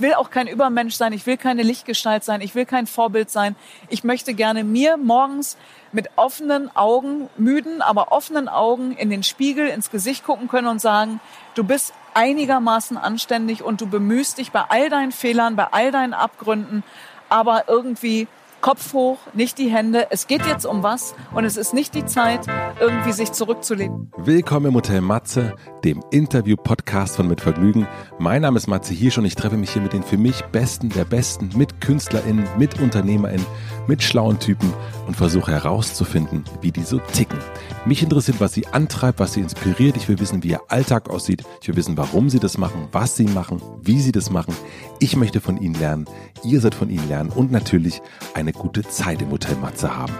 Ich 0.00 0.02
will 0.02 0.14
auch 0.14 0.30
kein 0.30 0.46
Übermensch 0.46 0.94
sein, 0.94 1.12
ich 1.12 1.26
will 1.26 1.36
keine 1.36 1.62
Lichtgestalt 1.62 2.24
sein, 2.24 2.40
ich 2.40 2.54
will 2.54 2.64
kein 2.64 2.86
Vorbild 2.86 3.28
sein. 3.28 3.54
Ich 3.90 4.02
möchte 4.02 4.32
gerne 4.32 4.64
mir 4.64 4.96
morgens 4.96 5.58
mit 5.92 6.08
offenen 6.16 6.74
Augen, 6.74 7.28
müden, 7.36 7.82
aber 7.82 8.10
offenen 8.10 8.48
Augen 8.48 8.92
in 8.92 9.10
den 9.10 9.22
Spiegel, 9.22 9.66
ins 9.66 9.90
Gesicht 9.90 10.24
gucken 10.24 10.48
können 10.48 10.68
und 10.68 10.80
sagen, 10.80 11.20
du 11.54 11.64
bist 11.64 11.92
einigermaßen 12.14 12.96
anständig 12.96 13.62
und 13.62 13.82
du 13.82 13.86
bemühst 13.86 14.38
dich 14.38 14.52
bei 14.52 14.64
all 14.70 14.88
deinen 14.88 15.12
Fehlern, 15.12 15.54
bei 15.54 15.66
all 15.70 15.90
deinen 15.92 16.14
Abgründen, 16.14 16.82
aber 17.28 17.64
irgendwie 17.68 18.26
Kopf 18.60 18.92
hoch, 18.92 19.16
nicht 19.32 19.56
die 19.56 19.70
Hände. 19.70 20.08
Es 20.10 20.26
geht 20.26 20.44
jetzt 20.44 20.66
um 20.66 20.82
was 20.82 21.14
und 21.34 21.44
es 21.44 21.56
ist 21.56 21.72
nicht 21.72 21.94
die 21.94 22.04
Zeit, 22.04 22.40
irgendwie 22.78 23.12
sich 23.12 23.32
zurückzulehnen. 23.32 24.12
Willkommen 24.18 24.66
im 24.66 24.74
Hotel 24.74 25.00
Matze, 25.00 25.54
dem 25.82 26.02
Interview-Podcast 26.10 27.16
von 27.16 27.26
Mit 27.26 27.40
Vergnügen. 27.40 27.88
Mein 28.18 28.42
Name 28.42 28.58
ist 28.58 28.66
Matze 28.66 28.92
Hirsch 28.92 29.16
und 29.16 29.24
ich 29.24 29.34
treffe 29.34 29.56
mich 29.56 29.70
hier 29.70 29.80
mit 29.80 29.94
den 29.94 30.02
für 30.02 30.18
mich 30.18 30.42
Besten 30.52 30.90
der 30.90 31.06
Besten, 31.06 31.50
mit 31.56 31.80
KünstlerInnen, 31.80 32.46
mit 32.58 32.78
UnternehmerInnen, 32.78 33.46
mit 33.86 34.02
schlauen 34.02 34.38
Typen 34.38 34.70
und 35.06 35.16
versuche 35.16 35.52
herauszufinden, 35.52 36.44
wie 36.60 36.70
die 36.70 36.82
so 36.82 36.98
ticken. 36.98 37.38
Mich 37.86 38.02
interessiert, 38.02 38.40
was 38.40 38.52
sie 38.52 38.66
antreibt, 38.66 39.20
was 39.20 39.32
sie 39.32 39.40
inspiriert. 39.40 39.96
Ich 39.96 40.06
will 40.06 40.18
wissen, 40.20 40.42
wie 40.42 40.50
ihr 40.50 40.60
Alltag 40.68 41.08
aussieht. 41.08 41.44
Ich 41.62 41.68
will 41.68 41.76
wissen, 41.76 41.96
warum 41.96 42.28
sie 42.28 42.40
das 42.40 42.58
machen, 42.58 42.88
was 42.92 43.16
sie 43.16 43.24
machen, 43.24 43.62
wie 43.80 44.00
sie 44.00 44.12
das 44.12 44.28
machen. 44.28 44.54
Ich 44.98 45.16
möchte 45.16 45.40
von 45.40 45.56
ihnen 45.56 45.74
lernen. 45.76 46.04
Ihr 46.44 46.60
sollt 46.60 46.74
von 46.74 46.90
ihnen 46.90 47.08
lernen 47.08 47.30
und 47.30 47.50
natürlich 47.50 48.02
eine 48.34 48.49
gute 48.52 48.82
Zeit 48.82 49.22
im 49.22 49.30
Hotel 49.30 49.56
Matze 49.56 49.96
haben. 49.96 50.14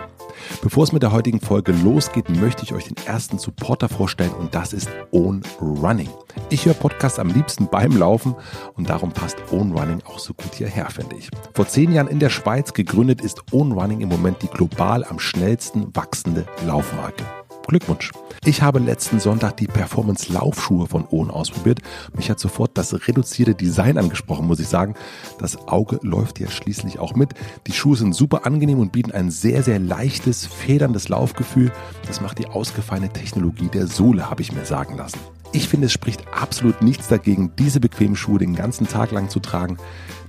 Bevor 0.63 0.85
es 0.85 0.93
mit 0.93 1.03
der 1.03 1.13
heutigen 1.13 1.41
Folge 1.41 1.73
losgeht, 1.73 2.29
möchte 2.29 2.63
ich 2.63 2.73
euch 2.73 2.85
den 2.85 3.07
ersten 3.07 3.39
Supporter 3.39 3.89
vorstellen 3.89 4.33
und 4.33 4.55
das 4.55 4.73
ist 4.73 4.89
Own 5.11 5.43
Running. 5.61 6.09
Ich 6.49 6.67
höre 6.67 6.75
Podcasts 6.75 7.19
am 7.19 7.29
liebsten 7.29 7.69
beim 7.69 7.97
Laufen 7.97 8.35
und 8.75 8.89
darum 8.89 9.13
passt 9.13 9.37
Own 9.53 9.73
Running 9.73 10.03
auch 10.07 10.19
so 10.19 10.35
gut 10.35 10.55
hierher, 10.55 10.89
finde 10.91 11.17
ich. 11.17 11.29
Vor 11.55 11.69
zehn 11.69 11.93
Jahren 11.93 12.09
in 12.09 12.19
der 12.19 12.31
Schweiz 12.31 12.73
gegründet 12.73 13.21
ist 13.21 13.43
Own 13.53 13.73
Running 13.73 14.01
im 14.01 14.09
Moment 14.09 14.43
die 14.43 14.49
global 14.49 15.05
am 15.05 15.19
schnellsten 15.19 15.95
wachsende 15.95 16.47
Laufmarke. 16.67 17.25
Glückwunsch. 17.67 18.11
Ich 18.45 18.63
habe 18.63 18.79
letzten 18.79 19.21
Sonntag 19.21 19.57
die 19.59 19.67
Performance 19.67 20.33
Laufschuhe 20.33 20.87
von 20.87 21.07
Ohn 21.11 21.31
ausprobiert. 21.31 21.81
Mich 22.17 22.31
hat 22.31 22.41
sofort 22.41 22.71
das 22.79 23.07
reduzierte 23.07 23.55
Design 23.55 23.99
angesprochen, 23.99 24.47
muss 24.47 24.61
ich 24.61 24.69
sagen. 24.69 24.95
Das 25.39 25.69
Auge 25.69 25.99
läuft 26.03 26.41
ja 26.41 26.51
schließlich 26.51 26.99
auch 26.99 27.15
mit. 27.15 27.35
Die 27.67 27.73
Schuhe 27.73 27.97
sind 27.97 28.15
super 28.15 28.47
angenehm 28.47 28.79
und 28.79 28.93
bieten 28.93 29.13
ein 29.13 29.31
sehr, 29.31 29.63
sehr 29.63 29.79
leichtes, 29.79 30.47
federndes 30.47 31.09
Laufgefühl. 31.09 31.71
Das 32.07 32.21
macht 32.21 32.39
die 32.39 32.47
ausgefallene 32.47 33.13
Technologie 33.13 33.69
der 33.69 33.87
Sohle, 33.87 34.31
habe 34.31 34.43
ich 34.43 34.53
mir 34.53 34.65
sagen 34.65 34.97
lassen. 34.97 35.19
Ich 35.53 35.69
finde, 35.69 35.87
es 35.87 35.93
spricht 35.93 36.25
absolut 36.33 36.81
nichts 36.81 37.09
dagegen, 37.09 37.53
diese 37.59 37.81
bequemen 37.81 38.15
Schuhe 38.15 38.39
den 38.39 38.55
ganzen 38.55 38.87
Tag 38.87 39.11
lang 39.11 39.29
zu 39.29 39.41
tragen, 39.41 39.79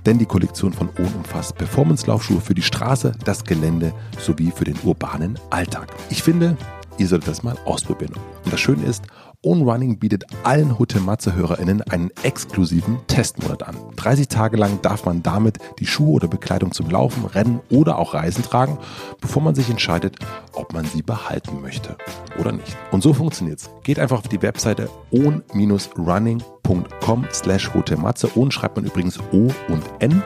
denn 0.04 0.18
die 0.18 0.26
Kollektion 0.26 0.72
von 0.72 0.88
Ohn 0.98 1.14
umfasst 1.14 1.56
Performance-Laufschuhe 1.56 2.40
für 2.40 2.54
die 2.54 2.62
Straße, 2.62 3.12
das 3.24 3.44
Gelände 3.44 3.94
sowie 4.18 4.50
für 4.50 4.64
den 4.64 4.76
urbanen 4.82 5.38
Alltag. 5.50 5.94
Ich 6.10 6.24
finde, 6.24 6.56
Ihr 6.98 7.08
solltet 7.08 7.28
das 7.28 7.42
mal 7.42 7.56
ausprobieren. 7.64 8.12
Und 8.44 8.52
das 8.52 8.60
Schöne 8.60 8.84
ist, 8.84 9.04
On 9.44 9.62
Running 9.62 9.98
bietet 9.98 10.24
allen 10.44 10.78
Hotelmatze-HörerInnen 10.78 11.82
einen 11.82 12.12
exklusiven 12.22 12.98
Testmonat 13.08 13.64
an. 13.64 13.74
30 13.96 14.28
Tage 14.28 14.56
lang 14.56 14.80
darf 14.82 15.04
man 15.04 15.24
damit 15.24 15.58
die 15.80 15.86
Schuhe 15.86 16.12
oder 16.12 16.28
Bekleidung 16.28 16.70
zum 16.70 16.88
Laufen, 16.88 17.24
Rennen 17.24 17.58
oder 17.68 17.98
auch 17.98 18.14
Reisen 18.14 18.44
tragen, 18.44 18.78
bevor 19.20 19.42
man 19.42 19.56
sich 19.56 19.68
entscheidet, 19.68 20.16
ob 20.52 20.72
man 20.72 20.84
sie 20.84 21.02
behalten 21.02 21.60
möchte 21.60 21.96
oder 22.38 22.52
nicht. 22.52 22.76
Und 22.92 23.02
so 23.02 23.12
funktioniert's. 23.12 23.68
Geht 23.82 23.98
einfach 23.98 24.18
auf 24.18 24.28
die 24.28 24.42
Webseite 24.42 24.88
on-running.com 25.10 27.24
slash 27.32 27.74
Hotelmatze. 27.74 28.30
On 28.36 28.52
schreibt 28.52 28.76
man 28.76 28.84
übrigens 28.84 29.18
O 29.32 29.48
und 29.68 29.82
N 29.98 30.22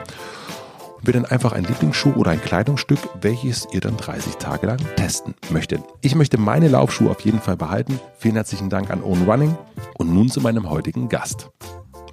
wählt 1.07 1.15
dann 1.15 1.25
einfach 1.25 1.53
ein 1.53 1.63
Lieblingsschuh 1.63 2.13
oder 2.13 2.31
ein 2.31 2.41
Kleidungsstück, 2.41 2.99
welches 3.21 3.67
ihr 3.71 3.81
dann 3.81 3.97
30 3.97 4.35
Tage 4.35 4.67
lang 4.67 4.79
testen 4.97 5.33
möchtet. 5.49 5.81
Ich 6.01 6.15
möchte 6.15 6.37
meine 6.37 6.67
Laufschuhe 6.67 7.09
auf 7.09 7.21
jeden 7.21 7.39
Fall 7.39 7.57
behalten. 7.57 7.99
Vielen 8.17 8.35
herzlichen 8.35 8.69
Dank 8.69 8.91
an 8.91 9.01
Own 9.01 9.23
Running 9.23 9.57
und 9.97 10.13
nun 10.13 10.29
zu 10.29 10.41
meinem 10.41 10.69
heutigen 10.69 11.09
Gast. 11.09 11.49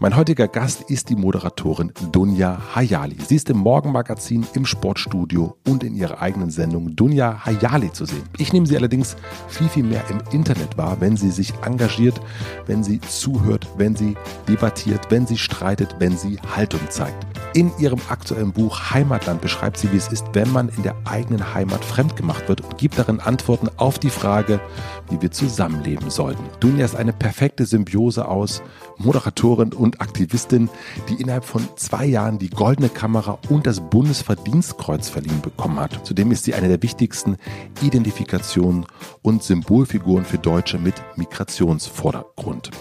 Mein 0.01 0.17
heutiger 0.17 0.49
Gast 0.49 0.91
ist 0.91 1.09
die 1.09 1.15
Moderatorin 1.15 1.93
Dunja 2.11 2.59
Hayali. 2.75 3.17
Sie 3.27 3.37
ist 3.37 3.49
im 3.49 3.59
Morgenmagazin, 3.59 4.45
im 4.55 4.67
Sportstudio 4.67 5.57
und 5.67 5.85
in 5.85 5.95
ihrer 5.95 6.21
eigenen 6.21 6.51
Sendung 6.51 6.97
Dunja 6.97 7.45
Hayali 7.45 7.93
zu 7.93 8.05
sehen. 8.05 8.25
Ich 8.37 8.53
nehme 8.53 8.67
sie 8.67 8.77
allerdings 8.77 9.17
viel, 9.49 9.69
viel 9.69 9.85
mehr 9.85 10.03
im 10.11 10.21
Internet 10.33 10.77
wahr, 10.77 10.97
wenn 11.01 11.17
sie 11.17 11.31
sich 11.31 11.55
engagiert, 11.65 12.21
wenn 12.67 12.83
sie 12.83 13.01
zuhört, 13.01 13.69
wenn 13.77 13.95
sie 13.95 14.17
debattiert, 14.49 15.11
wenn 15.11 15.27
sie 15.27 15.39
streitet, 15.39 15.95
wenn 16.01 16.19
sie 16.19 16.39
Haltung 16.55 16.81
zeigt. 16.91 17.34
In 17.55 17.71
ihrem 17.79 18.01
aktuellen 18.09 18.53
Buch 18.53 18.91
Heimatland 18.91 19.41
beschreibt 19.41 19.77
sie, 19.77 19.93
wie 19.93 19.97
es 19.97 20.09
ist, 20.09 20.25
wenn 20.33 20.51
man 20.51 20.71
in 20.71 20.83
der 20.83 20.97
eigenen 21.05 21.55
Heimat 21.55 21.85
fremdgemacht 21.85 22.49
wird 22.49 22.63
und 22.63 22.79
gibt 22.79 22.99
darin 22.99 23.21
Antworten 23.21 23.69
auf 23.77 24.01
die 24.01 24.11
Frage, 24.11 24.61
wie 25.09 25.23
wir 25.23 25.31
zusammenleben 25.31 26.11
sollten. 26.11 26.43
Dunja 26.59 26.85
ist 26.85 26.97
eine 26.97 27.13
perfekte 27.13 27.65
Symbiose 27.65 28.27
aus 28.27 28.61
Moderatorin 28.99 29.73
und 29.73 30.01
Aktivistin, 30.01 30.69
die 31.09 31.23
innerhalb 31.23 31.45
von 31.45 31.69
zwei 31.77 32.07
Jahren 32.07 32.41
die 32.41 32.51
Goldene 32.51 32.89
Kamera 32.89 33.39
und 33.49 33.69
das 33.69 33.79
Bundesverdienstkreuz 33.79 35.09
verliehen 35.09 35.41
bekommen 35.41 35.79
hat. 35.79 36.05
Zudem 36.05 36.33
ist 36.33 36.43
sie 36.43 36.55
eine 36.55 36.67
der 36.67 36.83
wichtigsten 36.83 37.37
Identifikationen 37.83 38.85
und 39.23 39.45
Symbolfiguren 39.45 40.25
für 40.25 40.39
Deutsche 40.39 40.79
mit 40.79 40.97
Migrationsvordergrund. 41.15 42.73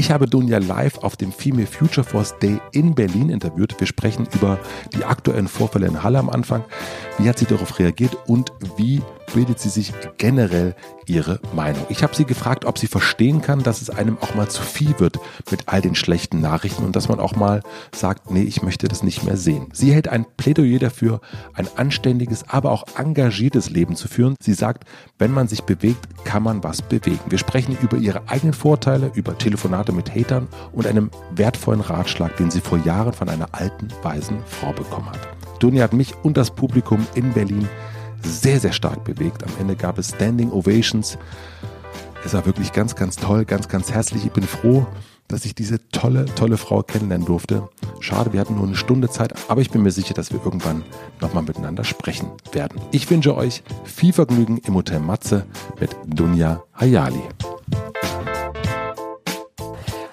Ich 0.00 0.10
habe 0.10 0.26
Dunja 0.26 0.56
live 0.56 0.96
auf 1.02 1.18
dem 1.18 1.30
Female 1.30 1.66
Future 1.66 2.06
Force 2.06 2.34
Day 2.38 2.58
in 2.72 2.94
Berlin 2.94 3.28
interviewt. 3.28 3.78
Wir 3.78 3.86
sprechen 3.86 4.26
über 4.32 4.58
die 4.94 5.04
aktuellen 5.04 5.46
Vorfälle 5.46 5.88
in 5.88 6.02
Halle 6.02 6.18
am 6.18 6.30
Anfang. 6.30 6.64
Wie 7.18 7.28
hat 7.28 7.38
sie 7.38 7.44
darauf 7.44 7.78
reagiert 7.78 8.16
und 8.26 8.50
wie 8.78 9.02
bildet 9.32 9.58
sie 9.58 9.68
sich 9.68 9.92
generell 10.18 10.74
ihre 11.06 11.40
Meinung. 11.54 11.84
Ich 11.88 12.02
habe 12.02 12.14
sie 12.14 12.24
gefragt, 12.24 12.64
ob 12.64 12.78
sie 12.78 12.86
verstehen 12.86 13.42
kann, 13.42 13.62
dass 13.62 13.82
es 13.82 13.90
einem 13.90 14.18
auch 14.20 14.34
mal 14.34 14.48
zu 14.48 14.62
viel 14.62 14.98
wird 14.98 15.18
mit 15.50 15.64
all 15.66 15.80
den 15.80 15.94
schlechten 15.94 16.40
Nachrichten 16.40 16.84
und 16.84 16.94
dass 16.96 17.08
man 17.08 17.20
auch 17.20 17.34
mal 17.34 17.62
sagt, 17.94 18.30
nee, 18.30 18.42
ich 18.42 18.62
möchte 18.62 18.88
das 18.88 19.02
nicht 19.02 19.24
mehr 19.24 19.36
sehen. 19.36 19.68
Sie 19.72 19.92
hält 19.92 20.08
ein 20.08 20.24
Plädoyer 20.36 20.78
dafür, 20.78 21.20
ein 21.54 21.68
anständiges, 21.76 22.48
aber 22.48 22.70
auch 22.70 22.84
engagiertes 22.96 23.70
Leben 23.70 23.96
zu 23.96 24.08
führen. 24.08 24.36
Sie 24.40 24.54
sagt, 24.54 24.84
wenn 25.18 25.32
man 25.32 25.48
sich 25.48 25.62
bewegt, 25.62 26.24
kann 26.24 26.42
man 26.42 26.62
was 26.62 26.82
bewegen. 26.82 27.20
Wir 27.28 27.38
sprechen 27.38 27.76
über 27.82 27.96
ihre 27.96 28.28
eigenen 28.28 28.54
Vorteile, 28.54 29.10
über 29.14 29.36
Telefonate 29.36 29.92
mit 29.92 30.14
Hatern 30.14 30.48
und 30.72 30.86
einem 30.86 31.10
wertvollen 31.34 31.80
Ratschlag, 31.80 32.36
den 32.36 32.50
sie 32.50 32.60
vor 32.60 32.78
Jahren 32.78 33.12
von 33.12 33.28
einer 33.28 33.48
alten, 33.52 33.88
weisen 34.02 34.38
Frau 34.46 34.72
bekommen 34.72 35.08
hat. 35.10 35.20
Dunja 35.58 35.84
hat 35.84 35.92
mich 35.92 36.14
und 36.22 36.36
das 36.36 36.50
Publikum 36.50 37.06
in 37.14 37.32
Berlin 37.32 37.68
sehr, 38.22 38.60
sehr 38.60 38.72
stark 38.72 39.04
bewegt. 39.04 39.42
Am 39.44 39.50
Ende 39.60 39.76
gab 39.76 39.98
es 39.98 40.10
Standing 40.10 40.50
Ovations. 40.50 41.18
Es 42.24 42.34
war 42.34 42.44
wirklich 42.46 42.72
ganz, 42.72 42.94
ganz 42.94 43.16
toll, 43.16 43.44
ganz, 43.44 43.68
ganz 43.68 43.92
herzlich. 43.92 44.26
Ich 44.26 44.32
bin 44.32 44.44
froh, 44.44 44.86
dass 45.30 45.44
ich 45.44 45.54
diese 45.54 45.88
tolle, 45.90 46.26
tolle 46.34 46.56
Frau 46.56 46.82
kennenlernen 46.82 47.26
durfte. 47.26 47.68
Schade, 48.00 48.32
wir 48.32 48.40
hatten 48.40 48.56
nur 48.56 48.66
eine 48.66 48.76
Stunde 48.76 49.08
Zeit, 49.08 49.32
aber 49.48 49.60
ich 49.60 49.70
bin 49.70 49.82
mir 49.82 49.92
sicher, 49.92 50.14
dass 50.14 50.32
wir 50.32 50.44
irgendwann 50.44 50.82
nochmal 51.20 51.44
miteinander 51.44 51.84
sprechen 51.84 52.30
werden. 52.52 52.80
Ich 52.90 53.08
wünsche 53.10 53.36
euch 53.36 53.62
viel 53.84 54.12
Vergnügen 54.12 54.58
im 54.58 54.74
Hotel 54.74 55.00
Matze 55.00 55.46
mit 55.78 55.96
Dunja 56.06 56.62
Hayali. 56.74 57.22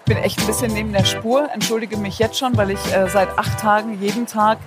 Ich 0.05 0.13
bin 0.13 0.23
echt 0.23 0.39
ein 0.39 0.47
bisschen 0.47 0.71
neben 0.71 0.93
der 0.93 1.03
Spur, 1.03 1.49
entschuldige 1.53 1.97
mich 1.97 2.19
jetzt 2.19 2.37
schon, 2.37 2.55
weil 2.55 2.71
ich 2.71 2.93
äh, 2.93 3.09
seit 3.09 3.37
acht 3.37 3.59
Tagen 3.59 4.01
jeden 4.01 4.25
Tag 4.25 4.57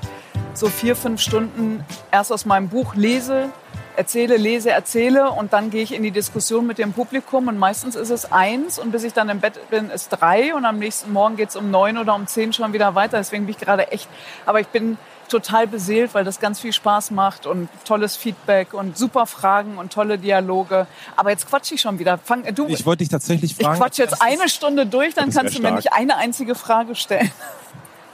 so 0.54 0.68
vier, 0.68 0.96
fünf 0.96 1.20
Stunden 1.20 1.84
erst 2.10 2.32
aus 2.32 2.44
meinem 2.44 2.68
Buch 2.68 2.94
lese, 2.94 3.50
erzähle, 3.96 4.36
lese, 4.36 4.70
erzähle 4.70 5.30
und 5.30 5.52
dann 5.52 5.70
gehe 5.70 5.82
ich 5.82 5.94
in 5.94 6.02
die 6.02 6.10
Diskussion 6.10 6.66
mit 6.66 6.78
dem 6.78 6.92
Publikum 6.92 7.48
und 7.48 7.58
meistens 7.58 7.96
ist 7.96 8.10
es 8.10 8.30
eins 8.32 8.78
und 8.78 8.92
bis 8.92 9.04
ich 9.04 9.12
dann 9.12 9.28
im 9.28 9.40
Bett 9.40 9.70
bin, 9.70 9.90
ist 9.90 10.08
drei 10.08 10.54
und 10.54 10.64
am 10.64 10.78
nächsten 10.78 11.12
Morgen 11.12 11.36
geht 11.36 11.50
es 11.50 11.56
um 11.56 11.70
neun 11.70 11.98
oder 11.98 12.14
um 12.14 12.26
zehn 12.26 12.52
schon 12.52 12.72
wieder 12.72 12.94
weiter. 12.94 13.18
Deswegen 13.18 13.46
bin 13.46 13.54
ich 13.54 13.60
gerade 13.60 13.90
echt, 13.92 14.08
aber 14.46 14.60
ich 14.60 14.68
bin 14.68 14.96
total 15.28 15.66
beseelt, 15.66 16.12
weil 16.14 16.24
das 16.24 16.40
ganz 16.40 16.60
viel 16.60 16.72
Spaß 16.72 17.12
macht 17.12 17.46
und 17.46 17.68
tolles 17.84 18.16
Feedback 18.16 18.74
und 18.74 18.98
super 18.98 19.26
Fragen 19.26 19.78
und 19.78 19.92
tolle 19.92 20.18
Dialoge. 20.18 20.86
Aber 21.16 21.30
jetzt 21.30 21.48
quatsche 21.48 21.74
ich 21.74 21.80
schon 21.80 21.98
wieder. 21.98 22.18
Fang, 22.18 22.42
du, 22.54 22.66
ich 22.66 22.84
wollte 22.84 22.98
dich 22.98 23.08
tatsächlich 23.08 23.54
fragen. 23.54 23.74
Ich 23.74 23.80
quatsche 23.80 24.02
jetzt 24.02 24.20
eine 24.20 24.48
Stunde 24.48 24.86
durch, 24.86 25.14
dann 25.14 25.30
kannst 25.30 25.56
du 25.56 25.62
mir 25.62 25.70
nicht 25.70 25.92
eine 25.92 26.16
einzige 26.16 26.54
Frage 26.54 26.94
stellen. 26.96 27.30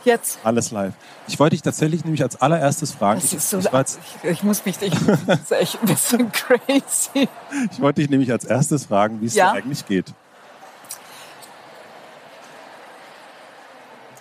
Jetzt. 0.06 0.38
Alles 0.44 0.70
live. 0.70 0.94
Ich 1.26 1.40
wollte 1.40 1.56
dich 1.56 1.62
tatsächlich 1.62 2.04
nämlich 2.04 2.22
als 2.22 2.40
allererstes 2.40 2.92
fragen. 2.92 3.20
Das 3.20 3.32
ist 3.32 3.50
so, 3.50 3.58
ich, 3.58 3.66
ich, 3.66 4.30
ich 4.30 4.42
muss 4.44 4.64
mich, 4.64 4.80
ich, 4.80 4.94
das 5.26 5.40
ist 5.40 5.52
echt 5.52 5.82
ein 5.82 5.86
bisschen 5.86 6.32
crazy. 6.32 7.28
Ich 7.72 7.80
wollte 7.80 8.02
dich 8.02 8.10
nämlich 8.10 8.30
als 8.30 8.44
erstes 8.44 8.86
fragen, 8.86 9.20
wie 9.20 9.26
es 9.26 9.34
ja? 9.34 9.50
dir 9.50 9.58
eigentlich 9.58 9.84
geht. 9.84 10.06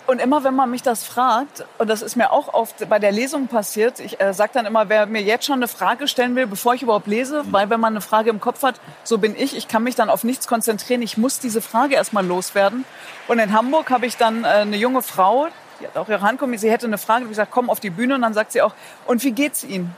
Und 0.08 0.20
immer 0.20 0.42
wenn 0.42 0.54
man 0.54 0.70
mich 0.70 0.82
das 0.82 1.04
fragt, 1.04 1.64
und 1.78 1.88
das 1.88 2.02
ist 2.02 2.16
mir 2.16 2.32
auch 2.32 2.52
oft 2.52 2.88
bei 2.88 2.98
der 2.98 3.12
Lesung 3.12 3.46
passiert, 3.46 4.00
ich 4.00 4.20
äh, 4.20 4.34
sage 4.34 4.52
dann 4.54 4.66
immer, 4.66 4.88
wer 4.88 5.06
mir 5.06 5.22
jetzt 5.22 5.46
schon 5.46 5.56
eine 5.56 5.68
Frage 5.68 6.08
stellen 6.08 6.34
will, 6.34 6.48
bevor 6.48 6.74
ich 6.74 6.82
überhaupt 6.82 7.06
lese, 7.06 7.44
mhm. 7.44 7.52
weil 7.52 7.70
wenn 7.70 7.80
man 7.80 7.92
eine 7.92 8.00
Frage 8.00 8.30
im 8.30 8.40
Kopf 8.40 8.64
hat, 8.64 8.80
so 9.04 9.18
bin 9.18 9.36
ich, 9.36 9.56
ich 9.56 9.68
kann 9.68 9.84
mich 9.84 9.94
dann 9.94 10.10
auf 10.10 10.24
nichts 10.24 10.48
konzentrieren, 10.48 11.02
ich 11.02 11.16
muss 11.16 11.38
diese 11.38 11.60
Frage 11.60 11.94
erstmal 11.94 12.26
loswerden. 12.26 12.84
Und 13.28 13.38
in 13.38 13.52
Hamburg 13.52 13.90
habe 13.90 14.06
ich 14.06 14.16
dann 14.16 14.42
äh, 14.44 14.48
eine 14.48 14.76
junge 14.76 15.02
Frau, 15.02 15.48
die 15.80 15.86
hat 15.86 15.96
auch 15.96 16.08
ihre 16.08 16.22
Hand 16.22 16.40
sie 16.58 16.70
hätte 16.70 16.86
eine 16.86 16.98
Frage, 16.98 17.24
ich 17.24 17.30
gesagt, 17.30 17.50
komm 17.50 17.70
auf 17.70 17.80
die 17.80 17.90
Bühne 17.90 18.14
und 18.14 18.22
dann 18.22 18.34
sagt 18.34 18.52
sie 18.52 18.62
auch, 18.62 18.74
und 19.06 19.22
wie 19.24 19.32
geht's 19.32 19.64
Ihnen? 19.64 19.94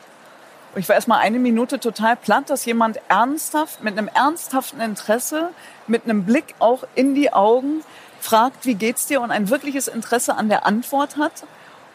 Und 0.75 0.81
ich 0.81 0.89
war 0.89 0.97
erst 0.97 1.09
mal 1.09 1.19
eine 1.19 1.39
Minute 1.39 1.81
total 1.81 2.17
platt, 2.17 2.51
dass 2.51 2.65
jemand 2.65 3.01
ernsthaft, 3.09 3.83
mit 3.83 3.97
einem 3.97 4.09
ernsthaften 4.09 4.81
Interesse, 4.81 5.51
mit 5.87 6.05
einem 6.05 6.25
Blick 6.25 6.55
auch 6.59 6.85
in 6.95 7.15
die 7.15 7.33
Augen 7.33 7.83
fragt, 8.21 8.67
wie 8.67 8.75
geht's 8.75 9.07
dir 9.07 9.21
und 9.21 9.31
ein 9.31 9.49
wirkliches 9.49 9.89
Interesse 9.89 10.35
an 10.35 10.49
der 10.49 10.67
Antwort 10.67 11.17
hat. 11.17 11.33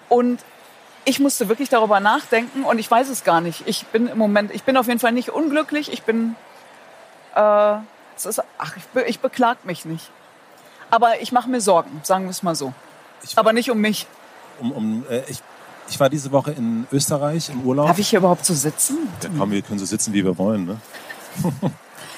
Und 0.09 0.39
ich 1.05 1.19
musste 1.19 1.49
wirklich 1.49 1.69
darüber 1.69 1.99
nachdenken 1.99 2.63
und 2.63 2.79
ich 2.79 2.89
weiß 2.89 3.09
es 3.09 3.23
gar 3.23 3.41
nicht. 3.41 3.63
Ich 3.67 3.85
bin 3.87 4.07
im 4.07 4.17
Moment, 4.17 4.51
ich 4.53 4.63
bin 4.63 4.77
auf 4.77 4.87
jeden 4.87 4.99
Fall 4.99 5.11
nicht 5.11 5.29
unglücklich. 5.29 5.91
Ich 5.91 6.03
bin, 6.03 6.35
äh, 7.35 7.75
es 8.15 8.25
ist, 8.25 8.41
ach, 8.57 8.75
ich, 8.77 9.03
ich 9.05 9.19
beklag 9.19 9.65
mich 9.65 9.85
nicht. 9.85 10.09
Aber 10.89 11.21
ich 11.21 11.31
mache 11.31 11.49
mir 11.49 11.61
Sorgen, 11.61 12.01
sagen 12.03 12.25
wir 12.25 12.31
es 12.31 12.43
mal 12.43 12.55
so. 12.55 12.73
Ich, 13.23 13.37
Aber 13.37 13.53
nicht 13.53 13.71
um 13.71 13.79
mich. 13.79 14.07
Um, 14.59 14.71
um, 14.71 15.05
äh, 15.09 15.21
ich, 15.27 15.39
ich 15.89 15.99
war 15.99 16.09
diese 16.09 16.31
Woche 16.31 16.51
in 16.51 16.87
Österreich 16.91 17.49
im 17.49 17.61
Urlaub. 17.61 17.87
Darf 17.87 17.99
ich 17.99 18.09
hier 18.09 18.19
überhaupt 18.19 18.45
so 18.45 18.53
sitzen? 18.53 19.09
Ja, 19.21 19.29
komm, 19.37 19.51
wir 19.51 19.61
können 19.61 19.79
so 19.79 19.85
sitzen, 19.85 20.13
wie 20.13 20.23
wir 20.23 20.37
wollen. 20.37 20.65
Ne? 20.65 20.77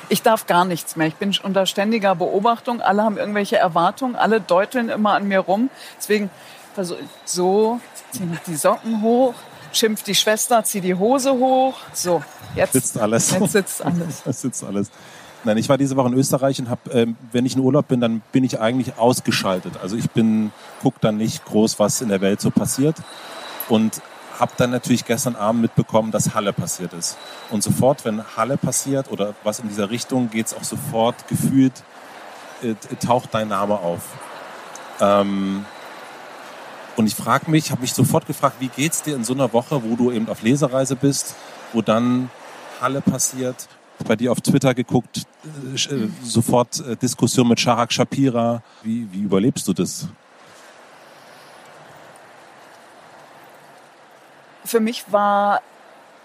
ich 0.09 0.21
darf 0.21 0.45
gar 0.47 0.65
nichts 0.65 0.95
mehr. 0.95 1.07
Ich 1.07 1.15
bin 1.15 1.35
unter 1.43 1.65
ständiger 1.65 2.15
Beobachtung. 2.15 2.81
Alle 2.81 3.03
haben 3.03 3.17
irgendwelche 3.17 3.57
Erwartungen. 3.57 4.15
Alle 4.15 4.41
deuteln 4.41 4.89
immer 4.89 5.13
an 5.13 5.27
mir 5.27 5.39
rum. 5.39 5.69
Deswegen 5.97 6.29
ich 6.77 6.93
so, 7.25 7.79
ziehe 8.11 8.27
noch 8.27 8.39
die 8.39 8.55
Socken 8.55 9.01
hoch, 9.01 9.33
schimpft 9.71 10.07
die 10.07 10.15
Schwester, 10.15 10.63
ziehe 10.63 10.81
die 10.81 10.95
Hose 10.95 11.31
hoch. 11.31 11.75
So, 11.93 12.21
jetzt 12.55 12.73
sitzt 12.73 12.99
alles. 12.99 13.31
Jetzt 13.31 13.51
sitzt 13.51 13.81
alles. 13.85 14.23
Jetzt 14.25 14.41
sitzt 14.41 14.63
alles. 14.63 14.91
Nein, 15.45 15.57
ich 15.57 15.69
war 15.69 15.77
diese 15.77 15.95
Woche 15.95 16.07
in 16.07 16.15
Österreich 16.15 16.59
und 16.59 16.69
habe, 16.69 16.91
äh, 16.91 17.07
wenn 17.31 17.45
ich 17.45 17.55
in 17.55 17.61
Urlaub 17.61 17.87
bin, 17.87 18.01
dann 18.01 18.23
bin 18.31 18.43
ich 18.43 18.59
eigentlich 18.59 18.97
ausgeschaltet. 18.97 19.73
Also 19.81 19.95
ich 19.95 20.09
bin, 20.09 20.51
guck 20.81 20.99
dann 21.01 21.17
nicht 21.17 21.45
groß, 21.45 21.77
was 21.77 22.01
in 22.01 22.09
der 22.09 22.19
Welt 22.19 22.41
so 22.41 22.49
passiert 22.49 22.95
und 23.69 24.01
habe 24.39 24.51
dann 24.57 24.71
natürlich 24.71 25.05
gestern 25.05 25.35
Abend 25.35 25.61
mitbekommen, 25.61 26.11
dass 26.11 26.33
Halle 26.33 26.51
passiert 26.51 26.93
ist. 26.93 27.17
Und 27.51 27.61
sofort, 27.61 28.05
wenn 28.05 28.23
Halle 28.35 28.57
passiert 28.57 29.11
oder 29.11 29.35
was 29.43 29.59
in 29.59 29.69
dieser 29.69 29.91
Richtung, 29.91 30.31
geht 30.31 30.47
es 30.47 30.53
auch 30.55 30.63
sofort 30.63 31.27
gefühlt, 31.27 31.83
äh, 32.63 32.73
taucht 33.05 33.29
dein 33.31 33.47
Name 33.47 33.75
auf. 33.75 34.01
Ähm, 34.99 35.63
und 36.95 37.05
ich 37.05 37.13
frage 37.13 37.51
mich, 37.51 37.69
habe 37.69 37.81
mich 37.81 37.93
sofort 37.93 38.25
gefragt, 38.25 38.55
wie 38.59 38.69
geht's 38.69 39.03
dir 39.03 39.15
in 39.15 39.23
so 39.23 39.33
einer 39.33 39.53
Woche, 39.53 39.83
wo 39.83 39.95
du 39.95 40.11
eben 40.11 40.27
auf 40.27 40.41
Lesereise 40.41 40.95
bist, 40.95 41.35
wo 41.71 41.83
dann 41.83 42.31
Halle 42.81 43.01
passiert, 43.01 43.67
bei 44.03 44.15
dir 44.15 44.31
auf 44.31 44.41
Twitter 44.41 44.73
geguckt, 44.73 45.25
äh, 45.43 45.75
äh 45.75 46.09
sofort 46.23 46.79
äh, 46.79 46.95
Diskussion 46.95 47.47
mit 47.47 47.59
Sharak 47.59 47.91
Shapira. 47.91 48.61
Wie, 48.83 49.07
wie 49.11 49.21
überlebst 49.21 49.67
du 49.67 49.73
das? 49.73 50.07
Für 54.63 54.79
mich 54.79 55.11
war 55.11 55.61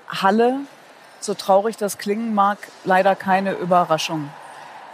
Halle, 0.09 0.61
so 1.21 1.35
traurig 1.35 1.77
das 1.77 1.99
klingen 1.99 2.35
mag, 2.35 2.59
leider 2.85 3.15
keine 3.15 3.53
Überraschung. 3.53 4.31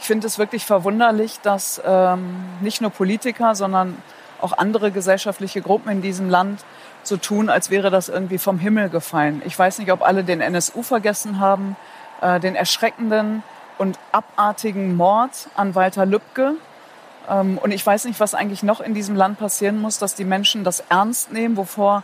Ich 0.00 0.06
finde 0.06 0.26
es 0.26 0.38
wirklich 0.38 0.64
verwunderlich, 0.64 1.38
dass 1.42 1.80
ähm, 1.84 2.44
nicht 2.60 2.80
nur 2.80 2.90
Politiker, 2.90 3.54
sondern 3.54 3.96
auch 4.40 4.52
andere 4.52 4.90
gesellschaftliche 4.90 5.62
Gruppen 5.62 5.90
in 5.90 6.02
diesem 6.02 6.28
Land 6.28 6.64
so 7.02 7.16
tun, 7.16 7.48
als 7.48 7.70
wäre 7.70 7.90
das 7.90 8.08
irgendwie 8.08 8.38
vom 8.38 8.58
Himmel 8.58 8.90
gefallen. 8.90 9.40
Ich 9.44 9.58
weiß 9.58 9.78
nicht, 9.78 9.90
ob 9.92 10.02
alle 10.02 10.24
den 10.24 10.40
NSU 10.40 10.82
vergessen 10.82 11.40
haben, 11.40 11.76
äh, 12.20 12.40
den 12.40 12.54
erschreckenden 12.54 13.42
und 13.78 13.98
abartigen 14.12 14.96
Mord 14.96 15.48
an 15.54 15.74
Walter 15.74 16.06
Lübcke. 16.06 16.54
Ähm, 17.28 17.58
und 17.58 17.70
ich 17.70 17.84
weiß 17.84 18.04
nicht, 18.06 18.20
was 18.20 18.34
eigentlich 18.34 18.62
noch 18.62 18.80
in 18.80 18.94
diesem 18.94 19.16
Land 19.16 19.38
passieren 19.38 19.80
muss, 19.80 19.98
dass 19.98 20.14
die 20.14 20.24
Menschen 20.24 20.64
das 20.64 20.80
ernst 20.88 21.32
nehmen, 21.32 21.56
wovor 21.56 22.02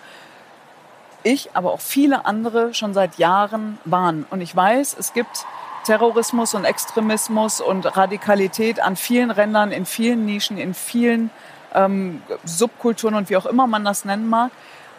ich, 1.23 1.51
aber 1.55 1.73
auch 1.73 1.81
viele 1.81 2.27
andere 2.27 2.75
schon 2.75 2.95
seit 2.95 3.19
Jahren 3.19 3.79
warnen. 3.85 4.27
Und 4.31 4.41
ich 4.41 4.55
weiß, 4.55 4.97
es 4.99 5.13
gibt 5.13 5.47
Terrorismus 5.85 6.55
und 6.55 6.65
Extremismus 6.65 7.61
und 7.61 7.97
Radikalität 7.97 8.81
an 8.81 8.97
vielen 8.97 9.31
Rändern, 9.31 9.73
in 9.73 9.87
vielen 9.87 10.25
Nischen, 10.25 10.59
in 10.59 10.75
vielen 10.75 11.31
ähm, 11.75 12.23
Subkulturen 12.45 13.15
und 13.15 13.31
wie 13.31 13.37
auch 13.37 13.47
immer 13.47 13.67
man 13.67 13.85
das 13.85 14.05
nennen 14.05 14.29
mag. 14.29 14.51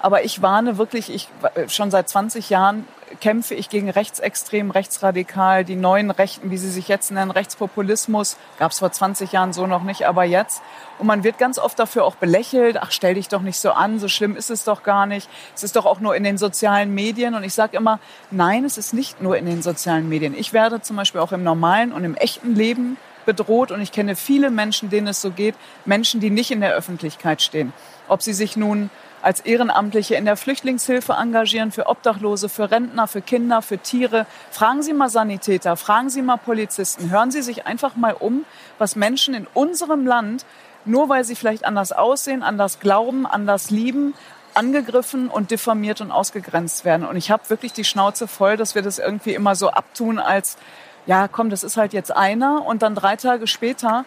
Aber 0.04 0.26
ich 0.26 0.42
warne 0.42 0.78
wirklich, 0.78 1.10
ich 1.10 1.30
schon 1.70 1.90
seit 1.90 2.10
20 2.10 2.50
Jahren 2.50 2.86
kämpfe 3.22 3.56
ich 3.56 3.70
gegen 3.70 3.90
rechtsextrem, 3.90 4.70
rechtsradikal, 4.70 5.64
die 5.64 5.78
neuen 5.78 6.12
Rechten, 6.12 6.52
wie 6.52 6.58
sie 6.58 6.70
sich 6.70 6.90
jetzt 6.90 7.10
nennen, 7.12 7.32
Rechtspopulismus. 7.32 8.36
Gab 8.60 8.74
es 8.74 8.80
vor 8.80 8.92
20 8.92 9.32
Jahren 9.32 9.54
so 9.54 9.66
noch 9.66 9.84
nicht, 9.84 10.06
aber 10.06 10.26
jetzt. 10.26 10.62
Und 11.00 11.08
man 11.08 11.24
wird 11.24 11.38
ganz 11.38 11.58
oft 11.58 11.80
dafür 11.80 12.04
auch 12.04 12.16
belächelt. 12.16 12.76
Ach, 12.82 12.92
stell 12.92 13.14
dich 13.14 13.30
doch 13.30 13.42
nicht 13.42 13.58
so 13.58 13.72
an, 13.72 13.98
so 13.98 14.10
schlimm 14.10 14.36
ist 14.36 14.50
es 14.50 14.66
doch 14.66 14.84
gar 14.84 15.06
nicht. 15.06 15.30
Es 15.56 15.64
ist 15.64 15.78
doch 15.78 15.86
auch 15.86 16.02
nur 16.02 16.18
in 16.18 16.26
den 16.26 16.38
sozialen 16.38 16.94
Medien. 16.94 17.34
Und 17.34 17.46
ich 17.46 17.54
sage 17.54 17.78
immer, 17.78 18.02
nein, 18.30 18.66
es 18.66 18.78
ist 18.78 18.94
nicht 18.94 19.22
nur 19.22 19.38
in 19.38 19.46
den 19.46 19.62
sozialen 19.62 20.10
Medien. 20.10 20.38
Ich 20.38 20.52
werde 20.52 20.82
zum 20.82 20.98
Beispiel 20.98 21.22
auch 21.22 21.32
im 21.32 21.44
normalen 21.44 21.94
und 21.94 22.04
im 22.04 22.16
echten 22.16 22.56
Leben 22.56 22.98
bedroht 23.26 23.72
und 23.72 23.80
ich 23.80 23.94
kenne 23.94 24.18
viele 24.18 24.52
Menschen, 24.52 24.90
denen 24.90 25.08
es 25.08 25.22
so 25.22 25.32
geht, 25.32 25.56
Menschen, 25.86 26.20
die 26.20 26.30
nicht 26.30 26.52
in 26.52 26.60
der 26.60 26.74
Öffentlichkeit 26.74 27.42
stehen. 27.42 27.72
Ob 28.10 28.22
sie 28.22 28.34
sich 28.34 28.58
nun 28.58 28.90
als 29.24 29.40
Ehrenamtliche 29.40 30.16
in 30.16 30.26
der 30.26 30.38
Flüchtlingshilfe 30.38 31.14
engagieren, 31.14 31.72
für 31.72 31.88
Obdachlose, 31.88 32.50
für 32.50 32.70
Rentner, 32.70 33.08
für 33.08 33.22
Kinder, 33.22 33.62
für 33.62 33.80
Tiere. 33.80 34.28
Fragen 34.52 34.84
Sie 34.84 34.94
mal 34.94 35.10
Sanitäter, 35.10 35.78
fragen 35.78 36.10
Sie 36.10 36.22
mal 36.22 36.38
Polizisten, 36.38 37.10
hören 37.10 37.32
Sie 37.32 37.42
sich 37.42 37.66
einfach 37.66 37.96
mal 37.96 38.14
um, 38.14 38.46
was 38.78 38.96
Menschen 38.96 39.34
in 39.34 39.48
unserem 39.54 40.06
Land, 40.06 40.46
nur 40.86 41.08
weil 41.08 41.24
sie 41.24 41.36
vielleicht 41.36 41.64
anders 41.64 41.94
aussehen, 41.94 42.44
anders 42.44 42.82
glauben, 42.82 43.26
anders 43.26 43.72
lieben, 43.72 44.14
angegriffen 44.54 45.30
und 45.30 45.52
diffamiert 45.52 46.02
und 46.02 46.12
ausgegrenzt 46.12 46.84
werden. 46.84 47.08
Und 47.08 47.16
ich 47.16 47.32
habe 47.32 47.50
wirklich 47.50 47.72
die 47.72 47.86
Schnauze 47.86 48.28
voll, 48.28 48.58
dass 48.58 48.76
wir 48.76 48.82
das 48.82 49.00
irgendwie 49.00 49.34
immer 49.34 49.56
so 49.56 49.70
abtun 49.70 50.20
als 50.20 50.58
ja, 51.06 51.28
komm, 51.28 51.50
das 51.50 51.64
ist 51.64 51.78
halt 51.78 51.94
jetzt 51.94 52.16
einer 52.16 52.66
und 52.66 52.82
dann 52.82 52.96
drei 52.96 53.16
Tage 53.16 53.48
später 53.48 54.06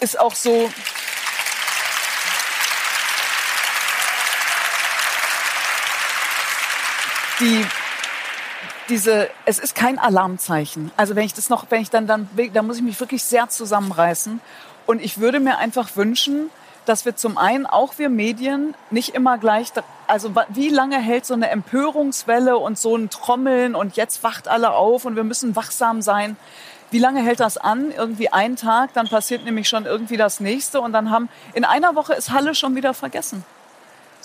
ist 0.00 0.18
auch 0.18 0.34
so, 0.34 0.70
die, 7.40 7.64
diese, 8.88 9.28
es 9.44 9.58
ist 9.58 9.74
kein 9.74 9.98
Alarmzeichen. 9.98 10.90
Also 10.96 11.16
wenn 11.16 11.24
ich 11.24 11.34
das 11.34 11.48
noch, 11.48 11.66
wenn 11.70 11.82
ich 11.82 11.90
dann, 11.90 12.06
dann, 12.06 12.28
da 12.52 12.62
muss 12.62 12.76
ich 12.76 12.82
mich 12.82 12.98
wirklich 13.00 13.24
sehr 13.24 13.48
zusammenreißen. 13.48 14.40
Und 14.86 15.02
ich 15.02 15.18
würde 15.18 15.40
mir 15.40 15.58
einfach 15.58 15.96
wünschen, 15.96 16.50
dass 16.86 17.04
wir 17.04 17.16
zum 17.16 17.36
einen 17.36 17.66
auch 17.66 17.98
wir 17.98 18.08
Medien 18.08 18.74
nicht 18.90 19.14
immer 19.14 19.38
gleich, 19.38 19.72
also 20.06 20.32
wie 20.50 20.68
lange 20.68 20.98
hält 20.98 21.26
so 21.26 21.34
eine 21.34 21.50
Empörungswelle 21.50 22.56
und 22.56 22.78
so 22.78 22.96
ein 22.96 23.10
Trommeln 23.10 23.74
und 23.74 23.96
jetzt 23.96 24.22
wacht 24.22 24.46
alle 24.46 24.70
auf 24.70 25.04
und 25.04 25.16
wir 25.16 25.24
müssen 25.24 25.56
wachsam 25.56 26.00
sein. 26.00 26.36
Wie 26.92 27.00
lange 27.00 27.20
hält 27.20 27.40
das 27.40 27.58
an? 27.58 27.90
Irgendwie 27.90 28.32
einen 28.32 28.54
Tag, 28.54 28.92
dann 28.94 29.08
passiert 29.08 29.44
nämlich 29.44 29.68
schon 29.68 29.84
irgendwie 29.84 30.16
das 30.16 30.38
nächste 30.38 30.80
und 30.80 30.92
dann 30.92 31.10
haben, 31.10 31.28
in 31.52 31.64
einer 31.64 31.96
Woche 31.96 32.14
ist 32.14 32.30
Halle 32.30 32.54
schon 32.54 32.76
wieder 32.76 32.94
vergessen. 32.94 33.44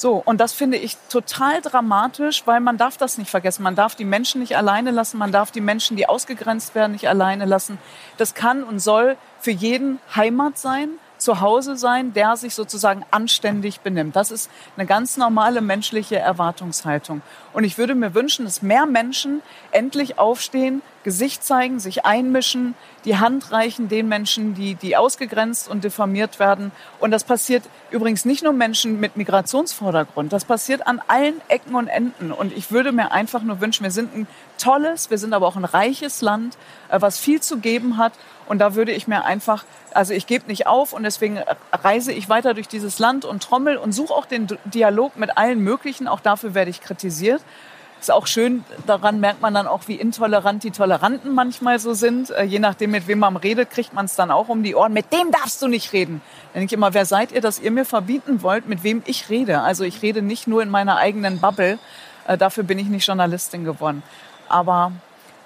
So, 0.02 0.20
und 0.26 0.42
das 0.42 0.52
finde 0.52 0.78
ich 0.78 0.98
total 1.10 1.62
dramatisch, 1.62 2.42
weil 2.48 2.60
man 2.60 2.80
darf 2.80 2.98
das 2.98 3.20
nicht 3.20 3.30
vergessen. 3.30 3.62
Man 3.62 3.76
darf 3.76 3.94
die 3.94 4.04
Menschen 4.04 4.42
nicht 4.42 4.58
alleine 4.58 4.90
lassen, 4.90 5.20
man 5.20 5.32
darf 5.32 5.52
die 5.52 5.62
Menschen, 5.62 5.96
die 5.96 6.10
ausgegrenzt 6.10 6.74
werden, 6.74 6.94
nicht 6.94 7.08
alleine 7.08 7.46
lassen. 7.46 7.78
Das 8.18 8.34
kann 8.34 8.64
und 8.64 8.80
soll 8.80 9.16
für 9.40 9.52
jeden 9.52 10.00
Heimat 10.16 10.58
sein 10.58 10.90
zu 11.22 11.40
Hause 11.40 11.78
sein, 11.78 12.14
der 12.14 12.36
sich 12.36 12.56
sozusagen 12.56 13.06
anständig 13.12 13.82
benimmt. 13.82 14.16
Das 14.16 14.32
ist 14.32 14.50
eine 14.76 14.86
ganz 14.86 15.18
normale 15.18 15.62
menschliche 15.62 16.18
Erwartungshaltung. 16.18 17.22
Und 17.54 17.64
ich 17.64 17.78
würde 17.78 17.96
mir 17.96 18.16
wünschen, 18.16 18.46
dass 18.46 18.62
mehr 18.62 18.86
Menschen 18.86 19.42
endlich 19.72 20.18
aufstehen, 20.18 20.82
Gesicht 21.04 21.44
zeigen, 21.44 21.80
sich 21.80 22.06
einmischen, 22.06 22.76
die 23.06 23.18
Hand 23.18 23.52
reichen 23.52 23.90
den 23.90 24.08
Menschen, 24.08 24.54
die, 24.54 24.76
die 24.76 24.96
ausgegrenzt 24.96 25.68
und 25.68 25.84
diffamiert 25.84 26.40
werden. 26.40 26.72
Und 27.00 27.12
das 27.12 27.24
passiert 27.24 27.64
übrigens 27.90 28.26
nicht 28.26 28.44
nur 28.44 28.54
Menschen 28.54 29.00
mit 29.00 29.18
Migrationsvordergrund, 29.18 30.32
das 30.32 30.46
passiert 30.46 30.86
an 30.86 31.02
allen 31.08 31.42
Ecken 31.48 31.76
und 31.76 31.88
Enden. 31.88 32.32
Und 32.32 32.56
ich 32.56 32.72
würde 32.72 32.92
mir 32.92 33.12
einfach 33.12 33.42
nur 33.42 33.62
wünschen, 33.62 33.84
wir 33.84 33.92
sind 33.92 34.16
ein 34.16 34.28
tolles, 34.60 35.10
wir 35.10 35.18
sind 35.18 35.34
aber 35.34 35.48
auch 35.48 35.56
ein 35.56 35.66
reiches 35.66 36.22
Land, 36.22 36.58
äh, 36.90 37.02
was 37.02 37.20
viel 37.20 37.42
zu 37.42 37.58
geben 37.58 37.98
hat. 37.98 38.14
Und 38.52 38.60
da 38.60 38.76
würde 38.76 38.92
ich 38.92 39.08
mir 39.08 39.24
einfach, 39.24 39.64
also 39.94 40.14
ich 40.14 40.28
gebe 40.28 40.48
nicht 40.48 40.68
auf 40.68 40.92
und 40.92 41.04
deswegen 41.04 41.40
reise 41.72 42.12
ich 42.12 42.28
weiter 42.28 42.54
durch 42.54 42.68
dieses 42.68 43.00
Land 43.00 43.24
und 43.24 43.42
trommel 43.42 43.78
und 43.78 43.94
suche 43.94 44.14
auch 44.14 44.26
den 44.26 44.46
Dialog 44.66 45.16
mit 45.16 45.38
allen 45.38 45.62
möglichen. 45.62 46.06
Auch 46.06 46.20
dafür 46.20 46.54
werde 46.54 46.70
ich 46.70 46.82
kritisiert. 46.82 47.42
Ist 48.02 48.12
auch 48.12 48.28
schön, 48.28 48.66
daran 48.86 49.22
merkt 49.22 49.42
man 49.42 49.54
dann 49.54 49.68
auch, 49.68 49.88
wie 49.88 49.96
intolerant 49.96 50.66
die 50.66 50.72
Toleranten 50.72 51.34
manchmal 51.34 51.80
so 51.80 51.94
sind. 51.94 52.32
Äh, 52.32 52.44
je 52.44 52.60
nachdem, 52.60 52.92
mit 52.92 53.08
wem 53.08 53.20
man 53.20 53.38
redet, 53.38 53.70
kriegt 53.70 53.94
man 53.94 54.04
es 54.04 54.18
dann 54.18 54.32
auch 54.32 54.50
um 54.50 54.64
die 54.64 54.76
Ohren. 54.76 54.92
Mit 54.92 55.14
dem 55.14 55.32
darfst 55.32 55.62
du 55.62 55.70
nicht 55.70 55.94
reden. 55.94 56.20
Dann 56.52 56.60
denke 56.60 56.74
ich 56.74 56.78
immer, 56.78 56.94
wer 56.94 57.06
seid 57.06 57.32
ihr, 57.32 57.40
dass 57.40 57.58
ihr 57.58 57.72
mir 57.72 57.86
verbieten 57.86 58.42
wollt, 58.42 58.68
mit 58.68 58.84
wem 58.84 59.02
ich 59.06 59.30
rede? 59.30 59.62
Also 59.62 59.86
ich 59.86 60.02
rede 60.02 60.22
nicht 60.22 60.46
nur 60.50 60.62
in 60.62 60.70
meiner 60.70 60.98
eigenen 60.98 61.40
Bubble. 61.40 61.80
Äh, 62.28 62.38
dafür 62.38 62.66
bin 62.66 62.80
ich 62.80 62.88
nicht 62.88 63.08
Journalistin 63.08 63.64
geworden. 63.64 64.04
Aber 64.50 64.92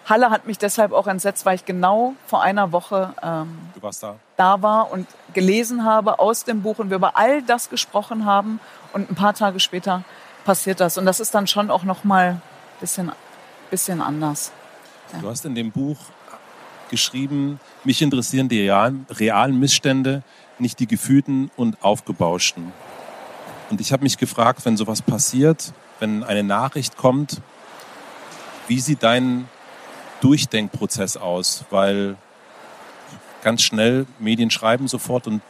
Halle 0.06 0.30
hat 0.30 0.46
mich 0.46 0.58
deshalb 0.58 0.92
auch 0.92 1.08
entsetzt, 1.08 1.46
weil 1.46 1.56
ich 1.56 1.66
genau 1.66 2.14
vor 2.28 2.44
einer 2.44 2.72
Woche 2.72 3.14
ähm, 3.24 3.58
da. 4.02 4.16
da 4.38 4.62
war 4.62 4.92
und 4.92 5.08
gelesen 5.34 5.84
habe 5.84 6.20
aus 6.20 6.44
dem 6.44 6.62
Buch 6.62 6.78
und 6.80 6.90
wir 6.90 6.98
über 6.98 7.18
all 7.18 7.42
das 7.42 7.70
gesprochen 7.70 8.26
haben 8.26 8.60
und 8.94 9.10
ein 9.10 9.16
paar 9.16 9.34
Tage 9.34 9.60
später 9.60 10.04
passiert 10.46 10.80
das 10.80 10.98
und 10.98 11.06
das 11.06 11.20
ist 11.20 11.34
dann 11.34 11.48
schon 11.48 11.72
auch 11.72 11.84
noch 11.84 12.04
mal 12.04 12.40
bisschen 12.80 13.12
bisschen 13.72 14.00
anders. 14.00 14.52
Ja. 15.12 15.20
Du 15.20 15.30
hast 15.30 15.44
in 15.46 15.56
dem 15.56 15.72
Buch 15.72 15.98
geschrieben, 16.90 17.60
mich 17.84 18.02
interessieren 18.02 18.48
die 18.48 18.62
realen, 18.62 19.08
realen 19.10 19.60
Missstände, 19.60 20.24
nicht 20.60 20.80
die 20.80 20.88
gefühlten 20.88 21.50
und 21.56 21.84
aufgebauschten. 21.84 22.72
Und 23.72 23.82
ich 23.82 23.92
habe 23.92 24.04
mich 24.04 24.18
gefragt, 24.18 24.66
wenn 24.66 24.78
sowas 24.78 25.02
passiert, 25.02 25.74
wenn 26.00 26.24
eine 26.24 26.44
Nachricht 26.44 26.98
kommt, 26.98 27.42
wie 28.68 28.80
sieht 28.80 29.04
dein 29.04 29.48
Durchdenkprozess 30.22 31.18
aus? 31.18 31.66
Weil 31.70 32.16
ganz 33.44 33.62
schnell 33.62 34.08
Medien 34.20 34.50
schreiben 34.50 34.88
sofort 34.88 35.28
und 35.28 35.42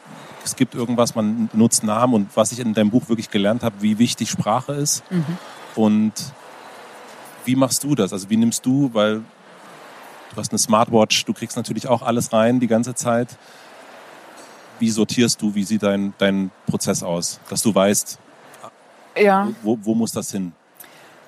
es 0.44 0.56
gibt 0.56 0.76
irgendwas, 0.76 1.16
man 1.16 1.50
nutzt 1.54 1.84
Namen 1.84 2.14
und 2.14 2.36
was 2.36 2.52
ich 2.52 2.60
in 2.60 2.74
deinem 2.74 2.92
Buch 2.92 3.10
wirklich 3.10 3.32
gelernt 3.32 3.64
habe, 3.64 3.76
wie 3.80 3.98
wichtig 3.98 4.30
Sprache 4.30 4.74
ist. 4.74 5.04
Mhm. 5.10 5.38
Und 5.76 6.14
wie 7.46 7.56
machst 7.56 7.84
du 7.84 7.96
das? 7.96 8.14
Also 8.14 8.30
wie 8.30 8.38
nimmst 8.38 8.66
du, 8.66 8.92
weil 8.94 9.24
du 10.32 10.38
hast 10.38 10.52
eine 10.52 10.60
Smartwatch, 10.60 11.26
du 11.26 11.34
kriegst 11.34 11.58
natürlich 11.58 11.88
auch 11.88 12.02
alles 12.02 12.32
rein 12.34 12.60
die 12.60 12.68
ganze 12.68 12.94
Zeit. 12.94 13.38
Wie 14.80 14.90
sortierst 14.90 15.42
du, 15.42 15.56
wie 15.56 15.64
sieht 15.64 15.84
dein, 15.84 16.14
dein 16.18 16.52
Prozess 16.68 17.02
aus, 17.02 17.40
dass 17.50 17.62
du 17.62 17.74
weißt, 17.74 18.20
ja. 19.18 19.50
wo, 19.64 19.80
wo 19.82 19.96
muss 19.96 20.12
das 20.12 20.32
hin? 20.32 20.52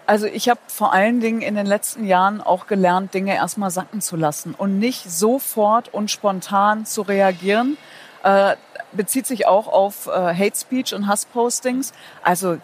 Also 0.08 0.26
ich 0.26 0.48
habe 0.48 0.62
vor 0.68 0.94
allen 0.94 1.20
Dingen 1.20 1.42
in 1.42 1.56
den 1.56 1.66
letzten 1.66 2.06
Jahren 2.08 2.40
auch 2.40 2.68
gelernt, 2.68 3.14
Dinge 3.14 3.36
erstmal 3.36 3.72
sacken 3.72 4.00
zu 4.00 4.16
lassen 4.16 4.56
und 4.58 4.80
nicht 4.80 5.12
sofort 5.12 5.94
und 5.94 6.10
spontan 6.10 6.86
zu 6.86 7.02
reagieren. 7.02 7.78
Äh, 8.24 8.56
bezieht 8.94 9.28
sich 9.28 9.48
auch 9.48 9.68
auf 9.68 10.08
äh, 10.08 10.12
Hate 10.12 10.58
Speech 10.58 10.96
und 10.96 11.08
Hasspostings. 11.08 11.92
Also 12.24 12.58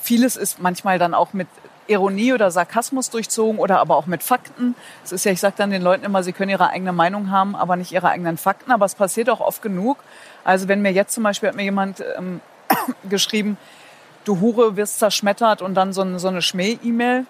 vieles 0.00 0.36
ist 0.36 0.58
manchmal 0.58 0.98
dann 0.98 1.12
auch 1.12 1.34
mit 1.34 1.48
Ironie 1.86 2.32
oder 2.32 2.50
Sarkasmus 2.50 3.10
durchzogen 3.10 3.58
oder 3.58 3.78
aber 3.80 3.96
auch 3.96 4.06
mit 4.06 4.22
Fakten. 4.22 4.74
Es 5.04 5.12
ist 5.12 5.26
ja, 5.26 5.32
ich 5.32 5.40
sage 5.40 5.56
dann 5.58 5.70
den 5.70 5.82
Leuten 5.82 6.02
immer, 6.02 6.22
sie 6.22 6.32
können 6.32 6.50
ihre 6.50 6.70
eigene 6.70 6.94
Meinung 6.94 7.30
haben, 7.30 7.54
aber 7.54 7.76
nicht 7.76 7.92
ihre 7.92 8.08
eigenen 8.08 8.38
Fakten. 8.38 8.72
Aber 8.72 8.86
es 8.86 8.94
passiert 8.94 9.28
auch 9.28 9.40
oft 9.40 9.60
genug. 9.60 9.98
Also 10.44 10.66
wenn 10.66 10.80
mir 10.80 10.92
jetzt 10.92 11.12
zum 11.12 11.24
Beispiel 11.24 11.50
hat 11.50 11.56
mir 11.56 11.64
jemand 11.64 12.02
ähm, 12.16 12.40
geschrieben, 13.10 13.58
du 14.24 14.40
Hure 14.40 14.76
wirst 14.76 14.98
zerschmettert 14.98 15.62
und 15.62 15.74
dann 15.74 15.92
so 15.92 16.02
eine, 16.02 16.18
so 16.18 16.28
eine 16.28 16.42
Schmäh-E-Mail. 16.42 17.26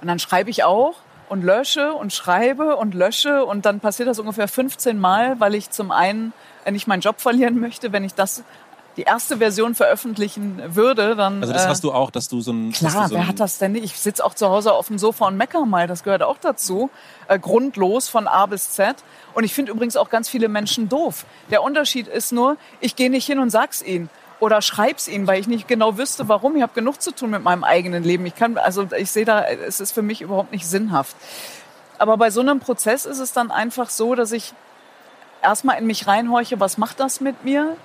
Und 0.00 0.08
dann 0.08 0.18
schreibe 0.18 0.50
ich 0.50 0.64
auch 0.64 0.94
und 1.28 1.42
lösche 1.42 1.92
und 1.92 2.12
schreibe 2.12 2.76
und 2.76 2.94
lösche 2.94 3.44
und 3.44 3.66
dann 3.66 3.80
passiert 3.80 4.08
das 4.08 4.18
ungefähr 4.18 4.48
15 4.48 4.98
Mal, 4.98 5.38
weil 5.40 5.54
ich 5.54 5.70
zum 5.70 5.90
einen 5.90 6.32
nicht 6.70 6.86
meinen 6.86 7.00
Job 7.00 7.20
verlieren 7.20 7.60
möchte, 7.60 7.92
wenn 7.92 8.04
ich 8.04 8.14
das 8.14 8.44
die 8.96 9.04
erste 9.04 9.36
Version 9.36 9.76
veröffentlichen 9.76 10.60
würde, 10.74 11.14
dann. 11.14 11.40
Also 11.40 11.52
das 11.52 11.66
äh, 11.66 11.68
hast 11.68 11.84
du 11.84 11.92
auch, 11.92 12.10
dass 12.10 12.28
du 12.28 12.40
so 12.40 12.50
ein. 12.50 12.72
Klar, 12.72 13.08
so 13.08 13.14
wer 13.14 13.28
hat 13.28 13.38
das 13.38 13.58
denn 13.58 13.72
nicht? 13.72 13.84
Ich 13.84 13.96
sitze 13.96 14.24
auch 14.24 14.34
zu 14.34 14.48
Hause 14.48 14.72
auf 14.72 14.88
dem 14.88 14.98
Sofa 14.98 15.28
und 15.28 15.36
mecker 15.36 15.64
mal, 15.66 15.86
das 15.86 16.02
gehört 16.02 16.24
auch 16.24 16.36
dazu. 16.36 16.90
Äh, 17.28 17.38
grundlos 17.38 18.08
von 18.08 18.26
A 18.26 18.46
bis 18.46 18.72
Z. 18.72 18.96
Und 19.34 19.44
ich 19.44 19.54
finde 19.54 19.70
übrigens 19.70 19.96
auch 19.96 20.10
ganz 20.10 20.28
viele 20.28 20.48
Menschen 20.48 20.88
doof. 20.88 21.26
Der 21.48 21.62
Unterschied 21.62 22.08
ist 22.08 22.32
nur, 22.32 22.56
ich 22.80 22.96
gehe 22.96 23.08
nicht 23.08 23.24
hin 23.24 23.38
und 23.38 23.50
sag's 23.50 23.82
ihnen 23.82 24.10
oder 24.40 24.62
schreib's 24.62 25.08
ihnen, 25.08 25.26
weil 25.26 25.40
ich 25.40 25.48
nicht 25.48 25.66
genau 25.66 25.98
wüsste, 25.98 26.28
warum. 26.28 26.56
Ich 26.56 26.62
habe 26.62 26.72
genug 26.74 27.02
zu 27.02 27.12
tun 27.12 27.30
mit 27.30 27.42
meinem 27.42 27.64
eigenen 27.64 28.04
Leben. 28.04 28.24
Ich 28.26 28.36
kann, 28.36 28.56
also 28.56 28.88
ich 28.96 29.10
sehe 29.10 29.24
da, 29.24 29.44
es 29.44 29.80
ist 29.80 29.92
für 29.92 30.02
mich 30.02 30.20
überhaupt 30.20 30.52
nicht 30.52 30.66
sinnhaft. 30.66 31.16
Aber 31.98 32.16
bei 32.16 32.30
so 32.30 32.40
einem 32.40 32.60
Prozess 32.60 33.04
ist 33.06 33.18
es 33.18 33.32
dann 33.32 33.50
einfach 33.50 33.90
so, 33.90 34.14
dass 34.14 34.32
ich 34.32 34.54
erstmal 35.42 35.78
in 35.78 35.86
mich 35.86 36.06
reinhorche, 36.06 36.60
was 36.60 36.78
macht 36.78 37.00
das 37.00 37.20
mit 37.20 37.44
mir? 37.44 37.76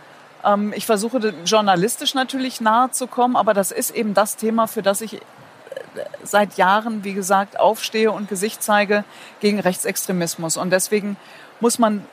Ähm, 0.44 0.74
ich 0.76 0.86
versuche 0.86 1.34
journalistisch 1.46 2.14
natürlich 2.14 2.62
nahe 2.62 2.92
zu 2.92 3.08
kommen, 3.08 3.36
aber 3.36 3.54
das 3.54 3.72
ist 3.72 3.92
eben 3.92 4.14
das 4.14 4.36
Thema, 4.36 4.68
für 4.68 4.84
das 4.84 5.02
ich 5.02 5.16
äh, 5.16 5.20
seit 6.24 6.58
Jahren, 6.58 7.04
wie 7.04 7.14
gesagt, 7.14 7.60
aufstehe 7.60 8.12
und 8.12 8.30
Gesicht 8.30 8.62
zeige 8.62 9.04
gegen 9.40 9.60
Rechtsextremismus. 9.60 10.58
Und 10.58 10.70
deswegen 10.70 11.18
muss 11.60 11.80
man 11.80 12.06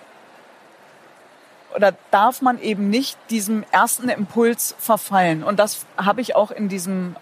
oder 1.75 1.95
darf 2.11 2.43
man 2.43 2.61
eben 2.61 2.91
nicht 2.91 3.19
diesem 3.31 3.65
ersten 3.71 4.09
Impuls 4.09 4.75
verfallen. 4.79 5.43
Und 5.43 5.59
das 5.59 5.87
habe 5.97 6.21
ich 6.21 6.37
auch 6.37 6.50
in 6.50 6.69
diesem 6.69 7.17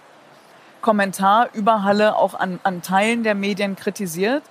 Kommentar 0.80 1.48
über 1.52 1.82
Halle 1.82 2.16
auch 2.16 2.34
an, 2.34 2.60
an 2.62 2.82
Teilen 2.82 3.22
der 3.22 3.34
Medien 3.34 3.76
kritisiert 3.76 4.42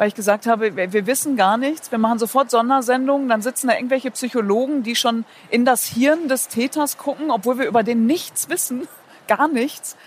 weil 0.00 0.08
ich 0.08 0.14
gesagt 0.14 0.46
habe, 0.46 0.76
wir, 0.76 0.94
wir 0.94 1.06
wissen 1.06 1.36
gar 1.36 1.58
nichts, 1.58 1.90
wir 1.90 1.98
machen 1.98 2.18
sofort 2.18 2.50
Sondersendungen, 2.50 3.28
dann 3.28 3.42
sitzen 3.42 3.68
da 3.68 3.74
irgendwelche 3.74 4.10
Psychologen, 4.10 4.82
die 4.82 4.96
schon 4.96 5.26
in 5.50 5.66
das 5.66 5.84
Hirn 5.84 6.26
des 6.26 6.48
Täters 6.48 6.96
gucken, 6.96 7.30
obwohl 7.30 7.58
wir 7.58 7.66
über 7.66 7.82
den 7.82 8.06
nichts 8.06 8.48
wissen, 8.48 8.88
gar 9.28 9.46
nichts. 9.46 9.98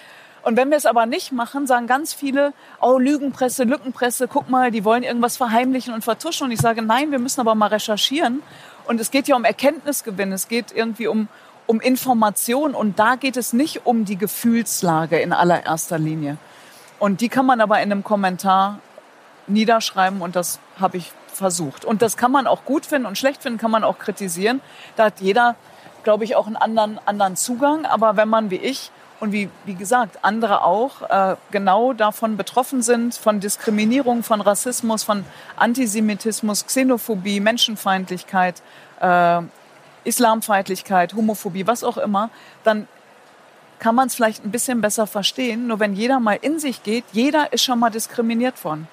Und 0.41 0.57
wenn 0.57 0.71
wir 0.71 0.77
es 0.77 0.87
aber 0.87 1.05
nicht 1.05 1.31
machen, 1.31 1.67
sagen 1.67 1.85
ganz 1.85 2.11
viele, 2.11 2.53
oh, 2.81 2.97
Lügenpresse, 2.97 3.65
Lückenpresse, 3.65 4.27
guck 4.27 4.49
mal, 4.49 4.71
die 4.71 4.83
wollen 4.83 5.03
irgendwas 5.03 5.37
verheimlichen 5.37 5.93
und 5.93 6.03
vertuschen. 6.03 6.45
Und 6.45 6.51
ich 6.51 6.59
sage, 6.59 6.81
nein, 6.81 7.11
wir 7.11 7.19
müssen 7.19 7.41
aber 7.41 7.53
mal 7.53 7.67
recherchieren. 7.67 8.41
Und 8.85 8.99
es 8.99 9.11
geht 9.11 9.27
ja 9.27 9.35
um 9.35 9.45
Erkenntnisgewinn, 9.45 10.31
es 10.31 10.47
geht 10.47 10.71
irgendwie 10.73 11.07
um, 11.07 11.27
um 11.67 11.79
Information. 11.79 12.73
Und 12.75 12.99
da 12.99 13.15
geht 13.15 13.37
es 13.37 13.53
nicht 13.53 13.85
um 13.85 14.05
die 14.05 14.17
Gefühlslage 14.17 15.19
in 15.19 15.33
allererster 15.33 15.97
Linie. 15.97 16.37
Und 16.99 17.21
die 17.21 17.29
kann 17.29 17.45
man 17.45 17.61
aber 17.61 17.77
in 17.81 17.91
einem 17.91 18.03
Kommentar 18.03 18.79
niederschreiben 19.47 20.21
und 20.21 20.35
das 20.35 20.59
habe 20.79 20.97
ich 20.97 21.11
versucht. 21.33 21.83
Und 21.83 22.01
das 22.01 22.15
kann 22.15 22.31
man 22.31 22.47
auch 22.47 22.63
gut 22.65 22.85
finden 22.85 23.07
und 23.07 23.17
schlecht 23.17 23.41
finden, 23.41 23.59
kann 23.59 23.71
man 23.71 23.83
auch 23.83 23.99
kritisieren. 23.99 24.61
Da 24.95 25.05
hat 25.05 25.19
jeder, 25.19 25.55
glaube 26.03 26.23
ich, 26.23 26.35
auch 26.35 26.47
einen 26.47 26.55
anderen, 26.55 26.99
anderen 27.05 27.35
Zugang. 27.35 27.85
Aber 27.85 28.15
wenn 28.15 28.29
man 28.29 28.51
wie 28.51 28.57
ich 28.57 28.91
und 29.19 29.31
wie, 29.31 29.49
wie 29.65 29.75
gesagt, 29.75 30.19
andere 30.23 30.63
auch 30.63 31.01
äh, 31.09 31.35
genau 31.51 31.93
davon 31.93 32.37
betroffen 32.37 32.81
sind, 32.81 33.15
von 33.15 33.39
Diskriminierung, 33.39 34.23
von 34.23 34.41
Rassismus, 34.41 35.03
von 35.03 35.25
Antisemitismus, 35.55 36.65
Xenophobie, 36.65 37.39
Menschenfeindlichkeit, 37.39 38.61
äh, 38.99 39.41
Islamfeindlichkeit, 40.03 41.13
Homophobie, 41.13 41.65
was 41.67 41.83
auch 41.83 41.97
immer, 41.97 42.29
dann 42.63 42.87
kann 43.79 43.95
man 43.95 44.07
es 44.07 44.15
vielleicht 44.15 44.45
ein 44.45 44.51
bisschen 44.51 44.81
besser 44.81 45.07
verstehen. 45.07 45.67
Nur 45.67 45.79
wenn 45.79 45.93
jeder 45.93 46.19
mal 46.19 46.37
in 46.41 46.59
sich 46.59 46.83
geht, 46.83 47.05
jeder 47.11 47.51
ist 47.53 47.63
schon 47.63 47.79
mal 47.79 47.89
diskriminiert 47.89 48.63
worden 48.63 48.87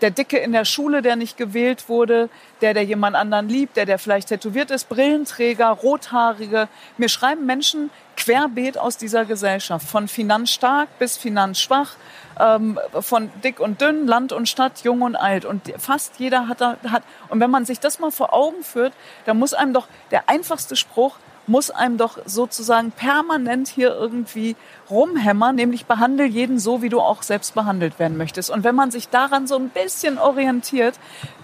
der 0.00 0.10
Dicke 0.10 0.38
in 0.38 0.52
der 0.52 0.64
Schule, 0.64 1.02
der 1.02 1.16
nicht 1.16 1.36
gewählt 1.36 1.88
wurde, 1.88 2.28
der, 2.60 2.74
der 2.74 2.84
jemand 2.84 3.16
anderen 3.16 3.48
liebt, 3.48 3.76
der, 3.76 3.86
der 3.86 3.98
vielleicht 3.98 4.28
tätowiert 4.28 4.70
ist, 4.70 4.88
Brillenträger, 4.88 5.68
Rothaarige. 5.68 6.68
Mir 6.98 7.08
schreiben 7.08 7.46
Menschen 7.46 7.90
querbeet 8.16 8.78
aus 8.78 8.96
dieser 8.96 9.24
Gesellschaft, 9.24 9.88
von 9.88 10.08
finanzstark 10.08 10.88
bis 10.98 11.16
finanzschwach, 11.16 11.96
ähm, 12.40 12.78
von 13.00 13.30
dick 13.42 13.60
und 13.60 13.80
dünn, 13.80 14.06
Land 14.06 14.32
und 14.32 14.48
Stadt, 14.48 14.82
jung 14.82 15.02
und 15.02 15.16
alt. 15.16 15.44
Und 15.44 15.72
fast 15.78 16.18
jeder 16.18 16.48
hat, 16.48 16.60
hat, 16.60 17.02
und 17.28 17.40
wenn 17.40 17.50
man 17.50 17.64
sich 17.64 17.80
das 17.80 17.98
mal 17.98 18.10
vor 18.10 18.32
Augen 18.32 18.62
führt, 18.62 18.92
dann 19.26 19.38
muss 19.38 19.54
einem 19.54 19.72
doch 19.72 19.88
der 20.10 20.28
einfachste 20.28 20.76
Spruch, 20.76 21.16
muss 21.46 21.70
einem 21.70 21.96
doch 21.96 22.18
sozusagen 22.26 22.90
permanent 22.90 23.68
hier 23.68 23.94
irgendwie 23.94 24.56
rumhämmern, 24.90 25.54
nämlich 25.54 25.86
behandle 25.86 26.24
jeden 26.24 26.58
so, 26.58 26.82
wie 26.82 26.88
du 26.88 27.00
auch 27.00 27.22
selbst 27.22 27.54
behandelt 27.54 27.98
werden 27.98 28.16
möchtest. 28.16 28.50
Und 28.50 28.64
wenn 28.64 28.74
man 28.74 28.90
sich 28.90 29.08
daran 29.08 29.46
so 29.46 29.56
ein 29.56 29.68
bisschen 29.68 30.18
orientiert, 30.18 30.94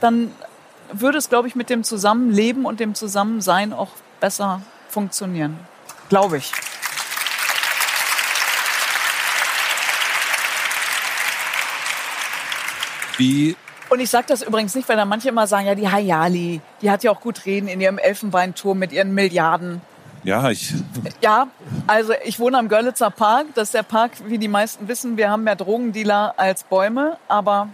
dann 0.00 0.32
würde 0.92 1.18
es, 1.18 1.28
glaube 1.28 1.48
ich, 1.48 1.54
mit 1.54 1.70
dem 1.70 1.84
Zusammenleben 1.84 2.64
und 2.64 2.80
dem 2.80 2.94
Zusammensein 2.94 3.72
auch 3.72 3.90
besser 4.20 4.62
funktionieren. 4.88 5.58
Glaube 6.08 6.38
ich. 6.38 6.52
Wie 13.16 13.56
und 13.90 13.98
ich 13.98 14.08
sage 14.08 14.26
das 14.28 14.42
übrigens 14.42 14.76
nicht, 14.76 14.88
weil 14.88 14.96
da 14.96 15.04
manche 15.04 15.28
immer 15.28 15.48
sagen, 15.48 15.66
ja, 15.66 15.74
die 15.74 15.88
Hayali, 15.88 16.60
die 16.80 16.90
hat 16.92 17.02
ja 17.02 17.10
auch 17.10 17.20
gut 17.20 17.44
reden 17.44 17.66
in 17.66 17.80
ihrem 17.80 17.98
Elfenbeinturm 17.98 18.78
mit 18.78 18.92
ihren 18.92 19.12
Milliarden. 19.14 19.82
Ja, 20.22 20.50
ich. 20.50 20.74
Ja, 21.20 21.48
also 21.86 22.12
ich 22.24 22.38
wohne 22.38 22.58
am 22.58 22.68
Görlitzer 22.68 23.10
Park. 23.10 23.46
Das 23.54 23.68
ist 23.68 23.74
der 23.74 23.82
Park, 23.82 24.12
wie 24.26 24.38
die 24.38 24.48
meisten 24.48 24.88
wissen, 24.88 25.16
wir 25.16 25.30
haben 25.30 25.44
mehr 25.44 25.56
Drogendealer 25.56 26.34
als 26.36 26.64
Bäume, 26.64 27.16
aber 27.28 27.68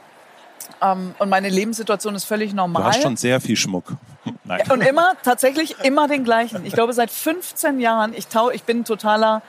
ähm, 0.80 1.14
und 1.18 1.28
meine 1.28 1.48
Lebenssituation 1.48 2.14
ist 2.14 2.24
völlig 2.24 2.52
normal. 2.52 2.82
Du 2.82 2.88
hast 2.88 3.02
schon 3.02 3.16
sehr 3.16 3.40
viel 3.40 3.56
Schmuck. 3.56 3.94
Nein. 4.44 4.62
Und 4.70 4.80
immer, 4.80 5.12
tatsächlich 5.22 5.76
immer 5.84 6.08
den 6.08 6.24
gleichen. 6.24 6.64
Ich 6.64 6.72
glaube, 6.72 6.92
seit 6.92 7.10
15 7.10 7.80
Jahren, 7.80 8.12
ich, 8.14 8.28
tau, 8.28 8.50
ich 8.50 8.64
bin 8.64 8.84
totaler, 8.84 9.42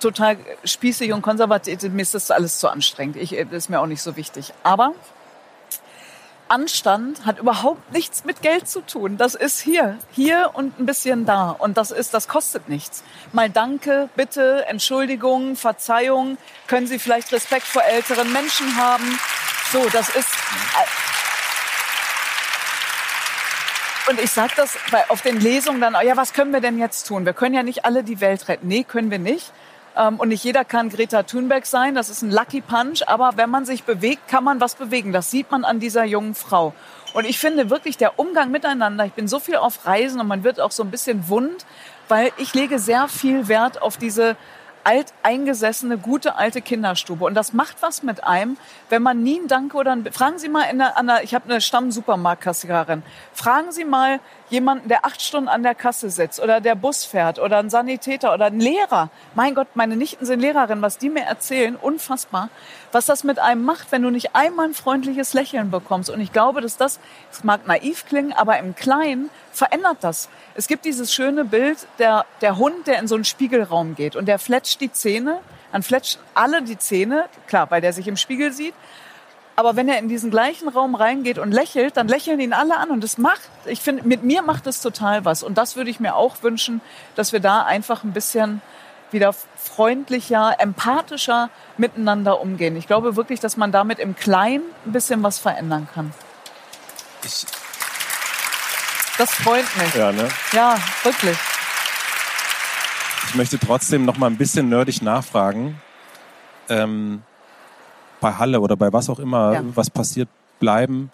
total 0.00 0.36
spießig 0.64 1.12
und 1.12 1.22
konservativ. 1.22 1.82
Mir 1.82 2.02
ist 2.02 2.14
das 2.14 2.30
alles 2.30 2.58
zu 2.58 2.68
anstrengend. 2.68 3.16
Ich, 3.16 3.30
das 3.30 3.52
ist 3.52 3.68
mir 3.68 3.80
auch 3.80 3.86
nicht 3.86 4.02
so 4.02 4.16
wichtig. 4.16 4.52
Aber 4.62 4.92
Anstand 6.52 7.24
hat 7.24 7.38
überhaupt 7.38 7.92
nichts 7.92 8.24
mit 8.26 8.42
Geld 8.42 8.68
zu 8.68 8.82
tun. 8.82 9.16
Das 9.16 9.34
ist 9.34 9.60
hier, 9.60 9.98
hier 10.10 10.50
und 10.52 10.78
ein 10.78 10.84
bisschen 10.84 11.24
da. 11.24 11.48
Und 11.48 11.78
das 11.78 11.90
ist, 11.90 12.12
das 12.12 12.28
kostet 12.28 12.68
nichts. 12.68 13.02
Mal 13.32 13.48
Danke, 13.48 14.10
Bitte, 14.16 14.66
Entschuldigung, 14.68 15.56
Verzeihung. 15.56 16.36
Können 16.66 16.86
Sie 16.86 16.98
vielleicht 16.98 17.32
Respekt 17.32 17.66
vor 17.66 17.82
älteren 17.82 18.30
Menschen 18.34 18.76
haben? 18.76 19.18
So, 19.72 19.82
das 19.90 20.14
ist. 20.14 20.28
Und 24.10 24.20
ich 24.20 24.30
sage 24.30 24.52
das 24.56 24.76
auf 25.08 25.22
den 25.22 25.40
Lesungen 25.40 25.80
dann, 25.80 25.94
ja, 26.04 26.18
was 26.18 26.34
können 26.34 26.52
wir 26.52 26.60
denn 26.60 26.78
jetzt 26.78 27.04
tun? 27.04 27.24
Wir 27.24 27.32
können 27.32 27.54
ja 27.54 27.62
nicht 27.62 27.86
alle 27.86 28.04
die 28.04 28.20
Welt 28.20 28.48
retten. 28.48 28.68
Nee, 28.68 28.84
können 28.84 29.10
wir 29.10 29.18
nicht. 29.18 29.52
Ähm, 29.96 30.16
und 30.16 30.28
nicht 30.28 30.44
jeder 30.44 30.64
kann 30.64 30.88
Greta 30.88 31.22
Thunberg 31.22 31.66
sein. 31.66 31.94
Das 31.94 32.08
ist 32.08 32.22
ein 32.22 32.30
Lucky 32.30 32.60
Punch. 32.60 33.02
Aber 33.06 33.32
wenn 33.36 33.50
man 33.50 33.64
sich 33.64 33.84
bewegt, 33.84 34.28
kann 34.28 34.44
man 34.44 34.60
was 34.60 34.74
bewegen. 34.74 35.12
Das 35.12 35.30
sieht 35.30 35.50
man 35.50 35.64
an 35.64 35.80
dieser 35.80 36.04
jungen 36.04 36.34
Frau. 36.34 36.74
Und 37.12 37.26
ich 37.26 37.38
finde 37.38 37.70
wirklich 37.70 37.96
der 37.98 38.18
Umgang 38.18 38.50
miteinander, 38.50 39.04
ich 39.04 39.12
bin 39.12 39.28
so 39.28 39.38
viel 39.38 39.56
auf 39.56 39.86
Reisen 39.86 40.20
und 40.20 40.28
man 40.28 40.44
wird 40.44 40.60
auch 40.60 40.70
so 40.70 40.82
ein 40.82 40.90
bisschen 40.90 41.28
wund, 41.28 41.66
weil 42.08 42.32
ich 42.38 42.54
lege 42.54 42.78
sehr 42.78 43.06
viel 43.06 43.48
Wert 43.48 43.82
auf 43.82 43.98
diese 43.98 44.36
alteingesessene, 44.84 45.98
gute 45.98 46.36
alte 46.36 46.60
Kinderstube. 46.60 47.24
Und 47.24 47.34
das 47.34 47.52
macht 47.52 47.76
was 47.82 48.02
mit 48.02 48.24
einem, 48.24 48.56
wenn 48.88 49.02
man 49.02 49.22
nie 49.22 49.38
ein 49.38 49.48
Danke 49.48 49.76
oder 49.76 49.92
ein... 49.92 50.10
Fragen 50.12 50.38
Sie 50.38 50.48
mal 50.48 50.64
in 50.64 50.78
der, 50.78 50.96
an 50.96 51.06
der 51.06 51.22
ich 51.22 51.34
habe 51.34 51.48
eine 51.48 51.60
Stamm-Supermarktkassiererin. 51.60 53.02
Fragen 53.32 53.72
Sie 53.72 53.84
mal 53.84 54.20
jemanden, 54.52 54.88
der 54.88 55.04
acht 55.04 55.22
Stunden 55.22 55.48
an 55.48 55.62
der 55.62 55.74
Kasse 55.74 56.10
sitzt 56.10 56.40
oder 56.40 56.60
der 56.60 56.74
Bus 56.74 57.04
fährt 57.04 57.38
oder 57.38 57.58
ein 57.58 57.70
Sanitäter 57.70 58.32
oder 58.32 58.46
ein 58.46 58.60
Lehrer. 58.60 59.10
Mein 59.34 59.54
Gott, 59.54 59.68
meine 59.74 59.96
Nichten 59.96 60.26
sind 60.26 60.40
Lehrerinnen, 60.40 60.82
was 60.82 60.98
die 60.98 61.08
mir 61.08 61.24
erzählen, 61.24 61.76
unfassbar, 61.76 62.50
was 62.92 63.06
das 63.06 63.24
mit 63.24 63.38
einem 63.38 63.64
macht, 63.64 63.90
wenn 63.90 64.02
du 64.02 64.10
nicht 64.10 64.36
einmal 64.36 64.66
ein 64.66 64.74
freundliches 64.74 65.34
Lächeln 65.34 65.70
bekommst. 65.70 66.10
Und 66.10 66.20
ich 66.20 66.32
glaube, 66.32 66.60
dass 66.60 66.76
das, 66.76 67.00
es 67.32 67.42
mag 67.42 67.66
naiv 67.66 68.06
klingen, 68.06 68.32
aber 68.32 68.58
im 68.58 68.76
Kleinen 68.76 69.30
verändert 69.52 69.98
das. 70.02 70.28
Es 70.54 70.68
gibt 70.68 70.84
dieses 70.84 71.12
schöne 71.12 71.44
Bild, 71.44 71.78
der, 71.98 72.26
der 72.40 72.58
Hund, 72.58 72.86
der 72.86 72.98
in 72.98 73.08
so 73.08 73.14
einen 73.14 73.24
Spiegelraum 73.24 73.94
geht 73.94 74.16
und 74.16 74.26
der 74.26 74.38
fletscht 74.38 74.80
die 74.80 74.92
Zähne, 74.92 75.40
dann 75.72 75.82
fletscht 75.82 76.18
alle 76.34 76.62
die 76.62 76.76
Zähne, 76.76 77.24
klar, 77.46 77.70
weil 77.70 77.80
der 77.80 77.94
sich 77.94 78.06
im 78.06 78.18
Spiegel 78.18 78.52
sieht. 78.52 78.74
Aber 79.54 79.76
wenn 79.76 79.88
er 79.88 79.98
in 79.98 80.08
diesen 80.08 80.30
gleichen 80.30 80.68
Raum 80.68 80.94
reingeht 80.94 81.38
und 81.38 81.52
lächelt, 81.52 81.96
dann 81.96 82.08
lächeln 82.08 82.40
ihn 82.40 82.52
alle 82.52 82.78
an 82.78 82.90
und 82.90 83.04
das 83.04 83.18
macht, 83.18 83.42
ich 83.66 83.80
finde, 83.80 84.06
mit 84.06 84.22
mir 84.22 84.42
macht 84.42 84.66
es 84.66 84.80
total 84.80 85.24
was. 85.24 85.42
Und 85.42 85.58
das 85.58 85.76
würde 85.76 85.90
ich 85.90 86.00
mir 86.00 86.14
auch 86.16 86.42
wünschen, 86.42 86.80
dass 87.16 87.32
wir 87.32 87.40
da 87.40 87.62
einfach 87.62 88.02
ein 88.02 88.12
bisschen 88.12 88.62
wieder 89.10 89.34
freundlicher, 89.56 90.56
empathischer 90.58 91.50
miteinander 91.76 92.40
umgehen. 92.40 92.76
Ich 92.76 92.86
glaube 92.86 93.14
wirklich, 93.14 93.40
dass 93.40 93.58
man 93.58 93.72
damit 93.72 93.98
im 93.98 94.16
Kleinen 94.16 94.64
ein 94.86 94.92
bisschen 94.92 95.22
was 95.22 95.38
verändern 95.38 95.86
kann. 95.92 96.14
Ich 97.24 97.44
das 99.18 99.30
freut 99.30 99.64
mich. 99.76 99.94
Ja, 99.94 100.10
ne? 100.10 100.28
Ja, 100.52 100.76
wirklich. 101.02 101.36
Ich 103.28 103.34
möchte 103.34 103.58
trotzdem 103.58 104.04
noch 104.04 104.16
mal 104.16 104.26
ein 104.26 104.36
bisschen 104.36 104.68
nerdig 104.68 105.02
nachfragen. 105.02 105.80
Ähm, 106.68 107.22
bei 108.22 108.32
Halle 108.32 108.60
oder 108.60 108.76
bei 108.76 108.90
was 108.92 109.10
auch 109.10 109.18
immer, 109.18 109.52
ja. 109.52 109.62
was 109.74 109.90
passiert, 109.90 110.28
bleiben. 110.58 111.10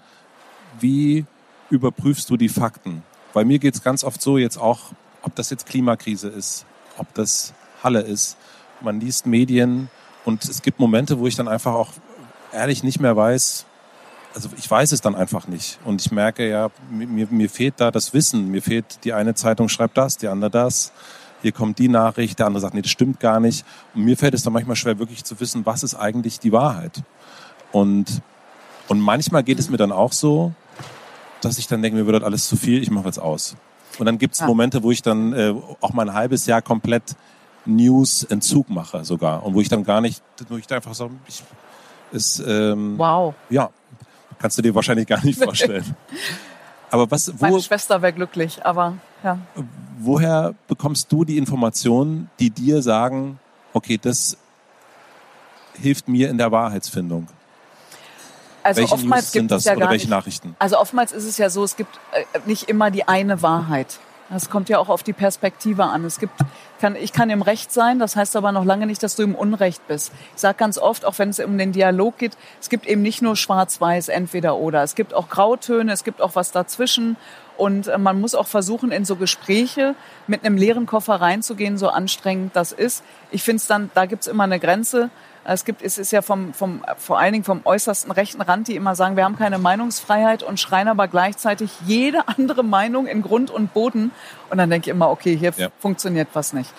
Wie 0.79 1.25
überprüfst 1.71 2.31
du 2.31 2.37
die 2.37 2.49
Fakten? 2.49 3.03
Bei 3.33 3.45
mir 3.45 3.59
geht 3.59 3.75
es 3.75 3.83
ganz 3.83 4.05
oft 4.05 4.23
so, 4.23 4.39
jetzt 4.39 4.59
auch, 4.59 4.93
ob 5.23 5.35
das 5.35 5.51
jetzt 5.51 5.67
Klimakrise 5.67 6.29
ist, 6.29 6.67
ob 6.99 7.13
das 7.15 7.53
Halle 7.83 8.03
ist. 8.03 8.37
Man 8.81 9.01
liest 9.01 9.27
Medien 9.27 9.91
und 10.25 10.45
es 10.45 10.63
gibt 10.63 10.79
Momente, 10.79 11.19
wo 11.19 11.27
ich 11.27 11.35
dann 11.35 11.49
einfach 11.49 11.75
auch 11.75 11.91
ehrlich 12.53 12.85
nicht 12.85 13.01
mehr 13.01 13.17
weiß, 13.17 13.67
also 14.35 14.51
ich 14.57 14.71
weiß 14.71 14.93
es 14.93 15.01
dann 15.01 15.15
einfach 15.15 15.49
nicht. 15.49 15.79
Und 15.85 16.01
ich 16.01 16.13
merke 16.13 16.49
ja, 16.49 16.71
mir, 16.91 17.27
mir 17.31 17.51
fehlt 17.51 17.75
da 17.79 17.91
das 17.91 18.13
Wissen. 18.15 18.51
Mir 18.51 18.63
fehlt, 18.63 19.05
die 19.05 19.13
eine 19.13 19.35
Zeitung 19.35 19.69
schreibt 19.69 19.97
das, 19.97 20.17
die 20.17 20.29
andere 20.29 20.51
das. 20.51 20.93
Hier 21.43 21.53
kommt 21.53 21.79
die 21.79 21.89
Nachricht, 21.89 22.39
der 22.39 22.47
andere 22.47 22.61
sagt, 22.61 22.75
nee, 22.75 22.83
das 22.83 22.91
stimmt 22.91 23.21
gar 23.21 23.41
nicht. 23.41 23.65
Und 23.95 24.05
mir 24.05 24.17
fällt 24.17 24.35
es 24.35 24.43
dann 24.43 24.53
manchmal 24.53 24.77
schwer, 24.77 24.99
wirklich 24.99 25.25
zu 25.25 25.39
wissen, 25.41 25.65
was 25.67 25.83
ist 25.83 25.95
eigentlich 25.95 26.41
die 26.41 26.53
Wahrheit. 26.53 27.03
Und, 27.73 28.23
und 28.89 29.01
manchmal 29.01 29.43
geht 29.43 29.59
es 29.59 29.71
mir 29.71 29.77
dann 29.77 29.93
auch 29.93 30.13
so, 30.13 30.53
dass 31.41 31.59
ich 31.59 31.67
dann 31.67 31.83
denke, 31.83 31.99
mir 31.99 32.07
wird 32.07 32.17
das 32.17 32.25
alles 32.25 32.49
zu 32.49 32.57
viel, 32.57 32.83
ich 32.83 32.91
mache 32.91 33.07
jetzt 33.07 33.19
aus. 33.19 33.57
Und 33.99 34.07
dann 34.07 34.19
gibt 34.19 34.35
es 34.35 34.41
ja. 34.41 34.47
Momente, 34.47 34.83
wo 34.83 34.91
ich 34.91 35.03
dann 35.03 35.33
äh, 35.33 35.55
auch 35.81 35.93
mal 35.93 36.09
ein 36.09 36.15
halbes 36.15 36.47
Jahr 36.47 36.63
komplett 36.63 37.17
News-Entzug 37.67 38.71
mache 38.71 39.05
sogar. 39.05 39.45
Und 39.45 39.55
wo 39.55 39.61
ich 39.61 39.69
dann 39.69 39.85
gar 39.85 40.01
nicht, 40.01 40.23
wo 40.49 40.57
ich 40.57 40.67
da 40.67 40.77
einfach 40.77 40.95
so, 40.95 41.11
ich, 41.27 41.43
ist, 42.11 42.43
ähm, 42.47 42.95
wow. 42.97 43.35
Ja, 43.51 43.71
Kannst 44.39 44.57
du 44.57 44.63
dir 44.63 44.75
wahrscheinlich 44.75 45.07
gar 45.07 45.25
nicht 45.25 45.39
vorstellen. 45.43 45.97
Aber 46.91 47.11
was, 47.11 47.33
wo, 47.39 47.45
Meine 47.45 47.61
Schwester 47.61 48.01
wäre 48.03 48.13
glücklich, 48.13 48.65
aber 48.65 48.95
ja. 49.23 49.39
Woher 50.01 50.55
bekommst 50.69 51.11
du 51.13 51.25
die 51.25 51.39
Informationen, 51.39 52.31
die 52.39 52.51
dir 52.51 52.83
sagen, 52.83 53.39
okay, 53.73 53.99
das 54.01 54.37
hilft 55.75 56.09
mir 56.09 56.31
in 56.31 56.39
der 56.39 56.53
Wahrheitsfindung? 56.53 57.27
Also 58.63 58.81
welche 58.81 58.95
oftmals 58.95 59.25
News 59.25 59.33
sind 59.33 59.51
das 59.51 59.65
ja 59.65 59.77
welche 59.79 59.93
nicht. 59.93 60.09
Nachrichten? 60.09 60.57
Also 60.59 60.79
oftmals 60.79 61.13
ist 61.13 61.25
es 61.25 61.39
ja 61.39 61.51
so, 61.51 61.65
es 61.65 61.77
gibt 61.77 61.99
äh, 62.13 62.25
nicht 62.47 62.69
immer 62.69 62.91
die 62.91 63.09
eine 63.09 63.43
Wahrheit. 63.43 63.99
Das 64.31 64.51
kommt 64.51 64.69
ja 64.69 64.79
auch 64.79 64.91
auf 64.91 65.03
die 65.03 65.15
Perspektive 65.15 65.85
an. 65.85 66.05
Es 66.05 66.19
gibt, 66.19 66.35
kann, 66.81 66.97
ich 66.97 67.15
kann 67.15 67.31
im 67.31 67.41
Recht 67.41 67.73
sein, 67.73 67.99
das 67.99 68.15
heißt 68.15 68.37
aber 68.37 68.53
noch 68.53 68.65
lange 68.65 68.87
nicht, 68.87 69.03
dass 69.03 69.17
du 69.17 69.23
im 69.23 69.35
Unrecht 69.35 69.87
bist. 69.89 70.13
Ich 70.35 70.41
sage 70.43 70.59
ganz 70.59 70.77
oft, 70.77 71.07
auch 71.07 71.19
wenn 71.19 71.31
es 71.31 71.41
um 71.41 71.57
den 71.57 71.73
Dialog 71.73 72.19
geht, 72.19 72.37
es 72.61 72.69
gibt 72.69 72.87
eben 72.87 73.01
nicht 73.01 73.23
nur 73.23 73.37
schwarz-weiß, 73.37 74.09
entweder 74.09 74.57
oder. 74.57 74.83
Es 74.83 74.95
gibt 74.95 75.15
auch 75.15 75.31
Grautöne, 75.31 75.93
es 75.93 76.05
gibt 76.05 76.21
auch 76.21 76.35
was 76.35 76.53
dazwischen. 76.53 77.17
Und 77.59 77.89
äh, 77.89 77.99
man 77.99 78.21
muss 78.21 78.35
auch 78.35 78.47
versuchen, 78.47 78.93
in 78.93 79.05
so 79.05 79.17
Gespräche 79.17 79.95
mit 80.27 80.45
einem 80.45 80.57
leeren 80.57 80.87
Koffer 80.87 81.17
reinzugehen, 81.17 81.77
so 81.77 81.89
anstrengend 81.89 82.55
das 82.55 82.73
ist. 82.73 83.03
Ich 83.31 83.43
finde 83.43 83.57
es 83.57 83.67
dann, 83.67 83.91
da 83.95 84.07
gibt's 84.07 84.29
immer 84.29 84.45
eine 84.45 84.61
Grenze. 84.61 85.11
Es 85.45 85.65
gibt, 85.65 85.83
es 85.83 85.99
ist 85.99 86.13
ja 86.13 86.23
vom, 86.23 86.55
vom, 86.55 86.85
vor 86.99 87.19
allen 87.19 87.33
Dingen 87.33 87.45
vom 87.45 87.63
äußersten 87.65 88.13
rechten 88.13 88.41
Rand, 88.43 88.69
die 88.69 88.77
immer 88.77 88.95
sagen, 88.95 89.17
wir 89.17 89.25
haben 89.25 89.37
keine 89.37 89.59
Meinungsfreiheit 89.59 90.43
und 90.43 90.61
schreien 90.61 90.89
aber 90.89 91.09
gleichzeitig 91.09 91.71
jede 91.85 92.29
andere 92.29 92.63
Meinung 92.63 93.07
in 93.07 93.23
Grund 93.23 93.51
und 93.51 93.75
Boden. 93.75 94.13
Und 94.51 94.59
dann 94.59 94.71
denke 94.71 94.91
ich 94.91 94.95
immer, 94.95 95.11
okay, 95.11 95.37
hier 95.37 95.53
ja. 95.57 95.69
funktioniert 95.81 96.29
was 96.35 96.53
nicht. 96.53 96.73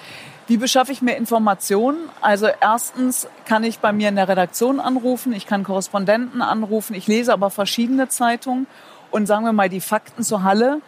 Wie 0.48 0.58
beschaffe 0.58 0.92
ich 0.92 1.02
mir 1.02 1.16
Informationen? 1.16 1.98
Also 2.22 2.48
erstens 2.48 3.28
kann 3.46 3.64
ich 3.64 3.80
bei 3.80 3.92
mir 3.92 4.10
in 4.10 4.16
der 4.16 4.28
Redaktion 4.28 4.80
anrufen, 4.80 5.34
ich 5.34 5.46
kann 5.46 5.64
Korrespondenten 5.64 6.42
anrufen, 6.42 6.96
ich 6.96 7.06
lese 7.06 7.34
aber 7.34 7.52
verschiedene 7.52 8.08
Zeitungen 8.08 8.66
und 9.12 9.26
sagen 9.26 9.46
wir 9.46 9.54
mal 9.54 9.70
die 9.70 9.82
Fakten 9.82 10.24
zur 10.24 10.44
Halle 10.44 10.82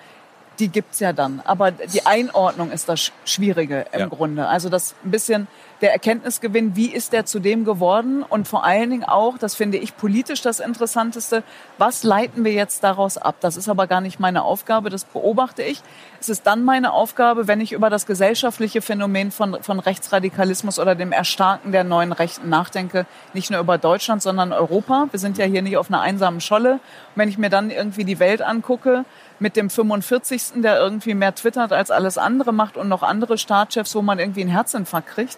die 0.62 0.70
gibt's 0.70 1.00
ja 1.00 1.12
dann. 1.12 1.42
Aber 1.44 1.72
die 1.72 2.06
Einordnung 2.06 2.72
ist 2.72 2.88
das 2.88 3.12
Schwierige 3.26 3.88
im 3.92 4.00
ja. 4.00 4.06
Grunde. 4.06 4.48
Also 4.48 4.70
das 4.70 4.96
ein 5.04 5.12
bisschen 5.12 5.48
der 5.82 5.92
Erkenntnisgewinn, 5.92 6.76
wie 6.76 6.92
ist 6.92 7.12
der 7.12 7.26
zu 7.26 7.40
dem 7.40 7.66
geworden? 7.66 8.24
Und 8.24 8.48
vor 8.48 8.64
allen 8.64 8.90
Dingen 8.92 9.04
auch, 9.04 9.38
das 9.38 9.56
finde 9.56 9.78
ich 9.78 9.98
politisch 9.98 10.42
das 10.42 10.60
Interessanteste, 10.60 11.44
was 11.78 12.04
leiten 12.04 12.44
wir 12.44 12.54
jetzt 12.54 12.84
daraus 12.84 13.18
ab? 13.18 13.36
Das 13.42 13.58
ist 13.58 13.68
aber 13.68 13.88
gar 13.88 14.00
nicht 14.00 14.20
meine 14.20 14.44
Aufgabe, 14.44 14.90
das 14.90 15.06
beobachte 15.06 15.64
ich. 15.64 15.82
Es 16.20 16.30
ist 16.30 16.46
dann 16.46 16.64
meine 16.64 16.94
Aufgabe, 16.94 17.48
wenn 17.48 17.62
ich 17.62 17.72
über 17.72 17.90
das 17.90 18.06
gesellschaftliche 18.06 18.82
Phänomen 18.82 19.32
von, 19.32 19.62
von 19.64 19.80
Rechtsradikalismus 19.80 20.78
oder 20.78 20.94
dem 20.94 21.12
Erstarken 21.12 21.72
der 21.72 21.84
neuen 21.84 22.12
Rechten 22.12 22.48
nachdenke, 22.50 23.08
nicht 23.34 23.50
nur 23.50 23.60
über 23.60 23.80
Deutschland, 23.80 24.22
sondern 24.22 24.54
Europa. 24.54 25.08
Wir 25.10 25.20
sind 25.20 25.40
ja 25.40 25.46
hier 25.46 25.64
nicht 25.64 25.78
auf 25.78 25.90
einer 25.90 26.02
einsamen 26.02 26.42
Scholle. 26.42 26.74
Und 26.74 26.80
wenn 27.16 27.30
ich 27.30 27.40
mir 27.40 27.50
dann 27.50 27.72
irgendwie 27.72 28.06
die 28.06 28.20
Welt 28.20 28.44
angucke, 28.44 29.04
mit 29.42 29.56
dem 29.58 29.70
45. 29.70 30.62
der 30.62 30.78
irgendwie 30.80 31.14
mehr 31.14 31.36
twittert 31.36 31.74
als 31.74 31.92
alles 31.92 32.18
andere 32.18 32.54
macht 32.54 32.78
und 32.78 32.88
noch 32.88 33.04
andere 33.04 33.38
Staatschefs, 33.38 33.96
wo 33.96 34.02
man 34.02 34.20
irgendwie 34.20 34.42
einen 34.42 34.52
Herzinfarkt 34.52 35.10
kriegt. 35.10 35.38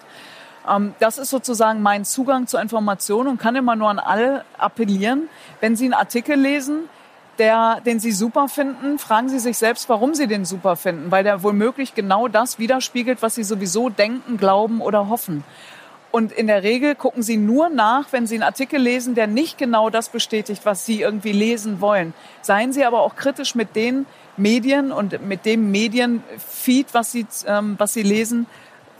Ähm, 0.69 0.93
das 0.99 1.17
ist 1.17 1.29
sozusagen 1.29 1.81
mein 1.81 2.05
Zugang 2.05 2.47
zur 2.47 2.61
Information 2.61 3.27
und 3.27 3.39
kann 3.39 3.55
immer 3.55 3.75
nur 3.75 3.89
an 3.89 3.99
alle 3.99 4.45
appellieren, 4.57 5.29
wenn 5.61 5.75
Sie 5.75 5.85
einen 5.85 5.93
Artikel 5.93 6.37
lesen, 6.37 6.89
der, 7.39 7.81
den 7.85 7.99
Sie 7.99 8.11
super 8.11 8.47
finden, 8.47 8.99
fragen 8.99 9.29
Sie 9.29 9.39
sich 9.39 9.57
selbst, 9.57 9.89
warum 9.89 10.13
Sie 10.13 10.27
den 10.27 10.45
super 10.45 10.75
finden, 10.75 11.09
weil 11.09 11.23
der 11.23 11.41
womöglich 11.41 11.95
genau 11.95 12.27
das 12.27 12.59
widerspiegelt, 12.59 13.21
was 13.21 13.35
Sie 13.35 13.43
sowieso 13.43 13.89
denken, 13.89 14.37
glauben 14.37 14.81
oder 14.81 15.09
hoffen. 15.09 15.43
Und 16.13 16.31
in 16.31 16.45
der 16.45 16.61
Regel 16.61 16.93
gucken 16.93 17.23
Sie 17.23 17.37
nur 17.37 17.69
nach, 17.69 18.05
wenn 18.11 18.27
Sie 18.27 18.35
einen 18.35 18.43
Artikel 18.43 18.79
lesen, 18.79 19.15
der 19.15 19.25
nicht 19.25 19.57
genau 19.57 19.89
das 19.89 20.09
bestätigt, 20.09 20.61
was 20.63 20.85
Sie 20.85 21.01
irgendwie 21.01 21.31
lesen 21.31 21.81
wollen. 21.81 22.13
Seien 22.43 22.71
Sie 22.71 22.85
aber 22.85 23.01
auch 23.01 23.15
kritisch 23.15 23.55
mit 23.55 23.75
den 23.75 24.05
Medien 24.37 24.91
und 24.91 25.25
mit 25.27 25.43
dem 25.43 25.71
Medienfeed, 25.71 26.93
was 26.93 27.11
Sie, 27.11 27.25
ähm, 27.47 27.77
was 27.79 27.93
Sie 27.93 28.03
lesen, 28.03 28.45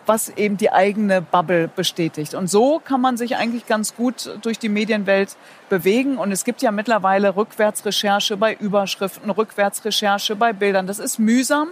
was 0.08 0.30
eben 0.30 0.58
die 0.58 0.72
eigene 0.72 1.22
Bubble 1.22 1.68
bestätigt. 1.68 2.34
Und 2.34 2.48
so 2.50 2.82
kann 2.84 3.00
man 3.00 3.16
sich 3.16 3.36
eigentlich 3.36 3.68
ganz 3.68 3.96
gut 3.96 4.36
durch 4.42 4.58
die 4.58 4.70
Medienwelt 4.70 5.36
bewegen. 5.70 6.18
Und 6.18 6.32
es 6.32 6.44
gibt 6.44 6.64
ja 6.64 6.72
mittlerweile 6.72 7.36
Rückwärtsrecherche 7.36 8.38
bei 8.38 8.56
Überschriften, 8.56 9.30
Rückwärtsrecherche 9.30 10.36
bei 10.36 10.52
Bildern. 10.52 10.88
Das 10.88 10.98
ist 10.98 11.20
mühsam. 11.20 11.68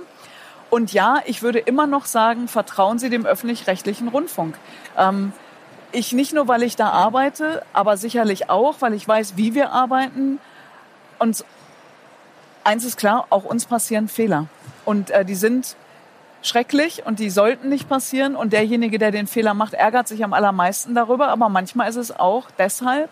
Und 0.72 0.94
ja, 0.94 1.22
ich 1.26 1.44
würde 1.44 1.60
immer 1.60 1.86
noch 1.86 2.06
sagen, 2.06 2.48
vertrauen 2.48 2.98
Sie 2.98 3.10
dem 3.10 3.26
öffentlich-rechtlichen 3.26 4.08
Rundfunk. 4.08 4.56
Ähm, 4.98 5.34
ich 5.92 6.14
nicht 6.14 6.34
nur, 6.34 6.48
weil 6.48 6.64
ich 6.64 6.78
da 6.78 6.90
arbeite, 6.90 7.64
aber 7.74 7.98
sicherlich 7.98 8.50
auch, 8.50 8.76
weil 8.80 8.94
ich 8.94 9.06
weiß, 9.06 9.34
wie 9.36 9.54
wir 9.54 9.74
arbeiten. 9.74 10.40
Und 11.20 11.44
eins 12.64 12.86
ist 12.86 12.96
klar, 12.96 13.28
auch 13.30 13.44
uns 13.44 13.66
passieren 13.66 14.08
Fehler. 14.08 14.48
Und 14.86 15.12
äh, 15.12 15.26
die 15.26 15.36
sind 15.36 15.76
schrecklich 16.42 17.06
und 17.06 17.20
die 17.20 17.30
sollten 17.30 17.68
nicht 17.68 17.90
passieren. 17.90 18.38
Und 18.38 18.54
derjenige, 18.54 18.98
der 18.98 19.12
den 19.12 19.28
Fehler 19.28 19.54
macht, 19.54 19.74
ärgert 19.74 20.08
sich 20.08 20.24
am 20.24 20.32
allermeisten 20.32 20.96
darüber. 20.96 21.28
Aber 21.28 21.50
manchmal 21.50 21.90
ist 21.90 21.98
es 21.98 22.18
auch 22.18 22.48
deshalb, 22.58 23.10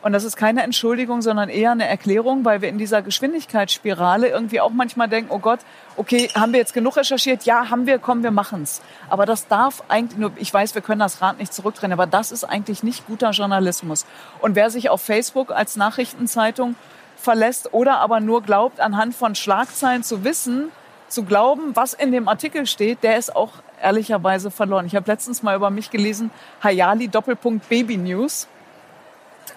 Und 0.00 0.12
das 0.12 0.22
ist 0.22 0.36
keine 0.36 0.62
Entschuldigung, 0.62 1.22
sondern 1.22 1.48
eher 1.48 1.72
eine 1.72 1.88
Erklärung, 1.88 2.44
weil 2.44 2.62
wir 2.62 2.68
in 2.68 2.78
dieser 2.78 3.02
Geschwindigkeitsspirale 3.02 4.28
irgendwie 4.28 4.60
auch 4.60 4.70
manchmal 4.70 5.08
denken, 5.08 5.30
oh 5.32 5.40
Gott, 5.40 5.58
okay, 5.96 6.30
haben 6.36 6.52
wir 6.52 6.60
jetzt 6.60 6.72
genug 6.72 6.96
recherchiert? 6.96 7.44
Ja, 7.44 7.68
haben 7.68 7.86
wir, 7.86 7.98
komm, 7.98 8.22
wir 8.22 8.30
machen's. 8.30 8.80
Aber 9.08 9.26
das 9.26 9.48
darf 9.48 9.82
eigentlich 9.88 10.18
nur, 10.18 10.30
ich 10.36 10.54
weiß, 10.54 10.76
wir 10.76 10.82
können 10.82 11.00
das 11.00 11.20
Rad 11.20 11.38
nicht 11.38 11.52
zurückdrehen, 11.52 11.92
aber 11.92 12.06
das 12.06 12.30
ist 12.30 12.44
eigentlich 12.44 12.84
nicht 12.84 13.08
guter 13.08 13.30
Journalismus. 13.30 14.06
Und 14.40 14.54
wer 14.54 14.70
sich 14.70 14.88
auf 14.88 15.02
Facebook 15.02 15.50
als 15.50 15.74
Nachrichtenzeitung 15.74 16.76
verlässt 17.16 17.74
oder 17.74 17.98
aber 17.98 18.20
nur 18.20 18.42
glaubt, 18.42 18.78
anhand 18.78 19.16
von 19.16 19.34
Schlagzeilen 19.34 20.04
zu 20.04 20.22
wissen, 20.22 20.70
zu 21.08 21.24
glauben, 21.24 21.74
was 21.74 21.94
in 21.94 22.12
dem 22.12 22.28
Artikel 22.28 22.66
steht, 22.66 23.02
der 23.02 23.16
ist 23.16 23.34
auch 23.34 23.50
ehrlicherweise 23.82 24.50
verloren. 24.50 24.86
Ich 24.86 24.94
habe 24.94 25.10
letztens 25.10 25.42
mal 25.42 25.56
über 25.56 25.70
mich 25.70 25.90
gelesen, 25.90 26.30
Hayali 26.62 27.08
Doppelpunkt 27.08 27.68
Baby 27.68 27.96
News. 27.96 28.46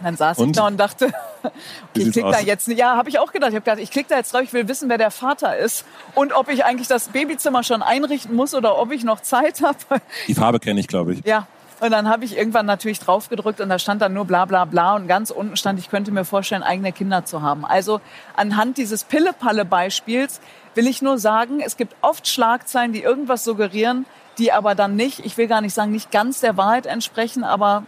Dann 0.04 0.15
saß 0.15 0.38
und? 0.39 0.51
ich 0.51 0.56
da 0.56 0.67
und 0.67 0.77
dachte, 0.77 1.08
okay, 1.43 1.54
ich 1.93 2.12
klick 2.12 2.25
da 2.25 2.39
jetzt 2.39 2.67
nicht. 2.67 2.77
Ja, 2.77 2.95
habe 2.95 3.10
ich 3.10 3.19
auch 3.19 3.32
gedacht. 3.32 3.49
Ich 3.49 3.56
habe 3.56 3.65
gedacht, 3.65 3.80
ich 3.80 3.91
klicke 3.91 4.10
da 4.10 4.17
jetzt 4.17 4.34
drauf, 4.34 4.41
ich 4.41 4.54
will 4.54 4.67
wissen, 4.67 4.89
wer 4.89 4.97
der 4.97 5.12
Vater 5.12 5.58
ist 5.58 5.86
und 6.15 6.34
ob 6.34 6.49
ich 6.49 6.65
eigentlich 6.65 6.88
das 6.88 7.10
Babyzimmer 7.10 7.63
schon 7.63 7.82
einrichten 7.82 8.36
muss 8.36 8.54
oder 8.54 8.77
ob 8.77 8.91
ich 8.91 9.04
noch 9.04 9.21
Zeit 9.21 9.62
habe. 9.62 10.01
Die 10.27 10.34
Farbe 10.34 10.60
kenne 10.60 10.80
ich, 10.80 10.88
glaube 10.88 11.13
ich. 11.13 11.25
Ja. 11.25 11.47
Und 11.82 11.89
dann 11.89 12.08
habe 12.08 12.25
ich 12.25 12.38
irgendwann 12.38 12.67
natürlich 12.67 12.99
drauf 12.99 13.30
gedrückt 13.30 13.60
und 13.60 13.69
da 13.69 13.80
stand 13.80 14.04
dann 14.04 14.13
nur 14.13 14.25
bla 14.25 14.45
bla 14.45 14.65
bla 14.65 14.95
und 14.95 15.08
ganz 15.08 15.32
unten 15.32 15.58
stand, 15.58 15.80
ich 15.80 15.89
könnte 15.89 16.12
mir 16.12 16.25
vorstellen, 16.25 16.62
eigene 16.62 16.91
Kinder 16.91 17.25
zu 17.25 17.41
haben. 17.41 17.65
Also 17.65 18.01
anhand 18.36 18.77
dieses 18.77 19.04
Pille-Palle-Beispiels 19.04 20.41
will 20.75 20.86
ich 20.86 21.01
nur 21.01 21.17
sagen, 21.17 21.60
es 21.60 21.77
gibt 21.77 21.95
oft 22.01 22.27
Schlagzeilen, 22.27 22.93
die 22.93 23.01
irgendwas 23.01 23.43
suggerieren, 23.43 24.06
die 24.38 24.51
aber 24.51 24.75
dann 24.75 24.95
nicht, 24.95 25.25
ich 25.25 25.38
will 25.38 25.47
gar 25.47 25.62
nicht 25.62 25.73
sagen, 25.73 25.91
nicht 25.91 26.12
ganz 26.12 26.39
der 26.39 26.56
Wahrheit 26.56 26.86
entsprechen, 26.86 27.43
aber 27.43 27.84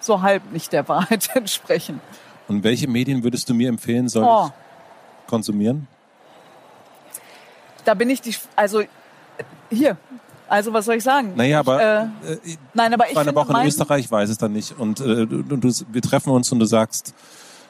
so 0.00 0.22
halb 0.22 0.52
nicht 0.52 0.72
der 0.72 0.88
Wahrheit 0.88 1.30
entsprechen. 1.34 2.00
Und 2.48 2.64
welche 2.64 2.88
Medien 2.88 3.22
würdest 3.22 3.48
du 3.48 3.54
mir 3.54 3.68
empfehlen, 3.68 4.08
soll 4.08 4.24
oh. 4.24 4.46
ich 4.46 5.28
konsumieren? 5.28 5.86
Da 7.84 7.94
bin 7.94 8.10
ich 8.10 8.20
die, 8.20 8.34
also 8.56 8.82
hier, 9.70 9.96
also 10.48 10.72
was 10.72 10.84
soll 10.84 10.96
ich 10.96 11.04
sagen? 11.04 11.32
Naja, 11.36 11.60
aber, 11.60 12.10
ich, 12.44 12.54
äh, 12.54 12.58
nein, 12.74 12.92
aber 12.92 13.08
ich 13.08 13.14
war 13.14 13.22
eine 13.22 13.34
Woche 13.34 13.52
in 13.52 13.66
Österreich, 13.66 14.10
weiß 14.10 14.28
es 14.28 14.38
dann 14.38 14.52
nicht. 14.52 14.78
Und 14.78 15.00
äh, 15.00 15.26
du, 15.26 15.42
du, 15.42 15.72
wir 15.92 16.02
treffen 16.02 16.30
uns 16.30 16.50
und 16.50 16.58
du 16.58 16.66
sagst, 16.66 17.14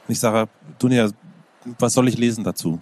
ich 0.09 0.19
sage, 0.19 0.49
Dunja, 0.79 1.11
was 1.79 1.93
soll 1.93 2.09
ich 2.09 2.17
lesen 2.17 2.43
dazu? 2.43 2.81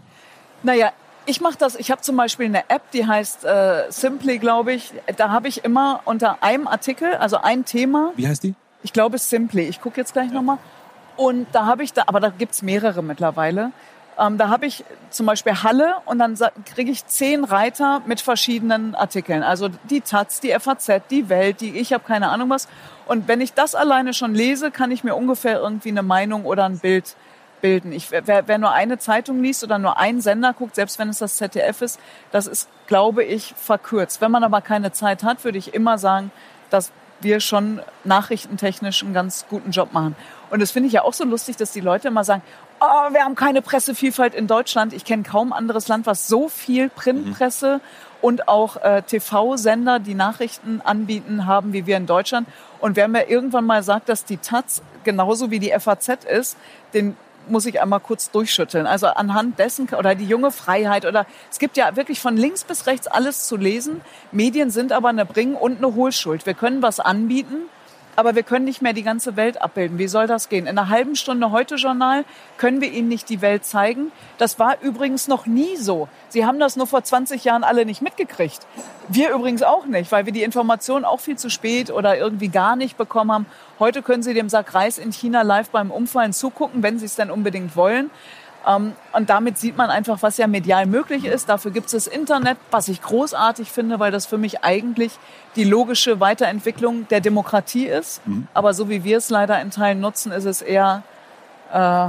Naja, 0.63 0.93
ich 1.27 1.41
mache 1.41 1.59
das, 1.59 1.75
ich 1.75 1.91
habe 1.91 2.01
zum 2.01 2.17
Beispiel 2.17 2.47
eine 2.47 2.71
App, 2.71 2.91
die 2.93 3.07
heißt 3.07 3.45
äh, 3.45 3.91
Simply, 3.91 4.39
glaube 4.39 4.73
ich. 4.73 4.95
Da 5.17 5.31
habe 5.31 5.49
ich 5.49 5.65
immer 5.65 6.01
unter 6.05 6.43
einem 6.43 6.67
Artikel, 6.67 7.15
also 7.15 7.39
ein 7.39 7.65
Thema. 7.65 8.13
Wie 8.17 8.27
heißt 8.27 8.45
die? 8.45 8.55
Ich 8.83 8.93
glaube 8.93 9.19
Simply. 9.19 9.63
Ich 9.65 9.81
gucke 9.81 10.01
jetzt 10.01 10.13
gleich 10.13 10.29
ja. 10.29 10.35
nochmal. 10.35 10.59
Und 11.17 11.49
da 11.53 11.67
habe 11.67 11.83
ich 11.83 11.93
da, 11.93 12.05
aber 12.07 12.21
da 12.21 12.29
gibt's 12.29 12.63
mehrere 12.63 13.03
mittlerweile. 13.03 13.73
Ähm, 14.19 14.37
da 14.39 14.49
habe 14.49 14.67
ich 14.67 14.85
zum 15.11 15.27
Beispiel 15.27 15.63
Halle 15.63 15.95
und 16.05 16.19
dann 16.19 16.37
kriege 16.65 16.91
ich 16.91 17.07
zehn 17.07 17.45
Reiter 17.45 18.03
mit 18.07 18.21
verschiedenen 18.21 18.95
Artikeln. 18.95 19.43
Also 19.43 19.69
die 19.91 20.01
Taz, 20.01 20.41
die 20.41 20.53
FAZ, 20.59 21.03
die 21.11 21.29
Welt, 21.29 21.61
die 21.61 21.79
ich 21.79 21.93
habe 21.93 22.05
keine 22.05 22.29
Ahnung 22.29 22.51
was. 22.51 22.69
Und 23.07 23.29
wenn 23.29 23.41
ich 23.41 23.55
das 23.55 23.75
alleine 23.75 24.15
schon 24.15 24.35
lese, 24.35 24.71
kann 24.71 24.91
ich 24.91 25.05
mir 25.05 25.15
ungefähr 25.15 25.59
irgendwie 25.59 25.91
eine 25.91 26.03
Meinung 26.03 26.45
oder 26.45 26.65
ein 26.65 26.79
Bild 26.79 27.17
bilden. 27.61 27.93
Ich, 27.93 28.11
wer, 28.11 28.47
wer 28.47 28.59
nur 28.59 28.73
eine 28.73 28.99
Zeitung 28.99 29.43
liest 29.43 29.65
oder 29.65 29.79
nur 29.79 29.99
einen 29.99 30.21
Sender 30.21 30.53
guckt, 30.53 30.75
selbst 30.75 30.99
wenn 30.99 31.09
es 31.09 31.19
das 31.19 31.37
ZDF 31.37 31.83
ist, 31.83 32.01
das 32.31 32.47
ist, 32.47 32.69
glaube 32.87 33.25
ich, 33.25 33.55
verkürzt. 33.57 34.21
Wenn 34.21 34.31
man 34.31 34.45
aber 34.45 34.61
keine 34.61 34.93
Zeit 34.93 35.23
hat, 35.23 35.45
würde 35.45 35.59
ich 35.59 35.75
immer 35.75 35.99
sagen, 35.99 36.31
dass 36.71 36.93
wir 37.21 37.41
schon 37.41 37.81
nachrichtentechnisch 38.05 39.03
einen 39.03 39.15
ganz 39.15 39.47
guten 39.49 39.71
Job 39.71 39.93
machen. 39.93 40.17
Und 40.51 40.61
das 40.61 40.71
finde 40.71 40.87
ich 40.87 40.93
ja 40.93 41.03
auch 41.03 41.13
so 41.13 41.25
lustig, 41.25 41.57
dass 41.57 41.73
die 41.73 41.81
Leute 41.81 42.09
immer 42.09 42.25
sagen, 42.25 42.43
oh, 42.81 43.13
wir 43.13 43.25
haben 43.25 43.35
keine 43.35 43.63
Pressevielfalt 43.63 44.35
in 44.35 44.47
Deutschland. 44.47 44.93
Ich 44.93 45.05
kenne 45.05 45.23
kaum 45.23 45.53
anderes 45.53 45.89
Land, 45.89 46.07
was 46.07 46.29
so 46.29 46.49
viel 46.49 46.89
Printpresse 46.89 47.77
mhm. 47.77 47.81
und 48.23 48.49
auch 48.49 48.77
äh, 48.77 49.03
TV-Sender, 49.03 49.99
die 49.99 50.15
Nachrichten 50.15 50.81
anbieten, 50.83 51.47
haben 51.47 51.73
wie 51.73 51.87
wir 51.87 51.97
in 51.97 52.07
Deutschland. 52.07 52.49
Und 52.81 52.97
wer 52.97 53.09
mir 53.09 53.29
irgendwann 53.29 53.67
mal 53.67 53.83
sagt, 53.83 54.09
dass 54.09 54.25
die 54.25 54.37
Taz 54.37 54.83
genauso 55.05 55.51
wie 55.51 55.59
die 55.59 55.73
FAZ 55.79 56.25
ist, 56.25 56.57
den 56.95 57.17
muss 57.51 57.67
ich 57.67 57.81
einmal 57.81 58.01
kurz 58.01 58.31
durchschütteln. 58.31 58.87
Also 58.87 59.09
anhand 59.09 59.59
dessen 59.59 59.89
oder 59.97 60.15
die 60.15 60.27
junge 60.27 60.51
Freiheit 60.51 61.05
oder 61.05 61.27
es 61.51 61.59
gibt 61.59 61.77
ja 61.77 61.97
wirklich 61.97 62.21
von 62.21 62.37
links 62.37 62.65
bis 62.65 62.87
rechts 62.87 63.07
alles 63.07 63.47
zu 63.47 63.57
lesen. 63.57 64.01
Medien 64.33 64.71
sind 64.71 64.93
aber 64.93 65.09
eine 65.09 65.25
Bring- 65.25 65.55
und 65.55 65.79
eine 65.79 65.95
Hohlschuld. 65.95 66.47
Wir 66.47 66.55
können 66.55 66.83
was 66.83 67.01
anbieten, 67.01 67.69
aber 68.19 68.35
wir 68.35 68.43
können 68.43 68.65
nicht 68.65 68.83
mehr 68.83 68.95
die 68.95 69.05
ganze 69.05 69.37
Welt 69.37 69.63
abbilden. 69.63 69.97
Wie 69.99 70.09
soll 70.09 70.27
das 70.27 70.49
gehen? 70.49 70.67
In 70.67 70.77
einer 70.77 70.89
halben 70.89 71.15
Stunde 71.15 71.53
Heute-Journal 71.53 72.25
können 72.57 72.81
wir 72.81 72.91
Ihnen 72.91 73.07
nicht 73.07 73.29
die 73.29 73.43
Welt 73.43 73.65
zeigen. 73.65 74.11
Das 74.39 74.59
war 74.59 74.81
übrigens 74.81 75.29
noch 75.29 75.47
nie 75.47 75.77
so. 75.77 76.09
Sie 76.29 76.45
haben 76.45 76.59
das 76.59 76.75
nur 76.75 76.89
vor 76.89 77.05
20 77.05 77.45
Jahren 77.45 77.63
alle 77.63 77.87
nicht 77.87 78.03
mitgekriegt. 78.03 78.67
Wir 79.07 79.31
übrigens 79.31 79.63
auch 79.63 79.87
nicht, 79.87 80.11
weil 80.11 80.27
wir 80.27 80.33
die 80.33 80.43
Informationen 80.43 81.05
auch 81.05 81.21
viel 81.21 81.39
zu 81.39 81.49
spät 81.49 81.93
oder 81.93 82.19
irgendwie 82.19 82.49
gar 82.49 82.75
nicht 82.75 82.99
bekommen 82.99 83.31
haben. 83.31 83.47
Heute 83.79 84.03
können 84.03 84.23
Sie 84.23 84.35
dem 84.35 84.49
Sack 84.49 84.75
Reis 84.75 84.99
in 84.99 85.13
China 85.13 85.43
live 85.43 85.71
beim 85.71 85.91
Umfallen 85.91 86.33
zugucken, 86.33 86.83
wenn 86.83 86.99
Sie 86.99 87.07
es 87.07 87.15
denn 87.15 87.31
unbedingt 87.31 87.77
wollen. 87.77 88.11
Ähm, 88.67 88.93
und 89.13 89.31
damit 89.31 89.59
sieht 89.59 89.77
man 89.77 89.91
einfach, 89.91 90.23
was 90.23 90.37
ja 90.37 90.47
medial 90.47 90.87
möglich 90.87 91.25
ist. 91.25 91.49
Dafür 91.49 91.71
gibt 91.71 91.87
es 91.87 91.93
das 91.93 92.07
Internet, 92.07 92.59
was 92.71 92.89
ich 92.89 93.01
großartig 93.01 93.71
finde, 93.71 94.01
weil 94.01 94.11
das 94.11 94.27
für 94.27 94.39
mich 94.39 94.65
eigentlich 94.65 95.19
die 95.57 95.65
logische 95.65 96.21
Weiterentwicklung 96.21 97.07
der 97.09 97.21
Demokratie 97.21 97.87
ist. 97.87 98.27
Mhm. 98.27 98.49
Aber 98.55 98.75
so 98.75 98.89
wie 98.89 99.05
wir 99.05 99.19
es 99.19 99.31
leider 99.31 99.61
in 99.61 99.71
Teilen 99.71 100.01
nutzen, 100.01 100.33
ist 100.33 100.45
es 100.45 100.61
eher, 100.61 101.03
äh, 101.73 102.09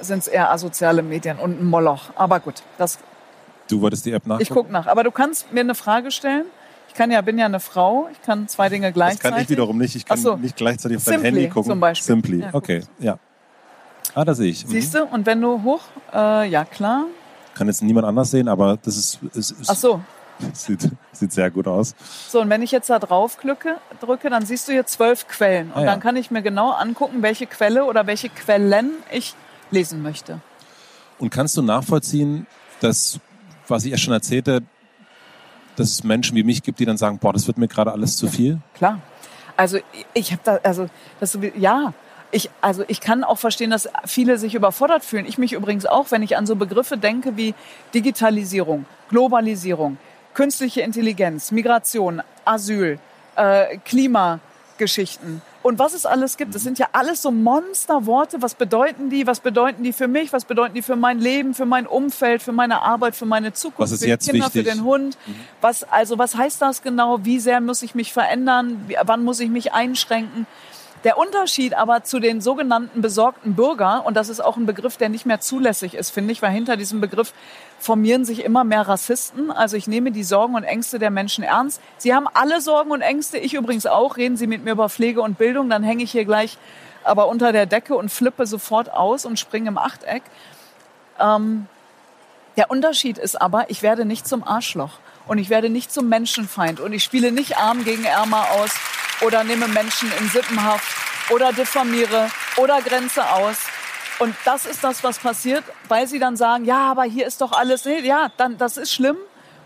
sind 0.00 0.20
es 0.20 0.28
eher 0.28 0.50
asoziale 0.50 1.02
Medien 1.02 1.38
und 1.38 1.60
ein 1.60 1.66
Moloch. 1.66 2.10
Aber 2.14 2.38
gut, 2.38 2.62
das. 2.78 2.98
Du 3.68 3.80
wolltest 3.80 4.06
die 4.06 4.12
App 4.12 4.26
nach? 4.26 4.38
Ich 4.38 4.50
gucke 4.50 4.70
nach. 4.70 4.86
Aber 4.86 5.02
du 5.02 5.10
kannst 5.10 5.52
mir 5.52 5.60
eine 5.60 5.74
Frage 5.74 6.10
stellen. 6.12 6.44
Ich 6.94 6.98
kann 6.98 7.10
ja, 7.10 7.20
bin 7.22 7.36
ja 7.38 7.46
eine 7.46 7.58
Frau. 7.58 8.08
Ich 8.12 8.22
kann 8.22 8.46
zwei 8.46 8.68
Dinge 8.68 8.92
gleichzeitig. 8.92 9.22
Das 9.22 9.32
kann 9.32 9.42
ich 9.42 9.50
wiederum 9.50 9.78
nicht. 9.78 9.96
Ich 9.96 10.04
kann 10.04 10.16
so. 10.16 10.36
nicht 10.36 10.54
gleichzeitig 10.54 10.98
auf 10.98 11.04
dein 11.04 11.22
Handy 11.22 11.48
gucken. 11.48 11.72
Zum 11.72 11.80
Beispiel. 11.80 12.06
Simply. 12.06 12.38
Ja, 12.38 12.50
okay, 12.52 12.84
ja. 13.00 13.18
Ah, 14.14 14.24
da 14.24 14.32
sehe 14.32 14.48
ich. 14.48 14.64
Mhm. 14.64 14.70
Siehst 14.70 14.94
du? 14.94 15.04
Und 15.04 15.26
wenn 15.26 15.40
du 15.40 15.60
hoch, 15.64 15.80
äh, 16.12 16.48
ja 16.48 16.64
klar. 16.64 17.06
Kann 17.54 17.66
jetzt 17.66 17.82
niemand 17.82 18.06
anders 18.06 18.30
sehen, 18.30 18.46
aber 18.46 18.78
das 18.80 18.96
ist. 18.96 19.18
ist, 19.34 19.50
ist 19.50 19.70
Ach 19.70 19.74
so. 19.74 20.00
Sieht, 20.52 20.88
sieht 21.10 21.32
sehr 21.32 21.50
gut 21.50 21.66
aus. 21.66 21.96
So, 22.28 22.40
und 22.40 22.48
wenn 22.48 22.62
ich 22.62 22.70
jetzt 22.70 22.90
da 22.90 23.00
drauf 23.00 23.38
drücke, 23.42 23.78
drücke 24.00 24.30
dann 24.30 24.46
siehst 24.46 24.68
du 24.68 24.72
hier 24.72 24.86
zwölf 24.86 25.26
Quellen. 25.26 25.72
Und 25.72 25.78
ah, 25.78 25.80
ja. 25.80 25.86
dann 25.86 26.00
kann 26.00 26.14
ich 26.14 26.30
mir 26.30 26.42
genau 26.42 26.70
angucken, 26.70 27.22
welche 27.22 27.46
Quelle 27.46 27.86
oder 27.86 28.06
welche 28.06 28.28
Quellen 28.28 28.92
ich 29.10 29.34
lesen 29.72 30.00
möchte. 30.00 30.40
Und 31.18 31.30
kannst 31.30 31.56
du 31.56 31.62
nachvollziehen, 31.62 32.46
dass, 32.80 33.18
was 33.66 33.84
ich 33.84 33.90
ja 33.90 33.96
schon 33.96 34.12
erzählte, 34.12 34.62
dass 35.76 35.90
es 35.90 36.04
Menschen 36.04 36.36
wie 36.36 36.42
mich 36.42 36.62
gibt, 36.62 36.78
die 36.78 36.84
dann 36.84 36.96
sagen, 36.96 37.18
boah, 37.18 37.32
das 37.32 37.46
wird 37.46 37.58
mir 37.58 37.68
gerade 37.68 37.92
alles 37.92 38.16
zu 38.16 38.28
viel? 38.28 38.58
Klar. 38.74 39.00
Also 39.56 39.78
ich 40.14 40.32
habe 40.32 40.42
da, 40.44 40.58
also 40.62 40.88
das, 41.20 41.38
ja, 41.56 41.92
ich, 42.30 42.50
also 42.60 42.84
ich 42.88 43.00
kann 43.00 43.22
auch 43.22 43.38
verstehen, 43.38 43.70
dass 43.70 43.88
viele 44.04 44.38
sich 44.38 44.54
überfordert 44.54 45.04
fühlen. 45.04 45.26
Ich 45.26 45.38
mich 45.38 45.52
übrigens 45.52 45.86
auch, 45.86 46.10
wenn 46.10 46.22
ich 46.22 46.36
an 46.36 46.46
so 46.46 46.56
Begriffe 46.56 46.98
denke 46.98 47.36
wie 47.36 47.54
Digitalisierung, 47.94 48.86
Globalisierung, 49.08 49.98
künstliche 50.34 50.80
Intelligenz, 50.80 51.52
Migration, 51.52 52.22
Asyl, 52.44 52.98
äh, 53.36 53.78
Klimageschichten 53.84 55.42
und 55.64 55.78
was 55.78 55.94
es 55.94 56.04
alles 56.04 56.36
gibt. 56.36 56.54
Das 56.54 56.62
sind 56.62 56.78
ja 56.78 56.88
alles 56.92 57.22
so 57.22 57.30
Monsterworte. 57.30 58.42
Was 58.42 58.54
bedeuten 58.54 59.08
die? 59.08 59.26
Was 59.26 59.40
bedeuten 59.40 59.82
die 59.82 59.94
für 59.94 60.08
mich? 60.08 60.30
Was 60.30 60.44
bedeuten 60.44 60.74
die 60.74 60.82
für 60.82 60.94
mein 60.94 61.18
Leben, 61.18 61.54
für 61.54 61.64
mein 61.64 61.86
Umfeld, 61.86 62.42
für 62.42 62.52
meine 62.52 62.82
Arbeit, 62.82 63.16
für 63.16 63.24
meine 63.24 63.54
Zukunft, 63.54 63.78
was 63.78 63.92
ist 63.92 64.00
für 64.00 64.04
die 64.04 64.10
jetzt 64.10 64.28
Kinder, 64.28 64.44
wichtig? 64.44 64.68
für 64.68 64.74
den 64.74 64.84
Hund? 64.84 65.16
Mhm. 65.26 65.34
Was, 65.62 65.82
also 65.84 66.18
was 66.18 66.36
heißt 66.36 66.60
das 66.60 66.82
genau? 66.82 67.24
Wie 67.24 67.40
sehr 67.40 67.62
muss 67.62 67.80
ich 67.80 67.94
mich 67.94 68.12
verändern? 68.12 68.84
Wann 69.04 69.24
muss 69.24 69.40
ich 69.40 69.48
mich 69.48 69.72
einschränken? 69.72 70.46
Der 71.04 71.18
Unterschied 71.18 71.74
aber 71.74 72.02
zu 72.02 72.18
den 72.18 72.40
sogenannten 72.40 73.02
besorgten 73.02 73.54
Bürger, 73.54 74.04
und 74.06 74.16
das 74.16 74.30
ist 74.30 74.40
auch 74.40 74.56
ein 74.56 74.64
Begriff, 74.64 74.96
der 74.96 75.10
nicht 75.10 75.26
mehr 75.26 75.38
zulässig 75.38 75.94
ist, 75.94 76.10
finde 76.10 76.32
ich, 76.32 76.40
weil 76.40 76.50
hinter 76.50 76.78
diesem 76.78 77.02
Begriff 77.02 77.34
formieren 77.78 78.24
sich 78.24 78.42
immer 78.42 78.64
mehr 78.64 78.88
Rassisten. 78.88 79.50
Also 79.50 79.76
ich 79.76 79.86
nehme 79.86 80.12
die 80.12 80.24
Sorgen 80.24 80.54
und 80.54 80.64
Ängste 80.64 80.98
der 80.98 81.10
Menschen 81.10 81.44
ernst. 81.44 81.82
Sie 81.98 82.14
haben 82.14 82.26
alle 82.32 82.62
Sorgen 82.62 82.90
und 82.90 83.02
Ängste, 83.02 83.36
ich 83.36 83.52
übrigens 83.52 83.84
auch. 83.84 84.16
Reden 84.16 84.38
Sie 84.38 84.46
mit 84.46 84.64
mir 84.64 84.72
über 84.72 84.88
Pflege 84.88 85.20
und 85.20 85.36
Bildung, 85.36 85.68
dann 85.68 85.82
hänge 85.82 86.04
ich 86.04 86.12
hier 86.12 86.24
gleich 86.24 86.56
aber 87.04 87.28
unter 87.28 87.52
der 87.52 87.66
Decke 87.66 87.94
und 87.96 88.10
flippe 88.10 88.46
sofort 88.46 88.90
aus 88.90 89.26
und 89.26 89.38
springe 89.38 89.68
im 89.68 89.76
Achteck. 89.76 90.22
Ähm, 91.20 91.66
der 92.56 92.70
Unterschied 92.70 93.18
ist 93.18 93.40
aber, 93.40 93.68
ich 93.68 93.82
werde 93.82 94.06
nicht 94.06 94.26
zum 94.26 94.42
Arschloch 94.42 94.98
und 95.26 95.36
ich 95.36 95.50
werde 95.50 95.68
nicht 95.68 95.92
zum 95.92 96.08
Menschenfeind 96.08 96.80
und 96.80 96.92
ich 96.92 97.04
spiele 97.04 97.30
nicht 97.30 97.58
Arm 97.58 97.84
gegen 97.84 98.04
Ärmer 98.04 98.46
aus 98.52 98.70
oder 99.20 99.44
nehme 99.44 99.68
Menschen 99.68 100.10
in 100.20 100.28
Sippenhaft 100.28 100.86
oder 101.30 101.52
diffamiere 101.52 102.30
oder 102.56 102.80
grenze 102.82 103.30
aus. 103.30 103.58
Und 104.18 104.34
das 104.44 104.66
ist 104.66 104.84
das, 104.84 105.02
was 105.02 105.18
passiert, 105.18 105.64
weil 105.88 106.06
sie 106.06 106.18
dann 106.18 106.36
sagen, 106.36 106.64
ja, 106.64 106.90
aber 106.90 107.04
hier 107.04 107.26
ist 107.26 107.40
doch 107.40 107.52
alles, 107.52 107.84
nee, 107.84 108.00
ja, 108.00 108.30
dann, 108.36 108.56
das 108.58 108.76
ist 108.76 108.92
schlimm, 108.92 109.16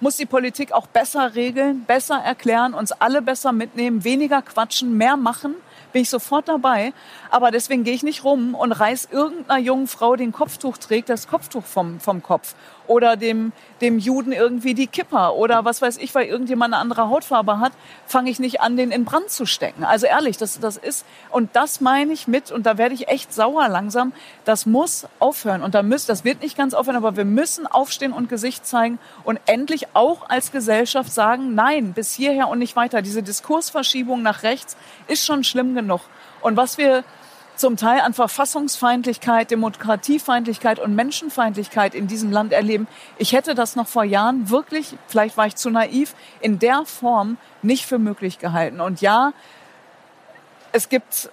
muss 0.01 0.17
die 0.17 0.27
Politik 0.27 0.73
auch 0.73 0.87
besser 0.87 1.35
regeln, 1.35 1.85
besser 1.85 2.17
erklären, 2.17 2.73
uns 2.73 2.93
alle 2.93 3.21
besser 3.21 3.53
mitnehmen, 3.53 4.05
weniger 4.05 4.43
quatschen, 4.43 4.97
mehr 4.97 5.17
machen, 5.17 5.55
bin 5.93 6.03
ich 6.03 6.11
sofort 6.11 6.49
dabei. 6.49 6.93
Aber 7.31 7.51
deswegen 7.51 7.85
gehe 7.85 7.95
ich 7.95 8.03
nicht 8.03 8.25
rum 8.25 8.55
und 8.55 8.73
reiß 8.73 9.09
irgendeiner 9.11 9.61
jungen 9.61 9.87
Frau, 9.87 10.17
die 10.17 10.25
ein 10.25 10.33
Kopftuch 10.33 10.79
trägt, 10.79 11.09
das 11.09 11.29
Kopftuch 11.29 11.65
vom, 11.65 12.01
vom 12.01 12.23
Kopf. 12.23 12.55
Oder 12.89 13.17
dem, 13.17 13.53
dem 13.81 13.99
Juden 13.99 14.33
irgendwie 14.33 14.75
die 14.75 14.89
Kipper. 14.89 15.35
Oder 15.35 15.65
was 15.65 15.81
weiß 15.81 15.99
ich, 15.99 16.15
weil 16.15 16.27
irgendjemand 16.27 16.75
eine 16.75 16.81
andere 16.81 17.09
Hautfarbe 17.09 17.61
hat, 17.61 17.73
fange 18.07 18.31
ich 18.31 18.41
nicht 18.41 18.61
an, 18.61 18.77
den 18.77 18.91
in 18.91 19.05
Brand 19.05 19.31
zu 19.31 19.47
stecken. 19.47 19.85
Also 19.85 20.07
ehrlich, 20.07 20.37
das, 20.37 20.59
das 20.59 20.77
ist, 20.77 21.07
und 21.31 21.55
das 21.55 21.81
meine 21.81 22.13
ich 22.13 22.27
mit, 22.27 22.51
und 22.51 22.67
da 22.67 22.77
werde 22.79 22.95
ich 22.95 23.09
echt 23.09 23.33
sauer 23.33 23.69
langsam, 23.69 24.13
das 24.45 24.67
muss 24.67 25.07
aufhören. 25.21 25.63
Und 25.63 25.75
da 25.75 25.83
müsst, 25.83 26.09
das 26.09 26.25
wird 26.25 26.43
nicht 26.43 26.57
ganz 26.57 26.75
aufhören, 26.75 26.97
aber 26.97 27.17
wir 27.17 27.25
müssen 27.25 27.67
aufstehen 27.67 28.13
und 28.13 28.29
Gesicht 28.29 28.67
zeigen 28.67 28.99
und 29.23 29.39
endlich 29.47 29.95
auch 29.95 30.29
als 30.29 30.51
Gesellschaft 30.51 31.13
sagen, 31.13 31.55
nein, 31.55 31.93
bis 31.93 32.15
hierher 32.15 32.49
und 32.49 32.59
nicht 32.59 32.75
weiter. 32.75 33.03
Diese 33.03 33.23
Diskursverschiebung 33.23 34.23
nach 34.23 34.43
rechts 34.43 34.77
ist 35.07 35.25
schon 35.25 35.45
schlimm 35.45 35.75
genug. 35.75 36.01
Und 36.41 36.57
was 36.57 36.79
wir 36.79 37.05
zum 37.59 37.77
Teil 37.77 38.01
an 38.01 38.15
Verfassungsfeindlichkeit, 38.15 39.51
Demokratiefeindlichkeit 39.51 40.79
und 40.79 40.95
Menschenfeindlichkeit 40.95 41.95
in 41.95 42.07
diesem 42.07 42.31
Land 42.31 42.53
erleben. 42.53 42.87
Ich 43.19 43.33
hätte 43.33 43.55
das 43.55 43.77
noch 43.77 43.89
vor 43.89 44.05
Jahren 44.05 44.51
wirklich, 44.51 44.97
vielleicht 45.07 45.37
war 45.37 45.47
ich 45.47 45.57
zu 45.57 45.71
naiv, 45.71 46.15
in 46.41 46.59
der 46.59 46.85
Form 46.85 47.37
nicht 47.63 47.87
für 47.87 47.99
möglich 47.99 48.39
gehalten. 48.39 48.81
Und 48.81 49.01
ja, 49.01 49.33
es 50.73 50.89
gibt 50.89 51.31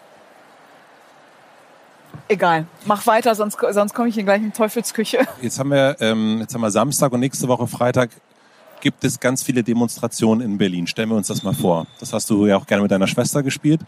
Egal, 2.27 2.65
mach 2.85 3.05
weiter, 3.05 3.35
sonst, 3.35 3.59
sonst 3.71 3.93
komme 3.93 4.09
ich 4.09 4.17
in 4.17 4.25
gleich 4.25 4.41
in 4.41 4.51
Teufelsküche. 4.51 5.27
Jetzt 5.41 5.59
haben 5.59 5.69
wir 5.69 5.95
ähm, 5.99 6.39
jetzt 6.39 6.55
haben 6.55 6.61
wir 6.61 6.71
Samstag 6.71 7.11
und 7.11 7.19
nächste 7.19 7.47
Woche 7.47 7.67
Freitag 7.67 8.09
gibt 8.81 9.03
es 9.03 9.19
ganz 9.19 9.43
viele 9.43 9.63
Demonstrationen 9.63 10.41
in 10.41 10.57
Berlin. 10.57 10.87
Stellen 10.87 11.09
wir 11.09 11.15
uns 11.15 11.27
das 11.27 11.43
mal 11.43 11.53
vor. 11.53 11.85
Das 11.99 12.13
hast 12.13 12.29
du 12.29 12.47
ja 12.47 12.57
auch 12.57 12.65
gerne 12.65 12.81
mit 12.81 12.91
deiner 12.91 13.07
Schwester 13.07 13.43
gespielt. 13.43 13.81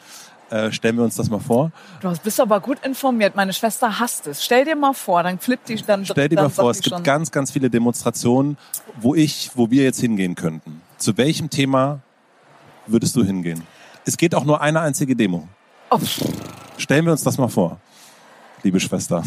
Äh, 0.50 0.72
stellen 0.72 0.96
wir 0.96 1.04
uns 1.04 1.16
das 1.16 1.30
mal 1.30 1.40
vor. 1.40 1.72
Du 2.00 2.14
bist 2.24 2.40
aber 2.40 2.62
gut 2.62 2.78
informiert. 2.86 3.36
Meine 3.36 3.52
Schwester 3.52 4.00
hasst 4.00 4.28
es. 4.28 4.46
Stell 4.46 4.64
dir 4.64 4.78
mal 4.78 4.94
vor, 4.94 5.22
dann 5.24 5.40
flippt 5.40 5.68
die 5.68 5.76
dann. 5.76 6.06
Stell 6.06 6.30
dir 6.30 6.36
dann 6.38 6.46
mal 6.46 6.50
vor, 6.50 6.72
es 6.72 6.82
gibt 6.82 6.96
schon. 6.96 7.04
ganz, 7.04 7.32
ganz 7.32 7.52
viele 7.52 7.70
Demonstrationen, 7.70 8.58
wo 9.00 9.14
ich, 9.14 9.52
wo 9.56 9.70
wir 9.70 9.84
jetzt 9.84 10.00
hingehen 10.00 10.36
könnten. 10.36 10.82
Zu 10.98 11.18
welchem 11.18 11.50
Thema 11.50 12.00
würdest 12.86 13.16
du 13.18 13.26
hingehen? 13.26 13.64
Es 14.06 14.16
geht 14.16 14.34
auch 14.36 14.46
nur 14.46 14.62
eine 14.62 14.80
einzige 14.80 15.18
Demo. 15.18 15.50
Oh, 15.90 16.00
Stellen 16.78 17.04
wir 17.06 17.12
uns 17.12 17.24
das 17.24 17.38
mal 17.38 17.50
vor, 17.50 17.78
liebe 18.64 18.80
Schwester. 18.80 19.24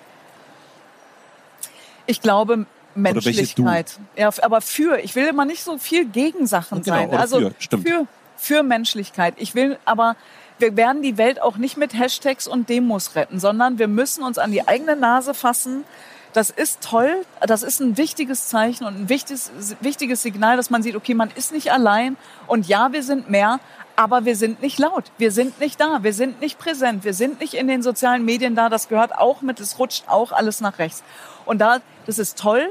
ich 2.06 2.20
glaube? 2.20 2.66
Menschlichkeit. 2.94 3.98
Ja, 4.16 4.30
aber 4.42 4.60
für. 4.60 4.98
Ich 4.98 5.14
will 5.14 5.26
immer 5.28 5.44
nicht 5.44 5.62
so 5.62 5.78
viel 5.78 6.06
gegen 6.06 6.46
Sachen 6.46 6.82
Genau, 6.82 6.96
sein. 6.96 7.14
also 7.14 7.38
für, 7.38 7.54
stimmt. 7.58 7.88
für 7.88 8.06
für 8.40 8.62
Menschlichkeit. 8.62 9.34
Ich 9.36 9.54
will 9.54 9.78
aber 9.84 10.16
wir 10.58 10.76
werden 10.76 11.02
die 11.02 11.16
Welt 11.16 11.40
auch 11.40 11.56
nicht 11.56 11.76
mit 11.76 11.94
Hashtags 11.94 12.46
und 12.46 12.68
Demos 12.68 13.14
retten, 13.16 13.40
sondern 13.40 13.78
wir 13.78 13.88
müssen 13.88 14.22
uns 14.22 14.38
an 14.38 14.52
die 14.52 14.66
eigene 14.68 14.94
Nase 14.94 15.32
fassen. 15.32 15.84
Das 16.32 16.50
ist 16.50 16.82
toll, 16.82 17.24
das 17.40 17.62
ist 17.62 17.80
ein 17.80 17.96
wichtiges 17.96 18.48
Zeichen 18.48 18.84
und 18.84 18.94
ein 18.94 19.08
wichtiges, 19.08 19.50
wichtiges 19.80 20.22
Signal, 20.22 20.56
dass 20.56 20.70
man 20.70 20.82
sieht, 20.82 20.94
okay, 20.94 21.14
man 21.14 21.30
ist 21.34 21.52
nicht 21.52 21.72
allein 21.72 22.16
und 22.46 22.68
ja, 22.68 22.92
wir 22.92 23.02
sind 23.02 23.30
mehr, 23.30 23.58
aber 23.96 24.24
wir 24.24 24.36
sind 24.36 24.62
nicht 24.62 24.78
laut, 24.78 25.04
wir 25.18 25.32
sind 25.32 25.58
nicht 25.58 25.80
da, 25.80 26.02
wir 26.02 26.12
sind 26.12 26.40
nicht 26.40 26.58
präsent, 26.58 27.04
wir 27.04 27.14
sind 27.14 27.40
nicht 27.40 27.54
in 27.54 27.66
den 27.66 27.82
sozialen 27.82 28.24
Medien 28.24 28.54
da, 28.54 28.68
das 28.68 28.88
gehört 28.88 29.16
auch 29.16 29.42
mit, 29.42 29.58
es 29.58 29.78
rutscht 29.78 30.04
auch 30.08 30.30
alles 30.30 30.60
nach 30.60 30.78
rechts. 30.78 31.02
Und 31.46 31.58
da, 31.58 31.78
das 32.06 32.18
ist 32.18 32.38
toll, 32.38 32.70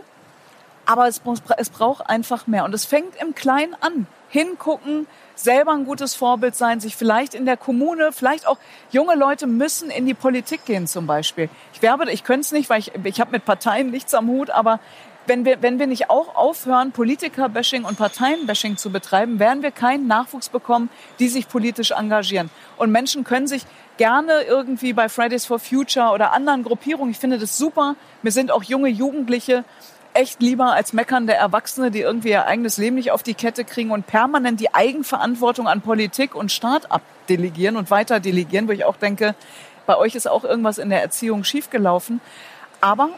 aber 0.85 1.07
es, 1.07 1.21
es 1.57 1.69
braucht 1.69 2.09
einfach 2.09 2.47
mehr. 2.47 2.63
Und 2.63 2.73
es 2.73 2.85
fängt 2.85 3.15
im 3.21 3.35
Kleinen 3.35 3.75
an. 3.81 4.07
Hingucken, 4.29 5.05
selber 5.41 5.73
ein 5.73 5.85
gutes 5.85 6.15
Vorbild 6.15 6.55
sein, 6.55 6.79
sich 6.79 6.95
vielleicht 6.95 7.33
in 7.33 7.45
der 7.45 7.57
Kommune, 7.57 8.11
vielleicht 8.11 8.47
auch 8.47 8.57
junge 8.91 9.15
Leute 9.15 9.47
müssen 9.47 9.89
in 9.89 10.05
die 10.05 10.13
Politik 10.13 10.65
gehen 10.65 10.87
zum 10.87 11.07
Beispiel. 11.07 11.49
Ich 11.73 11.81
werbe, 11.81 12.11
ich 12.11 12.23
könnte 12.23 12.41
es 12.41 12.51
nicht, 12.51 12.69
weil 12.69 12.79
ich, 12.79 12.91
ich 13.03 13.21
habe 13.21 13.31
mit 13.31 13.45
Parteien 13.45 13.89
nichts 13.89 14.13
am 14.13 14.27
Hut, 14.27 14.49
aber 14.49 14.79
wenn 15.27 15.45
wir, 15.45 15.61
wenn 15.61 15.77
wir 15.77 15.87
nicht 15.87 16.09
auch 16.09 16.35
aufhören, 16.35 16.91
Politiker-Bashing 16.91 17.85
und 17.85 17.97
Parteien-Bashing 17.97 18.77
zu 18.77 18.91
betreiben, 18.91 19.39
werden 19.39 19.61
wir 19.61 19.71
keinen 19.71 20.07
Nachwuchs 20.07 20.49
bekommen, 20.49 20.89
die 21.19 21.27
sich 21.27 21.47
politisch 21.47 21.91
engagieren. 21.91 22.49
Und 22.77 22.91
Menschen 22.91 23.23
können 23.23 23.45
sich 23.45 23.63
gerne 23.97 24.41
irgendwie 24.47 24.93
bei 24.93 25.07
Fridays 25.07 25.45
for 25.45 25.59
Future 25.59 26.11
oder 26.13 26.33
anderen 26.33 26.63
Gruppierungen, 26.63 27.11
ich 27.11 27.19
finde 27.19 27.37
das 27.37 27.57
super, 27.57 27.95
mir 28.23 28.31
sind 28.31 28.51
auch 28.51 28.63
junge 28.63 28.89
Jugendliche 28.89 29.63
echt 30.13 30.41
lieber 30.41 30.73
als 30.73 30.93
meckernde 30.93 31.33
Erwachsene, 31.33 31.91
die 31.91 32.01
irgendwie 32.01 32.29
ihr 32.29 32.45
eigenes 32.45 32.77
Leben 32.77 32.95
nicht 32.95 33.11
auf 33.11 33.23
die 33.23 33.33
Kette 33.33 33.63
kriegen 33.63 33.91
und 33.91 34.07
permanent 34.07 34.59
die 34.59 34.73
Eigenverantwortung 34.73 35.67
an 35.67 35.81
Politik 35.81 36.35
und 36.35 36.51
Staat 36.51 36.91
abdelegieren 36.91 37.77
und 37.77 37.91
weiter 37.91 38.19
delegieren, 38.19 38.67
wo 38.67 38.71
ich 38.71 38.85
auch 38.85 38.97
denke, 38.97 39.35
bei 39.85 39.97
euch 39.97 40.15
ist 40.15 40.27
auch 40.27 40.43
irgendwas 40.43 40.77
in 40.77 40.89
der 40.89 41.01
Erziehung 41.01 41.43
schiefgelaufen. 41.43 42.21
Aber 42.81 43.09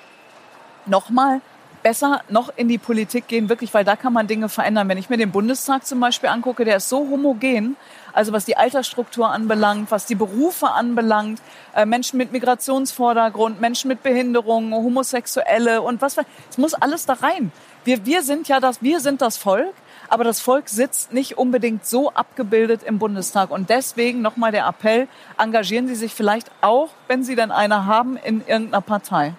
nochmal, 0.85 1.41
besser 1.83 2.21
noch 2.29 2.51
in 2.55 2.67
die 2.67 2.77
Politik 2.77 3.27
gehen, 3.27 3.49
wirklich, 3.49 3.73
weil 3.73 3.83
da 3.83 3.95
kann 3.95 4.13
man 4.13 4.27
Dinge 4.27 4.49
verändern. 4.49 4.87
Wenn 4.87 4.97
ich 4.97 5.09
mir 5.09 5.17
den 5.17 5.31
Bundestag 5.31 5.85
zum 5.85 5.99
Beispiel 5.99 6.29
angucke, 6.29 6.65
der 6.65 6.77
ist 6.77 6.89
so 6.89 6.99
homogen, 7.09 7.75
also 8.13 8.33
was 8.33 8.45
die 8.45 8.57
Altersstruktur 8.57 9.29
anbelangt, 9.29 9.91
was 9.91 10.05
die 10.05 10.15
Berufe 10.15 10.71
anbelangt, 10.71 11.41
äh, 11.75 11.85
Menschen 11.85 12.17
mit 12.17 12.31
Migrationsvordergrund, 12.31 13.61
Menschen 13.61 13.87
mit 13.87 14.03
Behinderungen, 14.03 14.73
Homosexuelle 14.73 15.81
und 15.81 16.01
was, 16.01 16.17
es 16.49 16.57
muss 16.57 16.73
alles 16.73 17.05
da 17.05 17.13
rein. 17.13 17.51
Wir, 17.83 18.05
wir 18.05 18.23
sind 18.23 18.47
ja 18.47 18.59
das, 18.59 18.81
wir 18.81 18.99
sind 18.99 19.21
das 19.21 19.37
Volk, 19.37 19.73
aber 20.09 20.23
das 20.23 20.41
Volk 20.41 20.67
sitzt 20.69 21.13
nicht 21.13 21.37
unbedingt 21.37 21.85
so 21.85 22.11
abgebildet 22.11 22.83
im 22.83 22.99
Bundestag. 22.99 23.49
Und 23.49 23.69
deswegen 23.69 24.21
nochmal 24.21 24.51
der 24.51 24.67
Appell, 24.67 25.07
engagieren 25.37 25.87
Sie 25.87 25.95
sich 25.95 26.13
vielleicht 26.13 26.51
auch, 26.59 26.89
wenn 27.07 27.23
Sie 27.23 27.35
denn 27.35 27.49
eine 27.49 27.85
haben, 27.85 28.17
in 28.17 28.45
irgendeiner 28.45 28.81
Partei. 28.81 29.33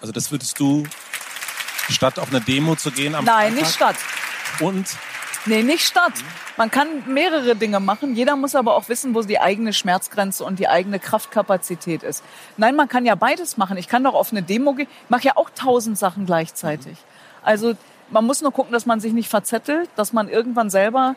Also 0.00 0.12
das 0.12 0.30
würdest 0.30 0.58
du 0.60 0.84
statt 1.88 2.18
auf 2.18 2.28
eine 2.28 2.40
Demo 2.40 2.76
zu 2.76 2.90
gehen 2.90 3.14
am 3.14 3.24
Nein, 3.24 3.52
Freitag 3.52 3.60
nicht 3.60 3.74
statt. 3.74 3.96
und 4.60 4.86
Nee, 5.44 5.64
nicht 5.64 5.84
statt. 5.84 6.12
Man 6.56 6.70
kann 6.70 6.86
mehrere 7.06 7.56
Dinge 7.56 7.80
machen. 7.80 8.14
Jeder 8.14 8.36
muss 8.36 8.54
aber 8.54 8.76
auch 8.76 8.88
wissen, 8.88 9.12
wo 9.12 9.22
die 9.22 9.40
eigene 9.40 9.72
Schmerzgrenze 9.72 10.44
und 10.44 10.60
die 10.60 10.68
eigene 10.68 11.00
Kraftkapazität 11.00 12.04
ist. 12.04 12.22
Nein, 12.56 12.76
man 12.76 12.88
kann 12.88 13.04
ja 13.04 13.16
beides 13.16 13.56
machen. 13.56 13.76
Ich 13.76 13.88
kann 13.88 14.04
doch 14.04 14.14
auf 14.14 14.30
eine 14.30 14.42
Demo 14.42 14.74
gehen. 14.74 14.86
Ich 15.04 15.10
mache 15.10 15.24
ja 15.24 15.32
auch 15.36 15.50
tausend 15.50 15.98
Sachen 15.98 16.26
gleichzeitig. 16.26 16.96
Also 17.42 17.74
man 18.10 18.24
muss 18.24 18.40
nur 18.40 18.52
gucken, 18.52 18.72
dass 18.72 18.86
man 18.86 19.00
sich 19.00 19.12
nicht 19.12 19.28
verzettelt, 19.28 19.90
dass 19.96 20.12
man 20.12 20.28
irgendwann 20.28 20.70
selber 20.70 21.16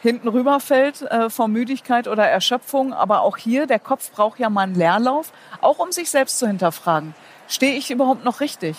hinten 0.00 0.28
rüberfällt 0.28 1.02
äh, 1.02 1.30
vor 1.30 1.48
Müdigkeit 1.48 2.06
oder 2.06 2.28
Erschöpfung. 2.28 2.92
Aber 2.92 3.22
auch 3.22 3.36
hier, 3.36 3.66
der 3.66 3.80
Kopf 3.80 4.12
braucht 4.12 4.38
ja 4.38 4.50
mal 4.50 4.62
einen 4.62 4.76
Leerlauf, 4.76 5.32
auch 5.60 5.80
um 5.80 5.90
sich 5.90 6.10
selbst 6.10 6.38
zu 6.38 6.46
hinterfragen. 6.46 7.16
Stehe 7.48 7.74
ich 7.74 7.90
überhaupt 7.90 8.24
noch 8.24 8.38
richtig? 8.38 8.76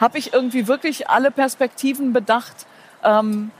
Habe 0.00 0.18
ich 0.18 0.32
irgendwie 0.32 0.66
wirklich 0.66 1.08
alle 1.08 1.30
Perspektiven 1.30 2.12
bedacht? 2.12 2.66
Ähm, 3.04 3.50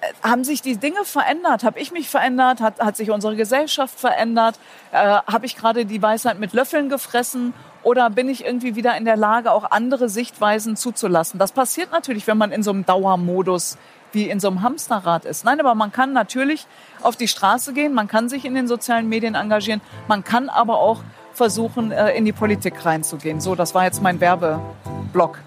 äh, 0.00 0.28
haben 0.28 0.44
sich 0.44 0.62
die 0.62 0.76
Dinge 0.76 1.04
verändert? 1.04 1.64
Habe 1.64 1.78
ich 1.78 1.92
mich 1.92 2.08
verändert? 2.08 2.60
Hat, 2.60 2.80
hat 2.80 2.96
sich 2.96 3.10
unsere 3.10 3.36
Gesellschaft 3.36 3.98
verändert? 3.98 4.58
Äh, 4.92 4.96
Habe 4.98 5.46
ich 5.46 5.56
gerade 5.56 5.84
die 5.84 6.00
Weisheit 6.00 6.38
mit 6.38 6.52
Löffeln 6.52 6.88
gefressen? 6.88 7.54
Oder 7.82 8.08
bin 8.08 8.28
ich 8.28 8.44
irgendwie 8.44 8.76
wieder 8.76 8.96
in 8.96 9.04
der 9.04 9.16
Lage, 9.16 9.52
auch 9.52 9.70
andere 9.70 10.08
Sichtweisen 10.08 10.76
zuzulassen? 10.76 11.38
Das 11.38 11.52
passiert 11.52 11.92
natürlich, 11.92 12.26
wenn 12.26 12.38
man 12.38 12.50
in 12.50 12.62
so 12.62 12.70
einem 12.70 12.86
Dauermodus 12.86 13.76
wie 14.14 14.30
in 14.30 14.40
so 14.40 14.48
einem 14.48 14.62
Hamsterrad 14.62 15.24
ist. 15.24 15.44
Nein, 15.44 15.60
aber 15.60 15.74
man 15.74 15.92
kann 15.92 16.12
natürlich 16.12 16.66
auf 17.02 17.16
die 17.16 17.28
Straße 17.28 17.72
gehen, 17.72 17.92
man 17.92 18.08
kann 18.08 18.28
sich 18.28 18.44
in 18.44 18.54
den 18.54 18.68
sozialen 18.68 19.08
Medien 19.08 19.34
engagieren, 19.34 19.80
man 20.08 20.24
kann 20.24 20.48
aber 20.48 20.78
auch 20.78 21.00
versuchen, 21.32 21.90
äh, 21.90 22.12
in 22.12 22.24
die 22.24 22.32
Politik 22.32 22.84
reinzugehen. 22.84 23.40
So, 23.40 23.54
das 23.54 23.74
war 23.74 23.84
jetzt 23.84 24.02
mein 24.02 24.20
Werbeblock. 24.20 25.40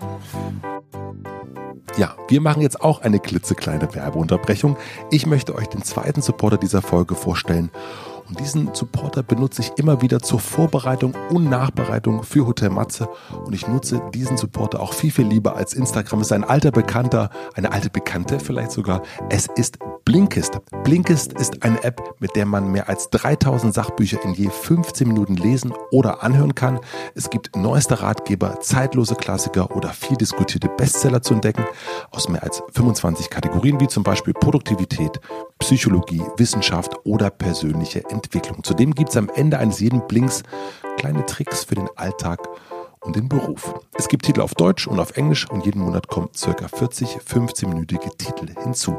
Ja, 1.97 2.15
wir 2.27 2.41
machen 2.41 2.62
jetzt 2.62 2.81
auch 2.81 3.01
eine 3.01 3.19
klitzekleine 3.19 3.93
Werbeunterbrechung. 3.95 4.77
Ich 5.10 5.25
möchte 5.25 5.55
euch 5.55 5.67
den 5.67 5.81
zweiten 5.81 6.21
Supporter 6.21 6.57
dieser 6.57 6.83
Folge 6.83 7.15
vorstellen. 7.15 7.71
Und 8.28 8.40
diesen 8.40 8.74
Supporter 8.74 9.24
benutze 9.24 9.62
ich 9.62 9.72
immer 9.78 10.02
wieder 10.02 10.20
zur 10.22 10.40
Vorbereitung 10.40 11.13
und 11.30 11.50
Nachbereitung 11.50 12.24
für 12.24 12.46
Hotel 12.46 12.70
Matze. 12.70 13.08
Und 13.46 13.54
ich 13.54 13.68
nutze 13.68 14.02
diesen 14.13 14.38
Supporter 14.38 14.82
auch 14.82 14.94
viel, 14.94 15.12
viel 15.12 15.28
lieber 15.28 15.56
als 15.56 15.74
Instagram. 15.74 16.20
Es 16.20 16.28
ist 16.28 16.34
ein 16.34 16.44
alter 16.44 16.72
Bekannter, 16.72 17.30
eine 17.56 17.72
alte 17.72 17.90
Bekannte 17.90 18.40
vielleicht 18.40 18.72
sogar. 18.72 19.02
Es 19.30 19.48
ist 19.56 19.80
Blinkist. 20.04 20.60
Blinkist 20.84 21.34
ist 21.34 21.63
eine 21.63 21.84
App, 21.84 22.16
mit 22.20 22.36
der 22.36 22.46
man 22.46 22.72
mehr 22.72 22.88
als 22.88 23.10
3000 23.10 23.74
Sachbücher 23.74 24.24
in 24.24 24.34
je 24.34 24.50
15 24.50 25.08
Minuten 25.08 25.36
lesen 25.36 25.74
oder 25.92 26.24
anhören 26.24 26.56
kann. 26.56 26.80
Es 27.13 27.30
gibt 27.30 27.56
neueste 27.58 28.02
Ratgeber, 28.02 28.60
zeitlose 28.62 29.16
Klassiker 29.16 29.76
oder 29.76 29.90
viel 29.90 30.16
diskutierte 30.16 30.70
Bestseller 30.70 31.22
zu 31.22 31.34
entdecken 31.34 31.66
aus 32.12 32.30
mehr 32.30 32.42
als 32.42 32.63
25 32.72 33.30
Kategorien 33.30 33.82
wie 33.82 33.88
zum 33.88 34.04
Beispiel 34.04 34.34
Produktivität, 34.34 35.20
Psychologie, 35.60 36.22
Wissenschaft 36.38 36.93
oder 37.04 37.30
persönliche 37.30 38.04
Entwicklung. 38.10 38.63
Zudem 38.63 38.93
gibt 38.93 39.10
es 39.10 39.17
am 39.17 39.30
Ende 39.30 39.60
eines 39.60 39.80
jeden 39.80 40.06
Blinks 40.08 40.43
kleine 40.98 41.26
Tricks 41.26 41.63
für 41.63 41.76
den 41.76 41.89
Alltag 41.96 42.48
und 43.08 43.15
den 43.15 43.30
Beruf. 43.30 43.74
Es 43.96 44.08
gibt 44.08 44.26
Titel 44.26 44.41
auf 44.41 44.54
Deutsch 44.54 44.88
und 44.88 45.00
auf 45.00 45.17
Englisch 45.17 45.50
und 45.50 45.65
jeden 45.65 45.82
Monat 45.82 46.08
kommen 46.08 46.30
circa 46.36 46.67
40 46.67 47.20
15-minütige 47.20 48.15
Titel 48.17 48.54
hinzu. 48.62 48.96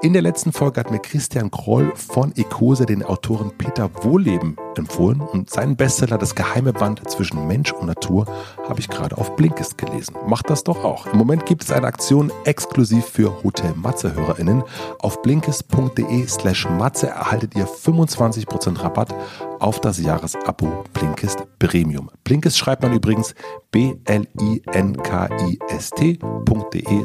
In 0.00 0.14
der 0.14 0.22
letzten 0.22 0.52
Folge 0.52 0.80
hat 0.80 0.90
mir 0.90 1.00
Christian 1.00 1.50
Kroll 1.50 1.92
von 1.94 2.34
Ecose 2.36 2.86
den 2.86 3.02
Autoren 3.02 3.50
Peter 3.58 3.90
Wohleben 4.02 4.56
empfohlen 4.76 5.20
und 5.20 5.50
seinen 5.50 5.76
Bestseller 5.76 6.16
Das 6.16 6.34
geheime 6.34 6.72
Band 6.72 7.08
zwischen 7.10 7.46
Mensch 7.46 7.72
und 7.72 7.86
Natur 7.86 8.26
habe 8.68 8.80
ich 8.80 8.88
gerade 8.88 9.18
auf 9.18 9.36
Blinkist 9.36 9.76
gelesen. 9.76 10.14
Macht 10.26 10.48
das 10.48 10.64
doch 10.64 10.84
auch. 10.84 11.06
Im 11.06 11.18
Moment 11.18 11.44
gibt 11.44 11.64
es 11.64 11.70
eine 11.70 11.86
Aktion 11.86 12.32
exklusiv 12.44 13.04
für 13.04 13.42
Hotel 13.42 13.74
Matze 13.74 14.14
HörerInnen. 14.14 14.62
Auf 15.00 15.22
blinkist.de 15.22 16.26
slash 16.26 16.68
Matze 16.68 17.08
erhaltet 17.08 17.54
ihr 17.56 17.66
25% 17.66 18.80
Rabatt 18.82 19.14
auf 19.58 19.80
das 19.80 19.98
Jahresabo 19.98 20.84
Blinkist 20.92 21.46
Premium. 21.58 22.10
Blinkist 22.24 22.58
schreibt 22.58 22.82
man 22.82 22.92
übrigens 22.92 23.34
b-l-i-n-k-i-s-t.de 23.70 24.26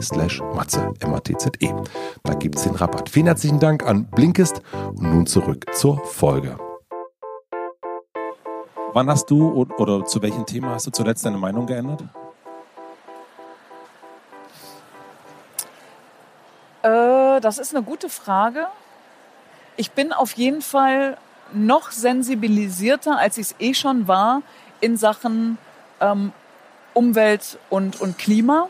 slash 0.02 0.42
Matze, 0.54 0.94
M-A-T-Z-E. 1.00 1.74
Da 2.24 2.34
gibt 2.34 2.56
es 2.56 2.64
den 2.64 2.76
Rabatt. 2.76 3.10
Vielen 3.10 3.28
herzlichen 3.28 3.60
Dank 3.60 3.86
an 3.86 4.06
Blinkist 4.12 4.62
und 4.96 5.04
nun 5.04 5.28
zurück 5.28 5.66
zur 5.74 6.04
Folge. 6.06 6.58
Wann 8.94 9.10
hast 9.10 9.30
du 9.30 9.52
oder 9.52 10.06
zu 10.06 10.22
welchem 10.22 10.46
Thema 10.46 10.70
hast 10.70 10.88
du 10.88 10.92
zuletzt 10.92 11.26
deine 11.26 11.38
Meinung 11.38 11.66
geändert? 11.66 12.04
Äh, 16.82 17.42
das 17.42 17.58
ist 17.58 17.76
eine 17.76 17.84
gute 17.84 18.10
Frage. 18.10 18.68
Ich 19.76 19.92
bin 19.92 20.14
auf 20.14 20.32
jeden 20.34 20.62
Fall 20.62 21.18
noch 21.54 21.92
sensibilisierter, 21.92 23.18
als 23.18 23.38
ich 23.38 23.48
es 23.48 23.56
eh 23.60 23.74
schon 23.74 24.08
war, 24.08 24.42
in 24.82 24.98
Sachen 24.98 25.58
ähm, 26.02 26.32
Umwelt 26.94 27.60
und, 27.70 28.00
und 28.02 28.18
Klima. 28.18 28.68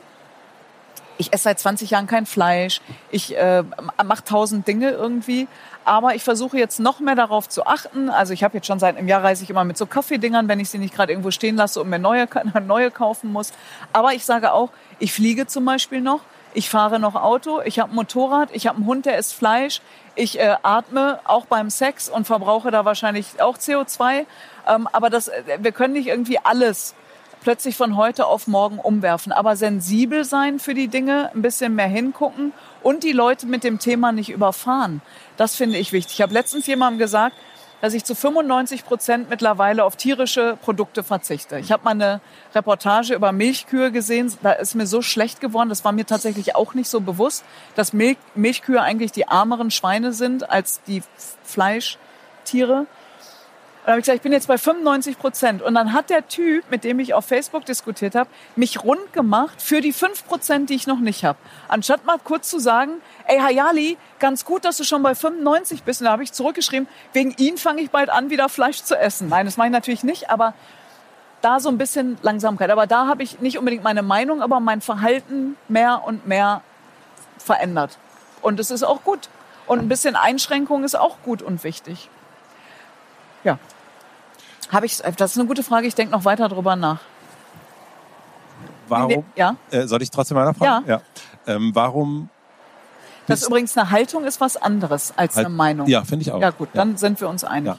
Ich 1.18 1.32
esse 1.32 1.44
seit 1.44 1.60
20 1.60 1.92
Jahren 1.92 2.08
kein 2.08 2.26
Fleisch. 2.26 2.82
Ich 3.10 3.38
äh, 3.38 3.64
mache 4.04 4.24
tausend 4.26 4.68
Dinge 4.68 4.92
irgendwie. 4.92 5.48
Aber 5.86 6.16
ich 6.16 6.24
versuche 6.24 6.58
jetzt 6.58 6.80
noch 6.80 7.00
mehr 7.00 7.16
darauf 7.16 7.48
zu 7.48 7.66
achten. 7.66 8.10
Also 8.10 8.34
ich 8.34 8.44
habe 8.44 8.58
jetzt 8.58 8.68
schon 8.68 8.80
seit 8.80 8.98
einem 8.98 9.08
Jahr 9.08 9.24
reise 9.24 9.44
ich 9.44 9.50
immer 9.50 9.64
mit 9.64 9.78
so 9.78 9.86
Kaffeedingern, 9.86 10.48
wenn 10.48 10.60
ich 10.60 10.70
sie 10.70 10.80
nicht 10.80 10.94
gerade 10.94 11.14
irgendwo 11.14 11.32
stehen 11.32 11.56
lasse 11.56 11.80
und 11.80 11.90
mir 11.90 12.00
neue, 12.00 12.28
neue 12.66 12.92
kaufen 12.92 13.32
muss. 13.32 13.54
Aber 13.94 14.14
ich 14.14 14.26
sage 14.26 14.52
auch, 14.52 14.72
ich 15.00 15.14
fliege 15.14 15.48
zum 15.48 15.64
Beispiel 15.64 16.02
noch. 16.02 16.22
Ich 16.56 16.70
fahre 16.70 17.00
noch 17.02 17.16
Auto, 17.16 17.60
ich 17.66 17.80
habe 17.80 17.92
ein 17.92 17.96
Motorrad, 17.96 18.50
ich 18.54 18.66
habe 18.66 18.78
einen 18.78 18.86
Hund, 18.86 19.06
der 19.06 19.18
isst 19.18 19.34
Fleisch, 19.34 19.82
ich 20.16 20.40
äh, 20.40 20.56
atme 20.64 21.20
auch 21.26 21.48
beim 21.48 21.70
Sex 21.70 22.08
und 22.08 22.26
verbrauche 22.26 22.72
da 22.72 22.86
wahrscheinlich 22.86 23.42
auch 23.42 23.58
CO2. 23.58 24.26
Ähm, 24.66 24.88
aber 24.94 25.10
das, 25.10 25.28
äh, 25.28 25.44
wir 25.60 25.74
können 25.74 25.94
nicht 25.94 26.08
irgendwie 26.08 26.40
alles 26.42 26.96
plötzlich 27.46 27.78
von 27.78 27.96
heute 27.96 28.26
auf 28.26 28.48
morgen 28.48 28.80
umwerfen. 28.80 29.32
Aber 29.32 29.56
sensibel 29.56 30.26
sein 30.26 30.58
für 30.58 30.74
die 30.74 30.88
Dinge, 30.88 31.30
ein 31.36 31.44
bisschen 31.44 31.76
mehr 31.76 31.88
hingucken 31.88 32.54
und 32.82 33.04
die 33.04 33.12
Leute 33.12 33.46
mit 33.46 33.64
dem 33.64 33.78
Thema 33.78 34.12
nicht 34.12 34.30
überfahren. 34.30 35.04
Das 35.38 35.56
finde 35.56 35.78
ich 35.78 35.94
wichtig. 35.94 36.16
Ich 36.16 36.22
habe 36.24 36.34
letztens 36.34 36.66
jemandem 36.66 36.98
gesagt, 36.98 37.36
dass 37.82 37.94
ich 37.94 38.04
zu 38.04 38.16
95 38.16 38.84
Prozent 38.84 39.30
mittlerweile 39.30 39.84
auf 39.84 39.96
tierische 39.96 40.58
Produkte 40.60 41.04
verzichte. 41.04 41.60
Ich 41.60 41.72
habe 41.72 41.84
mal 41.84 41.92
eine 41.92 42.20
Reportage 42.56 43.14
über 43.14 43.32
Milchkühe 43.32 43.92
gesehen. 43.92 44.34
Da 44.42 44.54
ist 44.54 44.74
mir 44.74 44.88
so 44.88 45.04
schlecht 45.04 45.40
geworden. 45.40 45.70
Das 45.70 45.86
war 45.86 45.92
mir 45.92 46.08
tatsächlich 46.08 46.56
auch 46.56 46.74
nicht 46.74 46.90
so 46.90 47.00
bewusst, 47.00 47.46
dass 47.76 47.94
Milch, 47.94 48.18
Milchkühe 48.34 48.82
eigentlich 48.82 49.12
die 49.12 49.22
ärmeren 49.22 49.70
Schweine 49.70 50.14
sind 50.14 50.50
als 50.50 50.82
die 50.88 51.04
Fleischtiere. 51.44 52.88
Und 53.86 53.92
habe 53.92 54.00
ich 54.00 54.06
gesagt, 54.06 54.16
ich 54.16 54.24
bin 54.24 54.32
jetzt 54.32 54.48
bei 54.48 54.58
95 54.58 55.20
Prozent. 55.20 55.62
Und 55.62 55.76
dann 55.76 55.94
hat 55.94 56.10
der 56.10 56.28
Typ, 56.28 56.72
mit 56.72 56.84
dem 56.84 57.00
ich 57.00 57.14
auf 57.14 57.26
Facebook 57.26 57.66
diskutiert 57.66 58.16
habe, 58.16 58.28
mich 58.56 58.84
rund 58.84 59.14
gemacht 59.14 59.62
für 59.62 59.80
die 59.80 59.94
5 59.94 60.26
Prozent, 60.26 60.72
die 60.72 60.74
ich 60.74 60.88
noch 60.88 60.98
nicht 60.98 61.24
habe. 61.24 61.38
Anstatt 61.68 62.04
mal 62.04 62.18
kurz 62.18 62.50
zu 62.50 62.58
sagen, 62.58 62.94
ey 63.28 63.38
Hayali, 63.38 64.00
ganz 64.18 64.44
gut, 64.44 64.66
dass 64.66 64.78
du 64.78 64.84
schon 64.84 65.04
bei 65.04 65.14
95 65.14 65.84
bist. 65.84 66.02
Und 66.02 66.06
da 66.06 66.14
habe 66.14 66.24
ich 66.24 66.34
zurückgeschrieben, 66.34 66.88
wegen 67.14 67.36
ihn 67.38 67.58
fange 67.58 67.84
ich 67.84 67.92
bald 67.92 68.10
an, 68.10 68.32
wieder 68.32 68.50
Fleisch 68.50 68.82
zu 68.82 68.98
essen. 68.98 69.30
Nein, 69.30 69.46
das 69.46 69.56
mache 69.56 69.68
ich 69.68 69.74
natürlich 69.74 70.04
nicht, 70.04 70.32
aber 70.32 70.56
da 71.42 71.60
so 71.60 71.70
ein 71.70 71.78
bisschen 71.78 72.18
Langsamkeit. 72.24 72.72
Aber 72.72 72.88
da 72.88 73.06
habe 73.06 73.22
ich 73.22 73.40
nicht 73.40 73.60
unbedingt 73.60 73.84
meine 73.84 74.02
Meinung, 74.02 74.42
aber 74.42 74.60
mein 74.60 74.82
Verhalten 74.82 75.58
mehr 75.68 76.02
und 76.08 76.26
mehr 76.26 76.64
verändert. 77.38 78.00
Und 78.42 78.60
es 78.60 78.72
ist 78.72 78.82
auch 78.82 79.04
gut. 79.04 79.30
Und 79.68 79.78
ein 79.78 79.90
bisschen 79.90 80.16
Einschränkung 80.16 80.84
ist 80.84 80.96
auch 80.96 81.18
gut 81.24 81.44
und 81.44 81.64
wichtig. 81.64 82.10
Ja. 83.44 83.60
Habe 84.72 84.86
ich, 84.86 84.98
das 84.98 85.32
ist 85.32 85.38
eine 85.38 85.48
gute 85.48 85.64
Frage. 85.64 85.88
Ich 85.88 85.96
denke 85.96 86.12
noch 86.12 86.26
weiter 86.26 86.50
drüber 86.50 86.76
nach. 86.76 87.00
Warum? 88.88 89.24
Ja. 89.36 89.56
Äh, 89.72 89.88
soll 89.88 90.02
ich 90.02 90.12
trotzdem 90.12 90.38
weiter 90.38 90.54
fragen? 90.54 90.88
Ja. 90.88 91.02
ja. 91.48 91.56
Ähm, 91.56 91.72
warum? 91.74 92.30
Das 93.28 93.46
übrigens 93.48 93.76
eine 93.78 93.90
Haltung 93.90 94.24
ist 94.24 94.40
was 94.40 94.58
anderes 94.58 95.14
als 95.16 95.36
halt, 95.36 95.48
eine 95.48 95.56
Meinung. 95.56 95.88
Ja, 95.88 96.04
finde 96.04 96.24
ich 96.24 96.32
auch. 96.32 96.40
Ja 96.40 96.52
gut, 96.52 96.70
dann 96.74 96.92
ja. 96.92 96.98
sind 96.98 97.20
wir 97.22 97.28
uns 97.28 97.44
einig. 97.44 97.74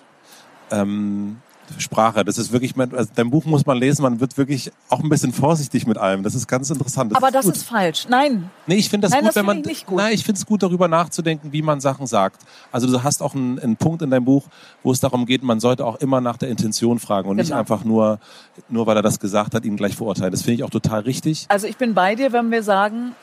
Ja. 0.71 0.83
Ähm, 0.83 1.41
Sprache. 1.79 2.25
Das 2.25 2.39
ist 2.39 2.53
wirklich, 2.53 2.75
also 2.79 3.11
dein 3.15 3.31
Buch 3.31 3.45
muss 3.45 3.67
man 3.67 3.79
lesen, 3.79 4.03
man 4.03 4.21
wird 4.21 4.37
wirklich 4.39 4.73
auch 4.89 5.01
ein 5.01 5.09
bisschen 5.09 5.33
vorsichtig 5.33 5.87
mit 5.87 5.99
allem. 5.99 6.23
Das 6.23 6.35
ist 6.35 6.47
ganz 6.47 6.71
interessant. 6.71 7.13
Das 7.13 7.17
Aber 7.17 7.29
ist 7.29 7.35
das 7.35 7.45
gut. 7.45 7.57
ist 7.57 7.63
falsch. 7.65 8.07
Nein. 8.09 8.51
Nee, 8.67 8.77
ich 8.77 8.89
finde 8.89 9.07
das 9.07 9.13
nein, 9.13 9.21
gut, 9.21 9.29
das 9.29 9.37
wenn 9.37 9.47
man. 9.47 9.59
Ich 9.59 9.67
nicht 9.67 9.87
gut. 9.87 9.99
Nein, 9.99 10.13
ich 10.13 10.25
finde 10.25 10.39
es 10.39 10.47
gut, 10.47 10.63
darüber 10.63 10.89
nachzudenken, 10.89 11.53
wie 11.53 11.63
man 11.63 11.81
Sachen 11.81 12.07
sagt. 12.07 12.43
Also 12.73 12.87
du 12.87 13.03
hast 13.03 13.23
auch 13.23 13.35
einen, 13.35 13.59
einen, 13.59 13.77
Punkt 13.77 14.03
in 14.03 14.11
deinem 14.11 14.25
Buch, 14.25 14.45
wo 14.83 14.93
es 14.93 15.01
darum 15.01 15.27
geht, 15.27 15.43
man 15.43 15.61
sollte 15.61 15.85
auch 15.85 15.97
immer 15.97 16.21
nach 16.21 16.37
der 16.37 16.49
Intention 16.49 16.99
fragen 16.99 17.29
und 17.29 17.37
genau. 17.37 17.47
nicht 17.47 17.55
einfach 17.55 17.85
nur, 17.85 18.19
nur 18.69 18.87
weil 18.87 18.97
er 18.97 19.03
das 19.03 19.21
gesagt 19.21 19.55
hat, 19.55 19.65
ihn 19.65 19.77
gleich 19.77 19.97
verurteilen. 19.97 20.33
Das 20.33 20.43
finde 20.43 20.55
ich 20.55 20.65
auch 20.65 20.71
total 20.71 21.01
richtig. 21.01 21.47
Also 21.49 21.67
ich 21.67 21.77
bin 21.77 21.95
bei 21.95 22.15
dir, 22.15 22.33
wenn 22.33 22.51
wir 22.51 22.63
sagen, 22.63 23.15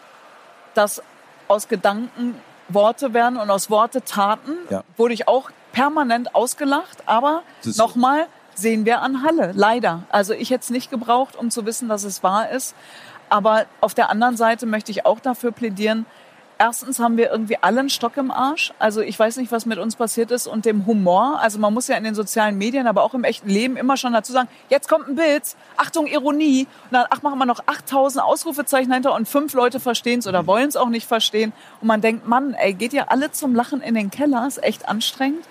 dass 0.74 1.02
aus 1.48 1.68
Gedanken 1.68 2.36
Worte 2.70 3.14
werden 3.14 3.38
und 3.38 3.50
aus 3.50 3.70
Worte 3.70 4.04
Taten, 4.04 4.52
ja. 4.70 4.84
wurde 4.98 5.14
ich 5.14 5.28
auch 5.28 5.50
permanent 5.74 6.34
ausgelacht, 6.34 7.04
aber 7.08 7.44
nochmal 7.76 8.28
sehen 8.56 8.86
wir 8.86 9.02
an 9.02 9.24
Halle, 9.24 9.52
leider. 9.54 10.04
Also 10.10 10.34
ich 10.34 10.52
hätte 10.52 10.64
es 10.64 10.70
nicht 10.70 10.90
gebraucht, 10.90 11.36
um 11.36 11.52
zu 11.52 11.66
wissen, 11.66 11.90
dass 11.90 12.06
es 12.06 12.24
wahr 12.24 12.50
ist. 12.50 12.76
Aber 13.30 13.66
auf 13.82 13.94
der 13.94 14.10
anderen 14.10 14.38
Seite 14.38 14.66
möchte 14.66 14.92
ich 14.92 15.06
auch 15.06 15.20
dafür 15.20 15.52
plädieren, 15.52 16.06
erstens 16.58 17.00
haben 17.00 17.18
wir 17.18 17.32
irgendwie 17.32 17.58
alle 17.62 17.82
einen 17.82 17.90
Stock 17.90 18.18
im 18.18 18.32
Arsch. 18.32 18.74
Also 18.80 19.02
ich 19.02 19.18
weiß 19.18 19.38
nicht, 19.38 19.52
was 19.52 19.66
mit 19.66 19.78
uns 19.80 19.96
passiert 19.96 20.32
ist 20.32 20.48
und 20.48 20.66
dem 20.66 20.86
Humor. 20.86 21.40
Also 21.40 21.60
man 21.60 21.74
muss 21.74 21.88
ja 21.88 21.98
in 21.98 22.04
den 22.04 22.16
sozialen 22.16 22.58
Medien, 22.58 22.88
aber 22.88 23.04
auch 23.04 23.14
im 23.14 23.24
echten 23.24 23.50
Leben 23.50 23.78
immer 23.78 23.98
schon 23.98 24.14
dazu 24.14 24.32
sagen, 24.32 24.50
jetzt 24.70 24.90
kommt 24.90 25.08
ein 25.08 25.16
Bild, 25.16 25.44
Achtung, 25.78 26.08
Ironie. 26.08 26.68
Und 26.86 26.94
dann, 26.94 27.06
ach, 27.10 27.22
machen 27.22 27.40
wir 27.40 27.46
noch 27.46 27.62
8000 27.66 28.24
Ausrufezeichen 28.24 28.92
hinter 28.92 29.14
und 29.14 29.28
fünf 29.28 29.54
Leute 29.54 29.80
verstehen 29.80 30.20
es 30.20 30.28
oder 30.28 30.48
wollen 30.48 30.70
es 30.70 30.76
auch 30.76 30.90
nicht 30.90 31.08
verstehen. 31.08 31.54
Und 31.82 31.88
man 31.88 32.02
denkt, 32.02 32.28
Mann, 32.28 32.54
ey, 32.54 32.74
geht 32.74 32.94
ihr 32.94 33.12
alle 33.12 33.32
zum 33.32 33.56
Lachen 33.56 33.82
in 33.82 33.96
den 33.96 34.12
Keller? 34.12 34.48
Ist 34.48 34.64
echt 34.64 34.88
anstrengend 34.88 35.46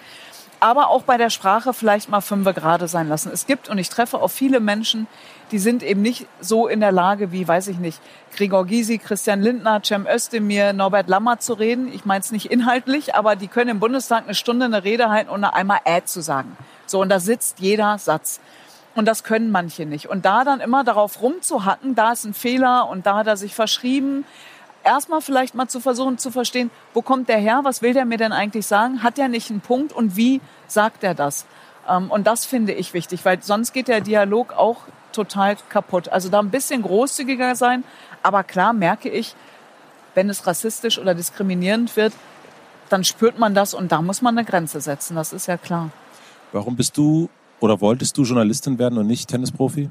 aber 0.62 0.88
auch 0.90 1.03
bei 1.03 1.16
der 1.16 1.31
Sprache 1.31 1.75
vielleicht 1.75 2.09
mal 2.09 2.20
fünfe 2.20 2.55
gerade 2.55 2.87
sein 2.87 3.09
lassen. 3.09 3.33
Es 3.33 3.46
gibt, 3.46 3.68
und 3.68 3.79
ich 3.79 3.88
treffe 3.88 4.20
auch 4.20 4.29
viele 4.29 4.61
Menschen, 4.61 5.09
die 5.51 5.59
sind 5.59 5.83
eben 5.83 6.03
nicht 6.03 6.27
so 6.40 6.68
in 6.68 6.81
der 6.81 6.92
Lage 6.92 7.33
wie, 7.33 7.46
weiß 7.46 7.68
ich 7.68 7.79
nicht, 7.79 8.01
Gregor 8.37 8.64
Gysi, 8.64 8.98
Christian 8.98 9.42
Lindner, 9.42 9.83
Cem 9.85 10.07
Özdemir, 10.07 10.72
Norbert 10.72 11.09
Lammer 11.09 11.40
zu 11.40 11.55
reden. 11.55 11.92
Ich 11.92 12.05
meine 12.05 12.20
es 12.20 12.31
nicht 12.31 12.46
inhaltlich, 12.46 13.14
aber 13.14 13.35
die 13.35 13.48
können 13.48 13.70
im 13.70 13.81
Bundestag 13.81 14.25
eine 14.25 14.35
Stunde 14.35 14.64
eine 14.66 14.85
Rede 14.85 15.11
halten, 15.11 15.31
ohne 15.31 15.53
einmal 15.53 15.81
Ad 15.85 16.07
zu 16.07 16.22
sagen. 16.22 16.57
So, 16.87 17.01
und 17.01 17.09
da 17.09 17.18
sitzt 17.18 17.59
jeder 17.59 17.98
Satz. 17.98 18.40
Und 18.94 19.07
das 19.07 19.25
können 19.25 19.51
manche 19.51 19.87
nicht. 19.87 20.09
Und 20.09 20.25
da 20.25 20.44
dann 20.44 20.61
immer 20.61 20.85
darauf 20.85 21.22
rumzuhacken, 21.22 21.94
da 21.94 22.12
ist 22.12 22.25
ein 22.25 22.35
Fehler 22.35 22.88
und 22.88 23.07
da 23.07 23.16
hat 23.16 23.27
er 23.27 23.37
sich 23.37 23.55
verschrieben, 23.55 24.25
erstmal 24.85 25.21
vielleicht 25.21 25.55
mal 25.55 25.68
zu 25.68 25.81
versuchen 25.81 26.18
zu 26.18 26.31
verstehen, 26.31 26.71
wo 26.95 27.03
kommt 27.03 27.29
der 27.29 27.38
her, 27.38 27.61
was 27.62 27.83
will 27.83 27.95
der 27.95 28.05
mir 28.05 28.18
denn 28.18 28.33
eigentlich 28.33 28.66
sagen, 28.66 29.03
hat 29.03 29.18
er 29.18 29.29
nicht 29.29 29.51
einen 29.51 29.61
Punkt 29.61 29.92
und 29.92 30.16
wie 30.16 30.40
sagt 30.66 31.05
er 31.05 31.14
das? 31.14 31.47
Ähm, 31.88 32.11
und 32.11 32.27
das 32.27 32.45
finde 32.45 32.73
ich 32.73 32.95
wichtig, 32.95 33.25
weil 33.25 33.42
sonst 33.42 33.73
geht 33.73 33.88
der 33.88 34.01
Dialog 34.01 34.53
auch 34.53 34.79
total 35.12 35.57
kaputt. 35.68 36.09
Also 36.09 36.29
da 36.29 36.40
ein 36.40 36.51
bisschen 36.51 36.83
großzügiger 36.83 37.55
sein, 37.55 37.85
aber 38.23 38.45
klar 38.45 38.73
merke 38.73 39.09
ich, 39.09 39.35
wenn 40.14 40.29
es 40.29 40.47
rassistisch 40.47 40.99
oder 40.99 41.14
diskriminierend 41.14 41.97
wird, 41.97 42.12
dann 42.88 43.05
spürt 43.05 43.38
man 43.38 43.55
das 43.55 43.75
und 43.75 43.92
da 43.92 44.03
muss 44.03 44.21
man 44.21 44.37
eine 44.37 44.47
Grenze 44.47 44.81
setzen, 44.81 45.16
das 45.16 45.33
ist 45.33 45.47
ja 45.47 45.57
klar. 45.57 45.90
Warum 46.53 46.77
bist 46.77 46.97
du 46.99 47.31
oder 47.61 47.81
wolltest 47.81 48.18
du 48.18 48.25
Journalistin 48.25 48.79
werden 48.79 48.99
und 48.99 49.07
nicht 49.07 49.31
Tennisprofi? 49.31 49.90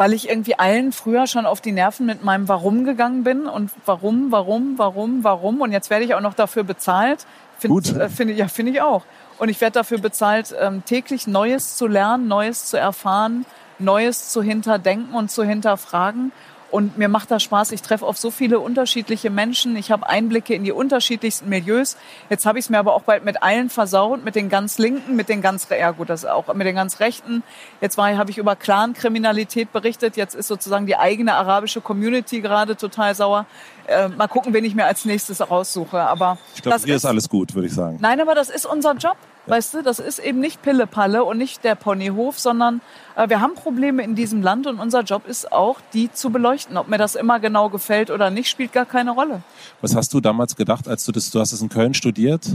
Weil 0.00 0.14
ich 0.14 0.30
irgendwie 0.30 0.58
allen 0.58 0.92
früher 0.92 1.26
schon 1.26 1.44
auf 1.44 1.60
die 1.60 1.72
Nerven 1.72 2.06
mit 2.06 2.24
meinem 2.24 2.48
Warum 2.48 2.84
gegangen 2.84 3.22
bin 3.22 3.44
und 3.44 3.70
warum, 3.84 4.32
warum, 4.32 4.78
warum, 4.78 5.24
warum. 5.24 5.60
Und 5.60 5.72
jetzt 5.72 5.90
werde 5.90 6.06
ich 6.06 6.14
auch 6.14 6.22
noch 6.22 6.32
dafür 6.32 6.64
bezahlt. 6.64 7.26
Find, 7.58 7.94
äh, 7.94 8.08
finde 8.08 8.32
ja, 8.32 8.48
finde 8.48 8.72
ich 8.72 8.80
auch. 8.80 9.04
Und 9.36 9.50
ich 9.50 9.60
werde 9.60 9.74
dafür 9.74 9.98
bezahlt, 9.98 10.54
ähm, 10.58 10.82
täglich 10.86 11.26
Neues 11.26 11.76
zu 11.76 11.86
lernen, 11.86 12.28
Neues 12.28 12.64
zu 12.64 12.78
erfahren, 12.78 13.44
Neues 13.78 14.30
zu 14.30 14.42
hinterdenken 14.42 15.14
und 15.14 15.30
zu 15.30 15.44
hinterfragen. 15.44 16.32
Und 16.70 16.98
mir 16.98 17.08
macht 17.08 17.30
das 17.30 17.42
Spaß. 17.42 17.72
Ich 17.72 17.82
treffe 17.82 18.06
auf 18.06 18.16
so 18.16 18.30
viele 18.30 18.60
unterschiedliche 18.60 19.28
Menschen. 19.28 19.76
Ich 19.76 19.90
habe 19.90 20.08
Einblicke 20.08 20.54
in 20.54 20.62
die 20.62 20.72
unterschiedlichsten 20.72 21.48
Milieus. 21.48 21.96
Jetzt 22.28 22.46
habe 22.46 22.58
ich 22.58 22.66
es 22.66 22.70
mir 22.70 22.78
aber 22.78 22.94
auch 22.94 23.02
bald 23.02 23.24
mit 23.24 23.42
allen 23.42 23.70
versaut, 23.70 24.24
mit 24.24 24.36
den 24.36 24.48
ganz 24.48 24.78
Linken, 24.78 25.16
mit 25.16 25.28
den 25.28 25.42
ganz, 25.42 25.68
ja 25.68 25.90
gut, 25.90 26.10
das 26.10 26.24
auch 26.24 26.52
mit 26.54 26.66
den 26.66 26.76
ganz 26.76 27.00
Rechten. 27.00 27.42
Jetzt 27.80 27.98
war, 27.98 28.16
habe 28.16 28.30
ich 28.30 28.38
über 28.38 28.54
Clan-Kriminalität 28.54 29.72
berichtet. 29.72 30.16
Jetzt 30.16 30.34
ist 30.34 30.46
sozusagen 30.46 30.86
die 30.86 30.96
eigene 30.96 31.34
arabische 31.34 31.80
Community 31.80 32.40
gerade 32.40 32.76
total 32.76 33.14
sauer. 33.14 33.46
Äh, 33.86 34.08
mal 34.08 34.28
gucken, 34.28 34.52
wen 34.52 34.64
ich 34.64 34.74
mir 34.74 34.86
als 34.86 35.04
nächstes 35.04 35.40
raussuche. 35.40 36.00
Aber 36.00 36.38
ich 36.54 36.62
glaube, 36.62 36.78
hier 36.84 36.94
ist, 36.96 37.04
ist 37.04 37.08
alles 37.08 37.28
gut, 37.28 37.54
würde 37.54 37.68
ich 37.68 37.74
sagen. 37.74 37.98
Nein, 38.00 38.20
aber 38.20 38.34
das 38.34 38.50
ist 38.50 38.66
unser 38.66 38.94
Job. 38.94 39.16
Weißt 39.46 39.74
du, 39.74 39.82
das 39.82 39.98
ist 39.98 40.18
eben 40.18 40.38
nicht 40.38 40.62
Pillepalle 40.62 41.24
und 41.24 41.38
nicht 41.38 41.64
der 41.64 41.74
Ponyhof, 41.74 42.38
sondern 42.38 42.80
äh, 43.16 43.28
wir 43.28 43.40
haben 43.40 43.54
Probleme 43.54 44.02
in 44.02 44.14
diesem 44.14 44.42
Land 44.42 44.66
und 44.66 44.78
unser 44.78 45.02
Job 45.02 45.26
ist 45.26 45.50
auch, 45.50 45.80
die 45.92 46.12
zu 46.12 46.30
beleuchten. 46.30 46.76
Ob 46.76 46.88
mir 46.88 46.98
das 46.98 47.14
immer 47.14 47.40
genau 47.40 47.68
gefällt 47.70 48.10
oder 48.10 48.30
nicht, 48.30 48.48
spielt 48.48 48.72
gar 48.72 48.84
keine 48.84 49.12
Rolle. 49.12 49.42
Was 49.80 49.96
hast 49.96 50.12
du 50.14 50.20
damals 50.20 50.54
gedacht, 50.56 50.86
als 50.86 51.04
du 51.04 51.12
das, 51.12 51.30
du 51.30 51.40
hast 51.40 51.52
es 51.52 51.62
in 51.62 51.68
Köln 51.68 51.94
studiert? 51.94 52.46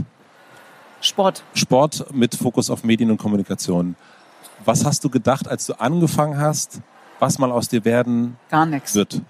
Sport. 1.00 1.42
Sport 1.54 2.06
mit 2.12 2.34
Fokus 2.34 2.70
auf 2.70 2.84
Medien 2.84 3.10
und 3.10 3.18
Kommunikation. 3.18 3.96
Was 4.64 4.84
hast 4.84 5.04
du 5.04 5.10
gedacht, 5.10 5.48
als 5.48 5.66
du 5.66 5.74
angefangen 5.74 6.38
hast, 6.40 6.80
was 7.18 7.38
mal 7.38 7.52
aus 7.52 7.68
dir 7.68 7.84
werden 7.84 8.36
gar 8.50 8.66
nichts. 8.66 8.94
wird? 8.94 9.20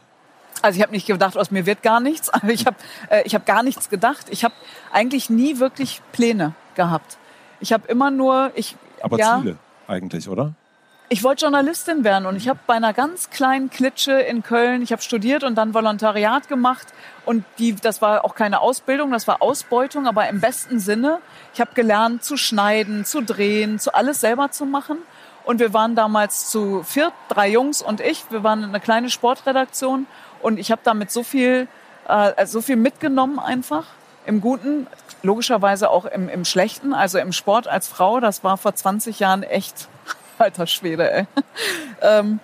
Also 0.67 0.79
ich 0.79 0.83
habe 0.83 0.93
nicht 0.93 1.07
gedacht, 1.07 1.37
aus 1.37 1.53
mir 1.53 1.65
wird 1.65 1.85
gar 1.85 2.01
nichts, 2.01 2.29
aber 2.35 2.49
ich 2.49 2.67
habe 2.67 2.77
äh, 3.09 3.23
ich 3.25 3.37
hab 3.37 3.47
gar 3.47 3.63
nichts 3.63 3.89
gedacht. 3.89 4.27
Ich 4.31 4.43
habe 4.43 4.55
eigentlich 4.93 5.31
nie 5.31 5.61
wirklich 5.61 6.03
Pläne 6.11 6.55
gehabt. 6.75 7.19
Ich 7.61 7.73
habe 7.73 7.87
immer 7.87 8.11
nur, 8.11 8.51
ich 8.57 8.75
aber 9.01 9.17
ja, 9.17 9.39
Ziele 9.39 9.57
eigentlich, 9.87 10.29
oder? 10.29 10.55
Ich 11.09 11.23
wollte 11.23 11.45
Journalistin 11.45 12.03
werden 12.03 12.27
und 12.27 12.35
ich 12.35 12.49
habe 12.49 12.59
bei 12.67 12.75
einer 12.75 12.93
ganz 12.93 13.31
kleinen 13.31 13.71
Klitsche 13.71 14.15
in 14.15 14.43
Köln, 14.43 14.83
ich 14.83 14.91
habe 14.91 15.01
studiert 15.03 15.45
und 15.45 15.55
dann 15.55 15.73
Volontariat 15.73 16.49
gemacht 16.49 16.89
und 17.25 17.45
die, 17.61 17.77
das 17.77 18.03
war 18.03 18.25
auch 18.25 18.35
keine 18.35 18.61
Ausbildung, 18.61 19.13
das 19.13 19.29
war 19.29 19.41
Ausbeutung, 19.41 20.09
aber 20.09 20.29
im 20.29 20.41
besten 20.41 20.81
Sinne. 20.81 21.21
Ich 21.55 21.61
habe 21.61 21.71
gelernt 21.75 22.25
zu 22.25 22.37
schneiden, 22.37 23.05
zu 23.05 23.23
drehen, 23.23 23.79
zu 23.79 23.95
alles 23.95 24.21
selber 24.21 24.51
zu 24.51 24.67
machen 24.67 24.99
und 25.47 25.61
wir 25.61 25.73
waren 25.73 25.95
damals 25.95 26.51
zu 26.51 26.83
viert, 26.83 27.13
drei 27.29 27.49
Jungs 27.49 27.81
und 27.81 28.01
ich. 28.01 28.25
Wir 28.31 28.43
waren 28.43 28.65
eine 28.65 28.81
kleine 28.81 29.11
Sportredaktion 29.11 30.09
und 30.43 30.59
ich 30.59 30.71
habe 30.71 30.81
damit 30.85 31.11
so 31.11 31.23
viel, 31.23 31.69
äh, 32.09 32.47
so 32.47 32.61
viel 32.61 32.77
mitgenommen 32.77 33.39
einfach 33.39 33.85
im 34.27 34.41
Guten, 34.41 34.87
logischerweise 35.23 35.91
auch 35.91 36.05
im, 36.05 36.29
im 36.29 36.45
Schlechten, 36.45 36.93
also 36.93 37.19
im 37.19 37.33
Sport 37.33 37.69
als 37.69 37.89
Frau, 37.89 38.21
das 38.21 38.45
war 38.45 38.57
vor 38.57 38.75
20 38.75 39.21
Jahren 39.21 39.43
echt, 39.43 39.89
alter 40.39 40.67
Schwede, 40.67 41.11
ey. 41.11 41.27
ähm, 42.03 42.41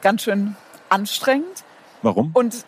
ganz 0.00 0.22
schön 0.22 0.56
anstrengend. 0.88 1.64
Warum? 2.02 2.30
Und 2.34 2.64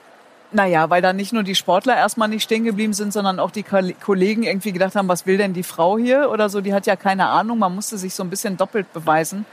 naja, 0.52 0.88
weil 0.88 1.02
da 1.02 1.12
nicht 1.12 1.32
nur 1.32 1.42
die 1.42 1.56
Sportler 1.56 1.96
erstmal 1.96 2.28
nicht 2.28 2.44
stehen 2.44 2.62
geblieben 2.62 2.92
sind, 2.92 3.12
sondern 3.12 3.40
auch 3.40 3.50
die 3.50 3.64
Kollegen 3.64 4.44
irgendwie 4.44 4.70
gedacht 4.70 4.94
haben, 4.94 5.08
was 5.08 5.26
will 5.26 5.36
denn 5.36 5.52
die 5.52 5.64
Frau 5.64 5.98
hier 5.98 6.30
oder 6.30 6.48
so, 6.48 6.60
die 6.60 6.72
hat 6.72 6.86
ja 6.86 6.94
keine 6.94 7.26
Ahnung, 7.26 7.58
man 7.58 7.74
musste 7.74 7.98
sich 7.98 8.14
so 8.14 8.22
ein 8.22 8.30
bisschen 8.30 8.56
doppelt 8.56 8.92
beweisen. 8.92 9.46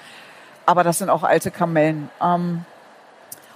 Aber 0.67 0.83
das 0.83 0.99
sind 0.99 1.09
auch 1.09 1.23
alte 1.23 1.49
Kamellen. 1.49 2.09
Ähm, 2.21 2.65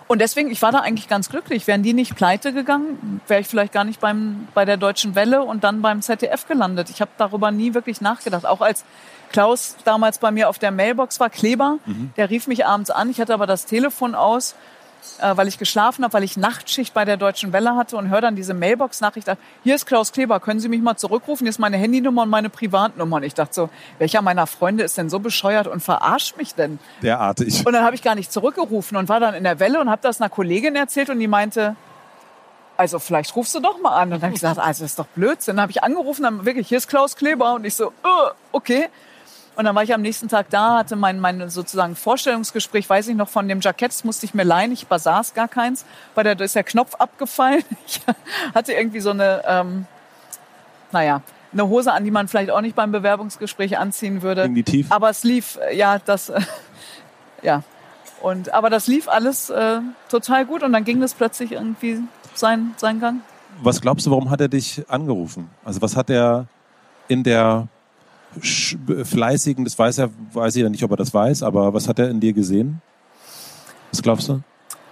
und 0.07 0.19
deswegen, 0.19 0.51
ich 0.51 0.61
war 0.61 0.71
da 0.71 0.79
eigentlich 0.79 1.07
ganz 1.07 1.29
glücklich. 1.29 1.65
Wären 1.65 1.81
die 1.81 1.93
nicht 1.93 2.15
pleite 2.15 2.53
gegangen, 2.53 3.21
wäre 3.27 3.41
ich 3.41 3.47
vielleicht 3.47 3.73
gar 3.73 3.83
nicht 3.83 3.99
beim, 3.99 4.47
bei 4.53 4.63
der 4.63 4.77
Deutschen 4.77 5.15
Welle 5.15 5.41
und 5.41 5.63
dann 5.63 5.81
beim 5.81 6.01
ZDF 6.01 6.47
gelandet. 6.47 6.89
Ich 6.91 7.01
habe 7.01 7.11
darüber 7.17 7.49
nie 7.49 7.73
wirklich 7.73 8.01
nachgedacht. 8.01 8.45
Auch 8.45 8.61
als 8.61 8.85
Klaus 9.31 9.75
damals 9.83 10.19
bei 10.19 10.29
mir 10.29 10.47
auf 10.49 10.59
der 10.59 10.71
Mailbox 10.71 11.19
war, 11.19 11.31
Kleber, 11.31 11.79
mhm. 11.85 12.13
der 12.17 12.29
rief 12.29 12.45
mich 12.45 12.65
abends 12.67 12.91
an. 12.91 13.09
Ich 13.09 13.19
hatte 13.19 13.33
aber 13.33 13.47
das 13.47 13.65
Telefon 13.65 14.13
aus 14.13 14.55
äh, 15.21 15.37
weil 15.37 15.47
ich 15.47 15.57
geschlafen 15.57 16.03
habe, 16.03 16.13
weil 16.13 16.23
ich 16.23 16.37
Nachtschicht 16.37 16.93
bei 16.93 17.05
der 17.05 17.17
Deutschen 17.17 17.53
Welle 17.53 17.75
hatte 17.75 17.97
und 17.97 18.09
höre 18.09 18.21
dann 18.21 18.35
diese 18.35 18.53
Mailbox-Nachricht, 18.53 19.27
hier 19.63 19.75
ist 19.75 19.85
Klaus 19.85 20.11
Kleber, 20.11 20.39
können 20.39 20.59
Sie 20.59 20.69
mich 20.69 20.81
mal 20.81 20.97
zurückrufen? 20.97 21.45
Hier 21.45 21.49
ist 21.49 21.59
meine 21.59 21.77
Handynummer 21.77 22.23
und 22.23 22.29
meine 22.29 22.49
Privatnummer. 22.49 23.17
Und 23.17 23.23
ich 23.23 23.33
dachte 23.33 23.53
so, 23.53 23.69
welcher 23.99 24.21
meiner 24.21 24.47
Freunde 24.47 24.83
ist 24.83 24.97
denn 24.97 25.09
so 25.09 25.19
bescheuert 25.19 25.67
und 25.67 25.81
verarscht 25.81 26.37
mich 26.37 26.55
denn? 26.55 26.79
Derartig. 27.01 27.65
Und 27.65 27.73
dann 27.73 27.83
habe 27.83 27.95
ich 27.95 28.01
gar 28.01 28.15
nicht 28.15 28.31
zurückgerufen 28.31 28.97
und 28.97 29.09
war 29.09 29.19
dann 29.19 29.33
in 29.33 29.43
der 29.43 29.59
Welle 29.59 29.79
und 29.79 29.89
habe 29.89 30.01
das 30.01 30.19
einer 30.19 30.29
Kollegin 30.29 30.75
erzählt 30.75 31.09
und 31.09 31.19
die 31.19 31.27
meinte, 31.27 31.75
also 32.77 32.99
vielleicht 32.99 33.35
rufst 33.35 33.55
du 33.55 33.59
doch 33.59 33.79
mal 33.81 33.95
an. 33.95 34.11
Und 34.11 34.21
dann 34.21 34.21
habe 34.23 34.33
ich 34.33 34.41
gesagt, 34.41 34.59
also 34.59 34.83
das 34.83 34.91
ist 34.91 34.99
doch 34.99 35.07
Blödsinn. 35.15 35.55
Dann 35.55 35.63
habe 35.63 35.71
ich 35.71 35.83
angerufen, 35.83 36.23
dann 36.23 36.45
wirklich, 36.45 36.67
hier 36.67 36.77
ist 36.77 36.87
Klaus 36.87 37.15
Kleber. 37.15 37.53
Und 37.55 37.65
ich 37.65 37.75
so, 37.75 37.87
uh, 37.87 38.31
okay. 38.51 38.89
Und 39.55 39.65
dann 39.65 39.75
war 39.75 39.83
ich 39.83 39.93
am 39.93 40.01
nächsten 40.01 40.27
Tag 40.27 40.49
da, 40.49 40.79
hatte 40.79 40.95
mein, 40.95 41.19
mein 41.19 41.49
sozusagen 41.49 41.95
Vorstellungsgespräch, 41.95 42.89
weiß 42.89 43.07
ich 43.07 43.15
noch, 43.15 43.29
von 43.29 43.47
dem 43.47 43.61
Jackett, 43.61 43.91
das 43.91 44.03
musste 44.03 44.25
ich 44.25 44.33
mir 44.33 44.43
leihen, 44.43 44.71
ich 44.71 44.87
besaß 44.87 45.33
gar 45.33 45.47
keins, 45.47 45.85
weil 46.13 46.23
da 46.23 46.31
ist 46.43 46.55
der 46.55 46.63
Knopf 46.63 46.95
abgefallen. 46.95 47.63
Ich 47.87 48.01
hatte 48.53 48.73
irgendwie 48.73 48.99
so 48.99 49.11
eine, 49.11 49.41
ähm, 49.47 49.85
naja, 50.91 51.21
eine 51.53 51.67
Hose 51.67 51.93
an, 51.93 52.03
die 52.03 52.11
man 52.11 52.27
vielleicht 52.27 52.51
auch 52.51 52.61
nicht 52.61 52.75
beim 52.75 52.91
Bewerbungsgespräch 52.91 53.77
anziehen 53.77 54.21
würde. 54.21 54.41
Definitiv. 54.41 54.91
Aber 54.91 55.09
es 55.09 55.23
lief, 55.23 55.57
äh, 55.69 55.75
ja, 55.75 55.99
das, 55.99 56.29
äh, 56.29 56.41
ja. 57.41 57.63
Und, 58.21 58.53
aber 58.53 58.69
das 58.69 58.87
lief 58.87 59.07
alles 59.07 59.49
äh, 59.49 59.79
total 60.09 60.45
gut 60.45 60.63
und 60.63 60.73
dann 60.73 60.83
ging 60.83 60.99
das 60.99 61.13
plötzlich 61.13 61.51
irgendwie 61.53 61.99
sein, 62.33 62.73
seinen 62.77 62.99
Gang. 62.99 63.21
Was 63.61 63.79
glaubst 63.79 64.05
du, 64.05 64.11
warum 64.11 64.29
hat 64.29 64.41
er 64.41 64.47
dich 64.47 64.83
angerufen? 64.89 65.49
Also 65.63 65.81
was 65.81 65.95
hat 65.95 66.09
er 66.09 66.47
in 67.07 67.23
der 67.23 67.67
fleißigen, 68.41 69.63
das 69.63 69.77
weiß 69.77 69.99
er, 69.99 70.09
weiß 70.33 70.55
ich 70.55 70.63
ja 70.63 70.69
nicht, 70.69 70.83
ob 70.83 70.91
er 70.91 70.97
das 70.97 71.13
weiß, 71.13 71.43
aber 71.43 71.73
was 71.73 71.87
hat 71.87 71.99
er 71.99 72.09
in 72.09 72.19
dir 72.19 72.33
gesehen? 72.33 72.81
Was 73.91 74.01
glaubst 74.01 74.29
du? 74.29 74.41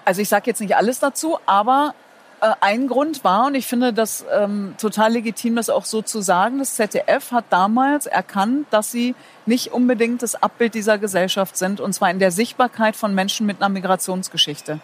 Also 0.05 0.21
ich 0.21 0.29
sage 0.29 0.43
jetzt 0.47 0.61
nicht 0.61 0.75
alles 0.75 0.99
dazu, 0.99 1.37
aber 1.45 1.93
äh, 2.41 2.53
ein 2.61 2.87
Grund 2.87 3.23
war, 3.23 3.47
und 3.47 3.55
ich 3.55 3.67
finde 3.67 3.93
das 3.93 4.25
ähm, 4.33 4.75
total 4.77 5.13
legitim, 5.13 5.55
das 5.55 5.69
auch 5.69 5.85
so 5.85 6.01
zu 6.01 6.21
sagen, 6.21 6.59
das 6.59 6.75
ZDF 6.75 7.31
hat 7.31 7.45
damals 7.49 8.05
erkannt, 8.05 8.67
dass 8.69 8.91
sie 8.91 9.15
nicht 9.45 9.71
unbedingt 9.71 10.21
das 10.21 10.35
Abbild 10.35 10.73
dieser 10.73 10.97
Gesellschaft 10.97 11.57
sind, 11.57 11.79
und 11.79 11.93
zwar 11.93 12.11
in 12.11 12.19
der 12.19 12.31
Sichtbarkeit 12.31 12.95
von 12.95 13.15
Menschen 13.15 13.45
mit 13.45 13.61
einer 13.61 13.69
Migrationsgeschichte. 13.69 14.79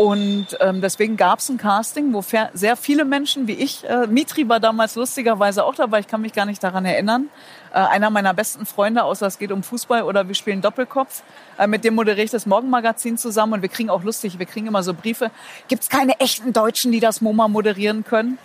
Und 0.00 0.56
ähm, 0.60 0.80
deswegen 0.80 1.18
gab 1.18 1.40
es 1.40 1.50
ein 1.50 1.58
Casting, 1.58 2.14
wo 2.14 2.24
sehr 2.54 2.76
viele 2.76 3.04
Menschen 3.04 3.46
wie 3.46 3.52
ich, 3.52 3.86
äh, 3.86 4.06
Mitri 4.06 4.48
war 4.48 4.58
damals 4.58 4.94
lustigerweise 4.94 5.62
auch 5.62 5.74
dabei, 5.74 6.00
ich 6.00 6.06
kann 6.06 6.22
mich 6.22 6.32
gar 6.32 6.46
nicht 6.46 6.64
daran 6.64 6.86
erinnern, 6.86 7.28
äh, 7.74 7.80
einer 7.80 8.08
meiner 8.08 8.32
besten 8.32 8.64
Freunde, 8.64 9.04
außer 9.04 9.26
es 9.26 9.38
geht 9.38 9.52
um 9.52 9.62
Fußball 9.62 10.04
oder 10.04 10.26
wir 10.26 10.34
spielen 10.34 10.62
Doppelkopf. 10.62 11.22
Äh, 11.58 11.66
mit 11.66 11.84
dem 11.84 11.96
moderiere 11.96 12.24
ich 12.24 12.30
das 12.30 12.46
Morgenmagazin 12.46 13.18
zusammen 13.18 13.52
und 13.52 13.60
wir 13.60 13.68
kriegen 13.68 13.90
auch 13.90 14.02
lustig, 14.02 14.38
wir 14.38 14.46
kriegen 14.46 14.68
immer 14.68 14.82
so 14.82 14.94
Briefe. 14.94 15.30
Gibt 15.68 15.82
es 15.82 15.90
keine 15.90 16.18
echten 16.18 16.54
Deutschen, 16.54 16.92
die 16.92 17.00
das 17.00 17.20
MoMA 17.20 17.48
moderieren 17.48 18.02
können? 18.02 18.38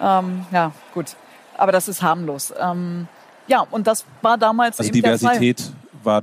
Ähm, 0.00 0.46
ja, 0.52 0.70
gut. 0.94 1.16
Aber 1.56 1.72
das 1.72 1.88
ist 1.88 2.02
harmlos. 2.02 2.54
Ähm, 2.56 3.08
ja, 3.48 3.66
und 3.68 3.88
das 3.88 4.04
war 4.22 4.38
damals 4.38 4.78
also 4.78 4.90
eben 4.90 5.02
Diversität 5.02 5.72
war 6.04 6.22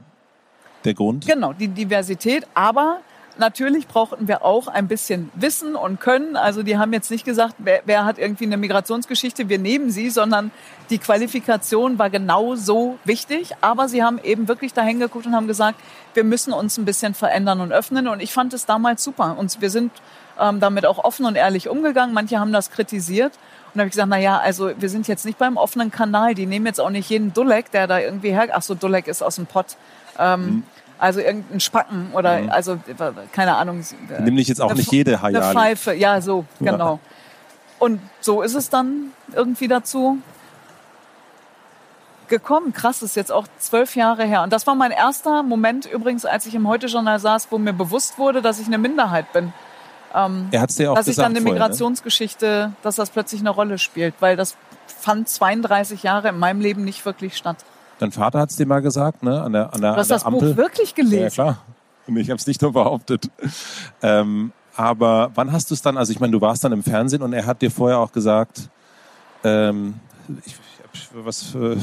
der 0.86 0.93
Grund? 0.93 1.28
Genau, 1.28 1.51
die 1.51 1.68
Diversität, 1.68 2.47
aber 2.53 3.01
natürlich 3.38 3.88
brauchten 3.88 4.27
wir 4.27 4.43
auch 4.43 4.67
ein 4.67 4.88
bisschen 4.88 5.31
Wissen 5.36 5.75
und 5.75 5.99
Können. 5.99 6.36
Also 6.36 6.63
die 6.63 6.77
haben 6.77 6.93
jetzt 6.93 7.11
nicht 7.11 7.25
gesagt, 7.25 7.55
wer, 7.59 7.81
wer, 7.86 8.05
hat 8.05 8.17
irgendwie 8.17 8.45
eine 8.45 8.57
Migrationsgeschichte, 8.57 9.49
wir 9.49 9.59
nehmen 9.59 9.91
sie, 9.91 10.09
sondern 10.09 10.51
die 10.89 10.97
Qualifikation 10.97 11.99
war 11.99 12.09
genauso 12.09 12.97
wichtig. 13.03 13.51
Aber 13.61 13.88
sie 13.88 14.03
haben 14.03 14.19
eben 14.23 14.47
wirklich 14.47 14.73
dahin 14.73 14.99
geguckt 14.99 15.25
und 15.25 15.36
haben 15.36 15.47
gesagt, 15.47 15.79
wir 16.13 16.23
müssen 16.23 16.53
uns 16.53 16.77
ein 16.77 16.86
bisschen 16.86 17.13
verändern 17.13 17.61
und 17.61 17.71
öffnen. 17.71 18.07
Und 18.07 18.21
ich 18.21 18.31
fand 18.31 18.53
es 18.53 18.65
damals 18.65 19.03
super. 19.03 19.36
Und 19.38 19.61
wir 19.61 19.69
sind 19.69 19.91
ähm, 20.39 20.59
damit 20.59 20.86
auch 20.86 21.03
offen 21.03 21.25
und 21.25 21.36
ehrlich 21.36 21.69
umgegangen. 21.69 22.13
Manche 22.13 22.39
haben 22.39 22.53
das 22.53 22.71
kritisiert. 22.71 23.33
Und 23.73 23.75
da 23.75 23.79
habe 23.81 23.88
ich 23.88 23.93
gesagt, 23.93 24.09
na 24.09 24.17
ja, 24.17 24.38
also 24.38 24.71
wir 24.77 24.89
sind 24.89 25.07
jetzt 25.07 25.25
nicht 25.25 25.38
beim 25.38 25.57
offenen 25.57 25.91
Kanal. 25.91 26.36
Die 26.36 26.45
nehmen 26.45 26.65
jetzt 26.65 26.79
auch 26.79 26.89
nicht 26.89 27.09
jeden 27.09 27.33
Dulek, 27.33 27.71
der 27.71 27.88
da 27.88 27.99
irgendwie 27.99 28.31
her... 28.31 28.49
Ach 28.53 28.61
so, 28.61 28.75
Dulek 28.75 29.07
ist 29.07 29.21
aus 29.21 29.36
dem 29.36 29.45
Pott. 29.45 29.75
Ähm, 30.17 30.45
mhm 30.45 30.63
also 30.98 31.20
irgendein 31.20 31.60
Spacken 31.60 32.10
oder 32.14 32.39
mhm. 32.41 32.50
also 32.50 32.78
keine 33.32 33.56
Ahnung. 33.56 33.84
Nimm 34.20 34.36
dich 34.36 34.48
jetzt 34.48 34.62
auch 34.62 34.74
nicht 34.74 34.91
jede 34.91 35.22
Hayali. 35.22 35.43
Eine 35.43 35.54
Pfeife, 35.54 35.93
ja 35.93 36.22
so, 36.22 36.46
genau. 36.60 36.93
Ja. 36.93 37.00
Und 37.80 38.00
so 38.22 38.41
ist 38.41 38.56
es 38.56 38.70
dann 38.70 39.12
irgendwie 39.34 39.68
dazu 39.68 40.18
gekommen. 42.28 42.74
Krass, 42.74 43.02
ist 43.02 43.16
jetzt 43.16 43.32
auch 43.32 43.48
zwölf 43.60 43.96
Jahre 43.96 44.24
her. 44.24 44.43
Und 44.43 44.54
das 44.54 44.66
war 44.66 44.76
mein 44.76 44.91
erster 44.91 45.43
Moment 45.43 45.86
übrigens, 45.86 46.26
als 46.26 46.46
ich 46.46 46.56
im 46.56 46.68
Heute-Journal 46.68 47.20
saß, 47.20 47.48
wo 47.52 47.58
mir 47.58 47.74
bewusst 47.74 48.18
wurde, 48.18 48.41
dass 48.41 48.60
ich 48.60 48.68
eine 48.68 48.78
Minderheit 48.78 49.32
bin. 49.34 49.54
Ähm, 50.14 50.48
er 50.52 50.62
hat's 50.62 50.76
dir 50.76 50.91
auch 50.91 50.96
dass 50.96 51.06
gesagt 51.06 51.18
ich 51.18 51.24
dann 51.24 51.36
eine 51.36 51.41
vorher, 51.41 51.62
Migrationsgeschichte, 51.62 52.46
ne? 52.46 52.74
dass 52.84 52.96
das 52.96 53.10
plötzlich 53.10 53.41
eine 53.41 53.50
Rolle 53.50 53.78
spielt, 53.78 54.16
weil 54.22 54.36
das 54.38 54.56
fand 54.88 55.28
32 55.28 56.04
Jahre 56.04 56.30
in 56.30 56.39
meinem 56.39 56.62
Leben 56.62 56.86
nicht 56.86 57.06
wirklich 57.06 57.36
statt. 57.36 57.58
Dein 58.00 58.12
Vater 58.12 58.39
hat 58.39 58.50
es 58.50 58.58
dir 58.58 58.66
mal 58.66 58.82
gesagt, 58.82 59.24
ne? 59.24 59.41
An 59.41 59.54
der, 59.54 59.74
an 59.74 59.82
der, 59.82 59.93
du 59.93 59.98
hast 59.98 60.12
an 60.12 60.18
der 60.18 60.18
das 60.18 60.26
Ampel. 60.26 60.50
Buch 60.50 60.58
wirklich 60.58 60.96
gelesen? 60.96 61.24
Ja, 61.24 61.30
klar. 61.30 61.58
Und 62.08 62.18
ich 62.18 62.30
habe 62.30 62.38
es 62.38 62.46
nicht 62.46 62.62
nur 62.62 62.74
behauptet. 62.74 63.30
Ähm, 64.02 64.52
aber 64.76 65.32
wann 65.36 65.52
hast 65.52 65.72
du 65.72 65.74
es 65.74 65.82
dann, 65.82 65.98
also 65.98 66.12
ich 66.12 66.20
meine, 66.20 66.32
du 66.32 66.41
warst 66.41 66.64
dann 66.64 66.72
im 66.72 66.84
Fernsehen 66.84 67.22
und 67.22 67.34
er 67.34 67.46
hat 67.46 67.62
dir 67.62 67.72
vorher 67.72 68.00
auch 68.00 68.12
gesagt, 68.12 68.70
ähm, 69.43 69.96
ich, 70.46 70.56
ich 70.93 71.10
was, 71.14 71.56
äh, 71.56 71.78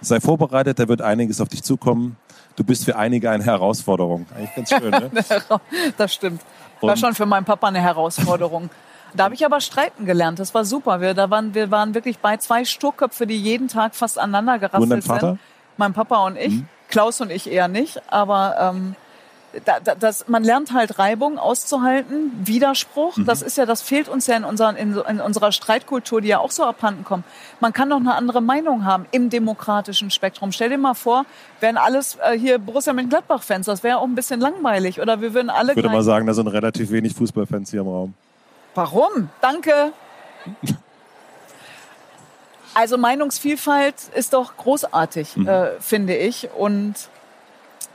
sei 0.00 0.20
vorbereitet, 0.20 0.78
da 0.78 0.88
wird 0.88 1.02
einiges 1.02 1.40
auf 1.40 1.48
dich 1.48 1.62
zukommen. 1.62 2.16
Du 2.56 2.64
bist 2.64 2.84
für 2.84 2.96
einige 2.96 3.30
eine 3.30 3.44
Herausforderung. 3.44 4.26
Eigentlich 4.34 4.54
ganz 4.54 4.68
schön, 4.68 4.90
ne? 4.90 5.10
das 5.96 6.12
stimmt. 6.12 6.42
War 6.80 6.96
schon 6.96 7.14
für 7.14 7.26
meinen 7.26 7.44
Papa 7.44 7.68
eine 7.68 7.80
Herausforderung. 7.80 8.70
Da 9.14 9.24
habe 9.24 9.34
ich 9.34 9.44
aber 9.44 9.60
streiten 9.60 10.04
gelernt. 10.04 10.38
Das 10.38 10.54
war 10.54 10.64
super. 10.64 11.00
Wir, 11.00 11.14
da 11.14 11.30
waren, 11.30 11.54
wir 11.54 11.70
waren 11.70 11.94
wirklich 11.94 12.18
bei 12.18 12.36
zwei 12.36 12.64
Sturköpfe, 12.64 13.26
die 13.26 13.36
jeden 13.36 13.68
Tag 13.68 13.94
fast 13.94 14.18
aneinander 14.18 14.58
gerasselt 14.58 14.90
dein 14.90 15.02
Vater? 15.02 15.28
sind. 15.30 15.40
Mein 15.76 15.92
Papa 15.92 16.26
und 16.26 16.36
ich. 16.36 16.54
Mhm. 16.54 16.68
Klaus 16.88 17.20
und 17.20 17.30
ich 17.30 17.50
eher 17.50 17.68
nicht. 17.68 18.00
Aber 18.10 18.56
ähm, 18.58 18.96
da, 19.64 19.80
da, 19.80 19.94
das, 19.94 20.28
man 20.28 20.44
lernt 20.44 20.72
halt 20.72 20.98
Reibung 20.98 21.38
auszuhalten, 21.38 22.32
Widerspruch. 22.44 23.16
Mhm. 23.16 23.24
Das 23.24 23.42
ist 23.42 23.56
ja, 23.56 23.66
das 23.66 23.82
fehlt 23.82 24.08
uns 24.08 24.26
ja 24.26 24.36
in, 24.36 24.44
unseren, 24.44 24.76
in, 24.76 24.96
in, 24.96 25.20
unserer 25.20 25.52
Streitkultur, 25.52 26.20
die 26.20 26.28
ja 26.28 26.38
auch 26.38 26.50
so 26.50 26.64
abhanden 26.64 27.04
kommt. 27.04 27.24
Man 27.60 27.72
kann 27.72 27.90
doch 27.90 27.96
eine 27.96 28.14
andere 28.14 28.42
Meinung 28.42 28.84
haben 28.84 29.06
im 29.10 29.30
demokratischen 29.30 30.10
Spektrum. 30.10 30.52
Stell 30.52 30.68
dir 30.68 30.78
mal 30.78 30.94
vor, 30.94 31.24
wären 31.60 31.76
alles 31.76 32.18
äh, 32.22 32.38
hier 32.38 32.58
Borussia 32.58 32.92
Mönchengladbach-Fans, 32.92 33.66
das 33.66 33.82
wäre 33.82 33.98
auch 33.98 34.04
ein 34.04 34.14
bisschen 34.14 34.40
langweilig. 34.40 35.00
Oder 35.00 35.20
wir 35.20 35.34
würden 35.34 35.50
alle. 35.50 35.72
Ich 35.72 35.76
würde 35.76 35.88
mal 35.88 36.02
sagen, 36.02 36.26
da 36.26 36.34
sind 36.34 36.48
relativ 36.48 36.90
wenig 36.90 37.14
Fußballfans 37.14 37.70
hier 37.70 37.80
im 37.80 37.88
Raum. 37.88 38.14
Warum? 38.78 39.28
Danke. 39.40 39.92
Also 42.74 42.96
Meinungsvielfalt 42.96 43.96
ist 44.14 44.34
doch 44.34 44.56
großartig, 44.56 45.36
mhm. 45.36 45.48
äh, 45.48 45.80
finde 45.80 46.16
ich. 46.16 46.48
Und 46.56 46.94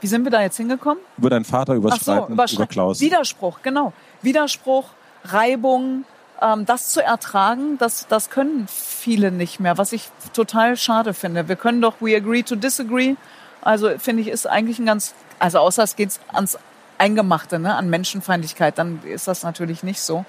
wie 0.02 0.06
sind 0.06 0.24
wir 0.24 0.30
da 0.30 0.42
jetzt 0.42 0.58
hingekommen? 0.58 0.98
Über 1.16 1.30
deinen 1.30 1.46
Vater, 1.46 1.72
über 1.72 1.90
so, 1.96 2.26
über, 2.26 2.46
über 2.50 2.66
Klaus. 2.66 3.00
Widerspruch, 3.00 3.60
genau. 3.62 3.94
Widerspruch, 4.20 4.90
Reibung, 5.24 6.04
ähm, 6.42 6.66
das 6.66 6.90
zu 6.90 7.02
ertragen, 7.02 7.78
das, 7.78 8.06
das 8.08 8.28
können 8.28 8.66
viele 8.68 9.30
nicht 9.32 9.60
mehr, 9.60 9.78
was 9.78 9.94
ich 9.94 10.10
total 10.34 10.76
schade 10.76 11.14
finde. 11.14 11.48
Wir 11.48 11.56
können 11.56 11.80
doch 11.80 11.94
we 12.00 12.14
agree 12.14 12.42
to 12.42 12.56
disagree. 12.56 13.14
Also 13.62 13.98
finde 13.98 14.20
ich, 14.20 14.28
ist 14.28 14.46
eigentlich 14.46 14.78
ein 14.78 14.84
ganz, 14.84 15.14
also 15.38 15.60
außer 15.60 15.82
es 15.82 15.96
geht 15.96 16.20
ans 16.30 16.58
Eingemachte, 16.98 17.58
ne, 17.58 17.74
an 17.74 17.88
Menschenfeindlichkeit, 17.88 18.76
dann 18.76 19.02
ist 19.04 19.26
das 19.28 19.44
natürlich 19.44 19.82
nicht 19.82 20.02
so. 20.02 20.26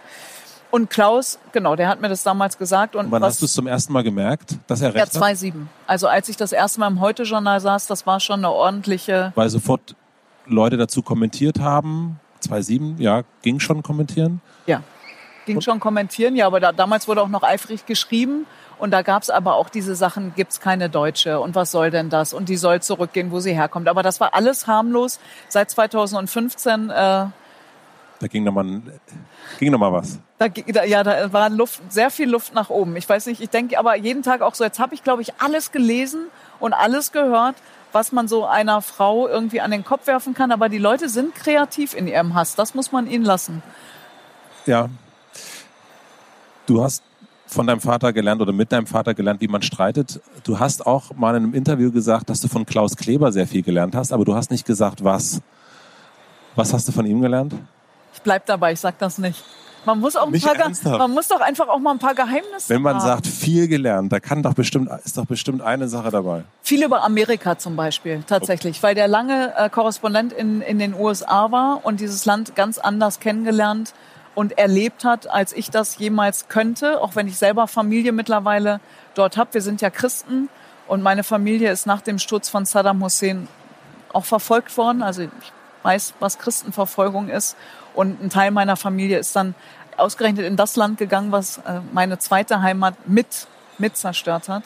Und 0.75 0.89
Klaus, 0.89 1.39
genau, 1.53 1.77
der 1.77 1.87
hat 1.87 2.01
mir 2.01 2.09
das 2.09 2.23
damals 2.23 2.57
gesagt. 2.57 2.97
Und 2.97 3.09
Wann 3.09 3.21
was, 3.21 3.35
hast 3.35 3.41
du 3.41 3.45
es 3.45 3.53
zum 3.53 3.65
ersten 3.65 3.93
Mal 3.93 4.03
gemerkt, 4.03 4.57
dass 4.67 4.81
er 4.81 4.93
recht 4.93 5.15
ja, 5.15 5.21
2,7. 5.21 5.53
Also 5.87 6.09
als 6.09 6.27
ich 6.27 6.35
das 6.35 6.51
erste 6.51 6.81
Mal 6.81 6.89
im 6.89 6.99
Heute-Journal 6.99 7.61
saß, 7.61 7.87
das 7.87 8.05
war 8.05 8.19
schon 8.19 8.41
eine 8.41 8.51
ordentliche... 8.51 9.31
Weil 9.35 9.49
sofort 9.49 9.95
Leute 10.45 10.75
dazu 10.75 11.01
kommentiert 11.01 11.61
haben. 11.61 12.19
2,7, 12.45 12.99
ja, 13.01 13.23
ging 13.41 13.61
schon 13.61 13.83
kommentieren? 13.83 14.41
Ja, 14.65 14.81
ging 15.45 15.55
und? 15.55 15.61
schon 15.61 15.79
kommentieren, 15.79 16.35
ja, 16.35 16.45
aber 16.45 16.59
da, 16.59 16.73
damals 16.73 17.07
wurde 17.07 17.21
auch 17.21 17.29
noch 17.29 17.43
eifrig 17.43 17.85
geschrieben. 17.85 18.45
Und 18.77 18.91
da 18.91 19.01
gab 19.01 19.23
es 19.23 19.29
aber 19.29 19.55
auch 19.55 19.69
diese 19.69 19.95
Sachen, 19.95 20.33
gibt's 20.35 20.59
keine 20.59 20.89
Deutsche 20.89 21.39
und 21.39 21.55
was 21.55 21.71
soll 21.71 21.89
denn 21.89 22.09
das? 22.09 22.33
Und 22.33 22.49
die 22.49 22.57
soll 22.57 22.81
zurückgehen, 22.81 23.31
wo 23.31 23.39
sie 23.39 23.53
herkommt. 23.53 23.87
Aber 23.87 24.03
das 24.03 24.19
war 24.19 24.33
alles 24.33 24.67
harmlos. 24.67 25.21
Seit 25.47 25.71
2015 25.71 26.89
äh, 26.89 27.27
da 28.19 28.27
ging 28.27 28.43
nochmal 28.43 28.81
ging 29.59 29.71
noch 29.71 29.79
mal 29.79 29.91
was. 29.91 30.19
Da, 30.37 30.47
da, 30.47 30.83
ja, 30.83 31.03
da 31.03 31.31
war 31.33 31.49
Luft, 31.49 31.81
sehr 31.89 32.09
viel 32.09 32.29
Luft 32.29 32.53
nach 32.53 32.69
oben. 32.69 32.95
Ich 32.95 33.07
weiß 33.07 33.25
nicht, 33.27 33.41
ich 33.41 33.49
denke 33.49 33.77
aber 33.77 33.95
jeden 33.95 34.23
Tag 34.23 34.41
auch 34.41 34.55
so, 34.55 34.63
jetzt 34.63 34.79
habe 34.79 34.95
ich, 34.95 35.03
glaube 35.03 35.21
ich, 35.21 35.33
alles 35.39 35.71
gelesen 35.71 36.27
und 36.59 36.73
alles 36.73 37.11
gehört, 37.11 37.55
was 37.91 38.11
man 38.11 38.27
so 38.27 38.45
einer 38.45 38.81
Frau 38.81 39.27
irgendwie 39.27 39.61
an 39.61 39.71
den 39.71 39.83
Kopf 39.83 40.07
werfen 40.07 40.33
kann. 40.33 40.51
Aber 40.51 40.69
die 40.69 40.77
Leute 40.77 41.09
sind 41.09 41.35
kreativ 41.35 41.93
in 41.93 42.07
ihrem 42.07 42.33
Hass. 42.33 42.55
Das 42.55 42.73
muss 42.73 42.91
man 42.91 43.07
ihnen 43.07 43.25
lassen. 43.25 43.63
Ja. 44.65 44.89
Du 46.65 46.83
hast 46.83 47.03
von 47.47 47.67
deinem 47.67 47.79
Vater 47.79 48.11
gelernt 48.11 48.41
oder 48.41 48.51
mit 48.51 48.71
deinem 48.71 48.87
Vater 48.87 49.13
gelernt, 49.13 49.39
wie 49.41 49.47
man 49.47 49.61
streitet. 49.61 50.19
Du 50.43 50.59
hast 50.59 50.85
auch 50.85 51.13
mal 51.15 51.35
in 51.35 51.43
einem 51.43 51.53
Interview 51.53 51.91
gesagt, 51.91 52.29
dass 52.29 52.41
du 52.41 52.47
von 52.47 52.65
Klaus 52.65 52.95
Kleber 52.97 53.31
sehr 53.31 53.47
viel 53.47 53.61
gelernt 53.61 53.95
hast, 53.95 54.11
aber 54.11 54.25
du 54.25 54.35
hast 54.35 54.51
nicht 54.51 54.65
gesagt, 54.65 55.03
was. 55.03 55.41
Was 56.55 56.73
hast 56.73 56.87
du 56.87 56.91
von 56.91 57.05
ihm 57.05 57.21
gelernt? 57.21 57.53
Ich 58.15 58.21
bleib 58.21 58.45
dabei, 58.47 58.71
ich 58.71 58.79
sag 58.79 58.97
das 58.97 59.17
nicht. 59.17 59.43
Man 59.85 59.99
muss 59.99 60.15
auch 60.15 60.31
ein 60.31 60.41
paar, 60.41 60.55
ernsthaft. 60.55 60.97
man 60.97 61.11
muss 61.11 61.27
doch 61.27 61.41
einfach 61.41 61.67
auch 61.67 61.77
mal 61.77 61.91
ein 61.91 61.99
paar 61.99 62.15
Geheimnisse 62.15 62.69
Wenn 62.69 62.81
man 62.81 62.95
haben. 62.95 63.05
sagt, 63.05 63.27
viel 63.27 63.67
gelernt, 63.67 64.11
da 64.11 64.19
kann 64.19 64.41
doch 64.41 64.55
bestimmt, 64.55 64.89
ist 65.03 65.17
doch 65.17 65.25
bestimmt 65.25 65.61
eine 65.61 65.87
Sache 65.87 66.09
dabei. 66.09 66.43
Viel 66.63 66.83
über 66.83 67.03
Amerika 67.03 67.59
zum 67.59 67.75
Beispiel, 67.75 68.23
tatsächlich. 68.25 68.81
Weil 68.81 68.95
der 68.95 69.07
lange 69.07 69.53
äh, 69.55 69.69
Korrespondent 69.69 70.33
in, 70.33 70.61
in 70.61 70.79
den 70.79 70.95
USA 70.95 71.51
war 71.51 71.81
und 71.85 71.99
dieses 71.99 72.25
Land 72.25 72.55
ganz 72.55 72.79
anders 72.79 73.19
kennengelernt 73.19 73.93
und 74.33 74.57
erlebt 74.57 75.05
hat, 75.05 75.29
als 75.29 75.53
ich 75.53 75.69
das 75.69 75.97
jemals 75.99 76.47
könnte. 76.47 77.01
Auch 77.01 77.15
wenn 77.15 77.27
ich 77.27 77.37
selber 77.37 77.67
Familie 77.67 78.11
mittlerweile 78.11 78.79
dort 79.13 79.37
habe. 79.37 79.53
Wir 79.53 79.61
sind 79.61 79.81
ja 79.81 79.91
Christen 79.91 80.49
und 80.87 81.03
meine 81.03 81.23
Familie 81.23 81.71
ist 81.71 81.85
nach 81.85 82.01
dem 82.01 82.17
Sturz 82.17 82.49
von 82.49 82.65
Saddam 82.65 83.03
Hussein 83.03 83.47
auch 84.13 84.25
verfolgt 84.25 84.75
worden. 84.77 85.03
Also 85.03 85.23
ich 85.23 85.29
weiß, 85.83 86.15
was 86.19 86.39
Christenverfolgung 86.39 87.29
ist. 87.29 87.55
Und 87.95 88.21
ein 88.21 88.29
Teil 88.29 88.51
meiner 88.51 88.75
Familie 88.75 89.17
ist 89.17 89.35
dann 89.35 89.55
ausgerechnet 89.97 90.45
in 90.45 90.57
das 90.57 90.75
Land 90.75 90.97
gegangen, 90.97 91.31
was 91.31 91.59
äh, 91.59 91.79
meine 91.93 92.19
zweite 92.19 92.61
Heimat 92.61 92.95
mit, 93.07 93.47
mit 93.77 93.95
zerstört 93.97 94.49
hat. 94.49 94.63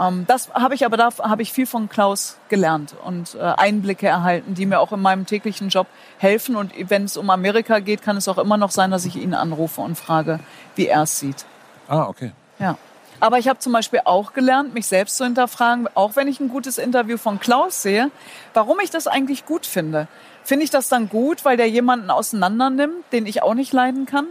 Ähm, 0.00 0.24
das 0.26 0.50
habe 0.52 0.74
ich 0.74 0.84
aber 0.84 0.96
da 0.96 1.10
habe 1.18 1.42
ich 1.42 1.52
viel 1.52 1.66
von 1.66 1.88
Klaus 1.88 2.36
gelernt 2.48 2.94
und 3.04 3.34
äh, 3.34 3.40
Einblicke 3.42 4.06
erhalten, 4.06 4.54
die 4.54 4.66
mir 4.66 4.80
auch 4.80 4.92
in 4.92 5.00
meinem 5.00 5.26
täglichen 5.26 5.68
Job 5.68 5.86
helfen. 6.18 6.56
Und 6.56 6.72
wenn 6.90 7.04
es 7.04 7.16
um 7.16 7.30
Amerika 7.30 7.78
geht, 7.78 8.02
kann 8.02 8.16
es 8.16 8.28
auch 8.28 8.38
immer 8.38 8.56
noch 8.56 8.70
sein, 8.70 8.90
dass 8.90 9.04
ich 9.04 9.16
ihn 9.16 9.34
anrufe 9.34 9.80
und 9.80 9.96
frage, 9.96 10.40
wie 10.76 10.86
er 10.86 11.02
es 11.02 11.18
sieht. 11.18 11.44
Ah, 11.88 12.04
okay. 12.04 12.32
Ja. 12.58 12.76
Aber 13.20 13.38
ich 13.38 13.48
habe 13.48 13.58
zum 13.58 13.72
Beispiel 13.72 14.00
auch 14.04 14.32
gelernt, 14.32 14.74
mich 14.74 14.86
selbst 14.86 15.16
zu 15.16 15.24
hinterfragen, 15.24 15.88
auch 15.94 16.16
wenn 16.16 16.28
ich 16.28 16.40
ein 16.40 16.48
gutes 16.48 16.78
Interview 16.78 17.16
von 17.16 17.38
Klaus 17.38 17.80
sehe, 17.80 18.10
warum 18.52 18.80
ich 18.80 18.90
das 18.90 19.06
eigentlich 19.06 19.46
gut 19.46 19.66
finde. 19.66 20.08
Finde 20.44 20.64
ich 20.64 20.70
das 20.70 20.88
dann 20.88 21.08
gut, 21.08 21.44
weil 21.44 21.56
der 21.56 21.68
jemanden 21.68 22.10
auseinander 22.10 22.70
nimmt, 22.70 23.12
den 23.12 23.26
ich 23.26 23.42
auch 23.42 23.54
nicht 23.54 23.72
leiden 23.72 24.06
kann? 24.06 24.26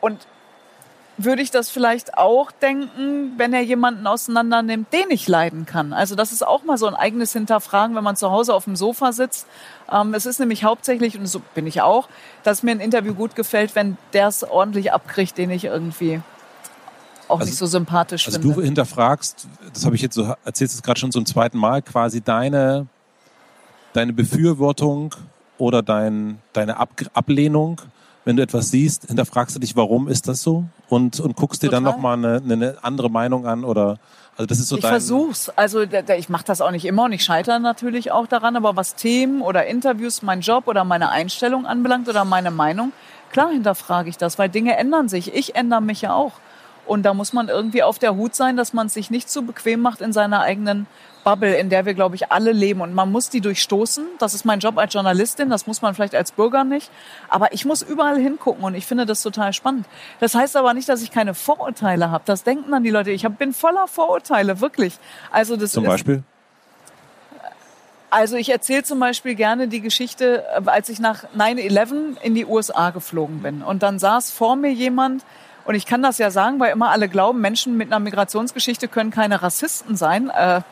Und 0.00 0.26
würde 1.18 1.42
ich 1.42 1.50
das 1.50 1.68
vielleicht 1.68 2.16
auch 2.16 2.52
denken, 2.52 3.32
wenn 3.36 3.52
er 3.52 3.62
jemanden 3.62 4.06
auseinander 4.06 4.62
nimmt, 4.62 4.92
den 4.92 5.10
ich 5.10 5.26
leiden 5.26 5.66
kann. 5.66 5.92
Also 5.92 6.14
das 6.14 6.30
ist 6.30 6.46
auch 6.46 6.62
mal 6.62 6.78
so 6.78 6.86
ein 6.86 6.94
eigenes 6.94 7.32
Hinterfragen, 7.32 7.96
wenn 7.96 8.04
man 8.04 8.14
zu 8.14 8.30
Hause 8.30 8.54
auf 8.54 8.64
dem 8.64 8.76
Sofa 8.76 9.10
sitzt. 9.10 9.48
Ähm, 9.92 10.14
es 10.14 10.26
ist 10.26 10.38
nämlich 10.38 10.62
hauptsächlich, 10.62 11.18
und 11.18 11.26
so 11.26 11.42
bin 11.54 11.66
ich 11.66 11.82
auch, 11.82 12.08
dass 12.44 12.62
mir 12.62 12.70
ein 12.70 12.80
Interview 12.80 13.14
gut 13.14 13.34
gefällt, 13.34 13.74
wenn 13.74 13.98
der 14.12 14.28
es 14.28 14.44
ordentlich 14.44 14.92
abkriegt, 14.92 15.36
den 15.36 15.50
ich 15.50 15.64
irgendwie 15.64 16.20
auch 17.26 17.40
also, 17.40 17.50
nicht 17.50 17.58
so 17.58 17.66
sympathisch 17.66 18.26
also 18.26 18.38
finde. 18.38 18.48
Also 18.48 18.60
du 18.60 18.64
hinterfragst, 18.64 19.48
das 19.72 19.84
habe 19.84 19.96
ich 19.96 20.02
jetzt 20.02 20.14
so, 20.14 20.34
erzählst 20.44 20.74
du 20.74 20.78
es 20.78 20.82
gerade 20.82 21.00
schon 21.00 21.10
zum 21.10 21.26
zweiten 21.26 21.58
Mal, 21.58 21.82
quasi 21.82 22.20
deine, 22.20 22.86
deine 23.98 24.12
Befürwortung 24.12 25.14
oder 25.58 25.82
dein, 25.82 26.38
deine 26.52 26.78
Ab 26.78 26.90
Ablehnung 27.14 27.80
wenn 28.28 28.36
du 28.36 28.42
etwas 28.42 28.70
siehst, 28.70 29.06
hinterfragst 29.06 29.56
du 29.56 29.60
dich, 29.60 29.74
warum 29.74 30.06
ist 30.06 30.28
das 30.28 30.42
so? 30.42 30.64
Und, 30.90 31.18
und 31.18 31.34
guckst 31.34 31.62
dir 31.62 31.68
Total. 31.68 31.82
dann 31.82 31.94
nochmal 31.94 32.18
eine, 32.18 32.42
eine 32.52 32.76
andere 32.82 33.08
Meinung 33.08 33.46
an 33.46 33.64
oder 33.64 33.98
also 34.36 34.44
das 34.46 34.58
ist 34.58 34.68
so 34.68 34.76
ich 34.76 34.82
dein 34.82 34.90
versuch's. 34.90 35.48
Also 35.56 35.80
ich 35.80 36.28
mache 36.28 36.44
das 36.44 36.60
auch 36.60 36.70
nicht 36.70 36.84
immer 36.84 37.04
und 37.04 37.12
ich 37.12 37.24
scheitere 37.24 37.58
natürlich 37.58 38.12
auch 38.12 38.26
daran, 38.26 38.54
aber 38.54 38.76
was 38.76 38.96
Themen 38.96 39.40
oder 39.40 39.64
Interviews, 39.64 40.20
mein 40.20 40.42
Job 40.42 40.66
oder 40.66 40.84
meine 40.84 41.08
Einstellung 41.08 41.64
anbelangt 41.64 42.06
oder 42.06 42.26
meine 42.26 42.50
Meinung, 42.50 42.92
klar 43.32 43.48
hinterfrage 43.48 44.10
ich 44.10 44.18
das, 44.18 44.38
weil 44.38 44.50
Dinge 44.50 44.76
ändern 44.76 45.08
sich. 45.08 45.34
Ich 45.34 45.56
ändere 45.56 45.80
mich 45.80 46.02
ja 46.02 46.12
auch. 46.12 46.32
Und 46.88 47.02
da 47.02 47.14
muss 47.14 47.32
man 47.32 47.48
irgendwie 47.48 47.82
auf 47.82 47.98
der 47.98 48.16
Hut 48.16 48.34
sein, 48.34 48.56
dass 48.56 48.72
man 48.72 48.86
es 48.86 48.94
sich 48.94 49.10
nicht 49.10 49.30
zu 49.30 49.42
bequem 49.42 49.80
macht 49.80 50.00
in 50.00 50.12
seiner 50.12 50.40
eigenen 50.40 50.86
Bubble, 51.22 51.56
in 51.56 51.68
der 51.68 51.84
wir, 51.84 51.92
glaube 51.94 52.16
ich, 52.16 52.32
alle 52.32 52.52
leben. 52.52 52.80
Und 52.80 52.94
man 52.94 53.12
muss 53.12 53.28
die 53.28 53.42
durchstoßen. 53.42 54.06
Das 54.18 54.32
ist 54.32 54.44
mein 54.44 54.60
Job 54.60 54.78
als 54.78 54.94
Journalistin. 54.94 55.50
Das 55.50 55.66
muss 55.66 55.82
man 55.82 55.94
vielleicht 55.94 56.14
als 56.14 56.32
Bürger 56.32 56.64
nicht. 56.64 56.90
Aber 57.28 57.52
ich 57.52 57.66
muss 57.66 57.82
überall 57.82 58.18
hingucken 58.18 58.64
und 58.64 58.74
ich 58.74 58.86
finde 58.86 59.04
das 59.04 59.22
total 59.22 59.52
spannend. 59.52 59.86
Das 60.20 60.34
heißt 60.34 60.56
aber 60.56 60.72
nicht, 60.72 60.88
dass 60.88 61.02
ich 61.02 61.10
keine 61.10 61.34
Vorurteile 61.34 62.10
habe. 62.10 62.24
Das 62.26 62.44
denken 62.44 62.70
dann 62.70 62.82
die 62.82 62.90
Leute. 62.90 63.10
Ich 63.10 63.28
bin 63.28 63.52
voller 63.52 63.86
Vorurteile, 63.86 64.60
wirklich. 64.60 64.98
Also 65.30 65.56
das 65.56 65.72
Zum 65.72 65.84
Beispiel? 65.84 66.22
Also 68.10 68.36
ich 68.36 68.48
erzähle 68.48 68.84
zum 68.84 68.98
Beispiel 69.00 69.34
gerne 69.34 69.68
die 69.68 69.82
Geschichte, 69.82 70.44
als 70.64 70.88
ich 70.88 70.98
nach 70.98 71.24
9-11 71.36 72.16
in 72.22 72.34
die 72.34 72.46
USA 72.46 72.88
geflogen 72.88 73.42
bin. 73.42 73.62
Und 73.62 73.82
dann 73.82 73.98
saß 73.98 74.30
vor 74.30 74.56
mir 74.56 74.72
jemand, 74.72 75.24
und 75.68 75.74
ich 75.74 75.84
kann 75.84 76.02
das 76.02 76.16
ja 76.16 76.30
sagen, 76.30 76.58
weil 76.60 76.72
immer 76.72 76.88
alle 76.88 77.10
glauben, 77.10 77.42
Menschen 77.42 77.76
mit 77.76 77.88
einer 77.88 77.98
Migrationsgeschichte 77.98 78.88
können 78.88 79.10
keine 79.10 79.42
Rassisten 79.42 79.96
sein. 79.98 80.30
Äh, 80.30 80.62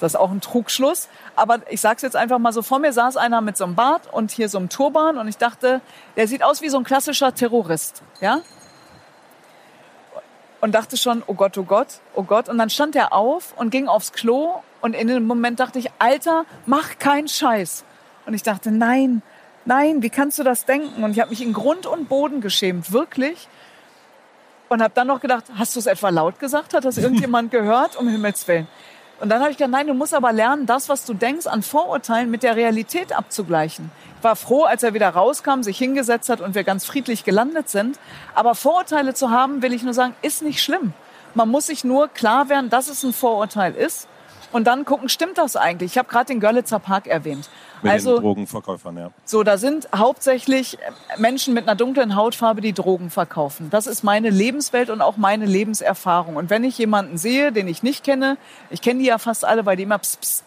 das 0.00 0.14
ist 0.14 0.16
auch 0.16 0.32
ein 0.32 0.40
Trugschluss. 0.40 1.08
Aber 1.36 1.60
ich 1.70 1.80
sage 1.80 1.94
es 1.98 2.02
jetzt 2.02 2.16
einfach 2.16 2.40
mal 2.40 2.52
so, 2.52 2.62
vor 2.62 2.80
mir 2.80 2.92
saß 2.92 3.16
einer 3.16 3.40
mit 3.40 3.56
so 3.56 3.62
einem 3.62 3.76
Bart 3.76 4.12
und 4.12 4.32
hier 4.32 4.48
so 4.48 4.58
einem 4.58 4.70
Turban 4.70 5.18
und 5.18 5.28
ich 5.28 5.36
dachte, 5.36 5.80
der 6.16 6.26
sieht 6.26 6.42
aus 6.42 6.62
wie 6.62 6.68
so 6.68 6.78
ein 6.78 6.82
klassischer 6.82 7.32
Terrorist. 7.32 8.02
Ja? 8.20 8.40
Und 10.60 10.74
dachte 10.74 10.96
schon, 10.96 11.22
oh 11.28 11.34
Gott, 11.34 11.56
oh 11.58 11.62
Gott, 11.62 12.00
oh 12.16 12.24
Gott. 12.24 12.48
Und 12.48 12.58
dann 12.58 12.70
stand 12.70 12.96
er 12.96 13.12
auf 13.12 13.54
und 13.56 13.70
ging 13.70 13.86
aufs 13.86 14.12
Klo 14.12 14.64
und 14.80 14.94
in 14.94 15.06
dem 15.06 15.28
Moment 15.28 15.60
dachte 15.60 15.78
ich, 15.78 15.92
Alter, 16.00 16.44
mach 16.66 16.98
keinen 16.98 17.28
Scheiß. 17.28 17.84
Und 18.26 18.34
ich 18.34 18.42
dachte, 18.42 18.72
nein, 18.72 19.22
nein, 19.68 20.02
wie 20.02 20.10
kannst 20.10 20.38
du 20.38 20.42
das 20.42 20.64
denken? 20.64 21.04
Und 21.04 21.12
ich 21.12 21.20
habe 21.20 21.30
mich 21.30 21.42
in 21.42 21.52
Grund 21.52 21.86
und 21.86 22.08
Boden 22.08 22.40
geschämt, 22.40 22.92
wirklich. 22.92 23.46
Und 24.68 24.82
habe 24.82 24.92
dann 24.94 25.06
noch 25.06 25.20
gedacht, 25.20 25.44
hast 25.56 25.76
du 25.76 25.80
es 25.80 25.86
etwa 25.86 26.08
laut 26.08 26.40
gesagt? 26.40 26.74
Hat 26.74 26.84
das 26.84 26.98
irgendjemand 26.98 27.50
gehört? 27.50 27.96
Um 27.96 28.08
Himmels 28.08 28.48
Willen. 28.48 28.66
Und 29.20 29.30
dann 29.30 29.40
habe 29.40 29.50
ich 29.50 29.56
gedacht, 29.56 29.72
nein, 29.72 29.86
du 29.86 29.94
musst 29.94 30.14
aber 30.14 30.32
lernen, 30.32 30.66
das, 30.66 30.88
was 30.88 31.04
du 31.04 31.12
denkst, 31.12 31.46
an 31.46 31.62
Vorurteilen 31.62 32.30
mit 32.30 32.42
der 32.42 32.56
Realität 32.56 33.12
abzugleichen. 33.12 33.90
Ich 34.18 34.24
war 34.24 34.36
froh, 34.36 34.62
als 34.62 34.82
er 34.82 34.94
wieder 34.94 35.10
rauskam, 35.10 35.62
sich 35.62 35.76
hingesetzt 35.78 36.28
hat 36.28 36.40
und 36.40 36.54
wir 36.54 36.64
ganz 36.64 36.84
friedlich 36.84 37.24
gelandet 37.24 37.68
sind. 37.68 37.98
Aber 38.34 38.54
Vorurteile 38.54 39.14
zu 39.14 39.30
haben, 39.30 39.62
will 39.62 39.72
ich 39.72 39.82
nur 39.82 39.94
sagen, 39.94 40.14
ist 40.22 40.42
nicht 40.42 40.62
schlimm. 40.62 40.92
Man 41.34 41.48
muss 41.48 41.66
sich 41.66 41.84
nur 41.84 42.08
klar 42.08 42.48
werden, 42.48 42.70
dass 42.70 42.88
es 42.88 43.02
ein 43.02 43.12
Vorurteil 43.12 43.74
ist 43.74 44.08
und 44.52 44.66
dann 44.66 44.84
gucken, 44.84 45.08
stimmt 45.08 45.36
das 45.38 45.56
eigentlich? 45.56 45.92
Ich 45.92 45.98
habe 45.98 46.08
gerade 46.08 46.26
den 46.26 46.40
Görlitzer 46.40 46.78
Park 46.78 47.06
erwähnt. 47.06 47.48
Mit 47.82 47.92
also, 47.92 48.14
den 48.14 48.22
Drogenverkäufern, 48.22 48.96
ja. 48.96 49.10
So, 49.24 49.42
da 49.42 49.58
sind 49.58 49.88
hauptsächlich 49.94 50.78
Menschen 51.16 51.54
mit 51.54 51.68
einer 51.68 51.76
dunklen 51.76 52.16
Hautfarbe, 52.16 52.60
die 52.60 52.72
Drogen 52.72 53.10
verkaufen. 53.10 53.70
Das 53.70 53.86
ist 53.86 54.02
meine 54.02 54.30
Lebenswelt 54.30 54.90
und 54.90 55.00
auch 55.00 55.16
meine 55.16 55.46
Lebenserfahrung. 55.46 56.36
Und 56.36 56.50
wenn 56.50 56.64
ich 56.64 56.78
jemanden 56.78 57.18
sehe, 57.18 57.52
den 57.52 57.68
ich 57.68 57.82
nicht 57.82 58.04
kenne, 58.04 58.36
ich 58.70 58.82
kenne 58.82 59.00
die 59.00 59.06
ja 59.06 59.18
fast 59.18 59.44
alle, 59.44 59.66
weil 59.66 59.76
die 59.76 59.84
immer 59.84 59.98
pss, 59.98 60.18
pss, 60.20 60.44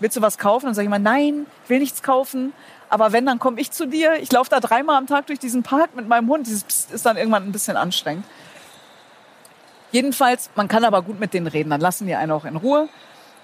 willst 0.00 0.16
du 0.16 0.22
was 0.22 0.38
kaufen? 0.38 0.66
Dann 0.66 0.74
sage 0.74 0.84
ich 0.84 0.88
immer, 0.88 0.98
nein, 0.98 1.46
ich 1.64 1.70
will 1.70 1.78
nichts 1.78 2.02
kaufen. 2.02 2.52
Aber 2.88 3.12
wenn, 3.12 3.26
dann 3.26 3.38
komme 3.38 3.60
ich 3.60 3.70
zu 3.72 3.86
dir. 3.86 4.14
Ich 4.20 4.30
laufe 4.32 4.50
da 4.50 4.60
dreimal 4.60 4.96
am 4.96 5.06
Tag 5.06 5.26
durch 5.26 5.38
diesen 5.38 5.62
Park 5.62 5.96
mit 5.96 6.08
meinem 6.08 6.28
Hund. 6.28 6.46
Dieses 6.46 6.64
Psst 6.64 6.92
ist 6.92 7.04
dann 7.04 7.16
irgendwann 7.16 7.44
ein 7.44 7.52
bisschen 7.52 7.76
anstrengend. 7.76 8.24
Jedenfalls, 9.92 10.50
man 10.54 10.68
kann 10.68 10.84
aber 10.84 11.02
gut 11.02 11.18
mit 11.18 11.34
denen 11.34 11.46
reden. 11.46 11.70
Dann 11.70 11.80
lassen 11.80 12.06
die 12.06 12.14
einen 12.14 12.32
auch 12.32 12.44
in 12.44 12.56
Ruhe. 12.56 12.88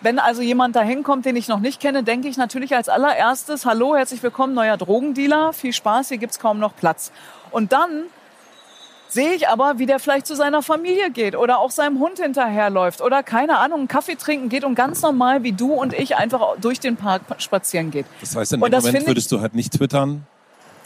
Wenn 0.02 0.18
also 0.18 0.42
jemand 0.42 0.74
da 0.74 0.82
hinkommt, 0.82 1.24
den 1.26 1.36
ich 1.36 1.46
noch 1.46 1.60
nicht 1.60 1.80
kenne, 1.80 2.02
denke 2.02 2.26
ich 2.26 2.36
natürlich 2.36 2.74
als 2.74 2.88
allererstes, 2.88 3.64
hallo, 3.64 3.94
herzlich 3.94 4.20
willkommen, 4.20 4.52
neuer 4.52 4.76
Drogendealer, 4.76 5.52
viel 5.52 5.72
Spaß, 5.72 6.08
hier 6.08 6.18
gibt's 6.18 6.40
kaum 6.40 6.58
noch 6.58 6.74
Platz. 6.74 7.12
Und 7.52 7.70
dann 7.72 8.06
sehe 9.08 9.32
ich 9.32 9.48
aber, 9.48 9.78
wie 9.78 9.86
der 9.86 10.00
vielleicht 10.00 10.26
zu 10.26 10.34
seiner 10.34 10.60
Familie 10.60 11.12
geht 11.12 11.36
oder 11.36 11.60
auch 11.60 11.70
seinem 11.70 12.00
Hund 12.00 12.18
hinterherläuft 12.18 13.00
oder 13.00 13.22
keine 13.22 13.58
Ahnung, 13.58 13.80
einen 13.80 13.88
Kaffee 13.88 14.16
trinken 14.16 14.48
geht 14.48 14.64
und 14.64 14.74
ganz 14.74 15.02
normal 15.02 15.44
wie 15.44 15.52
du 15.52 15.72
und 15.72 15.92
ich 15.92 16.16
einfach 16.16 16.56
durch 16.60 16.80
den 16.80 16.96
Park 16.96 17.22
spazieren 17.38 17.92
geht. 17.92 18.06
Das 18.20 18.34
heißt, 18.34 18.54
in 18.54 18.60
dem 18.60 18.70
Moment 18.70 19.06
würdest 19.06 19.30
du 19.30 19.40
halt 19.40 19.54
nicht 19.54 19.72
twittern, 19.72 20.26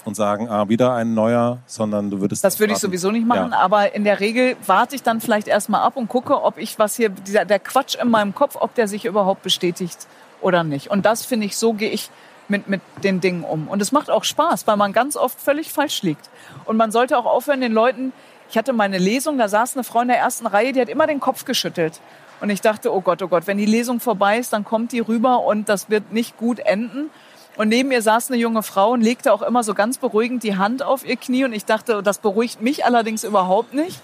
und 0.07 0.14
sagen, 0.14 0.48
ah, 0.48 0.68
wieder 0.68 0.94
ein 0.94 1.14
neuer, 1.14 1.59
sondern 1.66 2.11
du 2.11 2.20
würdest. 2.20 2.44
Das 2.44 2.61
würde 2.61 2.72
ich 2.74 2.78
sowieso 2.78 3.11
nicht 3.11 3.26
machen, 3.26 3.50
ja. 3.50 3.59
aber 3.59 3.92
in 3.92 4.04
der 4.04 4.20
Regel 4.20 4.57
warte 4.64 4.94
ich 4.94 5.02
dann 5.02 5.20
vielleicht 5.20 5.48
erstmal 5.48 5.82
ab 5.82 5.96
und 5.96 6.09
gucke, 6.09 6.42
ob 6.42 6.59
ich 6.59 6.78
was 6.78 6.94
hier, 6.94 7.09
dieser, 7.09 7.44
der 7.44 7.59
Quatsch 7.59 7.96
in 8.00 8.09
meinem 8.09 8.32
Kopf, 8.32 8.57
ob 8.59 8.74
der 8.76 8.86
sich 8.86 9.04
überhaupt 9.04 9.42
bestätigt 9.42 10.07
oder 10.40 10.62
nicht. 10.62 10.90
Und 10.90 11.04
das 11.04 11.26
finde 11.26 11.46
ich, 11.46 11.57
so 11.57 11.72
gehe 11.72 11.90
ich 11.90 12.09
mit, 12.46 12.68
mit 12.68 12.80
den 13.02 13.20
Dingen 13.20 13.42
um. 13.42 13.66
Und 13.66 13.82
es 13.82 13.90
macht 13.90 14.09
auch 14.09 14.22
Spaß, 14.22 14.68
weil 14.68 14.76
man 14.76 14.92
ganz 14.92 15.16
oft 15.16 15.40
völlig 15.40 15.72
falsch 15.72 16.02
liegt. 16.02 16.30
Und 16.66 16.76
man 16.76 16.92
sollte 16.92 17.18
auch 17.18 17.26
aufhören, 17.26 17.61
den 17.61 17.72
Leuten, 17.72 18.12
ich 18.48 18.57
hatte 18.57 18.72
meine 18.72 18.98
Lesung, 18.98 19.38
da 19.38 19.48
saß 19.48 19.74
eine 19.74 19.82
Frau 19.82 20.02
in 20.02 20.09
der 20.09 20.18
ersten 20.18 20.46
Reihe, 20.46 20.72
die 20.72 20.80
hat 20.80 20.88
immer 20.88 21.09
den 21.09 21.18
Kopf 21.18 21.44
geschüttelt. 21.44 22.00
Und 22.40 22.50
ich 22.50 22.61
dachte, 22.61 22.94
oh 22.94 23.00
Gott, 23.00 23.22
oh 23.22 23.28
Gott, 23.28 23.48
wenn 23.48 23.59
die 23.59 23.66
Lesung 23.66 23.98
vorbei 23.98 24.38
ist, 24.38 24.52
dann 24.52 24.64
kommt 24.64 24.92
die 24.92 25.00
rüber 25.00 25.42
und 25.44 25.68
das 25.68 25.90
wird 25.90 26.12
nicht 26.12 26.36
gut 26.36 26.61
enden. 26.61 27.11
Und 27.57 27.68
neben 27.68 27.90
ihr 27.90 28.02
saß 28.02 28.30
eine 28.30 28.38
junge 28.38 28.62
Frau 28.62 28.92
und 28.92 29.00
legte 29.00 29.32
auch 29.32 29.42
immer 29.42 29.62
so 29.62 29.74
ganz 29.74 29.98
beruhigend 29.98 30.42
die 30.42 30.57
Hand 30.57 30.82
auf 30.82 31.07
ihr 31.07 31.16
Knie. 31.16 31.44
Und 31.44 31.52
ich 31.52 31.64
dachte, 31.64 32.02
das 32.02 32.18
beruhigt 32.18 32.61
mich 32.61 32.84
allerdings 32.84 33.24
überhaupt 33.24 33.72
nicht. 33.72 34.00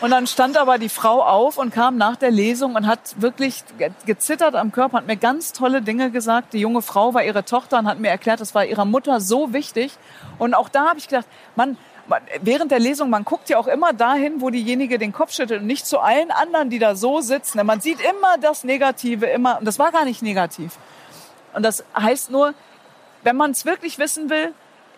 Und 0.00 0.12
dann 0.12 0.26
stand 0.26 0.56
aber 0.56 0.78
die 0.78 0.88
Frau 0.88 1.22
auf 1.22 1.58
und 1.58 1.74
kam 1.74 1.98
nach 1.98 2.16
der 2.16 2.30
Lesung 2.30 2.74
und 2.74 2.86
hat 2.86 3.20
wirklich 3.20 3.62
gezittert 4.06 4.54
am 4.54 4.72
Körper, 4.72 4.98
hat 4.98 5.06
mir 5.06 5.18
ganz 5.18 5.52
tolle 5.52 5.82
Dinge 5.82 6.10
gesagt. 6.10 6.54
Die 6.54 6.58
junge 6.58 6.80
Frau 6.80 7.12
war 7.12 7.22
ihre 7.22 7.44
Tochter 7.44 7.80
und 7.80 7.86
hat 7.86 7.98
mir 7.98 8.08
erklärt, 8.08 8.40
das 8.40 8.54
war 8.54 8.64
ihrer 8.64 8.86
Mutter 8.86 9.20
so 9.20 9.52
wichtig. 9.52 9.92
Und 10.38 10.54
auch 10.54 10.70
da 10.70 10.88
habe 10.88 10.98
ich 10.98 11.08
gedacht, 11.08 11.26
man, 11.54 11.76
während 12.40 12.70
der 12.70 12.78
Lesung, 12.78 13.10
man 13.10 13.26
guckt 13.26 13.50
ja 13.50 13.58
auch 13.58 13.66
immer 13.66 13.92
dahin, 13.92 14.40
wo 14.40 14.48
diejenige 14.48 14.98
den 14.98 15.12
Kopf 15.12 15.34
schüttelt 15.34 15.60
und 15.60 15.66
nicht 15.66 15.86
zu 15.86 15.98
allen 15.98 16.30
anderen, 16.30 16.70
die 16.70 16.78
da 16.78 16.94
so 16.94 17.20
sitzen. 17.20 17.64
Man 17.66 17.82
sieht 17.82 18.00
immer 18.00 18.38
das 18.40 18.64
Negative, 18.64 19.26
immer, 19.26 19.58
und 19.58 19.66
das 19.66 19.78
war 19.78 19.92
gar 19.92 20.06
nicht 20.06 20.22
negativ. 20.22 20.78
Und 21.52 21.62
das 21.62 21.84
heißt 21.98 22.30
nur, 22.30 22.54
wenn 23.22 23.36
man 23.36 23.50
es 23.50 23.64
wirklich 23.64 23.98
wissen 23.98 24.30
will, 24.30 24.52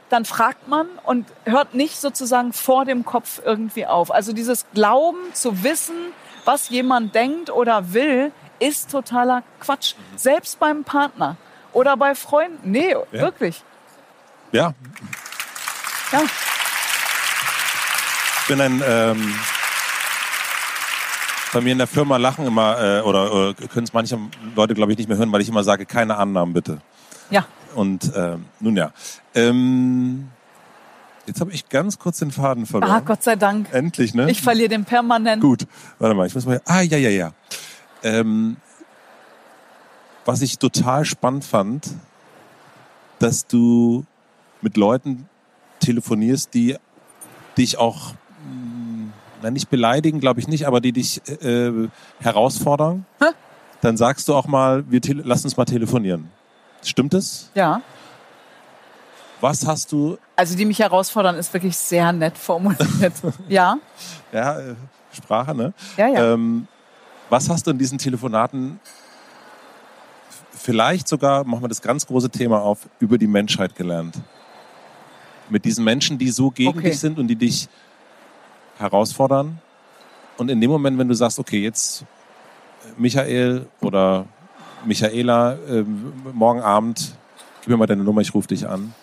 dann 0.09 0.25
fragt 0.25 0.69
man 0.69 0.89
und 1.05 1.27
hört 1.45 1.75
nicht 1.75 1.99
sozusagen 1.99 2.53
vor 2.53 2.85
dem 2.85 3.05
Kopf 3.05 3.41
irgendwie 3.45 3.87
auf. 3.87 4.13
Also 4.13 4.33
dieses 4.33 4.67
Glauben 4.75 5.33
zu 5.33 5.65
wissen, 5.65 6.13
was 6.45 6.69
jemand 6.69 7.15
denkt 7.15 7.51
oder 7.51 7.95
will, 7.95 8.33
ist 8.59 8.91
totaler 8.91 9.43
Quatsch. 9.61 9.95
Mhm. 9.97 10.19
Selbst 10.19 10.59
beim 10.59 10.85
Partner 10.85 11.37
oder 11.73 11.97
bei 11.97 12.15
Freunden. 12.15 12.71
Nee, 12.71 12.91
ja. 12.91 13.07
wirklich. 13.13 13.65
Ja. 14.53 14.75
Ja. 16.13 16.23
Ich 18.41 18.49
bin 18.49 18.61
ein 18.61 18.83
ähm, 18.87 19.35
bei 21.53 21.61
mir 21.61 21.73
in 21.73 21.79
der 21.79 21.87
Firma 21.87 22.17
lachen 22.17 22.47
immer, 22.47 22.81
äh, 22.81 23.01
oder, 23.03 23.33
oder 23.33 23.55
können 23.55 23.85
es 23.85 23.93
manche 23.93 24.19
Leute, 24.57 24.75
glaube 24.75 24.93
ich, 24.93 24.99
nicht 24.99 25.09
mehr 25.09 25.19
hören, 25.19 25.31
weil 25.33 25.43
ich 25.43 25.49
immer 25.49 25.63
sage, 25.63 25.87
keine 25.87 26.17
Annahmen 26.17 26.55
bitte. 26.55 26.79
Ja. 27.31 27.47
Und 27.75 28.15
äh, 28.15 28.39
nun 28.61 28.77
ja. 28.77 28.93
Ähm, 29.35 30.29
jetzt 31.27 31.41
habe 31.41 31.53
ich 31.53 31.69
ganz 31.69 31.99
kurz 31.99 32.19
den 32.19 32.31
Faden 32.31 32.67
verloren. 32.67 32.91
Ah, 32.91 33.01
Gott 33.01 33.23
sei 33.23 33.37
Dank. 33.37 33.73
Endlich, 33.73 34.15
ne? 34.15 34.31
Ich 34.31 34.43
verliere 34.43 34.71
den 34.71 34.85
permanent. 34.85 35.43
Gut. 35.43 35.67
Warte 35.99 36.15
mal, 36.15 36.27
ich 36.27 36.35
muss 36.35 36.47
mal. 36.47 36.61
Ah, 36.65 36.81
ja, 36.81 36.97
ja, 36.97 37.11
ja. 37.11 37.33
Ähm, 38.03 38.57
was 40.25 40.41
ich 40.41 40.59
total 40.59 41.05
spannend 41.05 41.45
fand, 41.45 41.91
dass 43.19 43.47
du 43.47 44.05
mit 44.63 44.77
Leuten 44.77 45.29
telefonierst, 45.81 46.55
die 46.55 46.77
dich 47.59 47.77
auch 47.79 48.15
na, 49.43 49.51
nicht 49.51 49.69
beleidigen, 49.71 50.21
glaube 50.21 50.41
ich 50.41 50.49
nicht, 50.49 50.67
aber 50.67 50.81
die 50.81 50.93
dich 50.93 51.21
äh, 51.43 51.89
herausfordern, 52.21 53.05
Hä? 53.21 53.27
dann 53.81 53.97
sagst 53.97 54.29
du 54.29 54.35
auch 54.35 54.47
mal, 54.47 54.85
wir 54.89 55.01
lass 55.25 55.45
uns 55.45 55.57
mal 55.57 55.65
telefonieren. 55.65 56.31
Stimmt 56.83 57.15
es? 57.15 57.51
Ja. 57.55 57.83
Was 59.41 59.67
hast 59.67 59.91
du? 59.91 60.19
Also 60.37 60.57
die 60.57 60.65
mich 60.65 60.79
herausfordern, 60.79 61.37
ist 61.37 61.53
wirklich 61.53 61.77
sehr 61.77 62.13
nett 62.13 62.39
formuliert. 62.39 63.15
ja. 63.49 63.77
Ja, 64.33 64.61
äh, 64.61 64.75
Sprache, 65.13 65.55
ne? 65.55 65.75
Ja, 65.97 66.09
ja. 66.09 66.33
Ähm, 66.35 66.69
was 67.29 67.49
hast 67.49 67.67
du 67.67 67.73
in 67.73 67.79
diesen 67.79 67.99
Telefonaten 67.99 68.79
vielleicht 70.53 71.09
sogar, 71.09 71.45
machen 71.45 71.63
wir 71.63 71.69
das 71.69 71.83
ganz 71.83 72.07
große 72.07 72.31
Thema 72.31 72.61
auf, 72.61 72.89
über 73.01 73.19
die 73.19 73.27
Menschheit 73.27 73.75
gelernt? 73.75 74.17
Mit 75.49 75.65
diesen 75.65 75.85
Menschen, 75.85 76.19
die 76.19 76.31
so 76.31 76.51
gegen 76.51 76.79
okay. 76.79 76.91
dich 76.91 77.01
sind 77.01 77.19
und 77.19 77.27
die 77.27 77.37
dich 77.37 77.69
herausfordern. 78.83 79.59
Und 80.37 80.51
in 80.51 80.61
dem 80.61 80.71
Moment, 80.71 80.99
wenn 80.99 81.09
du 81.09 81.15
sagst, 81.15 81.39
okay, 81.39 81.63
jetzt 81.63 82.05
Michael 82.97 83.67
oder 83.81 84.27
Michaela, 84.85 85.53
äh, 85.53 85.85
morgen 86.33 86.61
Abend, 86.61 87.15
gib 87.61 87.69
mir 87.71 87.77
mal 87.77 87.87
deine 87.87 88.03
Nummer, 88.03 88.21
ich 88.21 88.35
rufe 88.35 88.49
dich 88.49 88.69
an. 88.69 88.95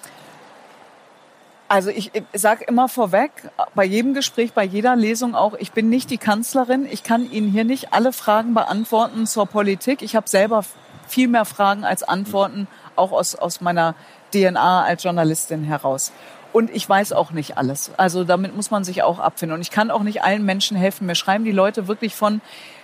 Also 1.67 1.91
ich 1.91 2.11
sage 2.33 2.65
immer 2.65 2.89
vorweg, 2.89 3.31
bei 3.75 3.85
jedem 3.85 4.15
Gespräch, 4.15 4.53
bei 4.53 4.63
jeder 4.63 4.95
Lesung 4.95 5.35
auch, 5.35 5.53
ich 5.53 5.71
bin 5.71 5.87
nicht 5.87 6.09
die 6.09 6.17
Kanzlerin. 6.17 6.87
Ich 6.89 7.03
kann 7.03 7.31
Ihnen 7.31 7.51
hier 7.51 7.63
nicht 7.63 7.93
alle 7.93 8.11
Fragen 8.11 8.55
beantworten 8.55 9.27
zur 9.27 9.45
Politik. 9.45 10.01
Ich 10.01 10.15
habe 10.15 10.27
selber 10.27 10.63
viel 11.07 11.27
mehr 11.27 11.45
Fragen 11.45 11.83
als 11.83 12.01
Antworten, 12.01 12.67
auch 12.95 13.11
aus, 13.11 13.35
aus 13.35 13.61
meiner 13.61 13.93
DNA 14.33 14.83
als 14.83 15.03
Journalistin 15.03 15.63
heraus. 15.63 16.11
Und 16.51 16.71
ich 16.71 16.87
weiß 16.87 17.13
auch 17.13 17.31
nicht 17.31 17.57
alles. 17.57 17.91
Also 17.97 18.23
damit 18.23 18.55
muss 18.55 18.71
man 18.71 18.83
sich 18.83 19.03
auch 19.03 19.19
abfinden. 19.19 19.55
Und 19.55 19.61
ich 19.61 19.71
kann 19.71 19.91
auch 19.91 20.01
nicht 20.03 20.23
allen 20.23 20.43
Menschen 20.45 20.75
helfen. 20.75 21.05
Mir 21.05 21.15
schreiben 21.15 21.45
die 21.45 21.51
Leute 21.51 21.87
wirklich 21.87 22.15
von, 22.15 22.41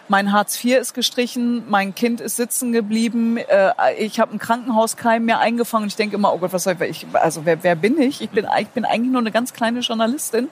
mein 0.07 0.31
Hartz 0.31 0.63
IV 0.63 0.77
ist 0.77 0.93
gestrichen, 0.93 1.63
mein 1.69 1.95
Kind 1.95 2.21
ist 2.21 2.35
sitzen 2.35 2.71
geblieben, 2.71 3.37
äh, 3.37 3.71
ich 3.97 4.19
habe 4.19 4.31
einen 4.31 4.39
Krankenhauskeim 4.39 5.25
mir 5.25 5.39
eingefangen. 5.39 5.87
Ich 5.87 5.95
denke 5.95 6.15
immer, 6.15 6.33
oh 6.33 6.37
Gott, 6.37 6.53
was 6.53 6.63
soll 6.63 6.77
ich, 6.81 7.07
also 7.13 7.45
wer, 7.45 7.63
wer 7.63 7.75
bin 7.75 7.99
ich? 7.99 8.21
Ich 8.21 8.29
bin, 8.29 8.47
ich 8.59 8.67
bin 8.69 8.85
eigentlich 8.85 9.11
nur 9.11 9.21
eine 9.21 9.31
ganz 9.31 9.53
kleine 9.53 9.79
Journalistin. 9.79 10.49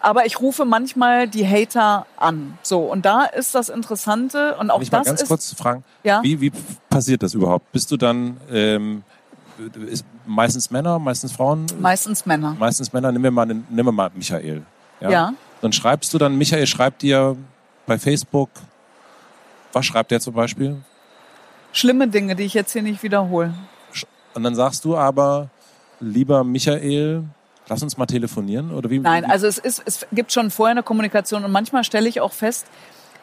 Aber 0.00 0.26
ich 0.26 0.40
rufe 0.40 0.64
manchmal 0.64 1.26
die 1.26 1.46
Hater 1.46 2.06
an. 2.16 2.56
So, 2.62 2.80
und 2.80 3.04
da 3.04 3.24
ist 3.24 3.54
das 3.54 3.68
Interessante 3.68 4.56
und 4.56 4.70
auch 4.70 4.76
Kann 4.76 4.82
ich 4.82 4.90
das 4.90 4.98
mal 4.98 5.04
ganz 5.04 5.22
ist, 5.22 5.28
kurz 5.28 5.54
fragen, 5.54 5.84
ja? 6.04 6.22
wie, 6.22 6.40
wie 6.40 6.52
passiert 6.88 7.22
das 7.22 7.34
überhaupt? 7.34 7.72
Bist 7.72 7.90
du 7.90 7.96
dann 7.96 8.36
ähm, 8.50 9.02
ist 9.86 10.04
meistens 10.26 10.70
Männer, 10.70 10.98
meistens 10.98 11.32
Frauen? 11.32 11.66
Meistens 11.80 12.26
Männer. 12.26 12.56
Meistens 12.58 12.92
Männer. 12.92 13.12
Nimm 13.12 13.22
wir 13.22 13.30
mal, 13.30 13.46
nimm 13.46 13.66
wir 13.70 13.92
mal 13.92 14.10
Michael. 14.14 14.62
Ja? 15.00 15.10
ja. 15.10 15.32
Dann 15.60 15.72
schreibst 15.72 16.12
du 16.14 16.18
dann, 16.18 16.36
Michael 16.36 16.66
schreibt 16.66 17.02
dir 17.02 17.36
bei 17.86 17.98
Facebook, 17.98 18.50
was 19.72 19.86
schreibt 19.86 20.10
der 20.10 20.20
zum 20.20 20.34
Beispiel? 20.34 20.76
Schlimme 21.72 22.08
Dinge, 22.08 22.36
die 22.36 22.44
ich 22.44 22.54
jetzt 22.54 22.72
hier 22.72 22.82
nicht 22.82 23.02
wiederhole. 23.02 23.54
Und 24.34 24.42
dann 24.42 24.54
sagst 24.54 24.84
du 24.84 24.96
aber, 24.96 25.50
lieber 26.00 26.44
Michael, 26.44 27.24
lass 27.68 27.82
uns 27.82 27.96
mal 27.96 28.06
telefonieren 28.06 28.72
oder 28.72 28.90
wie? 28.90 28.98
Nein, 28.98 29.24
also 29.24 29.46
es 29.46 29.58
ist, 29.58 29.82
es 29.84 30.06
gibt 30.12 30.32
schon 30.32 30.50
vorher 30.50 30.72
eine 30.72 30.82
Kommunikation 30.82 31.44
und 31.44 31.52
manchmal 31.52 31.84
stelle 31.84 32.08
ich 32.08 32.20
auch 32.20 32.32
fest, 32.32 32.66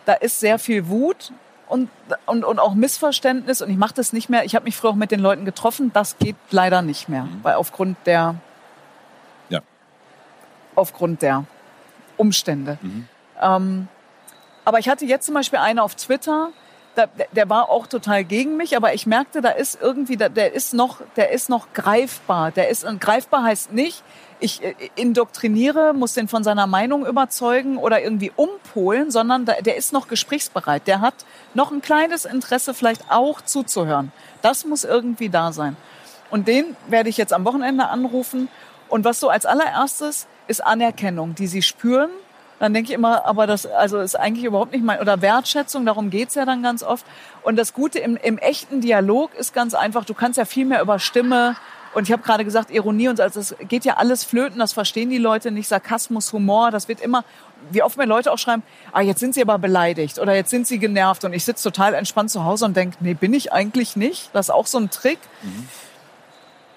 da 0.06 0.14
ist 0.14 0.40
sehr 0.40 0.60
viel 0.60 0.88
Wut 0.88 1.32
und, 1.68 1.90
und, 2.26 2.44
und 2.44 2.60
auch 2.60 2.74
Missverständnis. 2.74 3.62
Und 3.62 3.70
ich 3.70 3.78
mache 3.78 3.94
das 3.94 4.14
nicht 4.14 4.30
mehr. 4.30 4.46
Ich 4.46 4.56
habe 4.56 4.66
mich 4.66 4.76
früher 4.76 4.92
auch 4.92 4.96
mit 4.96 5.12
den 5.12 5.20
Leuten 5.20 5.46
getroffen. 5.46 5.92
Das 5.94 6.18
geht 6.18 6.36
leider 6.52 6.82
nicht 6.82 7.10
mehr, 7.10 7.24
mhm. 7.24 7.40
weil 7.44 7.56
aufgrund 7.56 7.98
der, 8.06 8.36
ja. 9.50 9.62
aufgrund 10.76 11.22
der 11.22 11.46
Umstände. 12.18 12.78
Mhm. 12.82 13.08
Ähm, 13.42 13.88
aber 14.64 14.80
ich 14.80 14.90
hatte 14.90 15.06
jetzt 15.06 15.26
zum 15.26 15.36
Beispiel 15.36 15.60
eine 15.60 15.84
auf 15.84 15.96
Twitter, 15.96 16.50
da, 16.96 17.08
der 17.32 17.50
war 17.50 17.70
auch 17.70 17.88
total 17.88 18.24
gegen 18.24 18.58
mich, 18.58 18.76
aber 18.76 18.94
ich 18.94 19.06
merkte, 19.06 19.42
da 19.42 19.50
ist 19.50 19.80
irgendwie, 19.82 20.18
der 20.18 20.54
ist 20.54 20.74
noch, 20.74 21.02
der 21.16 21.32
ist 21.32 21.50
noch 21.50 21.74
greifbar. 21.74 22.52
Der 22.52 22.70
ist, 22.70 22.86
und 22.86 23.02
greifbar 23.02 23.44
heißt 23.44 23.74
nicht, 23.74 24.02
ich 24.40 24.64
äh, 24.64 24.76
indoktriniere, 24.96 25.94
muss 25.94 26.14
den 26.14 26.28
von 26.28 26.44
seiner 26.44 26.68
Meinung 26.68 27.06
überzeugen 27.06 27.78
oder 27.78 28.02
irgendwie 28.02 28.32
umpolen, 28.36 29.12
sondern 29.12 29.46
der 29.46 29.76
ist 29.76 29.94
noch 29.94 30.08
gesprächsbereit. 30.08 30.88
Der 30.88 31.02
hat 31.02 31.14
noch 31.54 31.72
ein 31.72 31.82
kleines 31.82 32.26
Interesse, 32.26 32.74
vielleicht 32.74 33.10
auch 33.10 33.42
zuzuhören. 33.42 34.12
Das 34.42 34.66
muss 34.66 34.84
irgendwie 34.84 35.30
da 35.30 35.52
sein. 35.52 35.76
Und 36.30 36.48
den 36.48 36.76
werde 36.88 37.10
ich 37.10 37.18
jetzt 37.18 37.34
am 37.34 37.46
Wochenende 37.46 37.88
anrufen. 37.88 38.50
Und 38.90 39.06
was 39.06 39.20
so 39.20 39.30
als 39.30 39.46
allererstes 39.46 40.28
ist 40.48 40.64
Anerkennung, 40.64 41.36
die 41.36 41.48
sie 41.48 41.62
spüren. 41.62 42.10
Dann 42.60 42.74
denke 42.74 42.92
ich 42.92 42.96
immer, 42.96 43.26
aber 43.26 43.48
das 43.48 43.66
also 43.66 44.00
ist 44.00 44.16
eigentlich 44.16 44.46
überhaupt 44.46 44.72
nicht 44.72 44.84
mein, 44.84 45.02
oder 45.02 45.22
Wertschätzung, 45.22 45.86
darum 45.86 46.10
geht's 46.10 46.36
ja 46.36 46.46
dann 46.46 46.64
ganz 46.64 46.84
oft. 46.84 47.06
Und 47.44 47.58
das 47.58 47.74
Gute 47.74 48.00
im, 48.00 48.16
im 48.16 48.38
echten 48.38 48.80
Dialog 48.80 49.34
ist 49.36 49.54
ganz 49.54 49.74
einfach, 49.74 50.06
du 50.06 50.14
kannst 50.14 50.38
ja 50.38 50.46
viel 50.46 50.66
mehr 50.66 50.82
über 50.82 50.98
Stimme, 51.00 51.58
und 51.96 52.04
ich 52.04 52.12
habe 52.12 52.22
gerade 52.22 52.44
gesagt, 52.44 52.72
Ironie 52.72 53.08
und 53.08 53.22
also 53.22 53.40
es 53.40 53.56
geht 53.70 53.86
ja 53.86 53.96
alles 53.96 54.26
flöten, 54.26 54.60
das 54.60 54.74
verstehen 54.74 55.10
die 55.10 55.18
Leute 55.18 55.50
nicht. 55.50 55.70
Sarkasmus, 55.70 56.34
Humor, 56.34 56.70
das 56.70 56.90
wird 56.90 57.00
immer, 57.00 57.24
wie 57.72 57.82
oft 57.82 57.98
mir 57.98 58.06
Leute 58.06 58.34
auch 58.34 58.38
schreiben, 58.38 58.64
ah, 58.92 59.00
jetzt 59.00 59.22
sind 59.22 59.34
sie 59.34 59.42
aber 59.42 59.58
beleidigt 59.58 60.20
oder 60.20 60.36
jetzt 60.36 60.50
sind 60.50 60.68
sie 60.68 60.78
genervt 60.78 61.24
und 61.24 61.32
ich 61.32 61.46
sitze 61.46 61.64
total 61.64 61.94
entspannt 61.94 62.32
zu 62.32 62.44
Hause 62.44 62.66
und 62.66 62.76
denke, 62.76 62.98
nee, 63.00 63.14
bin 63.14 63.34
ich 63.34 63.54
eigentlich 63.54 63.96
nicht. 63.96 64.30
Das 64.34 64.48
ist 64.48 64.50
auch 64.50 64.68
so 64.68 64.78
ein 64.78 64.90
Trick. 64.90 65.20
Mhm. 65.42 65.68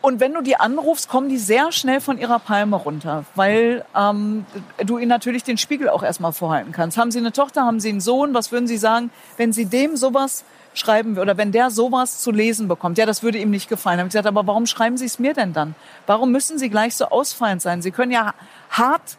Und 0.01 0.21
wenn 0.21 0.33
du 0.33 0.43
die 0.43 0.55
anrufst, 0.55 1.09
kommen 1.09 1.29
die 1.29 1.39
sehr 1.39 1.73
schnell 1.73 2.01
von 2.01 2.19
ihrer 2.19 2.39
Palme 2.39 2.77
runter, 2.77 3.25
weil 3.35 3.85
ähm, 3.97 4.47
du 4.85 4.99
ihnen 4.99 5.09
natürlich 5.09 5.43
den 5.43 5.59
Spiegel 5.59 5.89
auch 5.89 6.05
erstmal 6.05 6.33
vorhalten 6.33 6.71
kannst. 6.71 6.97
Haben 6.97 7.11
sie 7.11 7.19
eine 7.19 7.33
Tochter, 7.33 7.62
haben 7.62 7.81
sie 7.81 7.89
einen 7.89 8.01
Sohn, 8.01 8.33
was 8.35 8.53
würden 8.53 8.69
sie 8.69 8.77
sagen, 8.77 9.11
wenn 9.37 9.53
sie 9.53 9.66
dem 9.66 9.97
sowas 9.97 10.45
schreiben 10.79 11.18
oder 11.18 11.37
wenn 11.37 11.53
der 11.53 11.70
sowas 11.70 12.20
zu 12.20 12.31
lesen 12.31 12.68
bekommt, 12.68 12.99
ja, 12.99 13.07
das 13.07 13.22
würde 13.22 13.39
ihm 13.39 13.51
nicht 13.51 13.68
gefallen. 13.68 13.99
Dann 13.99 14.05
habe 14.05 14.09
ich 14.09 14.12
gesagt, 14.12 14.26
aber 14.26 14.47
warum 14.47 14.66
schreiben 14.66 14.97
Sie 14.97 15.07
es 15.07 15.18
mir 15.18 15.35
denn 15.35 15.53
dann? 15.53 15.74
Warum 16.07 16.33
müssen 16.33 16.59
Sie 16.59 16.70
gleich 16.70 16.97
so 16.97 17.07
ausfallend 17.07 17.62
sein? 17.62 17.83
Sie 17.83 17.91
können 17.91 18.12
ja 18.12 18.35
hart 18.70 19.18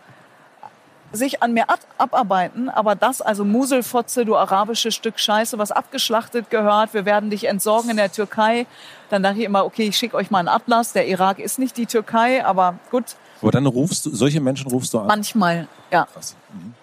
sich 1.12 1.42
an 1.42 1.54
mir 1.54 1.66
abarbeiten, 1.98 2.70
aber 2.70 2.96
das, 2.96 3.22
also 3.22 3.44
Muselfotze, 3.44 4.26
du 4.26 4.36
arabisches 4.36 4.94
Stück 4.94 5.20
Scheiße, 5.20 5.58
was 5.58 5.72
abgeschlachtet 5.72 6.50
gehört, 6.50 6.94
wir 6.94 7.06
werden 7.06 7.32
dich 7.32 7.48
entsorgen 7.48 7.90
in 7.90 7.98
der 7.98 8.12
Türkei. 8.12 8.68
Dann 9.10 9.24
dachte 9.24 9.40
ich 9.40 9.46
immer, 9.46 9.66
okay, 9.66 9.88
ich 9.88 9.98
schicke 9.98 10.16
euch 10.16 10.30
mal 10.30 10.40
einen 10.40 10.48
Atlas. 10.48 10.94
Der 10.94 11.08
Irak 11.08 11.40
ist 11.40 11.58
nicht 11.58 11.78
die 11.78 11.88
Türkei, 11.88 12.46
aber 12.46 12.76
gut. 12.92 13.16
Aber 13.42 13.52
dann 13.52 13.66
rufst 13.66 14.06
du, 14.06 14.16
solche 14.16 14.40
Menschen 14.40 14.70
rufst 14.70 14.94
du 14.94 15.00
an? 15.00 15.08
Manchmal, 15.08 15.68
ja. 15.92 16.08
Krass. 16.14 16.36
Mhm. 16.54 16.74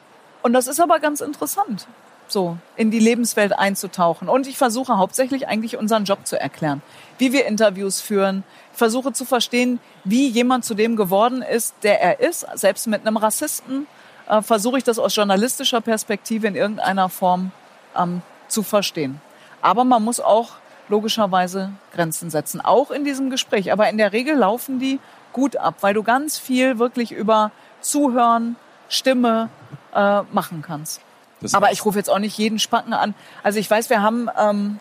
Und 0.43 0.53
das 0.53 0.67
ist 0.67 0.81
aber 0.81 0.99
ganz 0.99 1.21
interessant 1.21 1.87
so 2.29 2.59
in 2.77 2.91
die 2.91 2.99
Lebenswelt 2.99 3.59
einzutauchen. 3.59 4.29
Und 4.29 4.47
ich 4.47 4.59
versuche 4.59 4.99
hauptsächlich 4.99 5.49
eigentlich 5.49 5.77
unseren 5.77 6.05
Job 6.05 6.27
zu 6.27 6.41
erklären, 6.41 6.83
wie 7.19 7.33
wir 7.33 7.47
Interviews 7.47 8.01
führen. 8.01 8.45
Ich 8.73 8.79
versuche 8.79 9.13
zu 9.13 9.25
verstehen, 9.25 9.81
wie 10.05 10.29
jemand 10.29 10.65
zu 10.65 10.75
dem 10.75 10.97
geworden 10.97 11.43
ist, 11.43 11.75
der 11.83 12.01
er 12.01 12.21
ist. 12.21 12.47
Selbst 12.55 12.87
mit 12.87 13.07
einem 13.07 13.17
Rassisten 13.17 13.87
äh, 14.29 14.43
versuche 14.43 14.79
ich 14.79 14.85
das 14.85 14.99
aus 14.99 15.15
journalistischer 15.15 15.81
Perspektive 15.81 16.47
in 16.47 16.57
irgendeiner 16.57 17.09
Form 17.09 17.53
ähm, 17.97 18.23
zu 18.49 18.63
verstehen. 18.63 19.21
Aber 19.63 19.85
man 19.85 20.05
muss 20.05 20.21
auch 20.21 20.53
logischerweise 20.89 21.73
Grenzen 21.93 22.31
setzen, 22.31 22.61
auch 22.61 22.91
in 22.91 23.05
diesem 23.05 23.31
Gespräch. 23.31 23.73
Aber 23.73 23.89
in 23.89 23.99
der 23.99 24.13
Regel 24.13 24.37
laufen 24.37 24.79
die 24.79 25.01
gut 25.33 25.57
ab, 25.57 25.77
weil 25.81 25.95
du 25.95 26.03
ganz 26.03 26.39
viel 26.39 26.79
wirklich 26.79 27.13
über 27.13 27.51
Zuhören, 27.81 28.57
Stimme 28.89 29.49
äh, 29.95 30.23
machen 30.33 30.63
kannst. 30.63 31.01
Das 31.41 31.55
Aber 31.55 31.73
ich 31.73 31.85
rufe 31.85 31.99
jetzt 31.99 32.09
auch 32.09 32.19
nicht 32.19 32.37
jeden 32.39 32.59
Spacken 32.59 32.93
an. 32.93 33.15
Also 33.43 33.59
ich 33.59 33.71
weiß, 33.71 33.91
wir 33.91 34.03
haben, 34.03 34.29
ähm, 34.39 34.81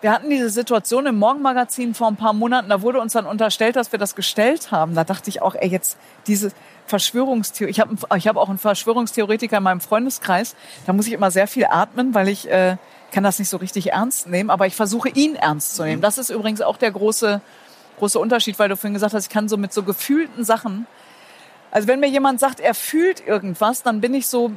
wir 0.00 0.12
hatten 0.12 0.30
diese 0.30 0.50
Situation 0.50 1.06
im 1.06 1.18
Morgenmagazin 1.18 1.94
vor 1.94 2.08
ein 2.08 2.16
paar 2.16 2.32
Monaten, 2.32 2.68
da 2.68 2.82
wurde 2.82 3.00
uns 3.00 3.14
dann 3.14 3.26
unterstellt, 3.26 3.74
dass 3.74 3.90
wir 3.90 3.98
das 3.98 4.14
gestellt 4.14 4.70
haben. 4.70 4.94
Da 4.94 5.04
dachte 5.04 5.28
ich 5.30 5.42
auch, 5.42 5.56
ey, 5.56 5.68
jetzt 5.68 5.96
diese 6.26 6.52
Verschwörungstheorie. 6.86 7.70
Ich 7.70 7.80
habe 7.80 7.96
ich 8.16 8.28
hab 8.28 8.36
auch 8.36 8.48
einen 8.48 8.58
Verschwörungstheoretiker 8.58 9.58
in 9.58 9.62
meinem 9.62 9.80
Freundeskreis. 9.80 10.54
Da 10.86 10.92
muss 10.92 11.06
ich 11.06 11.12
immer 11.12 11.30
sehr 11.30 11.48
viel 11.48 11.66
atmen, 11.68 12.14
weil 12.14 12.28
ich 12.28 12.48
äh, 12.48 12.76
kann 13.10 13.24
das 13.24 13.38
nicht 13.38 13.48
so 13.48 13.56
richtig 13.56 13.92
ernst 13.92 14.28
nehmen. 14.28 14.50
Aber 14.50 14.66
ich 14.66 14.76
versuche 14.76 15.08
ihn 15.08 15.34
ernst 15.34 15.74
zu 15.74 15.82
nehmen. 15.82 15.98
Mhm. 15.98 16.02
Das 16.02 16.18
ist 16.18 16.30
übrigens 16.30 16.60
auch 16.60 16.76
der 16.76 16.92
große 16.92 17.40
große 17.98 18.18
Unterschied, 18.18 18.58
weil 18.58 18.68
du 18.68 18.76
vorhin 18.76 18.94
gesagt 18.94 19.12
hast, 19.12 19.24
ich 19.24 19.30
kann 19.30 19.48
so 19.48 19.56
mit 19.56 19.72
so 19.72 19.82
gefühlten 19.82 20.44
Sachen. 20.44 20.86
Also 21.70 21.86
wenn 21.88 22.00
mir 22.00 22.08
jemand 22.08 22.40
sagt, 22.40 22.60
er 22.60 22.74
fühlt 22.74 23.26
irgendwas, 23.26 23.82
dann 23.82 24.00
bin 24.00 24.14
ich 24.14 24.26
so 24.26 24.52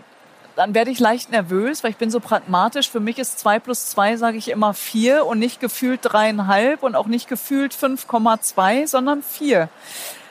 dann 0.55 0.73
werde 0.73 0.91
ich 0.91 0.99
leicht 0.99 1.31
nervös, 1.31 1.83
weil 1.83 1.91
ich 1.91 1.97
bin 1.97 2.11
so 2.11 2.19
pragmatisch. 2.19 2.89
Für 2.89 2.99
mich 2.99 3.19
ist 3.19 3.39
zwei 3.39 3.59
plus 3.59 3.87
zwei, 3.87 4.17
sage 4.17 4.37
ich 4.37 4.49
immer, 4.49 4.73
vier 4.73 5.25
und 5.25 5.39
nicht 5.39 5.59
gefühlt 5.59 6.01
dreieinhalb 6.03 6.83
und 6.83 6.95
auch 6.95 7.07
nicht 7.07 7.27
gefühlt 7.27 7.73
5,2, 7.73 8.87
sondern 8.87 9.23
vier. 9.23 9.69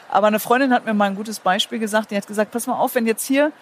Aber 0.08 0.26
eine 0.26 0.40
Freundin 0.40 0.72
hat 0.72 0.84
mir 0.84 0.94
mal 0.94 1.06
ein 1.06 1.16
gutes 1.16 1.40
Beispiel 1.40 1.78
gesagt. 1.78 2.10
Die 2.10 2.16
hat 2.16 2.26
gesagt, 2.26 2.50
pass 2.50 2.66
mal 2.66 2.78
auf, 2.78 2.94
wenn 2.94 3.06
jetzt 3.06 3.26
hier, 3.26 3.52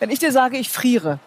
wenn 0.00 0.10
ich 0.10 0.18
dir 0.18 0.32
sage, 0.32 0.56
ich 0.56 0.70
friere, 0.70 1.18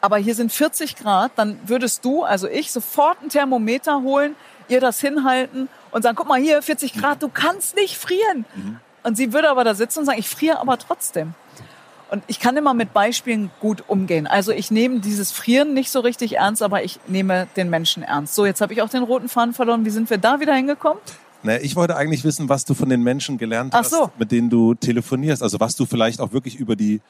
aber 0.00 0.18
hier 0.18 0.34
sind 0.34 0.52
40 0.52 0.96
Grad, 0.96 1.32
dann 1.36 1.58
würdest 1.66 2.04
du, 2.04 2.22
also 2.22 2.48
ich, 2.48 2.70
sofort 2.70 3.22
ein 3.22 3.30
Thermometer 3.30 4.02
holen, 4.02 4.36
ihr 4.68 4.80
das 4.80 5.00
hinhalten 5.00 5.68
und 5.90 6.02
sagen, 6.02 6.16
guck 6.16 6.28
mal 6.28 6.40
hier, 6.40 6.62
40 6.62 6.94
Grad, 6.94 7.22
du 7.22 7.28
kannst 7.28 7.74
nicht 7.74 7.96
frieren. 7.96 8.44
Mhm. 8.54 8.80
Und 9.02 9.16
sie 9.16 9.32
würde 9.32 9.50
aber 9.50 9.64
da 9.64 9.74
sitzen 9.74 10.00
und 10.00 10.04
sagen, 10.04 10.18
ich 10.18 10.28
friere 10.28 10.58
aber 10.60 10.78
trotzdem. 10.78 11.34
Und 12.10 12.22
ich 12.26 12.40
kann 12.40 12.56
immer 12.56 12.72
mit 12.74 12.94
Beispielen 12.94 13.50
gut 13.60 13.84
umgehen. 13.86 14.26
Also 14.26 14.52
ich 14.52 14.70
nehme 14.70 15.00
dieses 15.00 15.30
Frieren 15.30 15.74
nicht 15.74 15.90
so 15.90 16.00
richtig 16.00 16.36
ernst, 16.36 16.62
aber 16.62 16.82
ich 16.82 16.98
nehme 17.06 17.48
den 17.56 17.68
Menschen 17.68 18.02
ernst. 18.02 18.34
So, 18.34 18.46
jetzt 18.46 18.60
habe 18.60 18.72
ich 18.72 18.80
auch 18.80 18.88
den 18.88 19.02
roten 19.02 19.28
Faden 19.28 19.52
verloren. 19.52 19.84
Wie 19.84 19.90
sind 19.90 20.08
wir 20.08 20.18
da 20.18 20.40
wieder 20.40 20.54
hingekommen? 20.54 20.98
Naja, 21.42 21.60
ich 21.62 21.76
wollte 21.76 21.96
eigentlich 21.96 22.24
wissen, 22.24 22.48
was 22.48 22.64
du 22.64 22.74
von 22.74 22.88
den 22.88 23.02
Menschen 23.02 23.38
gelernt 23.38 23.74
hast, 23.74 23.90
so. 23.90 24.10
mit 24.18 24.32
denen 24.32 24.50
du 24.50 24.74
telefonierst. 24.74 25.42
Also 25.42 25.60
was 25.60 25.76
du 25.76 25.86
vielleicht 25.86 26.20
auch 26.20 26.32
wirklich 26.32 26.56
über 26.56 26.76
die 26.76 27.00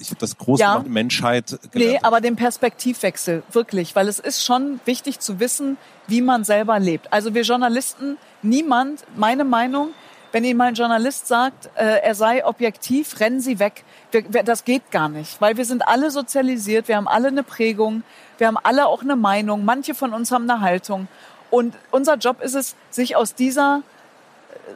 ich 0.00 0.10
habe 0.10 0.20
das 0.20 0.38
große 0.38 0.62
ja. 0.62 0.84
Menschheit 0.86 1.58
gelernt. 1.72 1.94
Nee, 1.94 1.98
aber 2.02 2.20
den 2.20 2.36
Perspektivwechsel, 2.36 3.42
wirklich. 3.50 3.96
Weil 3.96 4.08
es 4.08 4.18
ist 4.18 4.44
schon 4.44 4.80
wichtig 4.84 5.18
zu 5.18 5.40
wissen, 5.40 5.76
wie 6.06 6.20
man 6.20 6.44
selber 6.44 6.78
lebt. 6.78 7.12
Also 7.12 7.34
wir 7.34 7.42
Journalisten, 7.42 8.16
niemand, 8.42 9.04
meine 9.16 9.44
Meinung, 9.44 9.88
wenn 10.32 10.44
Ihnen 10.44 10.56
mal 10.56 10.68
ein 10.68 10.74
Journalist 10.74 11.28
sagt, 11.28 11.70
äh, 11.76 12.00
er 12.02 12.14
sei 12.14 12.44
objektiv, 12.44 13.20
rennen 13.20 13.40
Sie 13.40 13.58
weg. 13.58 13.84
Wir, 14.10 14.24
wir, 14.32 14.42
das 14.42 14.64
geht 14.64 14.90
gar 14.90 15.08
nicht, 15.08 15.40
weil 15.40 15.56
wir 15.56 15.64
sind 15.64 15.86
alle 15.86 16.10
sozialisiert, 16.10 16.88
wir 16.88 16.96
haben 16.96 17.06
alle 17.08 17.28
eine 17.28 17.42
Prägung, 17.42 18.02
wir 18.38 18.46
haben 18.46 18.58
alle 18.62 18.86
auch 18.86 19.02
eine 19.02 19.14
Meinung, 19.14 19.64
manche 19.64 19.94
von 19.94 20.12
uns 20.14 20.32
haben 20.32 20.50
eine 20.50 20.60
Haltung. 20.60 21.06
Und 21.50 21.74
unser 21.90 22.16
Job 22.16 22.40
ist 22.40 22.54
es, 22.54 22.74
sich 22.90 23.14
aus 23.14 23.34
dieser 23.34 23.82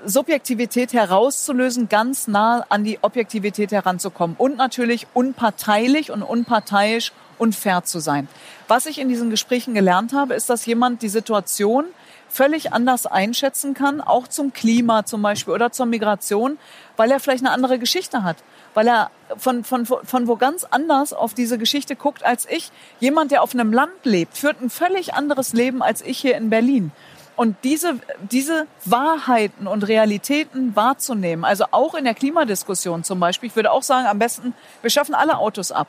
äh, 0.05 0.09
Subjektivität 0.09 0.93
herauszulösen, 0.93 1.89
ganz 1.89 2.29
nah 2.29 2.67
an 2.69 2.85
die 2.85 2.99
Objektivität 3.03 3.73
heranzukommen 3.73 4.37
und 4.39 4.59
natürlich 4.59 5.07
unparteilich 5.15 6.11
und 6.11 6.23
unparteiisch 6.23 7.13
und 7.39 7.55
fair 7.55 7.83
zu 7.85 7.99
sein. 7.99 8.29
Was 8.69 8.87
ich 8.87 8.99
in 8.99 9.09
diesen 9.09 9.31
Gesprächen 9.31 9.75
gelernt 9.75 10.13
habe, 10.13 10.35
ist, 10.35 10.51
dass 10.51 10.67
jemand 10.67 11.03
die 11.03 11.09
Situation 11.09 11.85
völlig 12.29 12.73
anders 12.73 13.07
einschätzen 13.07 13.75
kann, 13.75 14.01
auch 14.01 14.27
zum 14.27 14.53
Klima 14.53 15.05
zum 15.05 15.23
Beispiel 15.23 15.55
oder 15.55 15.71
zur 15.71 15.87
Migration, 15.87 16.59
weil 16.97 17.11
er 17.13 17.21
vielleicht 17.21 17.45
eine 17.45 17.53
andere 17.53 17.79
Geschichte 17.79 18.25
hat, 18.25 18.37
weil 18.75 18.89
er 18.89 19.11
von, 19.37 19.63
von, 19.63 19.87
von 19.87 20.27
wo 20.27 20.37
ganz 20.37 20.65
anders 20.65 21.13
auf 21.13 21.33
diese 21.33 21.59
Geschichte 21.59 21.95
guckt 21.95 22.25
als 22.25 22.47
ich. 22.49 22.73
Jemand, 22.99 23.31
der 23.31 23.43
auf 23.43 23.55
einem 23.55 23.73
Land 23.73 23.93
lebt, 24.03 24.37
führt 24.37 24.61
ein 24.61 24.71
völlig 24.71 25.15
anderes 25.15 25.53
Leben 25.53 25.83
als 25.83 26.03
ich 26.03 26.19
hier 26.19 26.37
in 26.37 26.51
Berlin. 26.51 26.91
Und 27.37 27.57
diese, 27.65 28.01
diese 28.31 28.67
Wahrheiten 28.85 29.67
und 29.67 29.87
Realitäten 29.87 30.75
wahrzunehmen, 30.75 31.45
also 31.45 31.67
auch 31.71 31.95
in 31.95 32.05
der 32.05 32.15
Klimadiskussion 32.15 33.05
zum 33.05 33.21
Beispiel, 33.21 33.51
ich 33.51 33.57
würde 33.57 33.71
auch 33.71 33.83
sagen, 33.83 34.07
am 34.07 34.19
besten, 34.19 34.55
wir 34.81 34.91
schaffen 34.91 35.15
alle 35.15 35.39
Autos 35.39 35.71
ab. 35.71 35.87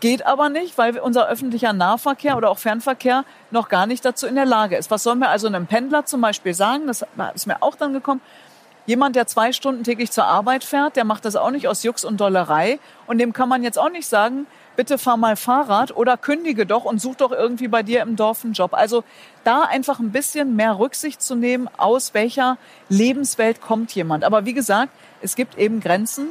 Geht 0.00 0.26
aber 0.26 0.48
nicht, 0.48 0.78
weil 0.78 0.98
unser 0.98 1.28
öffentlicher 1.28 1.72
Nahverkehr 1.72 2.36
oder 2.36 2.50
auch 2.50 2.58
Fernverkehr 2.58 3.24
noch 3.50 3.68
gar 3.68 3.86
nicht 3.86 4.04
dazu 4.04 4.26
in 4.26 4.34
der 4.34 4.46
Lage 4.46 4.76
ist. 4.76 4.90
Was 4.90 5.02
sollen 5.02 5.20
wir 5.20 5.28
also 5.28 5.46
einem 5.46 5.66
Pendler 5.66 6.04
zum 6.04 6.20
Beispiel 6.20 6.54
sagen? 6.54 6.86
Das 6.86 7.04
ist 7.34 7.46
mir 7.46 7.62
auch 7.62 7.76
dann 7.76 7.92
gekommen. 7.92 8.20
Jemand, 8.84 9.14
der 9.14 9.28
zwei 9.28 9.52
Stunden 9.52 9.84
täglich 9.84 10.10
zur 10.10 10.24
Arbeit 10.24 10.64
fährt, 10.64 10.96
der 10.96 11.04
macht 11.04 11.24
das 11.24 11.36
auch 11.36 11.52
nicht 11.52 11.68
aus 11.68 11.84
Jux 11.84 12.04
und 12.04 12.20
Dollerei. 12.20 12.80
Und 13.06 13.18
dem 13.18 13.32
kann 13.32 13.48
man 13.48 13.62
jetzt 13.62 13.78
auch 13.78 13.90
nicht 13.90 14.08
sagen, 14.08 14.46
bitte 14.74 14.98
fahr 14.98 15.16
mal 15.16 15.36
Fahrrad 15.36 15.94
oder 15.94 16.16
kündige 16.16 16.66
doch 16.66 16.84
und 16.84 17.00
such 17.00 17.16
doch 17.16 17.30
irgendwie 17.30 17.68
bei 17.68 17.84
dir 17.84 18.02
im 18.02 18.16
Dorf 18.16 18.44
einen 18.44 18.54
Job. 18.54 18.74
Also 18.74 19.04
da 19.44 19.62
einfach 19.62 20.00
ein 20.00 20.10
bisschen 20.10 20.56
mehr 20.56 20.78
Rücksicht 20.80 21.22
zu 21.22 21.36
nehmen, 21.36 21.68
aus 21.76 22.12
welcher 22.12 22.56
Lebenswelt 22.88 23.60
kommt 23.60 23.94
jemand. 23.94 24.24
Aber 24.24 24.46
wie 24.46 24.54
gesagt, 24.54 24.90
es 25.20 25.36
gibt 25.36 25.58
eben 25.58 25.78
Grenzen 25.78 26.26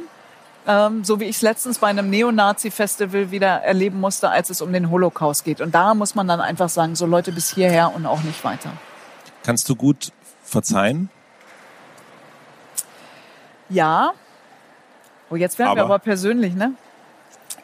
ähm, 0.66 1.04
so 1.04 1.20
wie 1.20 1.24
ich 1.24 1.36
es 1.36 1.42
letztens 1.42 1.78
bei 1.78 1.88
einem 1.88 2.10
Neonazi-Festival 2.10 3.30
wieder 3.30 3.62
erleben 3.62 4.00
musste, 4.00 4.30
als 4.30 4.50
es 4.50 4.60
um 4.60 4.72
den 4.72 4.90
Holocaust 4.90 5.44
geht. 5.44 5.60
Und 5.60 5.74
da 5.74 5.94
muss 5.94 6.14
man 6.14 6.28
dann 6.28 6.40
einfach 6.40 6.68
sagen, 6.68 6.94
so 6.94 7.06
Leute 7.06 7.32
bis 7.32 7.54
hierher 7.54 7.94
und 7.94 8.06
auch 8.06 8.22
nicht 8.22 8.44
weiter. 8.44 8.72
Kannst 9.42 9.68
du 9.68 9.76
gut 9.76 10.12
verzeihen? 10.44 11.10
Ja. 13.68 14.12
Oh, 15.30 15.36
jetzt 15.36 15.58
werden 15.58 15.70
aber. 15.70 15.80
wir 15.80 15.84
aber 15.84 15.98
persönlich, 15.98 16.54
ne? 16.54 16.74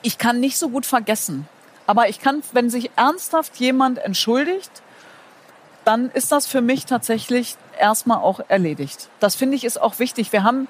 Ich 0.02 0.18
kann 0.18 0.40
nicht 0.40 0.58
so 0.58 0.68
gut 0.68 0.86
vergessen. 0.86 1.46
Aber 1.86 2.08
ich 2.08 2.20
kann, 2.20 2.42
wenn 2.52 2.68
sich 2.70 2.90
ernsthaft 2.96 3.56
jemand 3.56 3.98
entschuldigt, 3.98 4.70
dann 5.84 6.10
ist 6.10 6.32
das 6.32 6.46
für 6.46 6.60
mich 6.60 6.84
tatsächlich 6.84 7.56
erstmal 7.78 8.18
auch 8.18 8.40
erledigt. 8.48 9.08
Das 9.20 9.36
finde 9.36 9.56
ich 9.56 9.64
ist 9.64 9.80
auch 9.80 9.98
wichtig. 9.98 10.32
Wir 10.32 10.42
haben, 10.42 10.68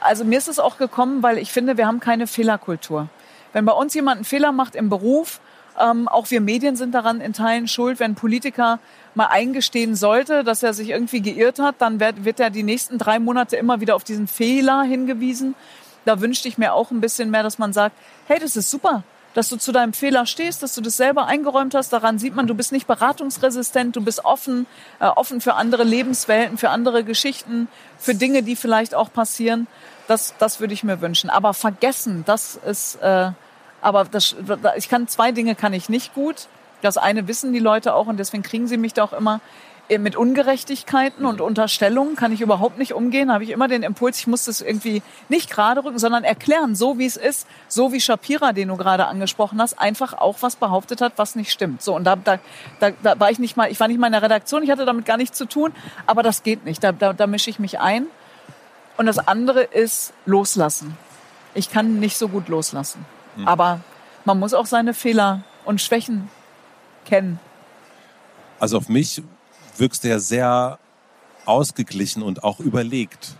also 0.00 0.24
mir 0.24 0.38
ist 0.38 0.48
es 0.48 0.58
auch 0.58 0.78
gekommen, 0.78 1.22
weil 1.22 1.38
ich 1.38 1.52
finde, 1.52 1.76
wir 1.76 1.86
haben 1.86 2.00
keine 2.00 2.26
Fehlerkultur. 2.26 3.08
Wenn 3.52 3.64
bei 3.64 3.72
uns 3.72 3.94
jemand 3.94 4.16
einen 4.16 4.24
Fehler 4.24 4.52
macht 4.52 4.74
im 4.74 4.88
Beruf, 4.88 5.40
ähm, 5.80 6.08
auch 6.08 6.30
wir 6.30 6.40
Medien 6.40 6.76
sind 6.76 6.92
daran 6.92 7.20
in 7.20 7.32
Teilen 7.32 7.68
schuld. 7.68 8.00
Wenn 8.00 8.14
Politiker 8.14 8.78
mal 9.14 9.26
eingestehen 9.26 9.94
sollte, 9.94 10.44
dass 10.44 10.62
er 10.62 10.74
sich 10.74 10.90
irgendwie 10.90 11.20
geirrt 11.20 11.58
hat, 11.58 11.76
dann 11.78 12.00
wird, 12.00 12.24
wird 12.24 12.40
er 12.40 12.50
die 12.50 12.62
nächsten 12.62 12.98
drei 12.98 13.18
Monate 13.18 13.56
immer 13.56 13.80
wieder 13.80 13.96
auf 13.96 14.04
diesen 14.04 14.26
Fehler 14.26 14.82
hingewiesen. 14.82 15.54
Da 16.04 16.20
wünschte 16.20 16.48
ich 16.48 16.58
mir 16.58 16.74
auch 16.74 16.90
ein 16.90 17.00
bisschen 17.00 17.30
mehr, 17.30 17.42
dass 17.42 17.58
man 17.58 17.72
sagt, 17.72 17.96
hey, 18.26 18.38
das 18.38 18.56
ist 18.56 18.70
super, 18.70 19.04
dass 19.34 19.48
du 19.48 19.56
zu 19.56 19.72
deinem 19.72 19.92
Fehler 19.92 20.26
stehst, 20.26 20.62
dass 20.62 20.74
du 20.74 20.80
das 20.80 20.96
selber 20.96 21.26
eingeräumt 21.26 21.74
hast. 21.74 21.92
Daran 21.92 22.18
sieht 22.18 22.34
man, 22.34 22.46
du 22.46 22.54
bist 22.54 22.72
nicht 22.72 22.86
beratungsresistent, 22.86 23.96
du 23.96 24.02
bist 24.02 24.24
offen, 24.24 24.66
äh, 25.00 25.06
offen 25.06 25.40
für 25.40 25.54
andere 25.54 25.84
Lebenswelten, 25.84 26.58
für 26.58 26.70
andere 26.70 27.04
Geschichten, 27.04 27.68
für 27.98 28.14
Dinge, 28.14 28.42
die 28.42 28.56
vielleicht 28.56 28.94
auch 28.94 29.12
passieren. 29.12 29.66
Das, 30.08 30.34
das 30.38 30.60
würde 30.60 30.74
ich 30.74 30.84
mir 30.84 31.00
wünschen. 31.00 31.30
Aber 31.30 31.54
vergessen, 31.54 32.24
das 32.26 32.56
ist, 32.56 32.96
äh, 32.96 33.30
aber 33.80 34.04
das, 34.04 34.36
ich 34.76 34.88
kann 34.88 35.08
zwei 35.08 35.32
Dinge 35.32 35.54
kann 35.54 35.72
ich 35.72 35.88
nicht 35.88 36.14
gut. 36.14 36.48
Das 36.82 36.98
eine 36.98 37.28
wissen 37.28 37.52
die 37.52 37.60
Leute 37.60 37.94
auch 37.94 38.06
und 38.06 38.18
deswegen 38.18 38.42
kriegen 38.42 38.66
sie 38.66 38.76
mich 38.76 38.92
da 38.92 39.04
auch 39.04 39.12
immer. 39.12 39.40
Äh, 39.92 39.98
mit 39.98 40.16
Ungerechtigkeiten 40.16 41.26
und 41.26 41.40
Unterstellungen 41.40 42.16
kann 42.16 42.32
ich 42.32 42.40
überhaupt 42.40 42.78
nicht 42.78 42.94
umgehen. 42.94 43.28
Da 43.28 43.34
habe 43.34 43.44
ich 43.44 43.50
immer 43.50 43.68
den 43.68 43.82
Impuls, 43.82 44.18
ich 44.18 44.26
muss 44.26 44.46
das 44.46 44.60
irgendwie 44.60 45.02
nicht 45.28 45.50
gerade 45.50 45.84
rücken, 45.84 45.98
sondern 45.98 46.24
erklären, 46.24 46.74
so 46.74 46.98
wie 46.98 47.06
es 47.06 47.16
ist, 47.16 47.46
so 47.68 47.92
wie 47.92 48.00
Shapira, 48.00 48.52
den 48.52 48.68
du 48.68 48.76
gerade 48.76 49.06
angesprochen 49.06 49.60
hast, 49.60 49.78
einfach 49.78 50.14
auch 50.14 50.36
was 50.40 50.56
behauptet 50.56 51.00
hat, 51.00 51.14
was 51.16 51.34
nicht 51.34 51.52
stimmt. 51.52 51.82
So 51.82 51.94
und 51.94 52.04
da, 52.04 52.16
da, 52.16 52.38
da, 52.80 52.90
da 53.02 53.20
war 53.20 53.30
ich 53.30 53.38
nicht 53.38 53.56
mal, 53.56 53.70
ich 53.70 53.78
war 53.80 53.88
nicht 53.88 54.00
mal 54.00 54.06
in 54.06 54.12
der 54.12 54.22
Redaktion, 54.22 54.62
ich 54.62 54.70
hatte 54.70 54.86
damit 54.86 55.04
gar 55.04 55.16
nichts 55.16 55.36
zu 55.36 55.44
tun, 55.44 55.72
aber 56.06 56.22
das 56.22 56.42
geht 56.42 56.64
nicht. 56.64 56.82
Da, 56.82 56.92
da, 56.92 57.12
da 57.12 57.26
mische 57.26 57.50
ich 57.50 57.58
mich 57.58 57.78
ein. 57.78 58.06
Und 58.96 59.06
das 59.06 59.18
andere 59.18 59.62
ist 59.62 60.12
loslassen. 60.26 60.96
Ich 61.54 61.70
kann 61.70 61.98
nicht 61.98 62.16
so 62.16 62.28
gut 62.28 62.48
loslassen. 62.48 63.04
Mhm. 63.36 63.48
Aber 63.48 63.80
man 64.24 64.38
muss 64.38 64.54
auch 64.54 64.66
seine 64.66 64.94
Fehler 64.94 65.42
und 65.64 65.80
Schwächen 65.80 66.30
kennen. 67.04 67.40
Also 68.60 68.76
auf 68.76 68.88
mich 68.88 69.22
wirkst 69.82 70.04
du 70.04 70.08
ja 70.08 70.20
sehr 70.20 70.78
ausgeglichen 71.44 72.22
und 72.22 72.44
auch 72.44 72.60
überlegt. 72.60 73.34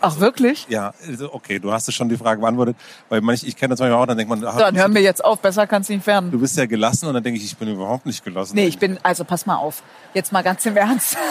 Ach, 0.00 0.18
wirklich? 0.18 0.66
Ja, 0.68 0.92
also, 1.06 1.32
okay, 1.32 1.58
du 1.60 1.72
hast 1.72 1.92
schon 1.92 2.08
die 2.08 2.16
Frage 2.16 2.40
beantwortet. 2.40 2.76
Weil 3.08 3.20
manch, 3.20 3.44
ich 3.44 3.56
kenne 3.56 3.70
das 3.70 3.80
manchmal 3.80 4.00
auch, 4.00 4.06
dann 4.06 4.16
denkt 4.16 4.28
man... 4.28 4.44
Ach, 4.44 4.56
dann 4.56 4.76
hören 4.76 4.94
wir 4.94 5.02
jetzt 5.02 5.24
auf, 5.24 5.40
besser 5.40 5.66
kann 5.66 5.82
es 5.82 5.88
nicht 5.88 6.06
werden. 6.06 6.30
Du 6.32 6.38
bist 6.38 6.56
ja 6.56 6.66
gelassen 6.66 7.06
und 7.06 7.14
dann 7.14 7.22
denke 7.22 7.38
ich, 7.38 7.46
ich 7.46 7.56
bin 7.56 7.68
überhaupt 7.68 8.06
nicht 8.06 8.24
gelassen. 8.24 8.54
Nee, 8.54 8.66
ich 8.66 8.78
bin, 8.78 8.98
also 9.04 9.24
pass 9.24 9.46
mal 9.46 9.56
auf, 9.56 9.82
jetzt 10.14 10.32
mal 10.32 10.42
ganz 10.42 10.66
im 10.66 10.76
Ernst. 10.76 11.16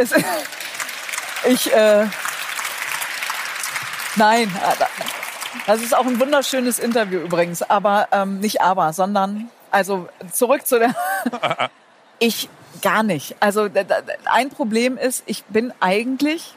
Es, 0.00 0.12
ich, 1.50 1.72
äh, 1.74 2.06
nein, 4.14 4.44
äh, 4.44 4.84
das 5.66 5.82
ist 5.82 5.92
auch 5.92 6.06
ein 6.06 6.20
wunderschönes 6.20 6.78
Interview 6.78 7.18
übrigens, 7.18 7.62
aber 7.62 8.06
ähm, 8.12 8.38
nicht 8.38 8.60
aber, 8.60 8.92
sondern, 8.92 9.50
also 9.72 10.08
zurück 10.32 10.68
zu 10.68 10.78
der... 10.78 10.94
ich 12.20 12.48
gar 12.82 13.02
nicht. 13.02 13.36
Also 13.40 13.68
ein 14.26 14.50
Problem 14.50 14.96
ist, 14.96 15.22
ich 15.26 15.44
bin 15.44 15.72
eigentlich 15.80 16.54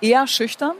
eher 0.00 0.26
schüchtern 0.26 0.74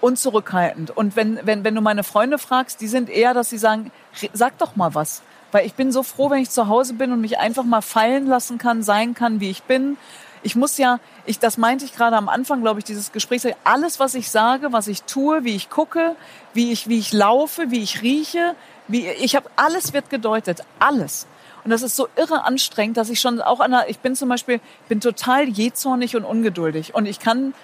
und 0.00 0.18
zurückhaltend. 0.18 0.90
Und 0.90 1.16
wenn, 1.16 1.40
wenn, 1.46 1.64
wenn 1.64 1.74
du 1.74 1.80
meine 1.80 2.04
Freunde 2.04 2.38
fragst, 2.38 2.80
die 2.80 2.88
sind 2.88 3.08
eher, 3.08 3.32
dass 3.32 3.50
sie 3.50 3.58
sagen, 3.58 3.90
sag 4.32 4.58
doch 4.58 4.76
mal 4.76 4.94
was. 4.94 5.22
Weil 5.50 5.66
ich 5.66 5.74
bin 5.74 5.92
so 5.92 6.02
froh, 6.02 6.30
wenn 6.30 6.42
ich 6.42 6.50
zu 6.50 6.68
Hause 6.68 6.94
bin 6.94 7.12
und 7.12 7.20
mich 7.20 7.38
einfach 7.38 7.64
mal 7.64 7.80
fallen 7.80 8.26
lassen 8.26 8.58
kann, 8.58 8.82
sein 8.82 9.14
kann, 9.14 9.40
wie 9.40 9.50
ich 9.50 9.62
bin. 9.62 9.96
Ich 10.42 10.56
muss 10.56 10.76
ja, 10.76 10.98
ich, 11.24 11.38
das 11.38 11.56
meinte 11.56 11.86
ich 11.86 11.94
gerade 11.94 12.16
am 12.16 12.28
Anfang, 12.28 12.60
glaube 12.60 12.80
ich, 12.80 12.84
dieses 12.84 13.12
Gesprächs, 13.12 13.46
alles, 13.64 13.98
was 13.98 14.14
ich 14.14 14.30
sage, 14.30 14.72
was 14.72 14.88
ich 14.88 15.04
tue, 15.04 15.44
wie 15.44 15.56
ich 15.56 15.70
gucke, 15.70 16.16
wie 16.52 16.70
ich, 16.70 16.86
wie 16.88 16.98
ich 16.98 17.12
laufe, 17.14 17.70
wie 17.70 17.82
ich 17.82 18.02
rieche, 18.02 18.54
wie, 18.88 19.08
ich 19.08 19.36
habe, 19.36 19.48
alles 19.56 19.94
wird 19.94 20.10
gedeutet. 20.10 20.62
Alles. 20.78 21.26
Und 21.64 21.70
das 21.70 21.82
ist 21.82 21.96
so 21.96 22.08
irre 22.16 22.44
anstrengend, 22.44 22.96
dass 22.96 23.08
ich 23.08 23.20
schon 23.20 23.40
auch 23.40 23.60
an 23.60 23.70
der, 23.70 23.88
ich 23.88 23.98
bin 23.98 24.14
zum 24.14 24.28
Beispiel, 24.28 24.60
bin 24.88 25.00
total 25.00 25.48
jähzornig 25.48 26.14
und 26.14 26.24
ungeduldig. 26.24 26.94
Und 26.94 27.06
ich 27.06 27.18
kann, 27.18 27.54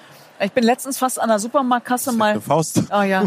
ich 0.40 0.52
bin 0.52 0.64
letztens 0.64 0.98
fast 0.98 1.20
an 1.20 1.28
der 1.28 1.38
Supermarktkasse 1.38 2.12
mal. 2.12 2.40
Faust. 2.40 2.82
Oh 2.90 3.02
ja. 3.02 3.24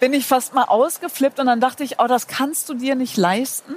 bin 0.00 0.12
ich 0.12 0.26
fast 0.26 0.54
mal 0.54 0.64
ausgeflippt 0.64 1.40
und 1.40 1.46
dann 1.46 1.60
dachte 1.60 1.82
ich, 1.82 1.98
oh, 1.98 2.06
das 2.06 2.26
kannst 2.26 2.68
du 2.68 2.74
dir 2.74 2.94
nicht 2.94 3.16
leisten. 3.16 3.74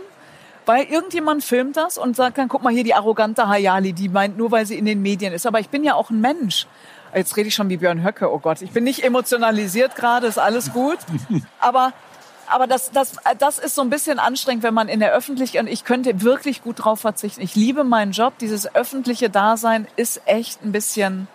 Weil 0.65 0.83
irgendjemand 0.87 1.45
filmt 1.45 1.77
das 1.77 1.97
und 1.97 2.17
sagt 2.17 2.37
dann, 2.37 2.49
guck 2.49 2.61
mal 2.61 2.73
hier 2.73 2.83
die 2.83 2.93
arrogante 2.93 3.47
Hayali, 3.47 3.93
die 3.93 4.09
meint 4.09 4.37
nur, 4.37 4.51
weil 4.51 4.65
sie 4.65 4.77
in 4.77 4.83
den 4.83 5.01
Medien 5.01 5.31
ist. 5.31 5.47
Aber 5.47 5.61
ich 5.61 5.69
bin 5.69 5.85
ja 5.85 5.95
auch 5.95 6.09
ein 6.09 6.19
Mensch. 6.19 6.67
Jetzt 7.15 7.37
rede 7.37 7.47
ich 7.47 7.55
schon 7.55 7.69
wie 7.69 7.77
Björn 7.77 8.03
Höcke, 8.03 8.29
oh 8.29 8.39
Gott. 8.39 8.61
Ich 8.61 8.71
bin 8.71 8.83
nicht 8.83 9.05
emotionalisiert 9.05 9.95
gerade, 9.95 10.27
ist 10.27 10.37
alles 10.37 10.73
gut. 10.73 10.97
Aber 11.59 11.93
aber 12.49 12.67
das, 12.67 12.91
das, 12.91 13.13
das 13.39 13.59
ist 13.59 13.75
so 13.75 13.81
ein 13.81 13.89
bisschen 13.89 14.19
anstrengend, 14.19 14.63
wenn 14.63 14.73
man 14.73 14.89
in 14.89 14.99
der 14.99 15.13
Öffentlichkeit, 15.13 15.61
und 15.61 15.67
ich 15.67 15.83
könnte 15.83 16.21
wirklich 16.21 16.61
gut 16.63 16.83
drauf 16.83 16.99
verzichten. 16.99 17.41
Ich 17.41 17.55
liebe 17.55 17.83
meinen 17.83 18.11
Job. 18.11 18.37
Dieses 18.39 18.73
öffentliche 18.75 19.29
Dasein 19.29 19.87
ist 19.95 20.21
echt 20.25 20.63
ein 20.63 20.71
bisschen, 20.71 21.27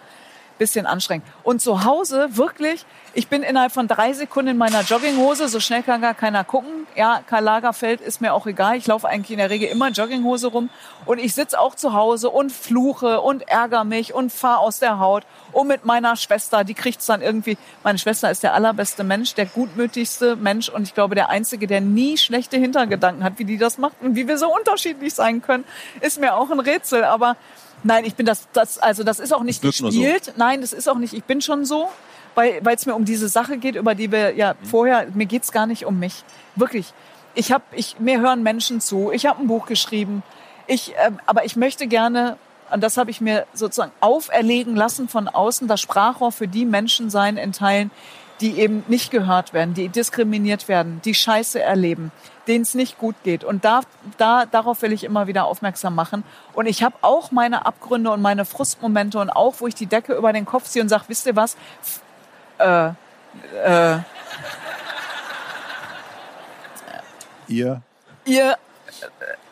bisschen 0.63 0.87
anstrengend. 0.87 1.27
Und 1.43 1.61
zu 1.61 1.85
Hause 1.85 2.29
wirklich, 2.37 2.87
ich 3.15 3.27
bin 3.27 3.43
innerhalb 3.43 3.73
von 3.73 3.89
drei 3.89 4.13
Sekunden 4.13 4.53
in 4.53 4.57
meiner 4.57 4.83
Jogginghose, 4.83 5.49
so 5.49 5.59
schnell 5.59 5.83
kann 5.83 6.01
gar 6.01 6.15
keiner 6.15 6.45
gucken. 6.45 6.87
Ja, 6.95 7.21
Karl 7.27 7.43
Lagerfeld 7.43 8.01
ist 8.01 8.21
mir 8.21 8.33
auch 8.33 8.47
egal. 8.47 8.77
Ich 8.77 8.87
laufe 8.87 9.09
eigentlich 9.09 9.33
in 9.33 9.39
der 9.39 9.51
Regel 9.51 9.69
immer 9.69 9.89
Jogginghose 9.89 10.47
rum. 10.47 10.71
Und 11.05 11.19
ich 11.19 11.35
sitze 11.35 11.59
auch 11.59 11.75
zu 11.75 11.95
Hause 11.95 12.31
und 12.31 12.53
fluche 12.53 13.21
und 13.21 13.49
ärgere 13.49 13.83
mich 13.83 14.15
und 14.15 14.33
fahre 14.33 14.61
aus 14.61 14.79
der 14.79 15.01
Haut. 15.01 15.25
Und 15.51 15.67
mit 15.67 15.85
meiner 15.85 16.15
Schwester, 16.15 16.63
die 16.63 16.75
kriegt's 16.75 17.07
dann 17.07 17.23
irgendwie. 17.23 17.59
Meine 17.83 17.99
Schwester 17.99 18.31
ist 18.31 18.45
der 18.45 18.55
allerbeste 18.55 19.03
Mensch, 19.03 19.35
der 19.35 19.47
gutmütigste 19.47 20.37
Mensch 20.37 20.69
und 20.69 20.85
ich 20.85 20.95
glaube 20.95 21.17
der 21.17 21.29
einzige, 21.29 21.67
der 21.67 21.81
nie 21.81 22.17
schlechte 22.17 22.57
Hintergedanken 22.57 23.25
hat, 23.25 23.39
wie 23.39 23.45
die 23.45 23.59
das 23.59 23.79
macht 23.79 23.97
und 24.01 24.15
wie 24.15 24.29
wir 24.29 24.39
so 24.39 24.55
unterschiedlich 24.55 25.13
sein 25.13 25.43
können, 25.43 25.65
ist 26.01 26.21
mir 26.21 26.37
auch 26.37 26.51
ein 26.51 26.61
Rätsel. 26.61 27.03
Aber 27.03 27.37
Nein, 27.85 28.05
ich 28.05 28.15
bin 28.15 28.27
das, 28.27 28.49
das 28.53 28.79
also 28.79 29.03
das 29.03 29.19
ist 29.19 29.33
auch 29.33 29.43
nicht 29.43 29.63
gespielt. 29.63 30.25
So. 30.25 30.33
Nein, 30.37 30.61
das 30.61 30.73
ist 30.73 30.89
auch 30.89 30.99
nicht, 30.99 31.15
ich 31.15 31.25
bin 31.25 31.41
schon 31.41 31.65
so, 31.65 31.89
weil 32.35 32.63
es 32.65 32.87
mir 32.87 32.95
um 32.95 33.05
diese 33.05 33.29
Sache 33.29 33.59
geht, 33.59 33.77
über 33.77 33.95
die 33.95 34.11
wir 34.11 34.35
ja 34.35 34.55
mhm. 34.55 34.67
vorher, 34.67 35.07
mir 35.15 35.27
geht's 35.27 35.53
gar 35.53 35.67
nicht 35.67 35.85
um 35.85 35.99
mich. 35.99 36.25
Wirklich. 36.57 36.93
Ich 37.35 37.51
habe, 37.51 37.65
ich, 37.73 37.99
mir 37.99 38.21
hören 38.21 38.43
Menschen 38.43 38.81
zu, 38.81 39.11
ich 39.11 39.27
habe 39.27 39.41
ein 39.41 39.47
Buch 39.47 39.67
geschrieben, 39.67 40.23
ich, 40.67 40.95
äh, 40.97 41.11
aber 41.27 41.45
ich 41.45 41.57
möchte 41.57 41.87
gerne, 41.87 42.37
und 42.71 42.83
das 42.83 42.97
habe 42.97 43.11
ich 43.11 43.21
mir 43.21 43.47
sozusagen 43.55 43.93
auferlegen 44.01 44.77
lassen 44.77 45.09
von 45.09 45.29
außen, 45.29 45.67
das 45.67 45.81
Sprachrohr 45.81 46.33
für 46.33 46.49
die 46.49 46.65
Menschen 46.65 47.11
sein 47.11 47.37
in 47.37 47.53
Teilen, 47.53 47.91
die 48.41 48.59
eben 48.59 48.85
nicht 48.89 49.11
gehört 49.11 49.53
werden, 49.53 49.73
die 49.73 49.89
diskriminiert 49.89 50.69
werden, 50.69 51.01
die 51.05 51.15
Scheiße 51.15 51.61
erleben, 51.61 52.13
denen 52.47 52.63
es 52.63 52.75
nicht 52.75 52.99
gut 52.99 53.15
geht. 53.23 53.45
Und 53.45 53.65
da, 53.65 53.83
da, 54.19 54.47
darauf 54.47 54.83
will 54.83 54.93
ich 54.93 55.05
immer 55.05 55.27
wieder 55.27 55.45
aufmerksam 55.45 55.95
machen. 55.95 56.25
Und 56.55 56.67
ich 56.67 56.83
habe 56.83 56.97
auch 57.03 57.31
meine 57.31 57.67
Abgründe 57.67 58.11
und 58.11 58.23
meine 58.23 58.45
Frustmomente 58.45 59.19
und 59.19 59.31
auch, 59.31 59.55
wo 59.59 59.67
ich 59.67 59.75
die 59.75 59.87
Decke 59.87 60.15
über 60.15 60.33
den 60.33 60.45
Kopf 60.45 60.65
ziehe 60.69 60.83
und 60.83 60.89
sage, 60.89 61.05
wisst 61.09 61.27
ihr 61.27 61.37
was? 61.37 61.57
Äh, 62.59 62.91
äh, 63.65 63.99
ihr? 67.49 67.83
Ihr 68.25 68.53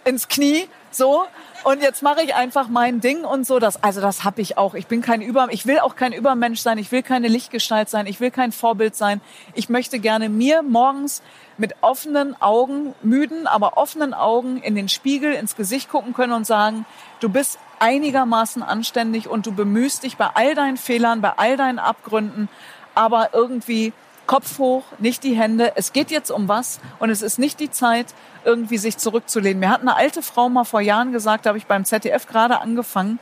äh, 0.04 0.08
ins 0.08 0.28
Knie, 0.28 0.68
so 0.90 1.24
und 1.64 1.82
jetzt 1.82 2.02
mache 2.02 2.22
ich 2.22 2.34
einfach 2.34 2.68
mein 2.68 3.00
Ding 3.00 3.24
und 3.24 3.46
so. 3.46 3.58
Das, 3.58 3.82
also 3.82 4.00
das 4.00 4.24
habe 4.24 4.40
ich 4.40 4.56
auch. 4.56 4.74
Ich 4.74 4.86
bin 4.86 5.02
kein 5.02 5.20
Über, 5.20 5.48
ich 5.50 5.66
will 5.66 5.80
auch 5.80 5.96
kein 5.96 6.12
Übermensch 6.12 6.60
sein. 6.60 6.78
Ich 6.78 6.90
will 6.90 7.02
keine 7.02 7.28
Lichtgestalt 7.28 7.88
sein. 7.88 8.06
Ich 8.06 8.20
will 8.20 8.30
kein 8.30 8.52
Vorbild 8.52 8.96
sein. 8.96 9.20
Ich 9.54 9.68
möchte 9.68 9.98
gerne 9.98 10.28
mir 10.28 10.62
morgens 10.62 11.22
mit 11.58 11.74
offenen 11.82 12.40
Augen, 12.40 12.94
müden, 13.02 13.46
aber 13.46 13.76
offenen 13.76 14.14
Augen 14.14 14.62
in 14.62 14.74
den 14.74 14.88
Spiegel, 14.88 15.34
ins 15.34 15.56
Gesicht 15.56 15.90
gucken 15.90 16.14
können 16.14 16.32
und 16.32 16.46
sagen, 16.46 16.86
du 17.20 17.28
bist 17.28 17.58
einigermaßen 17.78 18.62
anständig 18.62 19.28
und 19.28 19.46
du 19.46 19.52
bemühst 19.52 20.04
dich 20.04 20.16
bei 20.16 20.28
all 20.34 20.54
deinen 20.54 20.78
Fehlern, 20.78 21.20
bei 21.20 21.32
all 21.36 21.56
deinen 21.56 21.78
Abgründen, 21.78 22.48
aber 22.94 23.30
irgendwie 23.34 23.92
Kopf 24.30 24.60
hoch, 24.60 24.84
nicht 25.00 25.24
die 25.24 25.34
Hände. 25.34 25.72
Es 25.74 25.92
geht 25.92 26.12
jetzt 26.12 26.30
um 26.30 26.46
was 26.46 26.78
und 27.00 27.10
es 27.10 27.20
ist 27.20 27.40
nicht 27.40 27.58
die 27.58 27.68
Zeit, 27.68 28.06
irgendwie 28.44 28.78
sich 28.78 28.96
zurückzulehnen. 28.96 29.58
Mir 29.58 29.70
hat 29.70 29.80
eine 29.80 29.96
alte 29.96 30.22
Frau 30.22 30.48
mal 30.48 30.62
vor 30.62 30.80
Jahren 30.80 31.10
gesagt, 31.10 31.46
da 31.46 31.48
habe 31.48 31.58
ich 31.58 31.66
beim 31.66 31.84
ZDF 31.84 32.28
gerade 32.28 32.60
angefangen. 32.60 33.18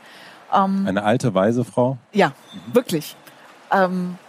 Ähm, 0.53 0.85
eine 0.87 1.01
alte, 1.01 1.33
weise 1.33 1.65
Frau? 1.65 1.97
Ja, 2.11 2.27
mhm. 2.27 2.75
wirklich. 2.75 3.15
Ähm, 3.71 4.19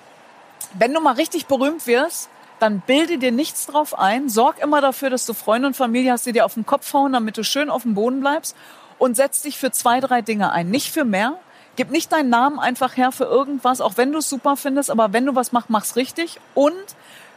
wenn 0.72 0.94
du 0.94 1.02
mal 1.02 1.16
richtig 1.16 1.44
berühmt 1.44 1.86
wirst, 1.86 2.30
dann 2.60 2.80
bilde 2.86 3.18
dir 3.18 3.30
nichts 3.30 3.66
drauf 3.66 3.98
ein. 3.98 4.30
Sorg 4.30 4.58
immer 4.58 4.80
dafür, 4.80 5.10
dass 5.10 5.26
du 5.26 5.34
Freunde 5.34 5.68
und 5.68 5.76
Familie 5.76 6.12
hast, 6.12 6.24
die 6.24 6.32
dir 6.32 6.46
auf 6.46 6.54
den 6.54 6.64
Kopf 6.64 6.94
hauen, 6.94 7.12
damit 7.12 7.36
du 7.36 7.44
schön 7.44 7.68
auf 7.68 7.82
dem 7.82 7.92
Boden 7.92 8.20
bleibst. 8.20 8.56
Und 8.96 9.16
setz 9.16 9.42
dich 9.42 9.58
für 9.58 9.70
zwei, 9.70 10.00
drei 10.00 10.22
Dinge 10.22 10.50
ein. 10.50 10.70
Nicht 10.70 10.90
für 10.90 11.04
mehr. 11.04 11.34
Gib 11.76 11.90
nicht 11.90 12.12
deinen 12.12 12.30
Namen 12.30 12.58
einfach 12.58 12.96
her 12.96 13.12
für 13.12 13.24
irgendwas, 13.24 13.80
auch 13.80 13.96
wenn 13.96 14.12
du 14.12 14.18
es 14.18 14.28
super 14.28 14.56
findest, 14.56 14.90
aber 14.90 15.12
wenn 15.12 15.26
du 15.26 15.34
was 15.34 15.52
machst, 15.52 15.70
mach's 15.70 15.96
richtig. 15.96 16.38
Und 16.54 16.74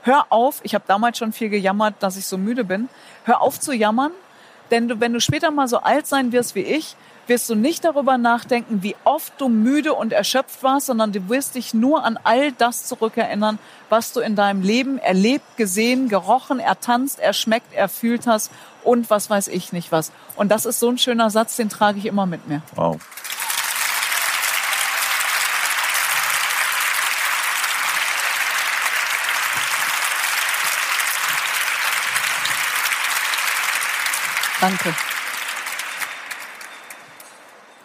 hör 0.03 0.25
auf, 0.29 0.59
ich 0.63 0.75
habe 0.75 0.83
damals 0.87 1.17
schon 1.17 1.33
viel 1.33 1.49
gejammert, 1.49 1.95
dass 1.99 2.17
ich 2.17 2.25
so 2.25 2.37
müde 2.37 2.63
bin, 2.63 2.89
hör 3.25 3.41
auf 3.41 3.59
zu 3.59 3.73
jammern, 3.73 4.11
denn 4.71 4.87
du, 4.87 4.99
wenn 4.99 5.13
du 5.13 5.21
später 5.21 5.51
mal 5.51 5.67
so 5.67 5.77
alt 5.79 6.07
sein 6.07 6.31
wirst 6.31 6.55
wie 6.55 6.61
ich, 6.61 6.95
wirst 7.27 7.49
du 7.49 7.55
nicht 7.55 7.85
darüber 7.85 8.17
nachdenken, 8.17 8.83
wie 8.83 8.95
oft 9.03 9.33
du 9.39 9.47
müde 9.47 9.93
und 9.93 10.11
erschöpft 10.13 10.61
warst, 10.61 10.87
sondern 10.87 11.11
du 11.11 11.29
wirst 11.29 11.55
dich 11.55 11.73
nur 11.73 12.03
an 12.03 12.19
all 12.23 12.51
das 12.51 12.85
zurückerinnern, 12.85 13.59
was 13.89 14.13
du 14.13 14.19
in 14.19 14.35
deinem 14.35 14.61
Leben 14.61 14.97
erlebt, 14.97 15.57
gesehen, 15.57 16.09
gerochen, 16.09 16.59
ertanzt, 16.59 17.19
erschmeckt, 17.19 17.73
erfühlt 17.73 18.27
hast 18.27 18.51
und 18.83 19.09
was 19.09 19.29
weiß 19.29 19.47
ich 19.47 19.71
nicht 19.71 19.91
was. 19.91 20.11
Und 20.35 20.51
das 20.51 20.65
ist 20.65 20.79
so 20.79 20.89
ein 20.89 20.97
schöner 20.97 21.29
Satz, 21.29 21.55
den 21.55 21.69
trage 21.69 21.99
ich 21.99 22.05
immer 22.05 22.25
mit 22.25 22.47
mir. 22.47 22.61
Wow. 22.75 22.99
Danke. 34.63 34.93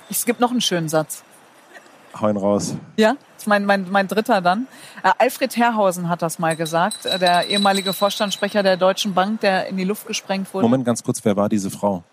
Es 0.08 0.24
gibt 0.24 0.38
noch 0.38 0.52
einen 0.52 0.60
schönen 0.60 0.88
Satz. 0.88 1.24
Hau 2.20 2.28
ihn 2.28 2.36
raus. 2.36 2.76
Ja, 2.96 3.14
das 3.34 3.42
ist 3.42 3.46
mein, 3.48 3.64
mein, 3.64 3.90
mein 3.90 4.06
dritter 4.06 4.40
dann. 4.40 4.68
Äh, 5.02 5.10
Alfred 5.18 5.56
Herrhausen 5.56 6.08
hat 6.08 6.22
das 6.22 6.38
mal 6.38 6.54
gesagt, 6.54 7.04
äh, 7.04 7.18
der 7.18 7.48
ehemalige 7.48 7.92
Vorstandssprecher 7.92 8.62
der 8.62 8.76
Deutschen 8.76 9.12
Bank, 9.12 9.40
der 9.40 9.66
in 9.66 9.76
die 9.76 9.82
Luft 9.82 10.06
gesprengt 10.06 10.54
wurde. 10.54 10.62
Moment, 10.62 10.84
ganz 10.84 11.02
kurz, 11.02 11.24
wer 11.24 11.34
war 11.36 11.48
diese 11.48 11.68
Frau? 11.68 12.04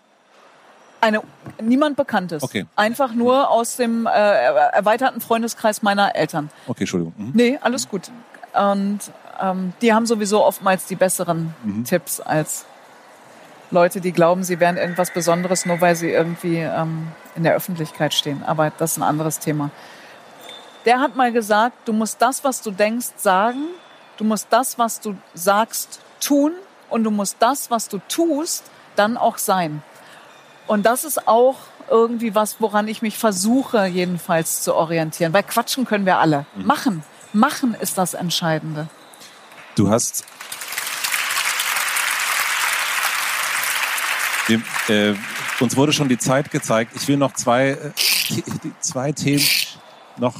Eine, 1.00 1.22
niemand 1.62 1.96
Bekanntes. 1.96 2.42
Okay. 2.42 2.66
Einfach 2.74 3.12
nur 3.12 3.48
aus 3.48 3.76
dem 3.76 4.06
äh, 4.06 4.10
erweiterten 4.10 5.20
Freundeskreis 5.20 5.82
meiner 5.82 6.16
Eltern. 6.16 6.50
Okay, 6.66 6.80
Entschuldigung. 6.80 7.14
Mhm. 7.16 7.30
Nee, 7.34 7.58
alles 7.62 7.88
gut. 7.88 8.10
Und 8.52 8.98
ähm, 9.40 9.74
die 9.80 9.94
haben 9.94 10.06
sowieso 10.06 10.44
oftmals 10.44 10.86
die 10.86 10.96
besseren 10.96 11.54
Mhm. 11.62 11.84
Tipps 11.84 12.18
als 12.18 12.64
Leute, 13.70 14.00
die 14.00 14.12
glauben, 14.12 14.44
sie 14.44 14.60
wären 14.60 14.76
irgendwas 14.76 15.10
Besonderes, 15.12 15.66
nur 15.66 15.80
weil 15.80 15.96
sie 15.96 16.10
irgendwie 16.10 16.58
ähm, 16.58 17.08
in 17.34 17.42
der 17.42 17.54
Öffentlichkeit 17.54 18.14
stehen. 18.14 18.42
Aber 18.44 18.70
das 18.70 18.92
ist 18.92 18.98
ein 18.98 19.02
anderes 19.02 19.38
Thema. 19.38 19.70
Der 20.84 21.00
hat 21.00 21.16
mal 21.16 21.32
gesagt, 21.32 21.76
du 21.88 21.92
musst 21.92 22.22
das, 22.22 22.44
was 22.44 22.62
du 22.62 22.70
denkst, 22.70 23.08
sagen, 23.16 23.64
du 24.18 24.24
musst 24.24 24.46
das, 24.50 24.78
was 24.78 25.00
du 25.00 25.16
sagst, 25.34 26.00
tun 26.20 26.52
und 26.90 27.04
du 27.04 27.10
musst 27.10 27.36
das, 27.40 27.70
was 27.70 27.88
du 27.88 27.98
tust, 28.08 28.64
dann 28.94 29.16
auch 29.16 29.38
sein. 29.38 29.82
Und 30.66 30.86
das 30.86 31.04
ist 31.04 31.26
auch 31.26 31.56
irgendwie 31.90 32.34
was, 32.34 32.60
woran 32.60 32.88
ich 32.88 33.02
mich 33.02 33.18
versuche, 33.18 33.86
jedenfalls 33.86 34.62
zu 34.62 34.74
orientieren. 34.74 35.32
Weil 35.32 35.42
quatschen 35.42 35.84
können 35.84 36.06
wir 36.06 36.18
alle. 36.18 36.46
Machen. 36.54 37.04
Machen 37.32 37.74
ist 37.74 37.98
das 37.98 38.14
Entscheidende. 38.14 38.88
Du 39.74 39.90
hast. 39.90 40.24
Wir, 44.46 44.60
äh, 44.88 45.14
uns 45.60 45.76
wurde 45.76 45.92
schon 45.92 46.08
die 46.08 46.18
Zeit 46.18 46.50
gezeigt. 46.50 46.92
Ich 46.94 47.06
will 47.08 47.16
noch 47.16 47.32
zwei, 47.34 47.70
äh, 47.70 47.90
zwei 48.80 49.12
Themen 49.12 49.44
noch 50.18 50.34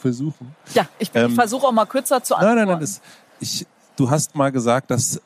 versuchen. 0.00 0.54
Ja, 0.74 0.86
ich, 0.98 1.10
Ähm, 1.14 1.30
ich 1.30 1.34
versuche 1.34 1.66
auch 1.66 1.72
mal 1.72 1.86
kürzer 1.86 2.22
zu 2.22 2.34
Nein, 2.34 2.42
antworten. 2.58 2.58
nein, 2.58 2.68
nein. 2.68 2.80
Das, 2.80 3.00
ich, 3.40 3.66
du 3.96 4.08
hast 4.10 4.34
mal 4.34 4.50
gesagt, 4.52 4.90
dass 4.90 5.20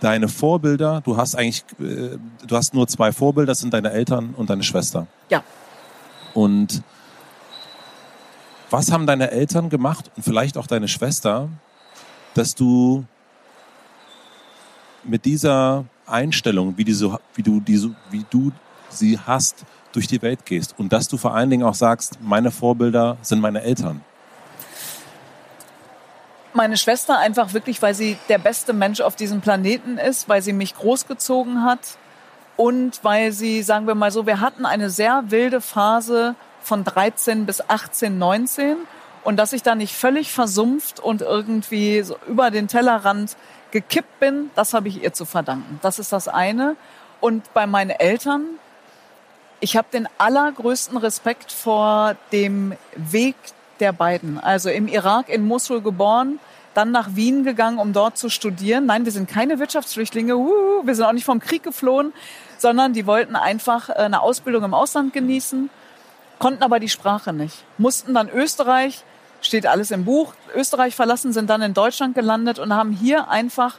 deine 0.00 0.28
Vorbilder, 0.28 1.00
du 1.02 1.16
hast 1.16 1.36
eigentlich, 1.36 1.64
äh, 1.80 2.18
du 2.46 2.56
hast 2.56 2.74
nur 2.74 2.86
zwei 2.88 3.12
Vorbilder, 3.12 3.52
das 3.52 3.60
sind 3.60 3.72
deine 3.72 3.92
Eltern 3.92 4.34
und 4.36 4.50
deine 4.50 4.62
Schwester. 4.64 5.06
Ja. 5.30 5.42
Und 6.34 6.82
was 8.70 8.90
haben 8.90 9.06
deine 9.06 9.30
Eltern 9.30 9.68
gemacht 9.70 10.10
und 10.16 10.22
vielleicht 10.22 10.56
auch 10.58 10.66
deine 10.66 10.88
Schwester, 10.88 11.48
dass 12.34 12.54
du 12.54 13.04
mit 15.04 15.24
dieser 15.24 15.84
Einstellung, 16.06 16.76
wie, 16.76 16.84
die 16.84 16.92
so, 16.92 17.18
wie, 17.34 17.42
du, 17.42 17.60
die 17.60 17.76
so, 17.76 17.90
wie 18.10 18.24
du 18.30 18.52
sie 18.88 19.18
hast, 19.18 19.64
durch 19.92 20.06
die 20.06 20.22
Welt 20.22 20.46
gehst 20.46 20.74
und 20.78 20.92
dass 20.92 21.08
du 21.08 21.16
vor 21.16 21.34
allen 21.34 21.50
Dingen 21.50 21.64
auch 21.64 21.74
sagst, 21.74 22.18
meine 22.20 22.50
Vorbilder 22.50 23.18
sind 23.22 23.40
meine 23.40 23.62
Eltern. 23.62 24.00
Meine 26.54 26.76
Schwester 26.76 27.18
einfach 27.18 27.54
wirklich, 27.54 27.80
weil 27.80 27.94
sie 27.94 28.18
der 28.28 28.38
beste 28.38 28.72
Mensch 28.72 29.00
auf 29.00 29.16
diesem 29.16 29.40
Planeten 29.40 29.98
ist, 29.98 30.28
weil 30.28 30.42
sie 30.42 30.52
mich 30.52 30.74
großgezogen 30.74 31.62
hat 31.62 31.96
und 32.56 33.02
weil 33.02 33.32
sie, 33.32 33.62
sagen 33.62 33.86
wir 33.86 33.94
mal 33.94 34.10
so, 34.10 34.26
wir 34.26 34.40
hatten 34.40 34.66
eine 34.66 34.90
sehr 34.90 35.24
wilde 35.28 35.60
Phase 35.60 36.34
von 36.60 36.84
13 36.84 37.46
bis 37.46 37.62
18, 37.68 38.18
19 38.18 38.76
und 39.24 39.36
dass 39.36 39.52
ich 39.52 39.62
da 39.62 39.74
nicht 39.74 39.94
völlig 39.94 40.32
versumpft 40.32 41.00
und 41.00 41.22
irgendwie 41.22 42.02
so 42.02 42.16
über 42.28 42.50
den 42.50 42.68
Tellerrand 42.68 43.36
gekippt 43.72 44.20
bin, 44.20 44.50
das 44.54 44.74
habe 44.74 44.88
ich 44.88 45.02
ihr 45.02 45.12
zu 45.12 45.24
verdanken. 45.24 45.80
Das 45.82 45.98
ist 45.98 46.12
das 46.12 46.28
eine. 46.28 46.76
Und 47.20 47.52
bei 47.54 47.66
meinen 47.66 47.90
Eltern, 47.90 48.44
ich 49.60 49.76
habe 49.76 49.88
den 49.92 50.08
allergrößten 50.18 50.96
Respekt 50.96 51.50
vor 51.50 52.16
dem 52.30 52.74
Weg 52.94 53.34
der 53.80 53.92
beiden. 53.92 54.38
Also 54.38 54.70
im 54.70 54.86
Irak 54.86 55.28
in 55.28 55.44
Mosul 55.44 55.80
geboren, 55.80 56.38
dann 56.74 56.90
nach 56.90 57.14
Wien 57.14 57.44
gegangen, 57.44 57.78
um 57.78 57.92
dort 57.92 58.16
zu 58.16 58.28
studieren. 58.28 58.86
Nein, 58.86 59.04
wir 59.04 59.12
sind 59.12 59.28
keine 59.28 59.58
Wirtschaftsflüchtlinge, 59.58 60.36
uh, 60.36 60.86
wir 60.86 60.94
sind 60.94 61.04
auch 61.04 61.12
nicht 61.12 61.24
vom 61.24 61.40
Krieg 61.40 61.62
geflohen, 61.62 62.12
sondern 62.58 62.92
die 62.92 63.06
wollten 63.06 63.36
einfach 63.36 63.88
äh, 63.88 63.94
eine 63.94 64.22
Ausbildung 64.22 64.64
im 64.64 64.74
Ausland 64.74 65.12
genießen, 65.12 65.68
konnten 66.38 66.62
aber 66.62 66.80
die 66.80 66.88
Sprache 66.88 67.32
nicht. 67.32 67.64
Mussten 67.78 68.14
dann 68.14 68.28
Österreich, 68.30 69.04
steht 69.42 69.66
alles 69.66 69.90
im 69.90 70.04
Buch, 70.04 70.34
Österreich 70.54 70.94
verlassen, 70.94 71.32
sind 71.32 71.50
dann 71.50 71.62
in 71.62 71.74
Deutschland 71.74 72.14
gelandet 72.14 72.58
und 72.58 72.74
haben 72.74 72.92
hier 72.92 73.28
einfach 73.28 73.78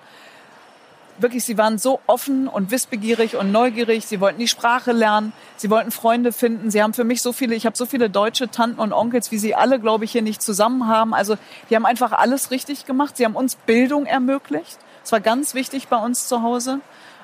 wirklich, 1.17 1.43
sie 1.43 1.57
waren 1.57 1.77
so 1.77 1.99
offen 2.07 2.47
und 2.47 2.71
wissbegierig 2.71 3.35
und 3.35 3.51
neugierig. 3.51 4.05
Sie 4.05 4.19
wollten 4.19 4.39
die 4.39 4.47
Sprache 4.47 4.91
lernen. 4.91 5.33
Sie 5.57 5.69
wollten 5.69 5.91
Freunde 5.91 6.31
finden. 6.31 6.71
Sie 6.71 6.81
haben 6.81 6.93
für 6.93 7.03
mich 7.03 7.21
so 7.21 7.33
viele, 7.33 7.55
ich 7.55 7.65
habe 7.65 7.77
so 7.77 7.85
viele 7.85 8.09
deutsche 8.09 8.49
Tanten 8.49 8.79
und 8.79 8.93
Onkels, 8.93 9.31
wie 9.31 9.37
sie 9.37 9.55
alle, 9.55 9.79
glaube 9.79 10.05
ich, 10.05 10.11
hier 10.11 10.21
nicht 10.21 10.41
zusammen 10.41 10.87
haben. 10.87 11.13
Also 11.13 11.37
die 11.69 11.75
haben 11.75 11.85
einfach 11.85 12.11
alles 12.11 12.51
richtig 12.51 12.85
gemacht. 12.85 13.17
Sie 13.17 13.25
haben 13.25 13.35
uns 13.35 13.55
Bildung 13.55 14.05
ermöglicht. 14.05 14.77
Das 15.01 15.11
war 15.11 15.19
ganz 15.19 15.53
wichtig 15.53 15.87
bei 15.87 15.97
uns 15.97 16.27
zu 16.27 16.41
Hause. 16.41 16.79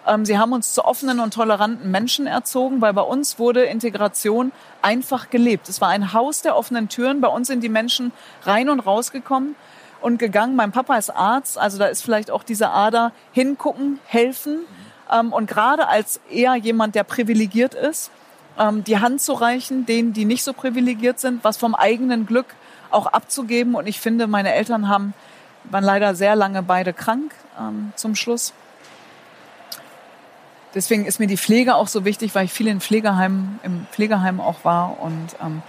Ähm, 0.10 0.26
Sie 0.26 0.38
haben 0.38 0.53
uns 0.53 0.74
zu 0.74 0.84
offenen 0.84 1.20
und 1.20 1.34
toleranten 1.34 1.91
Menschen 1.91 2.26
erzogen, 2.26 2.82
weil 2.82 2.93
bei 2.93 3.01
uns 3.01 3.38
wurde 3.38 3.64
Integration 3.64 4.51
einfach 4.82 5.30
gelebt. 5.30 5.70
Es 5.70 5.82
war 5.82 5.89
ein 5.89 6.14
Haus 6.14 6.41
der 6.41 6.55
offenen 6.55 6.89
Türen. 6.89 7.22
Bei 7.22 7.28
uns 7.28 7.47
sind 7.47 7.62
die 7.62 7.70
Menschen 7.70 8.12
rein 8.43 8.70
und 8.70 8.80
rausgekommen 8.80 9.55
und 10.01 10.18
gegangen. 10.18 10.55
Mein 10.55 10.72
Papa 10.72 10.97
ist 10.97 11.12
Arzt, 11.12 11.57
also 11.57 11.78
da 11.78 11.86
ist 11.86 12.01
vielleicht 12.01 12.32
auch 12.32 12.43
diese 12.43 12.72
Ader 12.72 13.12
hingucken, 13.32 13.99
helfen. 14.05 14.60
Ähm, 15.12 15.32
und 15.32 15.47
gerade 15.47 15.88
als 15.88 16.20
eher 16.32 16.55
jemand, 16.55 16.95
der 16.95 17.03
privilegiert 17.03 17.76
ist, 17.76 18.10
ähm, 18.57 18.84
die 18.84 18.97
Hand 18.97 19.22
zu 19.22 19.34
reichen, 19.34 19.86
denen, 19.86 20.14
die 20.14 20.26
nicht 20.26 20.43
so 20.43 20.53
privilegiert 20.53 21.20
sind, 21.20 21.43
was 21.43 21.57
vom 21.57 21.76
eigenen 21.76 22.26
Glück 22.26 22.47
auch 22.89 23.05
abzugeben. 23.05 23.76
Und 23.76 23.86
ich 23.86 23.99
finde, 23.99 24.26
meine 24.26 24.53
Eltern 24.53 24.88
haben, 24.88 25.14
waren 25.66 25.84
leider 25.84 26.16
sehr 26.16 26.36
lange 26.36 26.64
beide 26.64 26.93
krank 26.93 27.32
zum 27.95 28.16
Schluss. 28.16 28.53
Deswegen 30.76 31.05
ist 31.05 31.20
mir 31.20 31.28
die 31.28 31.38
Pflege 31.38 31.76
auch 31.76 31.88
so 31.88 32.05
wichtig, 32.05 32.36
weil 32.36 32.45
ich 32.45 32.53
viel 32.53 32.67
in 32.67 32.80
Pflegeheimen, 32.80 33.59
im 33.63 33.88
Pflegeheim 33.91 34.39
auch 34.39 34.63
war. 34.63 34.99
Und 35.01 35.36
ähm, 35.41 35.63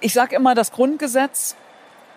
ich 0.00 0.14
sage 0.14 0.34
immer, 0.36 0.54
das 0.54 0.72
Grundgesetz, 0.72 1.54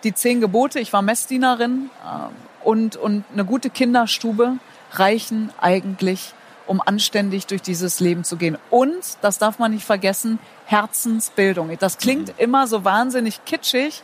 die 0.02 0.14
zehn 0.14 0.40
Gebote, 0.40 0.80
ich 0.80 0.92
war 0.92 1.02
Messdienerin 1.02 1.90
äh, 2.04 2.66
und, 2.66 2.96
und 2.96 3.24
eine 3.32 3.44
gute 3.44 3.68
Kinderstube 3.68 4.54
reichen 4.92 5.52
eigentlich, 5.60 6.32
um 6.66 6.80
anständig 6.80 7.46
durch 7.46 7.62
dieses 7.62 8.00
Leben 8.00 8.24
zu 8.24 8.36
gehen. 8.36 8.56
Und, 8.70 9.18
das 9.20 9.38
darf 9.38 9.58
man 9.58 9.72
nicht 9.72 9.84
vergessen, 9.84 10.38
Herzensbildung. 10.66 11.76
Das 11.78 11.98
klingt 11.98 12.32
immer 12.38 12.66
so 12.66 12.84
wahnsinnig 12.84 13.44
kitschig, 13.44 14.02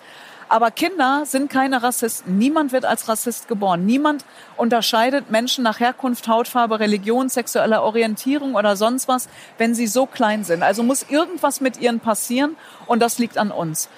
aber 0.49 0.71
Kinder 0.71 1.25
sind 1.27 1.51
keine 1.51 1.83
Rassisten. 1.83 2.39
Niemand 2.39 2.73
wird 2.73 2.85
als 2.85 3.09
Rassist 3.09 3.49
geboren. 3.49 3.85
Niemand 3.85 4.25
unterscheidet 4.57 5.31
Menschen 5.31 5.65
nach 5.65 5.81
Herkunft, 5.81 6.29
Hautfarbe, 6.29 6.79
Religion, 6.79 7.29
sexueller 7.29 7.83
Orientierung 7.83 8.55
oder 8.55 8.77
sonst 8.77 9.09
was, 9.09 9.29
wenn 9.59 9.75
sie 9.75 9.87
so 9.87 10.07
klein 10.07 10.45
sind. 10.45 10.63
Also 10.63 10.83
muss 10.83 11.05
irgendwas 11.09 11.61
mit 11.61 11.81
ihnen 11.81 12.01
passieren 12.01 12.57
und 12.87 13.01
das 13.01 13.19
liegt 13.19 13.39
an 13.39 13.51
uns. 13.51 13.89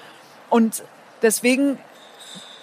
Und 0.48 0.82
deswegen, 1.20 1.78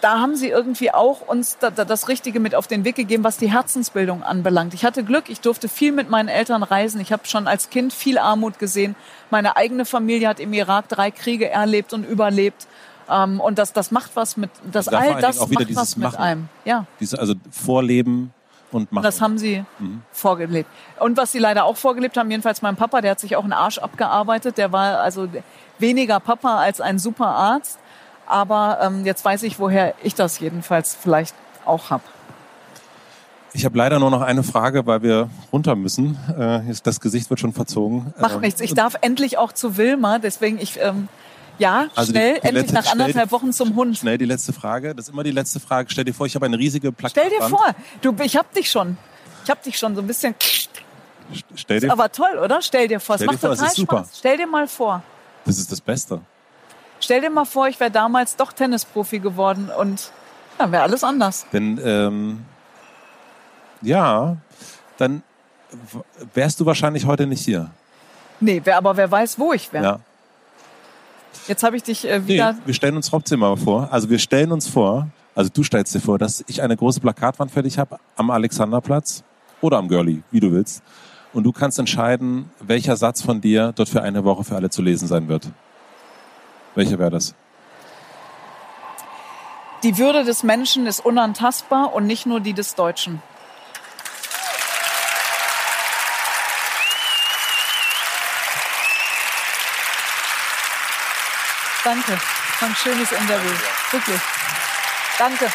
da 0.01 0.19
haben 0.19 0.35
sie 0.35 0.49
irgendwie 0.49 0.91
auch 0.91 1.21
uns 1.21 1.57
da, 1.59 1.69
da, 1.69 1.85
das 1.85 2.07
Richtige 2.07 2.39
mit 2.39 2.55
auf 2.55 2.67
den 2.67 2.85
Weg 2.85 2.95
gegeben, 2.95 3.23
was 3.23 3.37
die 3.37 3.51
Herzensbildung 3.51 4.23
anbelangt. 4.23 4.73
Ich 4.73 4.83
hatte 4.83 5.03
Glück, 5.03 5.29
ich 5.29 5.41
durfte 5.41 5.69
viel 5.69 5.91
mit 5.91 6.09
meinen 6.09 6.29
Eltern 6.29 6.63
reisen. 6.63 6.99
Ich 7.01 7.11
habe 7.11 7.27
schon 7.27 7.47
als 7.47 7.69
Kind 7.69 7.93
viel 7.93 8.17
Armut 8.17 8.57
gesehen. 8.57 8.95
Meine 9.29 9.57
eigene 9.57 9.85
Familie 9.85 10.27
hat 10.27 10.39
im 10.39 10.53
Irak 10.53 10.89
drei 10.89 11.11
Kriege 11.11 11.49
erlebt 11.49 11.93
und 11.93 12.03
überlebt. 12.03 12.67
Ähm, 13.09 13.39
und 13.39 13.59
das, 13.59 13.73
das 13.73 13.91
macht 13.91 14.15
was 14.15 14.37
mit, 14.37 14.49
das 14.71 14.85
Da 14.85 15.01
vor 15.01 15.15
all 15.15 15.21
das 15.21 15.39
auch 15.39 15.49
wieder 15.49 15.61
macht 15.61 15.69
dieses 15.69 15.81
was 15.81 15.97
mit 15.97 16.05
Machen. 16.05 16.17
einem. 16.17 16.49
Ja. 16.63 16.85
Diese, 16.99 17.19
also 17.19 17.35
Vorleben 17.51 18.33
und 18.71 18.91
Machen. 18.91 19.03
Das 19.03 19.21
haben 19.21 19.37
sie 19.37 19.63
vorgelebt. 20.11 20.69
Und 20.99 21.17
was 21.17 21.31
sie 21.31 21.39
leider 21.39 21.65
auch 21.65 21.77
vorgelebt 21.77 22.17
haben, 22.17 22.29
jedenfalls 22.29 22.61
mein 22.61 22.75
Papa, 22.75 23.01
der 23.01 23.11
hat 23.11 23.19
sich 23.19 23.35
auch 23.35 23.43
einen 23.43 23.53
Arsch 23.53 23.77
abgearbeitet. 23.77 24.57
Der 24.57 24.71
war 24.71 24.99
also 24.99 25.27
weniger 25.79 26.19
Papa 26.19 26.57
als 26.59 26.81
ein 26.81 26.99
super 26.99 27.27
Arzt. 27.27 27.79
Aber 28.27 28.79
ähm, 28.81 29.05
jetzt 29.05 29.23
weiß 29.23 29.43
ich, 29.43 29.59
woher 29.59 29.93
ich 30.03 30.15
das 30.15 30.39
jedenfalls 30.39 30.95
vielleicht 30.95 31.35
auch 31.65 31.91
habe. 31.91 32.03
Ich 33.53 33.63
habe 33.63 33.77
leider 33.77 33.99
nur 33.99 34.11
noch 34.11 34.21
eine 34.21 34.43
Frage, 34.43 34.85
weil 34.85 35.01
wir 35.01 35.29
runter 35.53 35.75
müssen. 35.75 36.17
Äh, 36.37 36.73
das 36.83 36.99
Gesicht 36.99 37.29
wird 37.29 37.39
schon 37.39 37.53
verzogen. 37.53 38.13
Macht 38.19 38.35
ähm, 38.35 38.41
nichts. 38.41 38.59
Ich 38.59 38.73
darf 38.73 38.95
endlich 38.99 39.37
auch 39.37 39.53
zu 39.53 39.77
Wilma, 39.77 40.19
deswegen 40.19 40.59
ich 40.59 40.79
ähm, 40.81 41.07
ja, 41.57 41.87
also 41.95 42.11
schnell, 42.11 42.35
die, 42.35 42.41
die 42.41 42.47
endlich 42.47 42.71
nach 42.71 42.91
anderthalb 42.91 43.31
Wochen 43.31 43.51
zum 43.53 43.75
Hund. 43.75 43.97
Schnell 43.97 44.17
die 44.17 44.25
letzte 44.25 44.53
Frage. 44.53 44.95
Das 44.95 45.07
ist 45.07 45.13
immer 45.13 45.23
die 45.23 45.31
letzte 45.31 45.59
Frage. 45.59 45.89
Stell 45.91 46.05
dir 46.05 46.13
vor, 46.13 46.25
ich 46.25 46.35
habe 46.35 46.45
eine 46.45 46.57
riesige 46.57 46.91
Plakatwand. 46.91 47.27
Stell 47.27 47.39
dir 47.39 47.49
vor, 47.49 47.75
du, 48.01 48.23
ich 48.23 48.35
habe 48.35 48.47
dich 48.55 48.69
schon. 48.69 48.97
Ich 49.43 49.49
habe 49.49 49.61
dich 49.63 49.77
schon 49.77 49.95
so 49.95 50.01
ein 50.01 50.07
bisschen. 50.07 50.35
Stell 51.55 51.79
dir, 51.79 51.87
ist 51.87 51.91
aber 51.91 52.11
toll, 52.11 52.39
oder? 52.43 52.61
Stell 52.61 52.87
dir 52.87 52.99
vor, 52.99 53.15
es 53.15 53.25
macht 53.25 53.39
vor, 53.39 53.51
total 53.51 53.65
Spaß. 53.67 53.75
Super. 53.75 54.05
Stell 54.13 54.37
dir 54.37 54.47
mal 54.47 54.67
vor. 54.67 55.03
Das 55.45 55.57
ist 55.57 55.71
das 55.71 55.81
Beste. 55.81 56.21
Stell 56.99 57.21
dir 57.21 57.29
mal 57.29 57.45
vor, 57.45 57.67
ich 57.67 57.79
wäre 57.79 57.91
damals 57.91 58.35
doch 58.35 58.53
Tennisprofi 58.53 59.19
geworden 59.19 59.69
und 59.77 60.11
ja, 60.59 60.71
wäre 60.71 60.83
alles 60.83 61.03
anders. 61.03 61.45
Denn 61.51 61.79
ähm, 61.83 62.45
ja, 63.81 64.37
dann 64.97 65.23
wärst 66.33 66.59
du 66.59 66.65
wahrscheinlich 66.65 67.05
heute 67.05 67.27
nicht 67.27 67.43
hier. 67.43 67.69
Nee, 68.39 68.61
wer, 68.63 68.77
aber 68.77 68.97
wer 68.97 69.09
weiß, 69.09 69.37
wo 69.39 69.53
ich 69.53 69.71
wäre. 69.73 69.83
Ja. 69.83 69.99
Jetzt 71.47 71.63
habe 71.63 71.77
ich 71.77 71.83
dich 71.83 72.07
äh, 72.07 72.27
wieder. 72.27 72.53
Nee, 72.53 72.59
wir 72.65 72.73
stellen 72.73 72.95
uns 72.95 73.11
mal 73.11 73.55
vor. 73.57 73.89
Also 73.91 74.09
wir 74.09 74.19
stellen 74.19 74.51
uns 74.51 74.67
vor, 74.67 75.07
also 75.35 75.49
du 75.53 75.63
stellst 75.63 75.93
dir 75.93 75.99
vor, 75.99 76.17
dass 76.17 76.43
ich 76.47 76.61
eine 76.61 76.75
große 76.75 76.99
Plakatwand 76.99 77.51
für 77.51 77.63
dich 77.63 77.77
habe 77.77 77.99
am 78.15 78.29
Alexanderplatz 78.31 79.23
oder 79.61 79.77
am 79.77 79.87
Girlie, 79.87 80.21
wie 80.31 80.39
du 80.39 80.51
willst. 80.51 80.81
Und 81.33 81.43
du 81.43 81.51
kannst 81.51 81.77
entscheiden, 81.79 82.49
welcher 82.61 82.95
Satz 82.95 83.21
von 83.21 83.41
dir 83.41 83.73
dort 83.75 83.89
für 83.89 84.01
eine 84.01 84.23
Woche 84.23 84.43
für 84.43 84.55
alle 84.55 84.69
zu 84.69 84.81
lesen 84.81 85.07
sein 85.07 85.27
wird. 85.27 85.49
Welcher 86.75 86.97
wäre 86.97 87.11
das? 87.11 87.35
Die 89.83 89.97
Würde 89.97 90.23
des 90.23 90.43
Menschen 90.43 90.87
ist 90.87 91.05
unantastbar 91.05 91.93
und 91.93 92.07
nicht 92.07 92.25
nur 92.25 92.39
die 92.39 92.53
des 92.53 92.75
Deutschen. 92.75 93.21
Danke. 101.85 102.13
War 102.59 102.67
ein 102.69 102.75
schönes 102.75 103.11
Interview. 103.11 103.51
Wirklich. 103.91 104.19
Danke. 105.19 105.51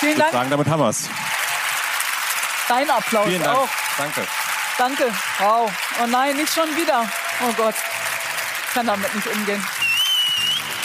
Vielen 0.00 0.12
ich 0.12 0.18
Dank. 0.18 0.32
sagen, 0.32 0.50
damit 0.50 0.68
haben 0.68 0.82
wir's. 0.82 1.08
Dein 2.68 2.90
Applaus 2.90 3.26
Vielen 3.28 3.42
Dank. 3.42 3.56
auch. 3.56 3.68
Danke. 3.96 4.26
Danke. 4.78 5.14
Wow. 5.38 5.70
Oh 6.02 6.06
nein, 6.06 6.36
nicht 6.36 6.52
schon 6.52 6.74
wieder. 6.76 7.08
Oh 7.40 7.52
Gott. 7.52 7.74
Ich 8.66 8.74
kann 8.74 8.86
damit 8.86 9.14
nicht 9.14 9.26
umgehen. 9.28 9.64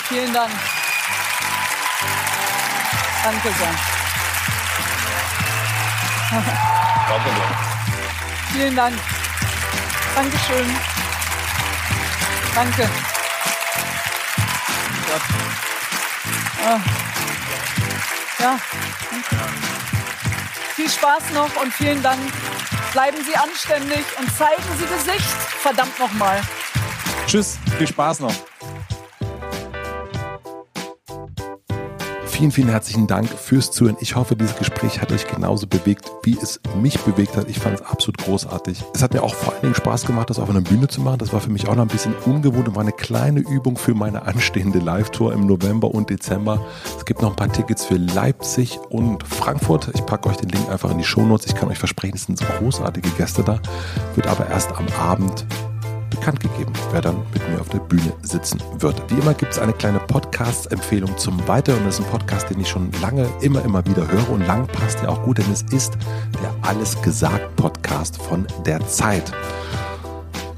Vielen 0.09 0.33
Dank. 0.33 0.51
Danke 3.23 3.53
sehr. 3.57 3.75
Danke. 7.09 7.31
Vielen 8.51 8.75
Dank. 8.75 8.99
Dankeschön. 10.15 11.02
Danke. 12.55 12.89
Oh. 16.65 16.79
Ja. 18.41 18.59
Viel 20.75 20.89
Spaß 20.89 21.31
noch 21.33 21.55
und 21.61 21.73
vielen 21.73 22.01
Dank. 22.01 22.19
Bleiben 22.91 23.17
Sie 23.25 23.35
anständig 23.35 24.05
und 24.19 24.35
zeigen 24.35 24.63
Sie 24.77 24.85
Gesicht. 24.85 25.29
Verdammt 25.61 25.97
nochmal. 25.99 26.41
Tschüss, 27.27 27.57
viel 27.77 27.87
Spaß 27.87 28.19
noch. 28.19 28.33
Vielen, 32.43 32.51
vielen 32.51 32.67
herzlichen 32.67 33.07
Dank 33.07 33.29
fürs 33.29 33.71
Zuhören. 33.71 33.95
Ich 34.01 34.17
hoffe, 34.17 34.35
dieses 34.35 34.57
Gespräch 34.57 34.99
hat 34.99 35.13
euch 35.13 35.25
genauso 35.25 35.65
bewegt, 35.65 36.11
wie 36.23 36.37
es 36.37 36.59
mich 36.81 36.99
bewegt 36.99 37.37
hat. 37.37 37.47
Ich 37.47 37.57
fand 37.57 37.75
es 37.75 37.81
absolut 37.85 38.17
großartig. 38.17 38.83
Es 38.93 39.01
hat 39.01 39.13
mir 39.13 39.23
auch 39.23 39.33
vor 39.33 39.53
allen 39.53 39.61
Dingen 39.61 39.75
Spaß 39.75 40.05
gemacht, 40.05 40.29
das 40.29 40.39
auf 40.39 40.49
einer 40.49 40.59
Bühne 40.59 40.89
zu 40.89 40.99
machen. 40.99 41.19
Das 41.19 41.31
war 41.31 41.39
für 41.39 41.49
mich 41.49 41.69
auch 41.69 41.75
noch 41.75 41.83
ein 41.83 41.87
bisschen 41.87 42.13
ungewohnt 42.25 42.67
und 42.67 42.75
war 42.75 42.81
eine 42.81 42.91
kleine 42.91 43.39
Übung 43.39 43.77
für 43.77 43.93
meine 43.93 44.23
anstehende 44.23 44.79
Live-Tour 44.79 45.31
im 45.31 45.47
November 45.47 45.89
und 45.91 46.09
Dezember. 46.09 46.59
Es 46.97 47.05
gibt 47.05 47.21
noch 47.21 47.29
ein 47.29 47.37
paar 47.37 47.49
Tickets 47.49 47.85
für 47.85 47.95
Leipzig 47.95 48.77
und 48.89 49.25
Frankfurt. 49.25 49.91
Ich 49.93 50.05
packe 50.05 50.27
euch 50.27 50.35
den 50.35 50.49
Link 50.49 50.69
einfach 50.69 50.91
in 50.91 50.97
die 50.97 51.05
Shownotes. 51.05 51.45
Ich 51.45 51.55
kann 51.55 51.69
euch 51.69 51.79
versprechen, 51.79 52.17
es 52.17 52.23
sind 52.23 52.41
großartige 52.59 53.09
Gäste 53.11 53.45
da. 53.45 53.61
Wird 54.15 54.27
aber 54.27 54.49
erst 54.49 54.69
am 54.73 54.87
Abend 54.99 55.45
bekannt 56.13 56.39
gegeben, 56.39 56.71
wer 56.91 57.01
dann 57.01 57.17
mit 57.33 57.47
mir 57.49 57.59
auf 57.59 57.69
der 57.69 57.79
Bühne 57.79 58.13
sitzen 58.21 58.61
wird. 58.77 59.01
Wie 59.09 59.19
immer 59.19 59.33
gibt 59.33 59.53
es 59.53 59.59
eine 59.59 59.73
kleine 59.73 59.99
Podcast-Empfehlung 59.99 61.17
zum 61.17 61.45
Weiteren. 61.47 61.83
Das 61.85 61.99
ist 61.99 62.05
ein 62.05 62.11
Podcast, 62.11 62.49
den 62.49 62.59
ich 62.59 62.69
schon 62.69 62.91
lange 63.01 63.27
immer, 63.41 63.63
immer 63.65 63.85
wieder 63.85 64.07
höre 64.07 64.29
und 64.29 64.45
lang 64.45 64.67
passt 64.67 64.99
ja 65.01 65.09
auch 65.09 65.23
gut, 65.23 65.39
denn 65.39 65.51
es 65.51 65.63
ist 65.63 65.93
der 66.41 66.53
Alles 66.61 67.01
gesagt 67.01 67.55
Podcast 67.55 68.21
von 68.21 68.45
der 68.65 68.85
Zeit. 68.87 69.31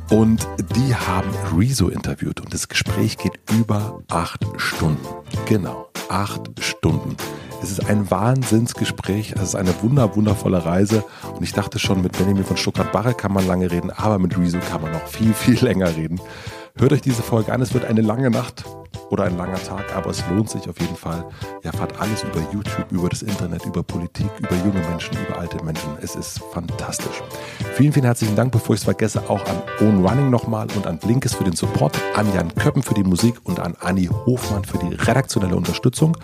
Und 0.10 0.48
die 0.76 0.94
haben 0.94 1.30
Rezo 1.56 1.88
interviewt 1.88 2.42
und 2.42 2.54
das 2.54 2.68
Gespräch 2.68 3.18
geht 3.18 3.40
über 3.52 4.02
acht 4.10 4.46
Stunden. 4.58 5.06
Genau, 5.46 5.90
acht 6.10 6.52
Stunden. 6.60 7.16
Es 7.66 7.72
ist 7.72 7.90
ein 7.90 8.12
Wahnsinnsgespräch. 8.12 9.34
Es 9.36 9.42
ist 9.42 9.56
eine 9.56 9.74
wunder, 9.82 10.16
wundervolle 10.16 10.64
Reise. 10.64 11.04
Und 11.36 11.42
ich 11.42 11.52
dachte 11.52 11.80
schon, 11.80 12.04
mit 12.04 12.16
Benjamin 12.16 12.44
von 12.44 12.58
Stuttgart-Barre 12.58 13.16
kann 13.16 13.34
man 13.34 13.48
lange 13.48 13.72
reden, 13.72 13.90
aber 13.90 14.20
mit 14.20 14.38
Rezo 14.38 14.60
kann 14.60 14.84
man 14.84 14.92
noch 14.92 15.08
viel, 15.08 15.34
viel 15.34 15.58
länger 15.66 15.96
reden. 15.96 16.22
Hört 16.78 16.92
euch 16.92 17.02
diese 17.02 17.24
Folge 17.24 17.54
an. 17.54 17.62
Es 17.62 17.74
wird 17.74 17.86
eine 17.86 18.02
lange 18.02 18.30
Nacht 18.30 18.66
oder 19.10 19.24
ein 19.24 19.38
langer 19.38 19.64
Tag, 19.64 19.96
aber 19.96 20.10
es 20.10 20.22
lohnt 20.30 20.50
sich 20.50 20.68
auf 20.68 20.78
jeden 20.82 20.98
Fall. 20.98 21.24
Ihr 21.64 21.72
erfahrt 21.72 22.02
alles 22.02 22.24
über 22.24 22.42
YouTube, 22.52 22.92
über 22.92 23.08
das 23.08 23.22
Internet, 23.22 23.66
über 23.66 23.82
Politik, 23.82 24.30
über 24.40 24.58
junge 24.58 24.86
Menschen, 24.90 25.16
über 25.26 25.40
alte 25.40 25.64
Menschen. 25.64 25.90
Es 26.02 26.18
ist 26.18 26.42
fantastisch. 26.52 27.24
Vielen, 27.76 27.94
vielen 27.94 28.04
herzlichen 28.04 28.36
Dank, 28.36 28.52
bevor 28.52 28.76
ich 28.76 28.82
es 28.82 28.84
vergesse, 28.84 29.22
auch 29.30 29.40
an 29.46 29.62
Own 29.80 30.06
Running 30.06 30.30
nochmal 30.30 30.68
und 30.76 30.86
an 30.86 31.00
Blinkes 31.00 31.34
für 31.34 31.46
den 31.46 31.56
Support, 31.56 31.98
an 32.14 32.28
Jan 32.34 32.54
Köppen 32.56 32.84
für 32.84 32.94
die 32.94 33.04
Musik 33.04 33.38
und 33.46 33.62
an 33.62 33.76
Anni 33.80 34.10
Hofmann 34.26 34.66
für 34.66 34.78
die 34.80 34.96
redaktionelle 34.96 35.56
Unterstützung. 35.56 36.18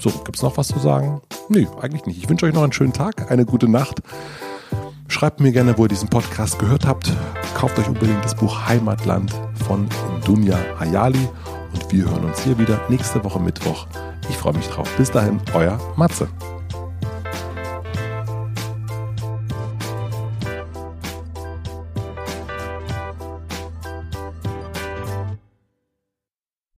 So, 0.00 0.10
gibt 0.10 0.34
es 0.34 0.42
noch 0.42 0.56
was 0.56 0.66
zu 0.66 0.80
sagen? 0.80 1.20
Nee, 1.48 1.68
eigentlich 1.80 2.04
nicht. 2.04 2.18
Ich 2.18 2.28
wünsche 2.28 2.46
euch 2.46 2.54
noch 2.54 2.64
einen 2.64 2.72
schönen 2.72 2.92
Tag, 2.92 3.30
eine 3.30 3.44
gute 3.46 3.68
Nacht. 3.68 4.02
Schreibt 5.08 5.40
mir 5.40 5.52
gerne, 5.52 5.76
wo 5.78 5.84
ihr 5.84 5.88
diesen 5.88 6.08
Podcast 6.08 6.58
gehört 6.58 6.86
habt. 6.86 7.12
Kauft 7.54 7.78
euch 7.78 7.88
unbedingt 7.88 8.24
das 8.24 8.34
Buch 8.34 8.66
Heimatland 8.66 9.32
von 9.66 9.88
Dunja 10.24 10.58
Ayali 10.78 11.28
und 11.72 11.92
wir 11.92 12.04
hören 12.04 12.24
uns 12.24 12.40
hier 12.40 12.58
wieder 12.58 12.80
nächste 12.88 13.22
Woche 13.22 13.40
Mittwoch. 13.40 13.86
Ich 14.28 14.36
freue 14.36 14.54
mich 14.54 14.66
drauf. 14.68 14.88
Bis 14.96 15.10
dahin, 15.10 15.40
euer 15.54 15.78
Matze. 15.96 16.28